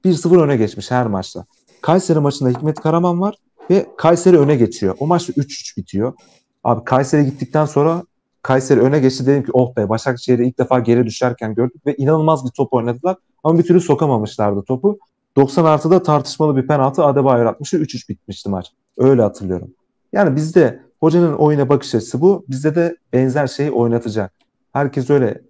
1-0 0.05 0.41
öne 0.41 0.57
geçmiş 0.57 0.91
her 0.91 1.07
maçta. 1.07 1.45
Kayseri 1.81 2.19
maçında 2.19 2.49
Hikmet 2.49 2.79
Karaman 2.79 3.21
var 3.21 3.35
ve 3.69 3.85
Kayseri 3.97 4.39
öne 4.39 4.55
geçiyor. 4.55 4.95
O 4.99 5.07
maçta 5.07 5.33
3-3 5.33 5.77
bitiyor. 5.77 6.13
Abi 6.63 6.83
Kayseri 6.83 7.25
gittikten 7.25 7.65
sonra 7.65 8.03
Kayseri 8.41 8.79
öne 8.79 8.99
geçti 8.99 9.25
dedim 9.25 9.43
ki 9.43 9.51
oh 9.53 9.75
be 9.75 9.89
Başakşehir'i 9.89 10.47
ilk 10.47 10.59
defa 10.59 10.79
geri 10.79 11.05
düşerken 11.05 11.55
gördük 11.55 11.85
ve 11.85 11.95
inanılmaz 11.95 12.45
bir 12.45 12.51
top 12.51 12.73
oynadılar 12.73 13.17
ama 13.43 13.59
bir 13.59 13.63
türlü 13.63 13.81
sokamamışlardı 13.81 14.63
topu. 14.63 14.99
90 15.35 15.65
artıda 15.65 16.03
tartışmalı 16.03 16.57
bir 16.57 16.67
penaltı 16.67 17.05
Adebayor 17.05 17.45
atmıştı 17.45 17.77
3-3 17.77 18.09
bitmişti 18.09 18.49
maç. 18.49 18.71
Öyle 18.97 19.21
hatırlıyorum. 19.21 19.73
Yani 20.13 20.35
bizde 20.35 20.83
hocanın 20.99 21.33
oyuna 21.33 21.69
bakış 21.69 21.95
açısı 21.95 22.21
bu. 22.21 22.45
Bizde 22.49 22.75
de 22.75 22.97
benzer 23.13 23.47
şeyi 23.47 23.71
oynatacak. 23.71 24.33
Herkes 24.73 25.09
öyle 25.09 25.41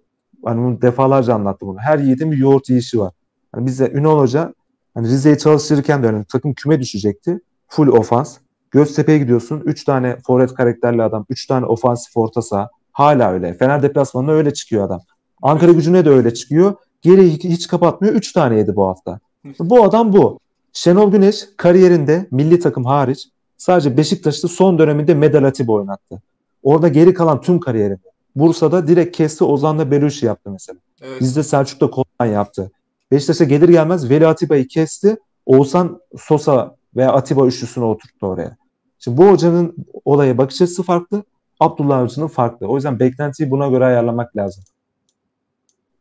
hani 0.44 0.64
bunu 0.64 0.82
defalarca 0.82 1.34
anlattı 1.34 1.66
bunu. 1.66 1.78
Her 1.78 1.98
yiğidin 1.98 2.32
bir 2.32 2.36
yoğurt 2.36 2.68
yiyişi 2.68 3.00
var. 3.00 3.12
Yani 3.54 3.66
bizde 3.66 3.90
Ünal 3.90 4.18
Hoca 4.18 4.54
hani 4.94 5.08
Rize'yi 5.08 5.38
çalıştırırken 5.38 6.02
de 6.02 6.06
öyle 6.06 6.24
takım 6.24 6.54
küme 6.54 6.80
düşecekti. 6.80 7.40
Full 7.68 7.88
ofans. 7.88 8.38
Göztepe'ye 8.70 9.18
gidiyorsun. 9.18 9.62
3 9.64 9.84
tane 9.84 10.16
forvet 10.26 10.54
karakterli 10.54 11.02
adam. 11.02 11.26
3 11.28 11.46
tane 11.46 11.66
ofansif 11.66 12.16
orta 12.16 12.42
saha. 12.42 12.70
Hala 12.92 13.32
öyle. 13.32 13.54
Fener 13.54 13.82
deplasmanına 13.82 14.32
öyle 14.32 14.52
çıkıyor 14.54 14.84
adam. 14.84 15.00
Ankara 15.42 15.72
gücüne 15.72 16.04
de 16.04 16.10
öyle 16.10 16.34
çıkıyor. 16.34 16.74
Geri 17.02 17.30
hiç, 17.30 17.68
kapatmıyor. 17.68 18.14
3 18.14 18.32
tane 18.32 18.56
yedi 18.56 18.76
bu 18.76 18.86
hafta. 18.86 19.20
Bu 19.58 19.84
adam 19.84 20.12
bu. 20.12 20.38
Şenol 20.72 21.12
Güneş 21.12 21.48
kariyerinde 21.56 22.26
milli 22.30 22.58
takım 22.58 22.84
hariç 22.84 23.28
sadece 23.56 23.96
Beşiktaş'ta 23.96 24.48
son 24.48 24.78
döneminde 24.78 25.14
Medel 25.14 25.44
Atiba 25.44 25.72
oynattı. 25.72 26.22
Orada 26.62 26.88
geri 26.88 27.14
kalan 27.14 27.40
tüm 27.40 27.60
kariyerinde. 27.60 28.09
Bursa'da 28.36 28.86
direkt 28.88 29.16
kesti 29.16 29.44
Ozan'la 29.44 29.90
Belushi 29.90 30.26
yaptı 30.26 30.50
mesela. 30.50 30.78
Evet. 31.02 31.20
Bizde 31.20 31.42
Selçuk'ta 31.42 31.90
Kolman 31.90 32.32
yaptı. 32.32 32.70
Beşiktaş'a 33.10 33.44
gelir 33.44 33.68
gelmez 33.68 34.10
Veli 34.10 34.26
Atiba'yı 34.26 34.68
kesti. 34.68 35.16
Oğuzhan 35.46 36.00
Sosa 36.18 36.76
veya 36.96 37.12
Atiba 37.12 37.46
üçlüsünü 37.46 37.84
oturttu 37.84 38.26
oraya. 38.26 38.56
Şimdi 38.98 39.16
bu 39.16 39.30
hocanın 39.30 39.76
olaya 40.04 40.38
bakış 40.38 40.62
açısı 40.62 40.82
farklı. 40.82 41.22
Abdullah 41.60 41.98
Avcı'nın 41.98 42.26
farklı. 42.26 42.66
O 42.66 42.74
yüzden 42.76 42.98
beklentiyi 43.00 43.50
buna 43.50 43.68
göre 43.68 43.84
ayarlamak 43.84 44.36
lazım. 44.36 44.64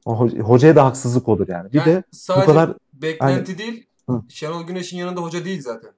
O 0.06 0.14
ho- 0.14 0.40
hocaya 0.40 0.76
da 0.76 0.86
haksızlık 0.86 1.28
olur 1.30 1.48
yani. 1.48 1.74
Bir 1.74 1.78
Yani 1.78 1.86
de 1.86 2.04
bu 2.30 2.46
kadar 2.46 2.74
beklenti 2.94 3.58
değil. 3.58 3.86
Hı. 4.10 4.22
Şenol 4.30 4.64
Güneş'in 4.64 4.98
yanında 4.98 5.22
hoca 5.22 5.46
değil 5.46 5.62
zaten. 5.62 5.92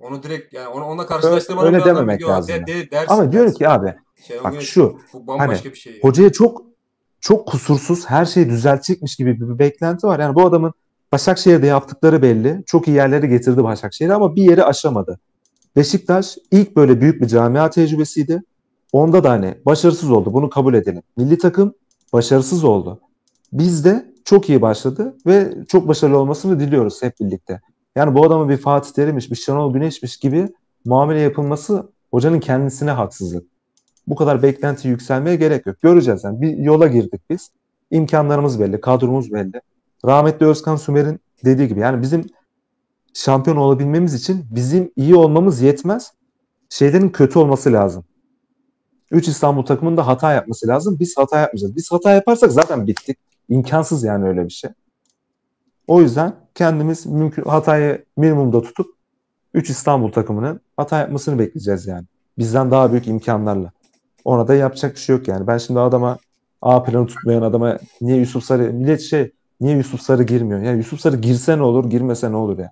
Onu 0.00 0.22
direkt 0.22 0.52
yani 0.52 0.68
onu 0.68 0.84
onunla 0.84 1.06
karşılaştırmanın 1.06 1.66
öyle 1.66 1.76
anlamı 1.76 1.96
dememek 1.98 2.22
lazım 2.22 2.54
De, 2.54 2.66
de, 2.66 2.90
dersin, 2.90 3.12
ama 3.14 3.32
dersin. 3.32 3.54
ki 3.58 3.68
abi 3.68 3.94
Şenol 4.16 4.44
bak 4.44 4.62
şu 4.62 4.98
hani 5.28 5.58
bir 5.64 5.74
şey. 5.74 6.00
hocaya 6.02 6.32
çok 6.32 6.62
çok 7.20 7.48
kusursuz 7.48 8.06
her 8.06 8.24
şeyi 8.24 8.48
düzeltecekmiş 8.48 9.16
gibi 9.16 9.40
bir 9.40 9.58
beklenti 9.58 10.06
var. 10.06 10.20
Yani 10.20 10.34
bu 10.34 10.46
adamın 10.46 10.72
Başakşehir'de 11.12 11.66
yaptıkları 11.66 12.22
belli. 12.22 12.62
Çok 12.66 12.88
iyi 12.88 12.96
yerlere 12.96 13.26
getirdi 13.26 13.64
Başakşehir'i 13.64 14.14
ama 14.14 14.36
bir 14.36 14.42
yeri 14.42 14.64
aşamadı. 14.64 15.20
Beşiktaş 15.76 16.38
ilk 16.50 16.76
böyle 16.76 17.00
büyük 17.00 17.22
bir 17.22 17.26
camia 17.26 17.70
tecrübesiydi. 17.70 18.42
Onda 18.92 19.24
da 19.24 19.30
hani 19.30 19.54
başarısız 19.66 20.10
oldu. 20.10 20.32
Bunu 20.32 20.50
kabul 20.50 20.74
edelim. 20.74 21.02
Milli 21.16 21.38
takım 21.38 21.74
başarısız 22.12 22.64
oldu. 22.64 23.00
Bizde 23.52 24.12
çok 24.24 24.48
iyi 24.48 24.62
başladı 24.62 25.16
ve 25.26 25.54
çok 25.68 25.88
başarılı 25.88 26.18
olmasını 26.18 26.60
diliyoruz 26.60 27.02
hep 27.02 27.20
birlikte. 27.20 27.60
Yani 27.96 28.14
bu 28.14 28.26
adama 28.26 28.48
bir 28.48 28.56
Fatih 28.56 28.90
Terim'miş, 28.90 29.30
bir 29.30 29.36
Şenol 29.36 29.72
Güneş'miş 29.72 30.16
gibi 30.16 30.48
muamele 30.84 31.20
yapılması 31.20 31.90
hocanın 32.10 32.40
kendisine 32.40 32.90
haksızlık. 32.90 33.55
Bu 34.06 34.14
kadar 34.14 34.42
beklenti 34.42 34.88
yükselmeye 34.88 35.36
gerek 35.36 35.66
yok. 35.66 35.76
Göreceğiz 35.82 36.24
yani. 36.24 36.40
Bir 36.40 36.56
yola 36.56 36.86
girdik 36.86 37.20
biz. 37.30 37.50
İmkanlarımız 37.90 38.60
belli, 38.60 38.80
kadromuz 38.80 39.32
belli. 39.32 39.60
Rahmetli 40.04 40.46
Özkan 40.46 40.76
Sümer'in 40.76 41.20
dediği 41.44 41.68
gibi 41.68 41.80
yani 41.80 42.02
bizim 42.02 42.26
şampiyon 43.14 43.56
olabilmemiz 43.56 44.14
için 44.14 44.46
bizim 44.50 44.92
iyi 44.96 45.14
olmamız 45.14 45.60
yetmez. 45.60 46.12
Şeylerin 46.70 47.08
kötü 47.08 47.38
olması 47.38 47.72
lazım. 47.72 48.04
3 49.10 49.28
İstanbul 49.28 49.62
takımının 49.62 49.96
da 49.96 50.06
hata 50.06 50.32
yapması 50.32 50.68
lazım. 50.68 50.96
Biz 51.00 51.16
hata 51.16 51.38
yapmayacağız. 51.38 51.76
Biz 51.76 51.92
hata 51.92 52.10
yaparsak 52.12 52.52
zaten 52.52 52.86
bittik. 52.86 53.18
İmkansız 53.48 54.04
yani 54.04 54.28
öyle 54.28 54.44
bir 54.44 54.50
şey. 54.50 54.70
O 55.86 56.00
yüzden 56.00 56.34
kendimiz 56.54 57.06
mümkün 57.06 57.42
hatayı 57.42 58.04
minimumda 58.16 58.62
tutup 58.62 58.86
3 59.54 59.70
İstanbul 59.70 60.12
takımının 60.12 60.60
hata 60.76 60.98
yapmasını 60.98 61.38
bekleyeceğiz 61.38 61.86
yani. 61.86 62.04
Bizden 62.38 62.70
daha 62.70 62.92
büyük 62.92 63.08
imkanlarla. 63.08 63.72
Ona 64.26 64.48
da 64.48 64.54
yapacak 64.54 64.94
bir 64.94 65.00
şey 65.00 65.16
yok 65.16 65.28
yani. 65.28 65.46
Ben 65.46 65.58
şimdi 65.58 65.80
adama 65.80 66.18
A 66.62 66.82
planı 66.82 67.06
tutmayan 67.06 67.42
adama 67.42 67.78
niye 68.00 68.16
Yusuf 68.16 68.44
Sarı 68.44 68.72
millet 68.72 69.00
şey 69.00 69.32
niye 69.60 69.76
Yusuf 69.76 70.00
Sarı 70.00 70.22
girmiyor? 70.22 70.60
Ya 70.60 70.72
Yusuf 70.72 71.00
Sarı 71.00 71.16
girse 71.16 71.58
ne 71.58 71.62
olur, 71.62 71.90
girmese 71.90 72.32
ne 72.32 72.36
olur 72.36 72.58
ya? 72.58 72.70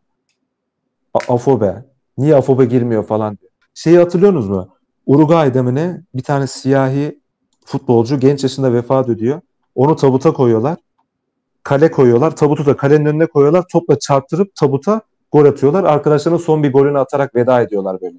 Afobe. 1.28 1.84
Niye 2.18 2.36
Afobe 2.36 2.64
girmiyor 2.64 3.06
falan 3.06 3.38
diyor. 3.38 3.50
Şeyi 3.74 3.98
hatırlıyorsunuz 3.98 4.48
mu? 4.48 4.68
Uruguay'da 5.06 5.62
mı 5.62 5.74
ne? 5.74 6.00
Bir 6.14 6.22
tane 6.22 6.46
siyahi 6.46 7.20
futbolcu 7.64 8.20
genç 8.20 8.42
yaşında 8.42 8.72
vefat 8.72 9.08
ediyor. 9.08 9.40
Onu 9.74 9.96
tabuta 9.96 10.32
koyuyorlar. 10.32 10.76
Kale 11.62 11.90
koyuyorlar. 11.90 12.36
Tabutu 12.36 12.66
da 12.66 12.76
kalenin 12.76 13.06
önüne 13.06 13.26
koyuyorlar. 13.26 13.64
Topla 13.72 13.98
çarptırıp 13.98 14.54
tabuta 14.54 15.00
gol 15.32 15.44
atıyorlar. 15.44 15.84
Arkadaşlarının 15.84 16.40
son 16.40 16.62
bir 16.62 16.72
golünü 16.72 16.98
atarak 16.98 17.34
veda 17.34 17.60
ediyorlar 17.60 18.00
böyle. 18.00 18.18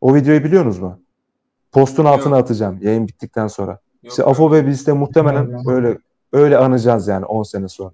O 0.00 0.14
videoyu 0.14 0.44
biliyorsunuz 0.44 0.78
mu? 0.78 1.03
Postun 1.74 2.04
altına 2.04 2.36
atacağım 2.36 2.78
yayın 2.82 3.08
bittikten 3.08 3.46
sonra. 3.46 3.70
Yok, 3.70 3.80
İşte 4.02 4.22
yok. 4.22 4.30
Afobe 4.30 4.66
biz 4.66 4.86
de 4.86 4.92
muhtemelen 4.92 5.50
Yok. 5.50 5.68
öyle 5.68 5.98
öyle 6.32 6.58
anacağız 6.58 7.08
yani 7.08 7.24
10 7.24 7.42
sene 7.42 7.68
sonra. 7.68 7.92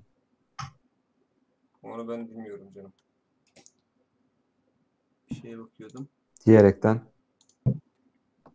Onu 1.82 2.08
ben 2.08 2.28
bilmiyorum 2.28 2.64
canım. 2.74 2.92
Bir 5.30 5.34
şeye 5.34 5.58
bakıyordum. 5.58 6.08
diyerekten. 6.46 7.00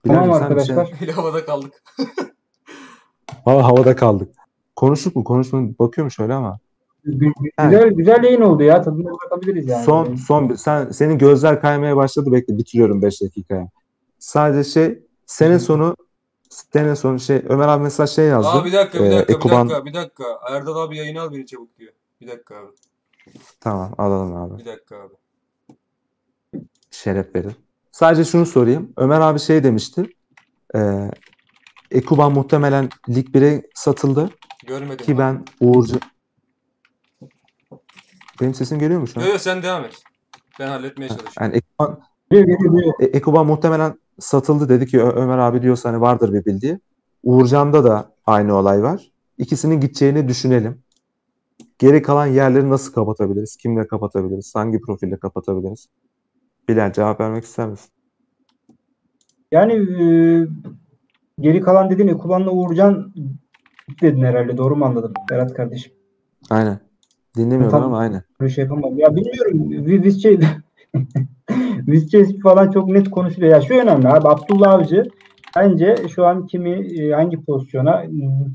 Tamam 0.08 0.28
bir 0.28 0.34
şey- 0.34 0.42
arkadaşlar. 0.42 0.92
Öyle 1.02 1.12
havada 1.12 1.46
kaldık. 1.46 1.84
Hava, 3.46 3.64
havada 3.64 3.96
kaldık. 3.96 4.36
Konuştuk 4.76 5.16
mu? 5.16 5.24
Konuştuk 5.24 5.80
Bakıyorum 5.80 6.12
şöyle 6.12 6.34
ama. 6.34 6.60
Gü- 7.06 7.34
Güzel 7.64 7.90
güzel 7.90 8.24
yayın 8.24 8.42
oldu 8.42 8.64
ya. 8.64 8.82
Tadına 8.82 9.12
bakabiliriz 9.12 9.68
yani. 9.68 9.84
Son 9.84 10.16
son 10.16 10.50
bir- 10.50 10.56
sen 10.56 10.90
senin 10.92 11.18
gözler 11.18 11.62
kaymaya 11.62 11.96
başladı. 11.98 12.32
Bekle 12.32 12.58
bitiriyorum 12.58 13.02
5 13.02 13.22
dakikaya. 13.22 13.70
Sadece 14.20 14.70
şey 14.70 15.05
sene 15.26 15.60
sonu 15.60 15.96
sene 16.50 16.96
sonu 16.96 17.20
şey 17.20 17.42
Ömer 17.50 17.68
abi 17.68 17.84
mesela 17.84 18.08
şey 18.08 18.26
yazdı. 18.26 18.50
Aa 18.50 18.66
bir 18.66 18.74
dakika 18.74 19.00
bir 19.00 19.06
Ee, 19.06 19.12
dakika 19.12 19.34
Ekuban- 19.34 19.66
bir 19.66 19.70
dakika 19.70 19.86
bir 19.86 19.94
dakika. 19.94 20.24
Erdal 20.50 20.76
abi 20.76 20.98
yayını 20.98 21.22
al 21.22 21.32
beni 21.32 21.46
çabuk 21.46 21.78
diyor. 21.78 21.94
Bir 22.22 22.28
dakika 22.28 22.56
abi. 22.56 22.72
Tamam 23.60 23.94
alalım 23.98 24.36
abi. 24.36 24.60
Bir 24.60 24.66
dakika 24.66 24.96
abi. 24.96 25.14
şeref 26.92 27.36
verir. 27.36 27.56
Sadece 27.92 28.24
şunu 28.26 28.46
sorayım. 28.46 28.94
Ömer 28.98 29.20
abi 29.22 29.40
şey 29.40 29.64
demişti. 29.64 30.10
E, 30.76 31.10
Ekuban 31.92 32.32
muhtemelen 32.32 32.90
Lig 33.10 33.28
1'e 33.36 33.64
satıldı. 33.76 34.30
Görmedim. 34.68 35.06
Ki 35.06 35.18
ben 35.18 35.46
Uğurcu... 35.60 36.00
Benim 38.42 38.54
sesim 38.54 38.80
geliyor 38.80 39.00
mu 39.02 39.08
şu 39.08 39.20
an? 39.20 39.24
Yok 39.24 39.34
yok 39.34 39.42
sen 39.42 39.64
devam 39.64 39.84
et. 39.86 40.04
Ben 40.60 40.68
halletmeye 40.68 41.08
çalışıyorum. 41.10 41.34
Yani 41.42 41.56
Ekuban. 41.56 42.02
E, 43.00 43.06
Ekuban 43.06 43.46
muhtemelen 43.46 44.00
satıldı 44.20 44.70
dedi 44.70 44.88
ki 44.88 45.02
Ömer 45.02 45.38
abi 45.38 45.62
diyorsa 45.62 45.90
hani 45.90 46.02
vardır 46.02 46.34
bir 46.34 46.46
bildiği. 46.46 46.80
Uğurcan'da 47.24 47.84
da 47.84 48.12
aynı 48.26 48.56
olay 48.56 48.84
var. 48.84 49.12
İkisinin 49.38 49.80
gideceğini 49.82 50.28
düşünelim. 50.28 50.82
Geri 51.80 52.02
kalan 52.02 52.26
yerleri 52.26 52.70
nasıl 52.70 52.94
kapatabiliriz? 52.94 53.56
Kimle 53.58 53.88
kapatabiliriz? 53.88 54.56
Hangi 54.56 54.82
profille 54.82 55.18
kapatabiliriz? 55.20 55.88
Bilal 56.70 56.94
cevap 56.94 57.20
vermek 57.20 57.44
ister 57.44 57.68
misin? 57.68 57.90
Yani 59.52 59.74
e, 59.74 60.06
geri 61.40 61.62
kalan 61.62 61.90
dediğin 61.90 62.08
Ekuban'la 62.08 62.52
Uğurcan 62.52 63.14
dedin 64.02 64.24
herhalde. 64.24 64.58
Doğru 64.58 64.76
mu 64.76 64.86
anladım 64.86 65.14
Berat 65.30 65.54
kardeşim? 65.54 65.94
Aynen. 66.50 66.80
Dinlemiyorum 67.38 67.84
ama 67.84 67.98
aynen. 68.00 68.24
Böyle 68.40 68.52
şey 68.54 68.64
yapamadım. 68.64 69.00
Ya 69.00 69.16
bilmiyorum. 69.16 69.72
Vi- 69.72 70.04
Vizce 70.04 70.40
Vizce 71.88 72.26
falan 72.44 72.72
çok 72.72 72.88
net 72.88 73.10
konuşuluyor. 73.10 73.52
Ya 73.52 73.62
şu 73.62 73.74
önemli 73.74 74.08
abi. 74.08 74.28
Abdullah 74.28 74.74
Avcı 74.74 75.04
bence 75.56 75.96
şu 76.16 76.26
an 76.26 76.48
kimi 76.48 77.00
e, 77.00 77.12
hangi 77.12 77.46
pozisyona 77.46 78.04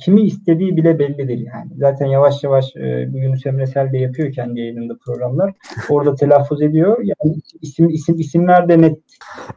kimi 0.00 0.22
istediği 0.22 0.76
bile 0.76 0.98
bellidir 0.98 1.38
yani. 1.38 1.70
Zaten 1.76 2.06
yavaş 2.06 2.44
yavaş 2.44 2.76
e, 2.76 3.10
Yunus 3.14 3.46
Emre 3.46 3.66
Sel 3.66 3.92
de 3.92 3.98
yapıyor 3.98 4.32
kendi 4.32 4.60
yayınında 4.60 4.96
programlar. 5.04 5.52
Orada 5.88 6.14
telaffuz 6.14 6.62
ediyor. 6.62 6.98
Yani 7.02 7.36
isim 7.62 7.88
isim 7.88 8.20
isimler 8.20 8.68
de 8.68 8.80
net 8.80 8.98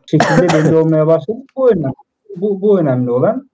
şekilde 0.05 0.47
belli 0.53 0.75
olmaya 0.75 1.07
başladı. 1.07 1.39
Bu 1.55 1.71
önemli. 1.71 1.93
Bu, 2.37 2.61
bu 2.61 2.79
önemli 2.79 3.11
olan. 3.11 3.49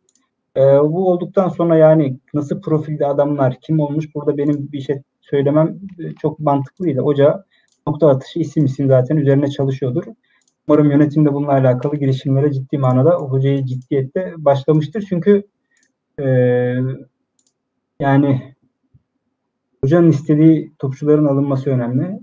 E, 0.57 0.61
bu 0.61 1.09
olduktan 1.09 1.49
sonra 1.49 1.77
yani 1.77 2.17
nasıl 2.33 2.61
profilde 2.61 3.05
adamlar 3.05 3.57
kim 3.61 3.79
olmuş 3.79 4.15
burada 4.15 4.37
benim 4.37 4.71
bir 4.71 4.81
şey 4.81 5.01
söylemem 5.21 5.79
e, 5.99 6.15
çok 6.15 6.39
mantıklıydı. 6.39 7.01
Hoca 7.01 7.43
nokta 7.89 8.09
atışı 8.09 8.39
isim 8.39 8.65
isim 8.65 8.87
zaten 8.87 9.17
üzerine 9.17 9.49
çalışıyordur. 9.49 10.03
Umarım 10.67 10.91
yönetim 10.91 11.25
de 11.25 11.33
bununla 11.33 11.51
alakalı 11.51 11.95
girişimlere 11.95 12.53
ciddi 12.53 12.77
manada 12.77 13.15
hocayı 13.15 13.65
ciddiyette 13.65 14.33
başlamıştır. 14.37 15.05
Çünkü 15.09 15.43
e, 16.19 16.25
yani 17.99 18.55
hocanın 19.83 20.09
istediği 20.09 20.73
topçuların 20.79 21.25
alınması 21.25 21.69
önemli. 21.69 22.19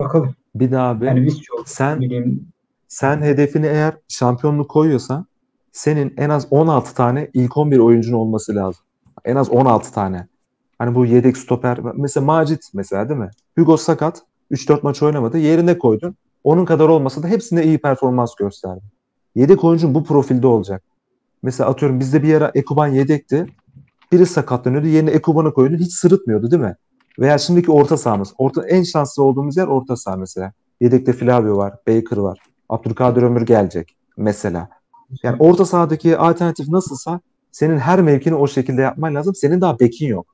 Bakalım. 0.00 0.34
Bir 0.54 0.70
daha 0.70 0.88
abi 0.88 1.06
Yani 1.06 1.26
biz 1.26 1.42
çok 1.42 1.68
sen 1.68 2.00
bileyim 2.00 2.48
sen 2.88 3.22
hedefini 3.22 3.66
eğer 3.66 3.94
şampiyonluk 4.08 4.70
koyuyorsan 4.70 5.26
senin 5.72 6.14
en 6.16 6.30
az 6.30 6.46
16 6.50 6.94
tane 6.94 7.30
ilk 7.34 7.56
11 7.56 7.78
oyuncun 7.78 8.12
olması 8.12 8.54
lazım. 8.54 8.84
En 9.24 9.36
az 9.36 9.50
16 9.50 9.92
tane. 9.92 10.26
Hani 10.78 10.94
bu 10.94 11.06
yedek 11.06 11.36
stoper 11.36 11.78
mesela 11.94 12.26
Macit 12.26 12.70
mesela 12.74 13.08
değil 13.08 13.20
mi? 13.20 13.30
Hugo 13.58 13.76
sakat 13.76 14.22
3-4 14.52 14.78
maç 14.82 15.02
oynamadı. 15.02 15.38
Yerine 15.38 15.78
koydun. 15.78 16.16
Onun 16.44 16.64
kadar 16.64 16.88
olmasa 16.88 17.22
da 17.22 17.28
hepsinde 17.28 17.64
iyi 17.64 17.78
performans 17.78 18.34
gösterdi. 18.34 18.82
Yedek 19.34 19.64
oyuncun 19.64 19.94
bu 19.94 20.04
profilde 20.04 20.46
olacak. 20.46 20.82
Mesela 21.42 21.70
atıyorum 21.70 22.00
bizde 22.00 22.22
bir 22.22 22.34
ara 22.34 22.52
Ekuban 22.54 22.88
yedekti. 22.88 23.46
Biri 24.12 24.26
sakatlanıyordu. 24.26 24.86
Yerine 24.86 25.10
Ekuban'ı 25.10 25.54
koydun. 25.54 25.78
Hiç 25.78 25.92
sırıtmıyordu 25.92 26.50
değil 26.50 26.62
mi? 26.62 26.76
Veya 27.18 27.38
şimdiki 27.38 27.70
orta 27.70 27.96
sahamız. 27.96 28.34
Orta, 28.38 28.68
en 28.68 28.82
şanslı 28.82 29.22
olduğumuz 29.22 29.56
yer 29.56 29.66
orta 29.66 29.96
saha 29.96 30.16
mesela. 30.16 30.52
Yedekte 30.80 31.12
Flavio 31.12 31.56
var. 31.56 31.74
Baker 31.88 32.16
var. 32.16 32.38
Abdülkadir 32.68 33.22
Ömür 33.22 33.42
gelecek 33.42 33.96
mesela. 34.16 34.68
Yani 35.22 35.36
orta 35.38 35.64
sahadaki 35.64 36.18
alternatif 36.18 36.68
nasılsa 36.68 37.20
senin 37.52 37.78
her 37.78 38.02
mevkini 38.02 38.34
o 38.34 38.46
şekilde 38.46 38.82
yapman 38.82 39.14
lazım. 39.14 39.34
Senin 39.34 39.60
daha 39.60 39.78
bekin 39.80 40.06
yok. 40.06 40.26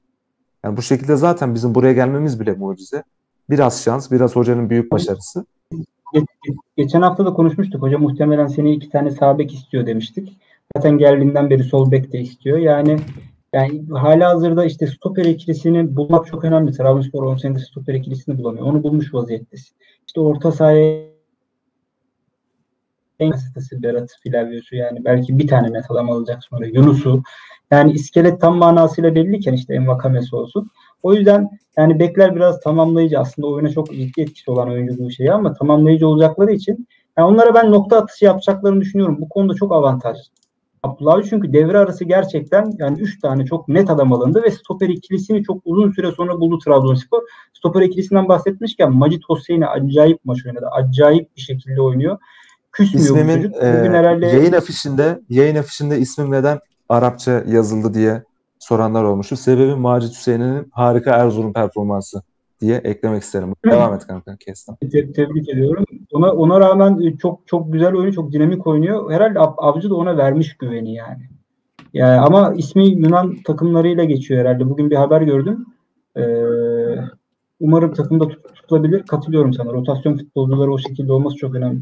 Yani 0.65 0.77
bu 0.77 0.83
şekilde 0.83 1.17
zaten 1.17 1.55
bizim 1.55 1.75
buraya 1.75 1.93
gelmemiz 1.93 2.41
bile 2.41 2.53
mucize. 2.53 3.05
Biraz 3.51 3.85
şans, 3.85 4.11
biraz 4.11 4.37
hocanın 4.37 4.71
büyük 4.71 4.93
başarısı. 4.93 5.47
Ge- 5.73 6.27
ge- 6.45 6.57
Geçen 6.77 7.03
hafta 7.03 7.27
da 7.27 7.33
konuşmuştuk. 7.33 7.83
Hoca 7.83 7.99
muhtemelen 7.99 8.47
seni 8.47 8.75
iki 8.75 8.91
tane 8.91 9.11
sağ 9.11 9.39
bek 9.39 9.55
istiyor 9.55 9.87
demiştik. 9.87 10.39
Zaten 10.77 10.99
geldiğinden 10.99 11.51
beri 11.51 11.65
sol 11.65 11.91
bek 11.91 12.13
de 12.13 12.21
istiyor. 12.21 12.59
Yani 12.59 12.99
yani 13.53 13.87
hala 13.93 14.29
hazırda 14.29 14.65
işte 14.65 14.87
stoper 14.87 15.25
ikilisini 15.25 15.97
bulmak 15.97 16.27
çok 16.27 16.45
önemli. 16.45 16.73
Trabzonspor 16.73 17.23
10 17.23 17.37
senedir 17.37 17.61
stoper 17.61 17.95
ikilisini 17.95 18.39
bulamıyor. 18.39 18.67
Onu 18.67 18.83
bulmuş 18.83 19.15
vaziyettesin. 19.15 19.77
İşte 20.07 20.21
orta 20.21 20.53
sahaya 20.53 21.09
en 23.21 23.33
basitisi 23.33 23.83
Berat 23.83 24.11
Filavio'su 24.23 24.77
yani 24.77 25.05
belki 25.05 25.39
bir 25.39 25.49
tane 25.49 25.73
net 25.73 25.91
adam 25.91 26.11
alacak 26.11 26.45
sonra 26.45 26.67
Yunus'u. 26.67 27.23
Yani 27.71 27.93
iskelet 27.93 28.41
tam 28.41 28.57
manasıyla 28.57 29.15
belliyken 29.15 29.53
işte 29.53 29.75
Envakame'si 29.75 30.37
olsun. 30.37 30.71
O 31.03 31.15
yüzden 31.15 31.49
yani 31.77 31.99
bekler 31.99 32.37
biraz 32.37 32.61
tamamlayıcı 32.61 33.19
aslında 33.19 33.49
oyuna 33.49 33.71
çok 33.71 33.93
ciddi 33.93 34.21
etkisi 34.21 34.51
olan 34.51 34.69
oyuncu 34.69 34.99
bu 34.99 35.11
şeyi 35.11 35.33
ama 35.33 35.53
tamamlayıcı 35.53 36.09
olacakları 36.09 36.53
için 36.53 36.89
yani 37.19 37.29
onlara 37.29 37.55
ben 37.55 37.73
nokta 37.73 37.99
atışı 37.99 38.25
yapacaklarını 38.25 38.81
düşünüyorum. 38.81 39.17
Bu 39.21 39.29
konuda 39.29 39.55
çok 39.55 39.73
avantajlı. 39.73 40.23
Abdullah 40.83 41.23
çünkü 41.31 41.53
devre 41.53 41.79
arası 41.79 42.05
gerçekten 42.05 42.73
yani 42.79 43.01
3 43.01 43.21
tane 43.21 43.47
çok 43.47 43.69
net 43.69 43.91
adam 43.91 44.13
alındı 44.13 44.43
ve 44.43 44.51
stoper 44.51 44.89
ikilisini 44.89 45.43
çok 45.43 45.63
uzun 45.65 45.93
süre 45.93 46.13
sonra 46.13 46.41
buldu 46.41 46.59
Trabzonspor. 46.65 47.23
Stoper 47.53 47.81
ikilisinden 47.81 48.29
bahsetmişken 48.29 48.93
Macit 48.93 49.25
Hosseini 49.25 49.67
acayip 49.67 50.25
maç 50.25 50.47
oynadı. 50.47 50.67
Acayip 50.73 51.37
bir 51.37 51.41
şekilde 51.41 51.81
oynuyor. 51.81 52.19
Küsmüyor 52.73 53.09
bu 53.09 53.19
İsmimin 53.19 53.43
çocuk. 53.43 53.63
e, 53.63 53.79
Bugün 53.79 53.93
herhalde 53.93 54.27
yayın 54.27 54.53
afişinde 54.53 55.21
yayın 55.29 55.57
afişinde 55.57 55.99
ismim 55.99 56.31
neden 56.31 56.59
Arapça 56.89 57.45
yazıldı 57.49 57.95
diye 57.95 58.23
soranlar 58.59 59.05
olmuştu. 59.05 59.37
Sebebi 59.37 59.75
Macit 59.75 60.11
Hüseyin'in 60.11 60.69
harika 60.73 61.11
Erzurum 61.11 61.53
performansı 61.53 62.23
diye 62.61 62.77
eklemek 62.77 63.23
isterim. 63.23 63.53
Devam 63.65 63.95
et 63.95 64.07
kanka 64.07 64.37
kestim. 64.37 64.75
Te- 64.93 65.13
tebrik 65.13 65.49
ediyorum. 65.49 65.85
Ona 66.13 66.33
ona 66.33 66.61
rağmen 66.61 67.01
e, 67.01 67.17
çok 67.17 67.41
çok 67.47 67.73
güzel 67.73 67.95
oynuyor, 67.95 68.13
çok 68.15 68.33
dinamik 68.33 68.67
oynuyor. 68.67 69.11
Herhalde 69.13 69.39
Ab- 69.39 69.55
Avcı 69.61 69.91
da 69.91 69.95
ona 69.95 70.17
vermiş 70.17 70.57
güveni 70.57 70.95
yani. 70.95 71.29
Yani 71.93 72.21
ama 72.21 72.55
ismi 72.55 72.87
Yunan 72.87 73.37
takımlarıyla 73.47 74.05
geçiyor 74.05 74.41
herhalde. 74.41 74.71
Bugün 74.71 74.91
bir 74.91 74.97
haber 74.97 75.23
gördüm. 75.23 75.67
Ee, 76.17 76.23
umarım 77.61 77.93
takımda 77.95 78.25
tut- 78.29 78.55
tutulabilir. 78.55 79.03
Katılıyorum 79.03 79.55
sana. 79.55 79.73
Rotasyon 79.73 80.17
futbolcuları 80.17 80.73
o 80.73 80.79
şekilde 80.79 81.13
olması 81.13 81.37
çok 81.37 81.55
önemli. 81.55 81.81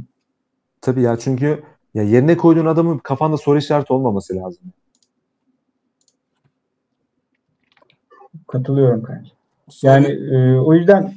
Tabii 0.81 1.03
ya 1.03 1.17
çünkü 1.17 1.63
ya 1.95 2.03
yerine 2.03 2.37
koyduğun 2.37 2.67
adamın 2.67 2.99
kafanda 2.99 3.37
soru 3.37 3.59
işareti 3.59 3.93
olmaması 3.93 4.37
lazım. 4.37 4.63
Katılıyorum 8.47 9.03
kanka. 9.03 9.29
Yani 9.83 10.07
e, 10.07 10.59
o 10.59 10.75
yüzden 10.75 11.15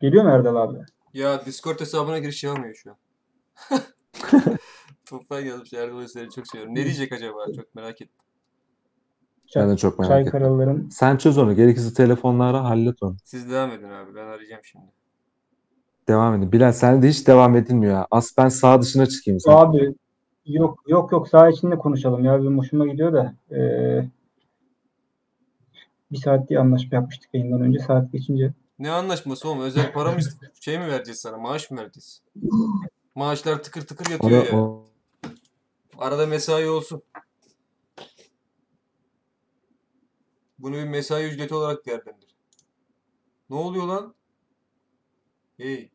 geliyor 0.00 0.24
mu 0.24 0.30
Erdal 0.30 0.56
abi? 0.56 0.78
Ya 1.14 1.46
Discord 1.46 1.80
hesabına 1.80 2.18
giriş 2.18 2.44
yapmıyor 2.44 2.74
şu 2.74 2.90
an. 2.90 2.96
Tufan 5.04 5.40
yazmış 5.40 5.72
Erdal 5.72 5.98
Özer'i 5.98 6.30
çok 6.30 6.46
seviyorum. 6.46 6.74
Ne 6.74 6.84
diyecek 6.84 7.12
acaba? 7.12 7.46
Çok 7.56 7.74
merak 7.74 8.02
ettim. 8.02 8.16
Ben 9.56 9.70
de 9.70 9.76
çok 9.76 9.98
merak 9.98 10.10
Çay 10.10 10.20
ettim. 10.20 10.32
karaların 10.32 10.88
Sen 10.88 11.16
çöz 11.16 11.38
onu. 11.38 11.54
Gerekirse 11.56 11.94
telefonlara 11.94 12.64
hallet 12.64 13.02
onu. 13.02 13.16
Siz 13.24 13.50
devam 13.50 13.70
edin 13.70 13.90
abi. 13.90 14.14
Ben 14.14 14.26
arayacağım 14.26 14.62
şimdi. 14.64 14.84
Devam 16.08 16.34
edin. 16.34 16.52
Bilal 16.52 16.72
sen 16.72 17.02
de 17.02 17.08
hiç 17.08 17.26
devam 17.26 17.56
edilmiyor 17.56 17.92
ya. 17.94 18.06
As 18.10 18.38
ben 18.38 18.48
sağ 18.48 18.82
dışına 18.82 19.06
çıkayım 19.06 19.40
sen. 19.40 19.52
Abi 19.52 19.94
yok 20.46 20.78
yok 20.86 21.12
yok 21.12 21.28
saha 21.28 21.48
içinde 21.50 21.78
konuşalım 21.78 22.24
ya 22.24 22.42
bir 22.42 22.46
hoşuma 22.46 22.86
gidiyor 22.86 23.12
da 23.12 23.34
eee, 23.50 24.08
bir 26.12 26.16
saat 26.16 26.48
diye 26.48 26.58
anlaşma 26.58 26.96
yapmıştık 26.96 27.34
yayından 27.34 27.60
önce 27.60 27.78
saat 27.78 28.12
geçince 28.12 28.52
Ne 28.78 28.90
anlaşması 28.90 29.48
oğlum? 29.48 29.60
Özel 29.60 29.92
para 29.92 30.12
mı 30.12 30.20
şey 30.60 30.78
mi 30.78 30.86
vereceğiz 30.86 31.20
sana? 31.20 31.36
Maaş 31.36 31.70
mı 31.70 31.80
vereceğiz? 31.80 32.22
Maaşlar 33.14 33.62
tıkır 33.62 33.86
tıkır 33.86 34.10
yatıyor 34.10 34.46
ya. 34.46 35.30
Arada 35.98 36.26
mesai 36.26 36.68
olsun. 36.68 37.02
Bunu 40.58 40.74
bir 40.76 40.84
mesai 40.84 41.24
ücreti 41.24 41.54
olarak 41.54 41.86
değerlendir. 41.86 42.36
Ne 43.50 43.56
oluyor 43.56 43.86
lan? 43.86 44.14
Hey. 45.56 45.90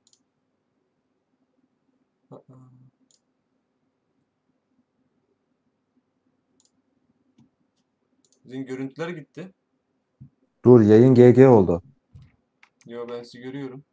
Sizin 8.43 8.65
görüntüler 8.65 9.09
gitti. 9.09 9.53
Dur 10.65 10.81
yayın 10.81 11.15
GG 11.15 11.39
oldu. 11.47 11.81
Yo 12.85 13.07
ben 13.09 13.23
sizi 13.23 13.39
görüyorum. 13.39 13.83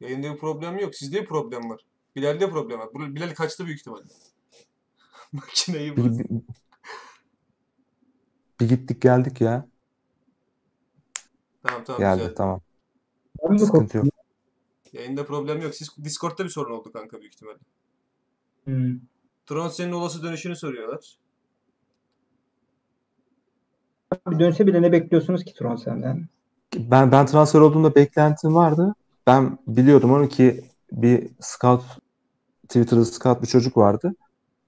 Yayında 0.00 0.34
bir 0.34 0.38
problem 0.38 0.78
yok. 0.78 0.94
Sizde 0.94 1.20
bir 1.22 1.26
problem 1.26 1.70
var. 1.70 1.80
Bilal'de 2.16 2.50
problem 2.50 2.78
var. 2.78 2.88
Bu- 2.94 3.14
Bilal 3.14 3.34
kaçtı 3.34 3.66
büyük 3.66 3.80
ihtimalle. 3.80 4.04
Makineyi 5.32 5.96
Bir, 5.96 6.04
bir, 6.18 6.26
bir 8.60 8.68
gittik 8.68 9.02
geldik 9.02 9.40
ya. 9.40 9.68
Tamam 11.62 11.84
tamam 11.84 12.00
Geldi 12.00 12.20
güzel. 12.20 12.34
tamam. 12.34 12.60
Ben 13.42 13.52
mi 13.52 13.60
Sıkıntı 13.60 13.96
yok. 13.96 14.06
Yayında 14.92 15.26
problem 15.26 15.62
yok. 15.62 15.74
Siz 15.74 15.90
Discord'da 16.04 16.44
bir 16.44 16.48
sorun 16.48 16.74
oldu 16.74 16.92
kanka 16.92 17.20
büyük 17.20 17.34
ihtimalle. 17.34 17.58
Hmm. 18.64 19.00
Tronsen'in 19.46 19.92
olası 19.92 20.22
dönüşünü 20.22 20.56
soruyorlar. 20.56 21.18
Bir 24.30 24.38
dönse 24.38 24.66
bile 24.66 24.82
ne 24.82 24.92
bekliyorsunuz 24.92 25.44
ki 25.44 25.54
Tron 25.54 25.76
senden? 25.76 26.28
Ben 26.76 27.12
ben 27.12 27.26
transfer 27.26 27.60
olduğumda 27.60 27.94
beklentim 27.94 28.54
vardı. 28.54 28.94
Ben 29.26 29.58
biliyordum 29.66 30.12
onu 30.12 30.28
ki 30.28 30.64
bir 30.92 31.28
scout 31.40 31.82
Twitter'da 32.62 33.04
scout 33.04 33.42
bir 33.42 33.46
çocuk 33.46 33.76
vardı. 33.76 34.14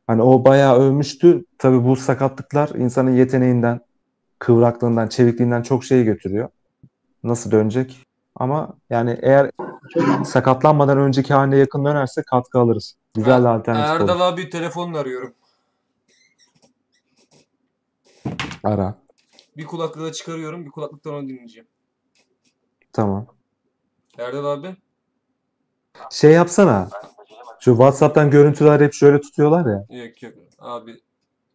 Hani 0.07 0.23
o 0.23 0.45
bayağı 0.45 0.79
övmüştü. 0.79 1.45
Tabii 1.59 1.85
bu 1.85 1.97
sakatlıklar 1.97 2.69
insanın 2.69 3.16
yeteneğinden, 3.16 3.81
kıvraklığından, 4.39 5.09
çevikliğinden 5.09 5.62
çok 5.62 5.85
şey 5.85 6.05
götürüyor. 6.05 6.49
Nasıl 7.25 7.51
dönecek? 7.51 8.07
Ama 8.37 8.77
yani 8.91 9.19
eğer 9.23 9.51
sakatlanmadan 10.25 10.99
önceki 10.99 11.35
haline 11.35 11.57
yakın 11.57 11.85
dönerse 11.85 12.23
katkı 12.23 12.59
alırız. 12.59 12.97
Güzel 13.15 13.41
bir 13.41 13.47
alternatif 13.47 14.01
olur. 14.01 14.11
Erdal 14.11 14.29
abi 14.29 14.51
telefonla 14.51 14.99
arıyorum. 14.99 15.33
Ara. 18.65 18.95
Bir 19.56 19.66
kulaklığı 19.66 20.12
çıkarıyorum. 20.12 20.66
Bir 20.66 20.70
kulaklıktan 20.70 21.14
onu 21.14 21.28
dinleyeceğim. 21.28 21.68
Tamam. 22.93 23.26
Erdal 24.18 24.44
abi. 24.44 24.76
Şey 26.10 26.32
yapsana. 26.32 26.89
Şu 27.60 27.70
WhatsApp'tan 27.70 28.31
görüntüler 28.31 28.81
hep 28.81 28.93
şöyle 28.93 29.20
tutuyorlar 29.20 29.66
ya. 29.66 30.05
Yok 30.05 30.22
yok. 30.22 30.35
Abi 30.59 31.01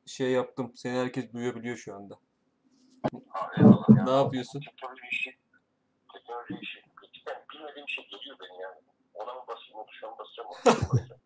şey 0.06 0.32
yaptım. 0.32 0.72
Seni 0.76 0.98
herkes 0.98 1.34
duyabiliyor 1.34 1.78
şu 1.78 1.96
anda. 1.96 2.20
Ne 4.06 4.12
yapıyorsun? 4.12 4.60
Teknoloji 4.60 5.02
işi, 5.12 5.38
teknoloji 6.14 6.58
işi. 6.62 6.80
Cidden 7.14 7.44
bilmediğim 7.54 7.90
şey 7.90 8.08
geliyor 8.12 8.38
beni 8.42 8.62
yani. 8.62 8.76
Ona 9.14 9.34
mı 9.34 9.42
basayım, 9.48 9.76
onu 9.76 9.88
şuna 9.92 10.10
mı 10.10 10.16
basacağım, 10.20 10.50
ona 10.50 10.74
mı 10.74 10.90
basacağım. 10.94 11.22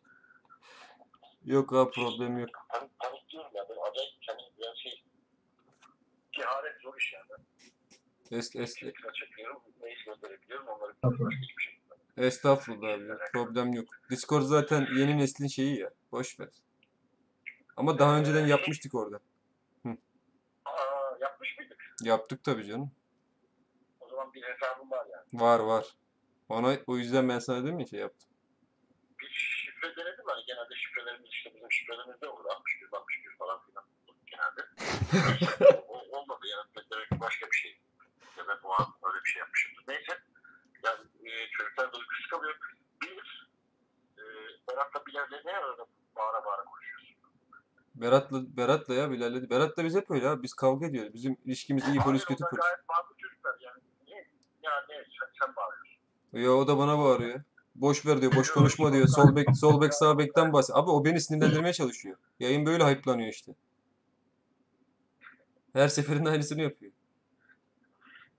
Yok 1.46 1.74
abi 1.74 1.92
problem 1.92 2.40
yok. 2.40 2.50
Panik, 2.70 3.00
panik 3.00 3.30
diyorum 3.30 3.52
ya, 3.56 3.66
ben 3.70 3.92
acayip 3.92 4.22
kendim 4.22 4.46
yani 4.58 4.78
şey, 4.78 5.04
keharet 6.34 6.82
zor 6.82 6.98
iş 6.98 7.14
yani. 7.14 7.44
Es, 8.32 8.56
es, 8.56 8.84
Ekran 8.84 9.12
çekiyorum, 9.14 9.62
mail 9.82 9.98
gönderebiliyorum, 10.06 10.68
onları 10.68 10.94
Tabii. 11.02 11.20
başka 11.20 11.42
hiçbir 11.42 11.64
şey. 11.64 11.80
estağfurullah 12.18 12.94
abi. 12.94 13.04
ya, 13.08 13.18
Problem 13.34 13.74
yok. 13.74 13.86
Discord 14.10 14.42
zaten 14.42 14.88
yeni 14.96 15.18
neslin 15.18 15.48
şeyi 15.48 15.80
ya. 15.80 15.90
Boş 16.12 16.40
ver. 16.40 16.50
Ama 17.78 18.00
daha 18.00 18.18
önceden 18.18 18.48
yapmıştık 18.48 18.96
orada. 18.96 19.20
Aa, 20.66 21.18
yapmış 21.22 21.58
mıydık? 21.60 21.96
Yaptık 22.04 22.44
tabii 22.44 22.66
canım. 22.66 22.92
O 24.00 24.10
zaman 24.10 24.34
bir 24.34 24.44
hesabım 24.44 24.92
var 24.92 25.08
yani. 25.12 25.42
Var 25.42 25.60
var. 25.60 25.86
Ona 26.50 26.78
o 26.88 26.98
yüzden 26.98 27.30
ben 27.30 27.40
sana 27.40 27.64
dedim 27.64 27.80
ya 27.80 27.86
şey 27.86 28.00
yaptım. 28.00 28.30
Bir 29.20 29.30
şifre 29.30 29.96
denedim 29.96 30.26
hani 30.26 30.46
genelde 30.48 30.76
şifrelerimiz 30.76 31.30
işte 31.32 31.54
bizim 31.56 31.72
şifrelerimiz 31.72 32.22
de 32.22 32.28
olur. 32.28 32.46
61, 32.46 32.88
61 32.94 33.36
falan 33.38 33.60
filan 33.66 33.86
genelde. 34.26 34.62
olmadı 36.44 36.76
yani. 36.76 36.86
Demek 36.92 37.22
başka 37.22 37.46
bir 37.52 37.56
şey. 37.56 37.80
Ya 38.38 38.44
ben 38.48 38.58
o 38.64 38.72
an 38.72 38.88
öyle 39.04 39.24
bir 39.24 39.30
şey 39.30 39.40
yapmışımdır. 39.40 39.84
Neyse. 39.88 40.20
Yani 40.86 41.00
e, 41.26 41.50
çocuklar 41.58 41.94
da 41.94 41.98
uykusuz 41.98 42.28
kalıyor. 42.28 42.56
Bir, 43.02 43.50
e, 44.18 44.24
Berat'la 44.70 45.06
Bilal'le 45.06 45.46
ne 45.46 45.58
arada 45.58 45.86
bağıra 46.16 46.46
bağıra 46.46 46.64
konuşuyorsun? 46.64 47.16
Berat'la 47.96 48.58
Berat'la 48.58 48.94
ya 48.94 49.12
Bilal'le. 49.12 49.50
Berat'la 49.50 49.84
biz 49.84 49.96
hep 49.96 50.12
öyle 50.12 50.30
abi. 50.30 50.44
Biz 50.44 50.54
kavga 50.54 50.86
ediyoruz. 50.86 51.14
Bizim 51.14 51.38
ilişkimiz 51.46 51.88
iyi 51.88 52.00
polis 52.00 52.26
kötü 52.26 52.44
polis. 52.52 52.64
Gayet 52.64 52.90
bağlı 52.90 53.18
çocuklar 53.18 53.56
yani. 53.60 53.82
Niye? 54.08 54.28
Ya 54.64 54.72
ne? 54.90 54.96
Sen, 54.96 55.46
sen 55.46 55.56
bağırıyorsun. 55.56 56.00
Ya 56.34 56.52
o 56.52 56.68
da 56.68 56.78
bana 56.78 56.98
bağırıyor. 56.98 57.42
Boş 57.76 58.06
ver 58.06 58.22
diyor, 58.22 58.36
boş 58.36 58.52
konuşma 58.52 58.94
diyor. 58.94 59.08
Sol 59.08 59.36
bek, 59.36 59.48
sol 59.58 59.82
bek, 59.82 59.94
sağ 59.94 60.18
bekten 60.18 60.54
bahsediyor. 60.54 60.84
Abi 60.84 60.90
o 60.90 61.06
beni 61.06 61.22
sinirlendirmeye 61.22 61.74
çalışıyor. 61.74 62.18
Yayın 62.40 62.66
böyle 62.66 62.86
hype'lanıyor 62.86 63.30
işte. 63.30 63.56
Her 65.74 65.88
seferinde 65.88 66.30
aynısını 66.30 66.62
yapıyor. 66.62 66.92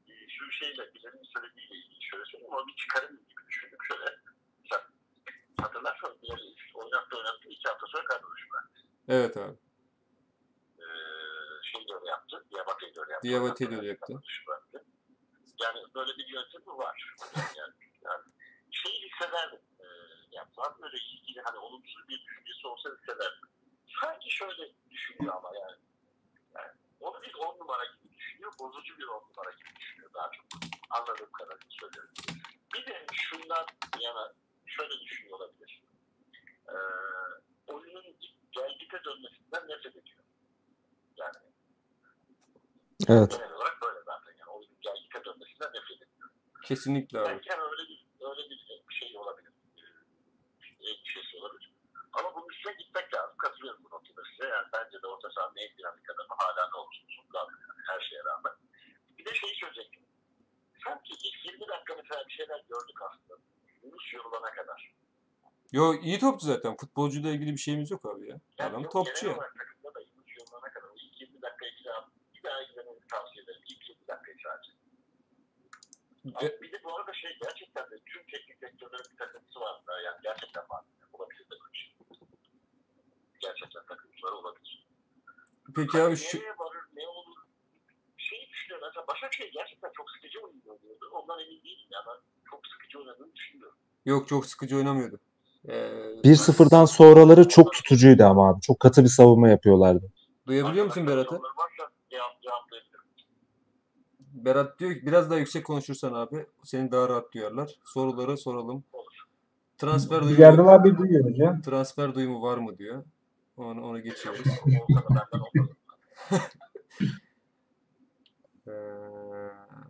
E, 0.09 0.13
şu 0.29 0.53
şeyle, 0.53 0.95
Bilal'in 0.95 1.23
söylediğiyle 1.35 1.75
ilgili 1.75 2.03
şöyle 2.03 2.25
söyleyeyim. 2.25 2.55
Onu 2.55 2.67
bir 2.67 2.77
çıkarım 2.77 3.17
gibi 3.17 3.47
düşündüm 3.49 3.79
şöyle. 3.89 4.05
Sen 4.71 4.81
hatırlarsan 5.63 6.19
Bilal'i 6.23 6.55
oynattı 6.75 7.17
oynattı. 7.17 7.49
iki 7.49 7.69
hafta 7.69 7.87
sonra 7.87 8.05
verdi. 8.11 8.25
Evet 9.09 9.37
abi. 9.37 9.57
Ee, 10.79 10.87
şey 11.63 11.89
de 11.89 11.95
öyle 11.95 12.11
yaptı. 12.11 12.45
Diabate'yi 12.51 12.95
de 12.95 13.01
öyle 13.01 13.13
yaptı. 13.13 13.29
Diabate'yi 13.29 13.71
de 13.71 13.77
öyle 13.77 13.87
yaptı. 13.89 14.13
Yani 15.63 15.81
böyle 15.95 16.13
bir 16.19 16.27
yöntemi 16.27 16.67
var. 16.67 17.15
Yani, 17.37 17.73
yani 18.03 18.23
şeyi 18.71 19.11
hissederdim. 19.11 19.61
E, 19.81 19.87
yaptılar. 20.33 20.73
Böyle 20.83 20.97
ilgili 20.97 21.41
hani 21.41 21.59
olumsuz 21.59 22.09
bir 22.09 22.25
düşüncesi 22.27 22.67
olsa 22.67 22.91
hissederdim. 22.91 23.49
Sanki 24.01 24.31
şöyle 24.31 24.73
düşünüyor 24.91 25.35
ama 25.35 25.51
yani. 25.55 25.77
Onu 27.05 27.23
bir 27.23 27.35
on 27.35 27.59
numara 27.59 27.85
gibi 27.85 28.15
düşünüyor. 28.15 28.53
Bozucu 28.61 28.99
bir 28.99 29.07
on 29.07 29.23
numara 29.31 29.51
gibi 29.51 29.77
düşünüyor 29.81 30.11
daha 30.15 30.31
çok. 30.31 30.47
Anladığım 30.91 31.33
kadarıyla 31.33 31.71
söylüyorum. 31.81 32.11
Bir 32.75 32.87
de 32.87 33.07
şundan 33.13 33.67
yana 34.01 34.33
şöyle 34.67 35.01
düşünüyor 35.01 35.39
olabilir. 35.39 35.83
Ee, 36.69 36.75
oyunun 37.67 38.05
gelgite 38.53 39.05
dönmesinden 39.05 39.69
nefret 39.69 39.97
ediyor. 39.97 40.19
Yani 41.17 41.37
Evet. 43.09 43.31
genel 43.31 43.53
olarak 43.53 43.83
böyle 43.83 44.01
zaten. 44.07 44.33
Yani 44.39 44.51
oyunun 44.51 44.77
gelgite 44.81 45.25
dönmesinden 45.25 45.69
nefret 45.69 46.03
ediyor. 46.03 46.31
Kesinlikle 46.65 47.19
abi. 47.19 47.29
Belki 47.29 47.51
öyle 47.53 47.89
bir 47.89 48.07
öyle 48.21 48.51
bir 48.51 48.95
şey 48.95 49.17
olabilir. 49.19 49.53
Ee, 49.79 50.89
Endişesi 50.91 51.37
olabilir. 51.37 51.73
Ama 52.19 52.35
bunun 52.35 52.49
üstüne 52.49 52.73
gitmek 52.73 53.15
lazım. 53.15 53.37
Katılıyorum 53.37 53.85
bu 53.85 53.89
noktada 53.95 54.23
size. 54.31 54.49
Yani 54.49 54.69
bence 54.73 55.03
de 55.03 55.07
orta 55.07 55.31
sahanın 55.31 55.57
en 55.57 55.79
dinamik 55.79 56.11
adamı 56.11 56.35
hala 56.39 56.71
ne 56.71 56.77
olursa 56.77 57.03
olsun 57.05 57.29
yani 57.35 57.51
her 57.89 58.01
şeye 58.01 58.25
rağmen. 58.25 58.53
Bir 59.19 59.25
de 59.25 59.35
şeyi 59.35 59.55
söyleyecektim. 59.55 60.03
Sanki 60.85 61.13
ilk 61.13 61.45
20 61.45 61.69
dakika 61.69 61.95
mesela 62.03 62.29
bir 62.29 62.33
şeyler 62.33 62.61
gördük 62.69 62.99
aslında. 63.03 63.35
Yunus 63.83 64.13
yorulana 64.15 64.51
kadar. 64.51 64.95
Yo 65.73 65.95
iyi 65.95 66.19
topçu 66.19 66.47
zaten. 66.47 66.77
Futbolcuyla 66.77 67.31
ilgili 67.31 67.53
bir 67.53 67.65
şeyimiz 67.67 67.91
yok 67.91 68.07
abi 68.07 68.29
ya. 68.29 68.41
Yani 68.59 68.71
Adam 68.71 68.83
yok, 68.83 68.93
topçu 68.93 69.27
ya. 69.27 69.35
takımda 69.37 69.95
da 69.95 70.01
Yunus 70.01 70.31
yorulana 70.39 70.73
kadar. 70.73 70.89
O 70.89 70.95
ilk 70.97 71.21
20 71.21 71.43
dakikayı 71.43 71.73
bir 71.79 71.85
daha, 71.85 72.09
bir 72.35 72.43
daha 72.43 72.63
izlemeni 72.63 73.01
tavsiye 73.11 73.45
ederim. 73.45 73.63
İlk 73.69 73.89
20 73.89 74.09
dakikayı 74.09 74.39
sadece. 74.45 74.73
E, 76.47 76.61
bir 76.63 76.73
de 76.73 76.85
bu 76.85 76.97
arada 76.97 77.13
şey 77.13 77.39
gerçekten 77.43 77.91
de 77.91 77.99
tüm 78.07 78.23
teknik 78.27 78.61
direktörlerin 78.61 79.11
bir 79.13 79.17
takıntısı 79.17 79.61
var. 79.61 79.83
Yani 80.05 80.19
gerçekten 80.23 80.65
var. 80.71 80.85
Olabilir 81.13 81.45
de 81.45 81.51
böyle 81.51 81.73
bir 81.73 81.79
şey. 81.79 81.95
Gerçekten 83.65 83.87
takıntıları 83.97 84.35
olabilir. 84.35 84.87
peki 85.77 86.03
abi 86.03 86.17
şu 86.17 86.39
Nereye 86.39 86.51
varır, 86.59 86.85
ne 86.97 87.07
olur? 87.09 87.37
Şeyi 88.17 88.49
düşünüyorum. 88.49 88.89
Mesela 88.89 89.07
Başakşehir 89.07 89.53
gerçekten 89.53 89.91
çok 89.97 90.11
sıkıcı 90.11 90.39
oynuyordu. 90.39 91.11
Ondan 91.13 91.41
emin 91.41 91.63
değilim 91.65 91.89
ya. 91.91 91.99
Ben 92.07 92.17
çok 92.51 92.67
sıkıcı 92.67 92.99
oynadığını 92.99 93.35
düşünüyorum. 93.35 93.79
yok 94.07 94.29
çok 94.29 94.47
sıkıcı 94.47 94.77
oynamıyordu. 94.77 95.21
Ee, 95.69 95.73
1-0'dan 96.25 96.85
sonraları 96.85 97.49
çok 97.49 97.73
tutucuydu 97.73 98.25
ama 98.25 98.51
abi. 98.51 98.61
Çok 98.61 98.81
katı 98.81 99.03
bir 99.03 99.09
savunma 99.09 99.49
yapıyorlardı. 99.49 100.13
duyabiliyor 100.47 100.87
musun 100.87 101.07
Berat'ı? 101.07 101.41
Berat 104.21 104.79
diyor 104.79 104.95
ki 104.95 105.07
biraz 105.07 105.31
daha 105.31 105.39
yüksek 105.39 105.67
konuşursan 105.67 106.13
abi 106.13 106.47
seni 106.65 106.93
daha 106.93 107.09
rahat 107.09 107.33
duyarlar. 107.33 107.71
Soruları 107.85 108.39
soralım. 108.39 108.85
Transfer 109.79 110.23
duyumu, 110.23 110.71
abi 110.71 110.99
duyuyoruz 110.99 111.39
ya. 111.39 111.61
transfer 111.65 112.15
duyumu 112.15 112.43
var 112.43 112.59
mı 112.59 112.79
diyor. 112.79 113.05
Onu, 113.57 113.87
onu 113.87 114.03
geçiyoruz. 114.03 114.47
Ee, 118.67 118.73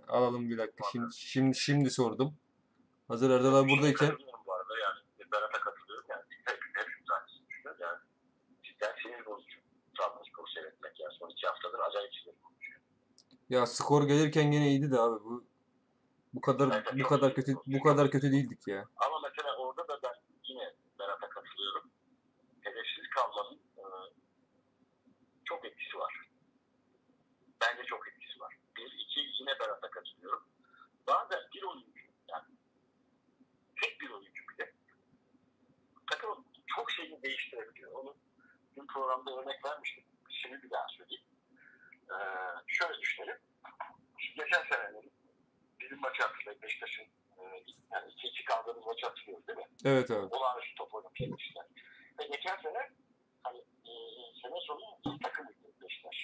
alalım 0.09 0.51
bir 0.51 0.59
dakika. 0.59 0.85
Şimdi, 0.93 1.15
şimdi, 1.15 1.57
şimdi 1.57 1.91
sordum. 1.91 2.35
Hazır 3.09 3.31
Erdal 3.31 3.55
abi 3.55 3.71
buradayken 3.71 4.09
Katılıyorum 4.09 4.41
bu 4.47 4.53
arada 4.53 4.79
yani. 4.79 4.99
Berat'a 5.33 5.61
katılıyorum 5.61 6.07
yani. 6.11 6.23
Hep, 6.45 6.59
hepimiz 6.75 7.11
aynısını 7.11 7.49
düşünüyoruz 7.49 7.81
yani. 7.81 7.99
Cidden 8.63 8.93
sinir 9.03 9.27
bozucu. 9.27 9.59
Trabzonspor'u 9.99 10.47
seyretmek 10.55 11.01
yani. 11.01 11.13
Son 11.19 11.31
iki 11.31 11.47
haftadır 11.47 11.79
acayip 11.79 12.15
sinir 12.15 12.37
bozucu. 12.43 12.73
ya 13.49 13.67
skor 13.67 14.03
gelirken 14.05 14.51
gene 14.51 14.69
iyiydi 14.69 14.91
de 14.91 15.01
abi 15.01 15.25
bu 15.25 15.45
bu 16.35 16.41
kadar 16.41 16.85
bu 16.99 17.03
kadar 17.03 17.35
kötü 17.35 17.55
bu 17.67 17.83
kadar 17.83 18.11
kötü 18.11 18.33
değildik 18.33 18.69
ya. 18.69 18.85
Ama 18.97 19.21
mesela 19.23 19.57
orada 19.57 19.89
da 19.89 20.01
ben 20.03 20.15
yine 20.45 20.75
Berat'a 20.99 21.29
katılıyorum. 21.29 21.91
Kalmanın 23.15 23.61
e, 23.79 23.85
çok 25.45 25.65
etkisi 25.65 25.99
var. 25.99 26.15
Bence 27.61 27.85
çok 27.85 28.09
etkisi 28.09 28.41
var. 28.41 28.57
Bir, 28.77 28.93
iki, 28.93 29.21
yine 29.21 29.59
Berat'a 29.61 29.91
katılıyorum. 29.91 30.49
Bazen 31.07 31.41
bir 31.55 31.63
oyuncu, 31.63 32.03
yani 32.29 32.45
tek 33.83 34.01
bir 34.01 34.11
oyuncu 34.11 34.43
bile 34.49 34.73
takımın 36.11 36.47
çok 36.67 36.91
şeyini 36.91 37.23
değiştirebiliyor. 37.23 37.93
Onu 37.93 38.17
dün 38.77 38.87
programda 38.87 39.31
örnek 39.41 39.65
vermiştim. 39.65 40.05
Şimdi 40.31 40.63
bir 40.63 40.71
daha 40.71 40.87
söyleyeyim. 40.89 41.25
Ee, 42.11 42.17
şöyle 42.67 43.01
düşünelim. 43.01 43.39
Geçen 44.37 44.63
senenin 44.71 45.13
bizim 45.81 46.01
maçı 46.01 46.23
hatırlayın 46.23 46.63
Beşiktaş'ın 46.63 47.07
yani 47.93 48.13
iki 48.13 48.29
iki 48.29 48.45
kaldığımız 48.45 48.87
maçı 48.87 49.07
hatırlıyoruz 49.07 49.47
değil 49.47 49.59
mi? 49.59 49.69
Evet 49.85 50.11
abi. 50.11 50.27
olağanüstü 50.27 50.75
top 50.75 50.95
oynamışlar. 50.95 51.67
Ve 52.21 52.27
geçen 52.27 52.57
sene 52.57 52.91
hani 53.45 53.59
e, 53.59 53.93
sene 54.43 54.61
sonu 54.61 54.81
iyi 55.07 55.19
takımıydı 55.19 55.59
Beşiktaş. 55.83 56.17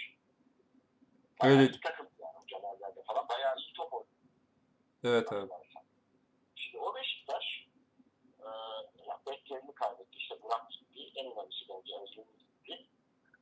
Bayağı 1.43 1.57
Evet. 1.57 1.75
iyi 1.75 1.81
takımdı 1.81 2.11
yani 2.19 2.35
hocalarla 2.39 3.03
falan 3.07 3.29
bayağı 3.29 3.57
iyi 3.57 3.73
top 3.73 3.93
oynadı. 3.95 4.09
Evet 5.05 5.33
abi. 5.33 5.51
Şimdi 6.57 6.79
o 6.85 6.95
Beşiktaş 6.95 7.67
e, 8.41 8.49
ya 9.09 9.21
beklerini 9.27 9.75
kaybetti. 9.75 10.19
İşte 10.19 10.43
Burak 10.43 10.71
gitti. 10.71 11.13
En 11.17 11.33
önemlisi 11.33 11.65
bence 11.69 11.93
Özgür 12.03 12.23
gitti. 12.39 12.87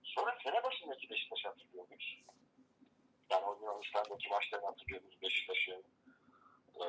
Sonra 0.02 0.38
sene 0.44 0.62
başındaki 0.62 1.10
Beşiktaş'ı 1.10 1.48
hatırlıyor 1.48 1.88
muyuz? 1.88 2.24
Yani 3.30 3.44
o 3.44 3.58
Yunanistan'daki 3.62 4.28
maçlarını 4.28 4.66
hatırlıyor 4.66 5.02
muyuz 5.02 5.22
Beşiktaş'ın? 5.22 5.84
E, 6.76 6.84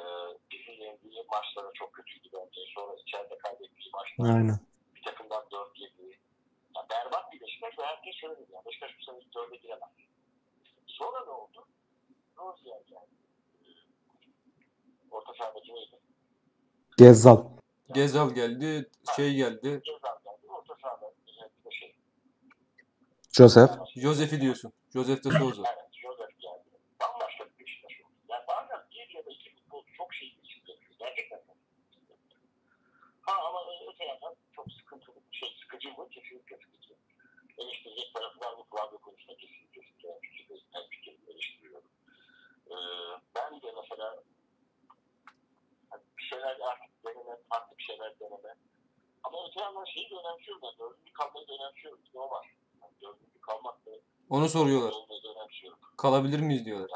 bizi 0.52 0.72
yendiği 0.72 1.24
maçları 1.32 1.74
çok 1.74 1.94
kötüydü 1.94 2.30
bence. 2.34 2.62
Sonra 2.76 2.96
içeride 3.02 3.38
kaybettiği 3.38 3.92
maçlar 3.94 4.36
Aynen. 4.36 4.60
bir 4.96 5.04
takımdan 5.04 5.46
4 5.52 5.80
7 5.80 6.20
berbat 6.90 7.34
bir 7.34 7.42
Beşiktaş 7.42 7.80
ve 7.80 7.84
herkes 7.84 8.16
şöyle 8.16 8.38
dedi. 8.38 8.52
Yani 8.54 8.66
Beşiktaş 8.66 8.92
bu 9.00 9.04
sene 9.04 9.18
4'e 9.18 9.58
giremez. 9.58 9.90
Sonra 10.88 11.26
ne 11.26 11.32
oldu? 11.32 11.68
Rozier 12.38 12.82
geldi. 12.90 13.20
Orta 15.12 15.34
sahadaki 15.34 15.74
neydi? 15.74 16.00
Gezzal. 16.98 17.46
Gezal 17.94 18.30
geldi, 18.36 18.90
şey 19.16 19.34
geldi. 19.34 19.82
Gezal 19.86 20.18
geldi. 20.26 20.48
Orta 20.48 20.76
sahada 20.82 21.14
şey. 21.72 21.96
Joseph. 23.32 23.72
Josef'i 23.96 24.42
diyorsun. 24.42 24.74
Josef 24.94 25.24
de 25.24 25.30
Souza. 25.30 25.64
Evet, 25.68 25.94
Joseph 25.94 26.40
geldi. 26.40 26.70
Bambaşka 27.02 27.46
bir 27.46 27.66
Beşiktaş 27.66 28.02
oldu. 28.02 28.14
Yani 28.30 28.44
bazen 28.48 28.86
bir 28.92 29.16
ya 29.16 29.26
da 29.26 29.30
iki 29.30 29.56
futbolcu 29.56 29.94
çok 29.98 30.14
şey 30.14 30.36
değiştiriyor. 30.38 30.78
Gerçekten 31.00 31.38
çok. 31.38 31.56
Ha 33.22 33.34
ama 33.48 33.60
öte 33.94 34.06
yandan 34.06 34.36
çok 34.56 34.72
sıkıntılı 34.72 35.16
bir 35.32 35.38
şey. 35.38 35.50
Sıkıcı 35.62 35.90
mı? 35.90 36.10
Kesinlikle 36.10 36.58
sıkıcı. 36.58 36.94
Eleştirecek 37.60 38.14
tarafı 38.14 38.40
var 38.40 38.54
mı? 38.58 38.64
Flavio 38.72 38.98
konusunda 38.98 39.38
kesinlikle. 39.38 39.82
Ben 40.76 40.88
fikrimi 40.90 41.32
eleştiriyorum. 41.32 41.90
Ee, 42.72 42.76
ben 43.36 43.62
de 43.62 43.72
mesela 43.82 44.24
bir 46.18 46.24
şeyler 46.24 46.60
artık 46.60 47.04
deneme, 47.06 47.38
farklı 47.50 47.78
bir 47.78 47.84
şeyler 47.84 48.20
deneme. 48.20 48.56
Ama 49.24 49.38
öte 49.48 49.60
yandan 49.62 49.86
şeyi 49.86 50.10
de 50.10 50.16
önemsiyorum 50.16 50.62
ben. 50.64 50.78
Dördüncü 50.80 51.14
kalmayı 51.14 51.48
da 51.48 51.54
önemsiyorum. 51.54 52.00
Bir 52.04 52.14
de 52.14 52.20
o 52.20 52.30
var. 52.32 52.48
Yani 52.82 52.94
dördüncü 53.02 53.42
kalmak 53.42 53.86
da 53.86 53.92
Onu 54.30 54.50
soruyorlar. 54.50 54.94
Kalabilir 55.98 56.40
miyiz 56.40 56.66
diyorlar. 56.66 56.90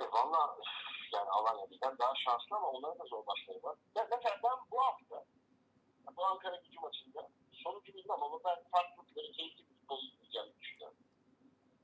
E, 0.00 0.04
Valla 0.12 0.56
yani 1.14 1.30
Alanya 1.30 1.70
bizden 1.70 1.98
daha 1.98 2.14
şanslı 2.14 2.56
ama 2.56 2.68
onların 2.68 2.98
da 2.98 3.04
zor 3.04 3.24
maçları 3.26 3.62
var. 3.62 3.76
Ya, 3.96 4.06
mesela 4.10 4.36
ben 4.44 4.70
bu 4.70 4.80
hafta 4.80 5.24
bu 6.16 6.24
Ankara 6.24 6.56
gücü 6.56 6.80
maçında 6.80 7.28
sonucu 7.64 7.94
bilmem 7.94 8.22
ama 8.22 8.38
ben 8.44 8.58
farklı 8.70 9.02
böyle 9.16 9.32
keyifli 9.32 9.62
bir 9.68 9.74
futbol 9.74 10.02
izleyeceğimi 10.02 10.60
düşünüyorum. 10.60 10.98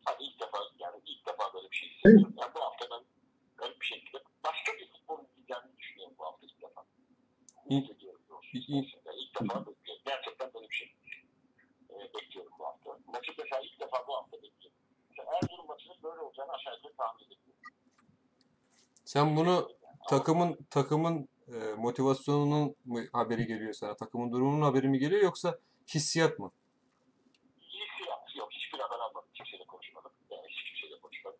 Hadi 0.04 0.22
ilk 0.24 0.40
defa 0.40 0.58
yani 0.78 0.96
ilk 1.06 1.26
defa 1.26 1.54
böyle 1.54 1.70
bir 1.70 1.76
şey 1.76 1.88
hissediyorum. 1.88 2.34
Yani 2.40 2.54
bu 2.54 2.60
hafta 2.60 2.84
ben 2.90 3.02
garip 3.56 3.80
bir 3.80 3.86
şekilde 3.86 4.18
başka 4.44 4.72
bir 4.72 4.88
futbol 4.92 5.24
izleyeceğimi 5.24 5.78
düşünüyorum 5.78 6.14
bu 6.18 6.24
hafta 6.24 6.46
ilk 6.46 6.62
defa. 6.62 6.84
İyi. 7.68 7.80
Yani 9.06 9.18
ilk 9.22 9.40
defa 9.40 9.66
bekliyorum. 9.66 10.02
Gerçekten 10.04 10.54
böyle 10.54 10.68
bir 10.70 10.74
şey 10.74 10.94
e, 11.90 12.14
bekliyorum 12.14 12.52
bu 12.58 12.64
hafta. 12.66 12.98
Maçı 13.06 13.32
mesela 13.38 13.62
ilk 13.62 13.80
defa 13.80 14.06
bu 14.08 14.16
hafta 14.16 14.36
bekliyorum. 14.42 14.78
Mesela 15.08 15.28
Erzurum 15.36 15.66
maçının 15.66 15.96
böyle 16.02 16.20
olacağını 16.20 16.52
aşağı 16.52 16.74
yukarı 16.74 16.96
tahmin 16.96 17.26
ediyorum. 17.26 17.44
Sen 19.04 19.36
bunu 19.36 19.68
takımın 20.08 20.58
takımın 20.70 21.28
e, 21.48 21.74
motivasyonunun 21.78 22.76
mu 22.84 23.00
haberi 23.12 23.46
geliyor 23.46 23.72
sana? 23.72 23.96
Takımın 23.96 24.32
durumunun 24.32 24.62
haberi 24.62 24.88
mi 24.88 24.98
geliyor 24.98 25.22
yoksa 25.22 25.58
hissiyat 25.94 26.38
mı? 26.38 26.50
İyisi 27.60 28.10
yaptı. 28.10 28.38
Yok 28.38 28.48
hiçbir 28.52 28.78
haber 28.78 28.98
almadım. 28.98 29.28
Kimseyle 29.34 29.64
konuşmadım. 29.66 30.12
Yani 30.30 30.46
hiç 30.48 30.64
kimseyle 30.64 31.00
konuşmadım. 31.00 31.38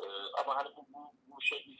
Ee, 0.00 0.04
ama 0.42 0.56
hani 0.56 0.68
bu, 0.76 0.80
bu, 0.94 1.34
bu 1.36 1.40
şey 1.40 1.58
bir 1.58 1.78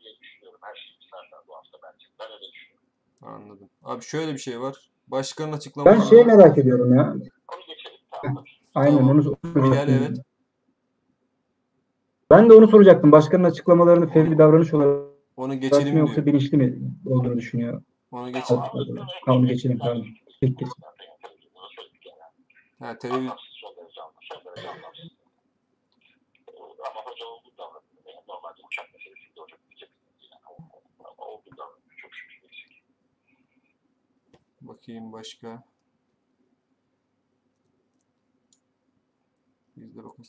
diye 0.00 0.18
düşünüyorum. 0.20 0.60
Her 0.62 0.74
şey 0.74 0.96
bir 1.00 1.48
bu 1.48 1.54
hafta 1.54 1.78
bence. 1.82 2.06
Ben 2.20 2.32
öyle 2.32 2.52
düşünüyorum. 2.52 2.88
Anladım. 3.22 3.70
Abi 3.84 4.02
şöyle 4.02 4.32
bir 4.32 4.38
şey 4.38 4.60
var. 4.60 4.90
Başkanın 5.08 5.52
Ben 5.52 5.56
açıklamaları. 5.56 6.08
şeyi 6.08 6.24
merak 6.24 6.58
ediyorum 6.58 6.94
ya. 6.98 7.14
Onu 7.54 7.60
geçelim. 7.66 7.98
Tamam. 8.22 8.44
Aynen 8.74 8.96
Tamam. 8.96 9.10
onu 9.10 9.22
soracaktım. 9.22 9.72
Bilal 9.72 9.88
evet. 9.88 10.18
Ben 12.30 12.50
de 12.50 12.54
onu 12.54 12.68
soracaktım. 12.68 13.12
Başkanın 13.12 13.44
açıklamalarını 13.44 14.12
fevri 14.12 14.38
davranış 14.38 14.74
olarak 14.74 15.09
Onu 15.40 15.60
geçelim 15.60 15.96
yoksa 15.96 16.14
diyor. 16.14 16.26
bilinçli 16.26 16.56
mi 16.56 16.92
olduğunu 17.06 17.36
düşünüyor? 17.36 17.82
Onu 18.10 18.32
geçelim. 18.32 18.62
Tamam 19.24 19.46
geçelim 19.46 19.78
söyledik 19.78 20.22
yani. 22.06 22.18
Ha, 22.78 22.98
televizyon. 22.98 23.36
Ama 26.90 27.00
hoca 27.04 27.26
olgun 27.26 27.52
davranıyor. 27.58 28.04
Yani 28.06 28.24
normalde 28.28 28.60
uçak 28.66 28.94
meselesinde 28.94 29.40
hoca. 29.40 29.56
Yani, 30.22 31.14
olgun 31.18 31.56
davranıyor. 31.56 31.96
Çok 31.96 32.14
şükür. 32.14 32.48
eksik. 32.48 32.82
Bakayım 34.60 35.12
başka. 35.12 35.62
Bizde 39.76 40.04
bakın. 40.04 40.24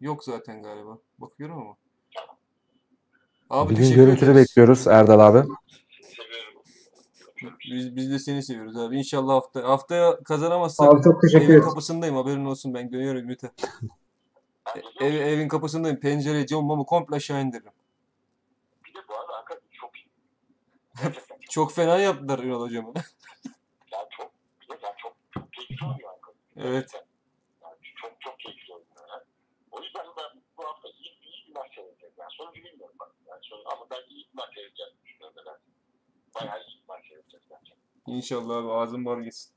Yok 0.00 0.24
zaten 0.24 0.62
galiba. 0.62 0.98
Bakıyorum 1.18 1.58
ama. 1.58 1.76
Abi 3.52 3.70
Bir 3.70 3.76
gün 3.76 3.82
teşekkür 3.82 4.04
görüntülü 4.04 4.30
ederiz. 4.30 4.48
bekliyoruz 4.48 4.86
Erdal 4.86 5.20
abi. 5.20 5.48
Biz, 7.70 7.96
biz 7.96 8.10
de 8.10 8.18
seni 8.18 8.42
seviyoruz 8.42 8.76
abi. 8.76 8.98
İnşallah 8.98 9.34
hafta 9.34 9.62
haftaya 9.68 10.22
kazanamazsak 10.22 10.94
Abi 10.94 11.02
çok 11.02 11.22
teşekkür 11.22 11.54
evin 11.54 11.62
kapısındayım 11.62 12.16
haberin 12.16 12.44
olsun 12.44 12.74
ben 12.74 12.92
dönüyorum 12.92 13.20
Ümite. 13.20 13.50
Ben 14.76 14.82
E- 15.00 15.06
Ev, 15.06 15.14
evin 15.14 15.48
kapısındayım. 15.48 16.00
Pencereyi 16.00 16.46
camımı 16.46 16.86
komple 16.86 17.16
aşağı 17.16 17.40
indiririm. 17.42 17.72
Bir 18.86 18.94
de 18.94 18.98
bu 19.08 19.14
arada 19.14 19.32
hakikaten 19.32 19.62
çok 19.72 19.90
iyi. 19.96 20.06
Çok, 21.50 21.72
fena 21.72 21.98
yaptılar 21.98 22.38
Ünal 22.38 22.60
hocamı. 22.60 22.92
yani 23.92 24.06
çok, 24.16 24.30
bir 24.60 24.68
de 24.68 24.78
yani 24.82 24.94
çok, 25.02 25.12
çok 25.34 25.52
keyifli 25.52 25.86
oynuyor 25.86 26.10
hakikaten. 26.10 26.70
Evet. 26.70 26.90
Yani 27.62 27.74
çok 28.02 28.12
çok 28.20 28.38
keyifli 28.40 28.72
oynuyor. 28.74 28.90
Yani. 29.12 29.22
O 29.70 29.82
yüzden 29.82 30.06
ben 30.18 30.40
bu 30.58 30.64
hafta 30.64 30.88
iyi, 30.88 31.10
iyi 31.28 31.48
bir 31.48 31.54
maç 31.54 31.74
seyredeceğim. 31.74 32.14
Yani 32.18 32.30
sonucu 32.38 32.64
bilmiyorum 32.64 32.96
ben. 33.00 33.10
Yani 33.30 33.40
sonu, 33.42 33.62
ama 33.72 33.84
ben 33.90 34.02
iyi 34.14 34.24
bir 34.28 34.34
maç 34.34 34.54
seyredeceğim 34.54 34.92
düşünüyorum 35.04 35.36
ben. 35.46 35.58
Bayağı 36.34 36.58
iyi 36.66 36.76
bir 36.82 36.88
maç 36.88 37.02
seyredeceğiz 37.08 37.44
bence. 37.50 37.72
İnşallah 38.16 38.56
abi 38.56 38.72
ağzın 38.72 39.06
var 39.06 39.20
gitsin. 39.20 39.50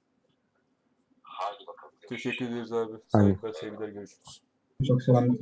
Haydi 1.22 1.68
bakalım. 1.68 1.94
Teşekkür 2.10 2.46
ederiz 2.46 2.72
abi. 2.72 2.94
Saygılar, 3.08 3.54
sevgiler, 3.54 3.88
görüşürüz. 3.90 4.42
Çok 4.88 5.04
selam. 5.04 5.38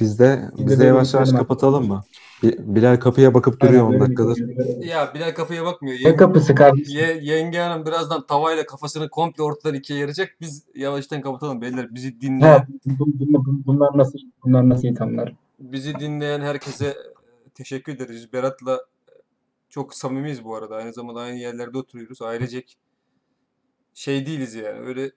Biz 0.00 0.18
de 0.18 0.50
Biz 0.58 0.80
de 0.80 0.84
yavaş 0.84 1.14
yavaş 1.14 1.32
kapatalım 1.32 1.88
mı? 1.88 2.04
Bi- 2.42 2.56
Bilal 2.58 2.96
kapıya 2.96 3.34
bakıp 3.34 3.60
duruyor 3.60 3.84
10 3.88 4.00
dakikadır. 4.00 4.38
Ya 4.84 5.14
Bilal 5.14 5.34
kapıya 5.34 5.64
bakmıyor. 5.64 5.96
Ne 5.96 6.02
Yenge, 6.02 6.16
kapısı 6.16 6.54
kardeşim? 6.54 6.98
ye- 6.98 7.20
yenge 7.22 7.58
hanım 7.58 7.86
birazdan 7.86 8.26
tavayla 8.26 8.66
kafasını 8.66 9.08
komple 9.08 9.42
ortadan 9.42 9.74
ikiye 9.74 9.98
yaracak. 9.98 10.36
Biz 10.40 10.64
yavaştan 10.74 11.20
kapatalım 11.20 11.60
beyler. 11.60 11.94
Bizi 11.94 12.20
dinleyen, 12.20 12.66
bunlar 13.66 13.98
nasıl 13.98 14.18
bunlar 14.44 14.68
nasıl 14.68 14.88
ithamlar? 14.88 15.34
bizi 15.58 15.94
dinleyen 15.94 16.40
herkese 16.40 16.86
e, 16.86 16.94
teşekkür 17.54 17.94
ederiz. 17.94 18.32
Berat'la 18.32 18.80
çok 19.70 19.94
samimiyiz 19.94 20.44
bu 20.44 20.56
arada. 20.56 20.76
Aynı 20.76 20.92
zamanda 20.92 21.20
aynı 21.20 21.36
yerlerde 21.36 21.78
oturuyoruz. 21.78 22.22
Ailecek 22.22 22.78
şey 23.94 24.26
değiliz 24.26 24.54
yani. 24.54 24.80
Öyle 24.80 25.10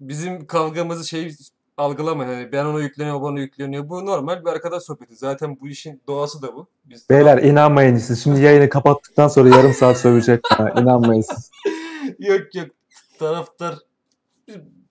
bizim 0.00 0.46
kavgamızı 0.46 1.08
şey 1.08 1.32
algılamayın. 1.76 2.32
Hani 2.32 2.52
ben 2.52 2.64
ona 2.64 2.80
yükleniyor, 2.80 3.22
bana 3.22 3.40
yükleniyor. 3.40 3.88
Bu 3.88 4.06
normal 4.06 4.44
bir 4.44 4.50
arkadaş 4.50 4.82
sohbeti. 4.82 5.16
Zaten 5.16 5.60
bu 5.60 5.68
işin 5.68 6.02
doğası 6.06 6.42
da 6.42 6.54
bu. 6.54 6.66
Biz 6.84 7.10
Beyler 7.10 7.42
inanmayın 7.42 7.96
siz. 7.96 8.22
Şimdi 8.22 8.40
yayını 8.40 8.68
kapattıktan 8.68 9.28
sonra 9.28 9.56
yarım 9.56 9.72
saat 9.72 9.98
sövecek. 9.98 10.40
İnanmayın 10.80 11.22
siz. 11.22 11.50
Yok 12.18 12.54
yok 12.54 12.70
taraftar 13.18 13.78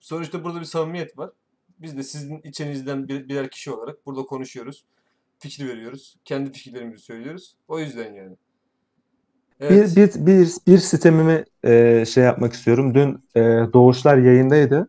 sonuçta 0.00 0.44
burada 0.44 0.60
bir 0.60 0.64
samimiyet 0.64 1.18
var. 1.18 1.30
Biz 1.78 1.96
de 1.96 2.02
sizin 2.02 2.40
içinizden 2.44 3.08
bir, 3.08 3.28
birer 3.28 3.50
kişi 3.50 3.70
olarak 3.70 4.06
burada 4.06 4.22
konuşuyoruz. 4.22 4.84
Fikir 5.38 5.68
veriyoruz. 5.68 6.16
Kendi 6.24 6.52
fikirlerimizi 6.52 7.02
söylüyoruz. 7.02 7.56
O 7.68 7.78
yüzden 7.78 8.14
yani. 8.14 8.36
Evet. 9.60 9.96
Bir, 9.96 9.96
bir, 9.96 10.26
bir, 10.26 10.48
bir 10.66 10.78
sistemimi 10.78 11.44
e, 11.64 12.04
şey 12.04 12.24
yapmak 12.24 12.52
istiyorum. 12.52 12.94
Dün 12.94 13.24
e, 13.34 13.40
Doğuşlar 13.72 14.16
yayındaydı. 14.16 14.88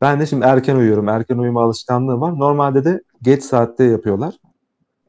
Ben 0.00 0.20
de 0.20 0.26
şimdi 0.26 0.44
erken 0.44 0.76
uyuyorum. 0.76 1.08
Erken 1.08 1.38
uyuma 1.38 1.62
alışkanlığı 1.62 2.20
var. 2.20 2.38
Normalde 2.38 2.84
de 2.84 3.00
geç 3.22 3.42
saatte 3.42 3.84
yapıyorlar. 3.84 4.34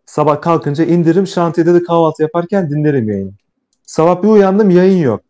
Sabah 0.06 0.42
kalkınca 0.42 0.86
indiririm 0.86 1.28
şantiyede 1.28 1.74
de 1.74 1.84
kahvaltı 1.84 2.22
yaparken 2.22 2.70
dinlerim 2.70 3.10
yayını. 3.10 3.32
Sabah 3.86 4.24
bir 4.24 4.28
uyandım 4.28 4.70
yayın 4.70 5.04
yok. 5.04 5.22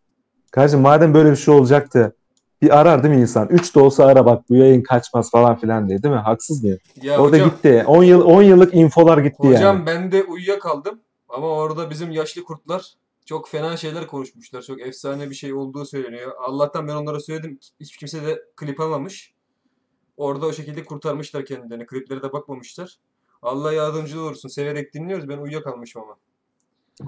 Kardeşim 0.50 0.80
madem 0.80 1.14
böyle 1.14 1.30
bir 1.30 1.36
şey 1.36 1.54
olacaktı 1.54 2.16
bir 2.62 2.78
arar 2.80 3.02
değil 3.02 3.14
mi 3.14 3.20
insan? 3.20 3.48
3 3.48 3.74
de 3.74 3.80
olsa 3.80 4.06
ara 4.06 4.26
bak 4.26 4.44
bu 4.50 4.54
yayın 4.54 4.82
kaçmaz 4.82 5.30
falan 5.30 5.56
filan 5.56 5.88
diye 5.88 6.02
değil 6.02 6.14
mi? 6.14 6.20
Haksız 6.20 6.62
mıyım? 6.62 6.78
Ya 7.02 7.18
Orada 7.18 7.36
hocam, 7.36 7.50
gitti. 7.50 7.84
10 7.86 8.04
yıl 8.04 8.22
10 8.22 8.42
yıllık 8.42 8.74
infolar 8.74 9.18
gitti 9.18 9.48
hocam 9.48 9.76
yani. 9.76 9.86
ben 9.86 10.12
de 10.12 10.22
uyuyakaldım. 10.22 11.00
Ama 11.28 11.46
orada 11.46 11.90
bizim 11.90 12.10
yaşlı 12.10 12.44
kurtlar 12.44 12.94
çok 13.26 13.48
fena 13.48 13.76
şeyler 13.76 14.06
konuşmuşlar. 14.06 14.62
Çok 14.62 14.80
efsane 14.80 15.30
bir 15.30 15.34
şey 15.34 15.54
olduğu 15.54 15.84
söyleniyor. 15.84 16.32
Allah'tan 16.38 16.88
ben 16.88 16.94
onlara 16.94 17.20
söyledim. 17.20 17.58
Hiç 17.80 17.96
kimse 17.96 18.26
de 18.26 18.42
klip 18.56 18.80
almamış. 18.80 19.34
Orada 20.16 20.46
o 20.46 20.52
şekilde 20.52 20.84
kurtarmışlar 20.84 21.44
kendilerini. 21.44 21.86
Kliplere 21.86 22.22
de 22.22 22.32
bakmamışlar. 22.32 22.98
Allah 23.42 23.72
yardımcı 23.72 24.20
olursun. 24.20 24.48
Severek 24.48 24.94
dinliyoruz. 24.94 25.28
Ben 25.28 25.38
uyuyakalmışım 25.38 26.02
ama. 26.02 26.16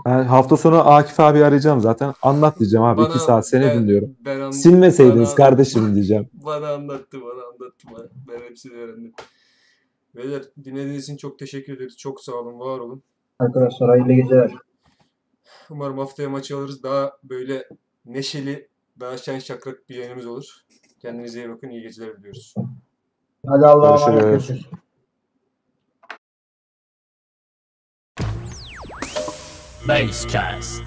Ben 0.07 0.25
hafta 0.25 0.57
sonu 0.57 0.89
Akif 0.91 1.21
abi 1.21 1.45
arayacağım 1.45 1.81
zaten. 1.81 2.15
Anlat 2.23 2.59
diyeceğim 2.59 2.85
abi. 2.85 3.03
2 3.03 3.19
saat 3.19 3.49
seni 3.49 3.65
ben- 3.65 3.83
dinliyorum. 3.83 4.17
Ben 4.21 4.41
an- 4.41 4.51
Silmeseydiniz 4.51 5.29
bana- 5.29 5.35
kardeşim 5.35 5.95
diyeceğim. 5.95 6.29
Bana 6.45 6.73
anlattı, 6.75 7.21
bana 7.23 7.43
anlattı. 7.45 7.89
Bana. 7.93 8.07
Ben 8.29 8.45
hepsini 8.49 8.73
öğrendim. 8.73 9.13
Beyler 10.17 10.43
dinlediğiniz 10.65 11.05
için 11.05 11.17
çok 11.17 11.39
teşekkür 11.39 11.77
ederiz. 11.77 11.97
Çok 11.97 12.21
sağ 12.21 12.33
olun, 12.33 12.61
var 12.61 12.79
olun. 12.79 13.03
Arkadaşlar 13.39 13.89
hayırlı 13.89 14.13
geceler. 14.13 14.53
Umarım 15.71 15.99
haftaya 15.99 16.29
maçı 16.29 16.57
alırız. 16.57 16.83
Daha 16.83 17.13
böyle 17.23 17.69
neşeli, 18.05 18.69
daha 19.01 19.17
şen 19.17 19.39
şakrak 19.39 19.89
bir 19.89 19.97
yayınımız 19.97 20.27
olur. 20.27 20.65
Kendinize 21.01 21.41
iyi 21.41 21.51
bakın. 21.51 21.69
iyi 21.69 21.83
geceler 21.83 22.17
diliyoruz. 22.17 22.55
Hadi 23.47 23.67
Allah'a 23.67 24.11
emanet 24.11 24.23
görüşürüz. 24.23 24.67
Basecast. 29.89 30.83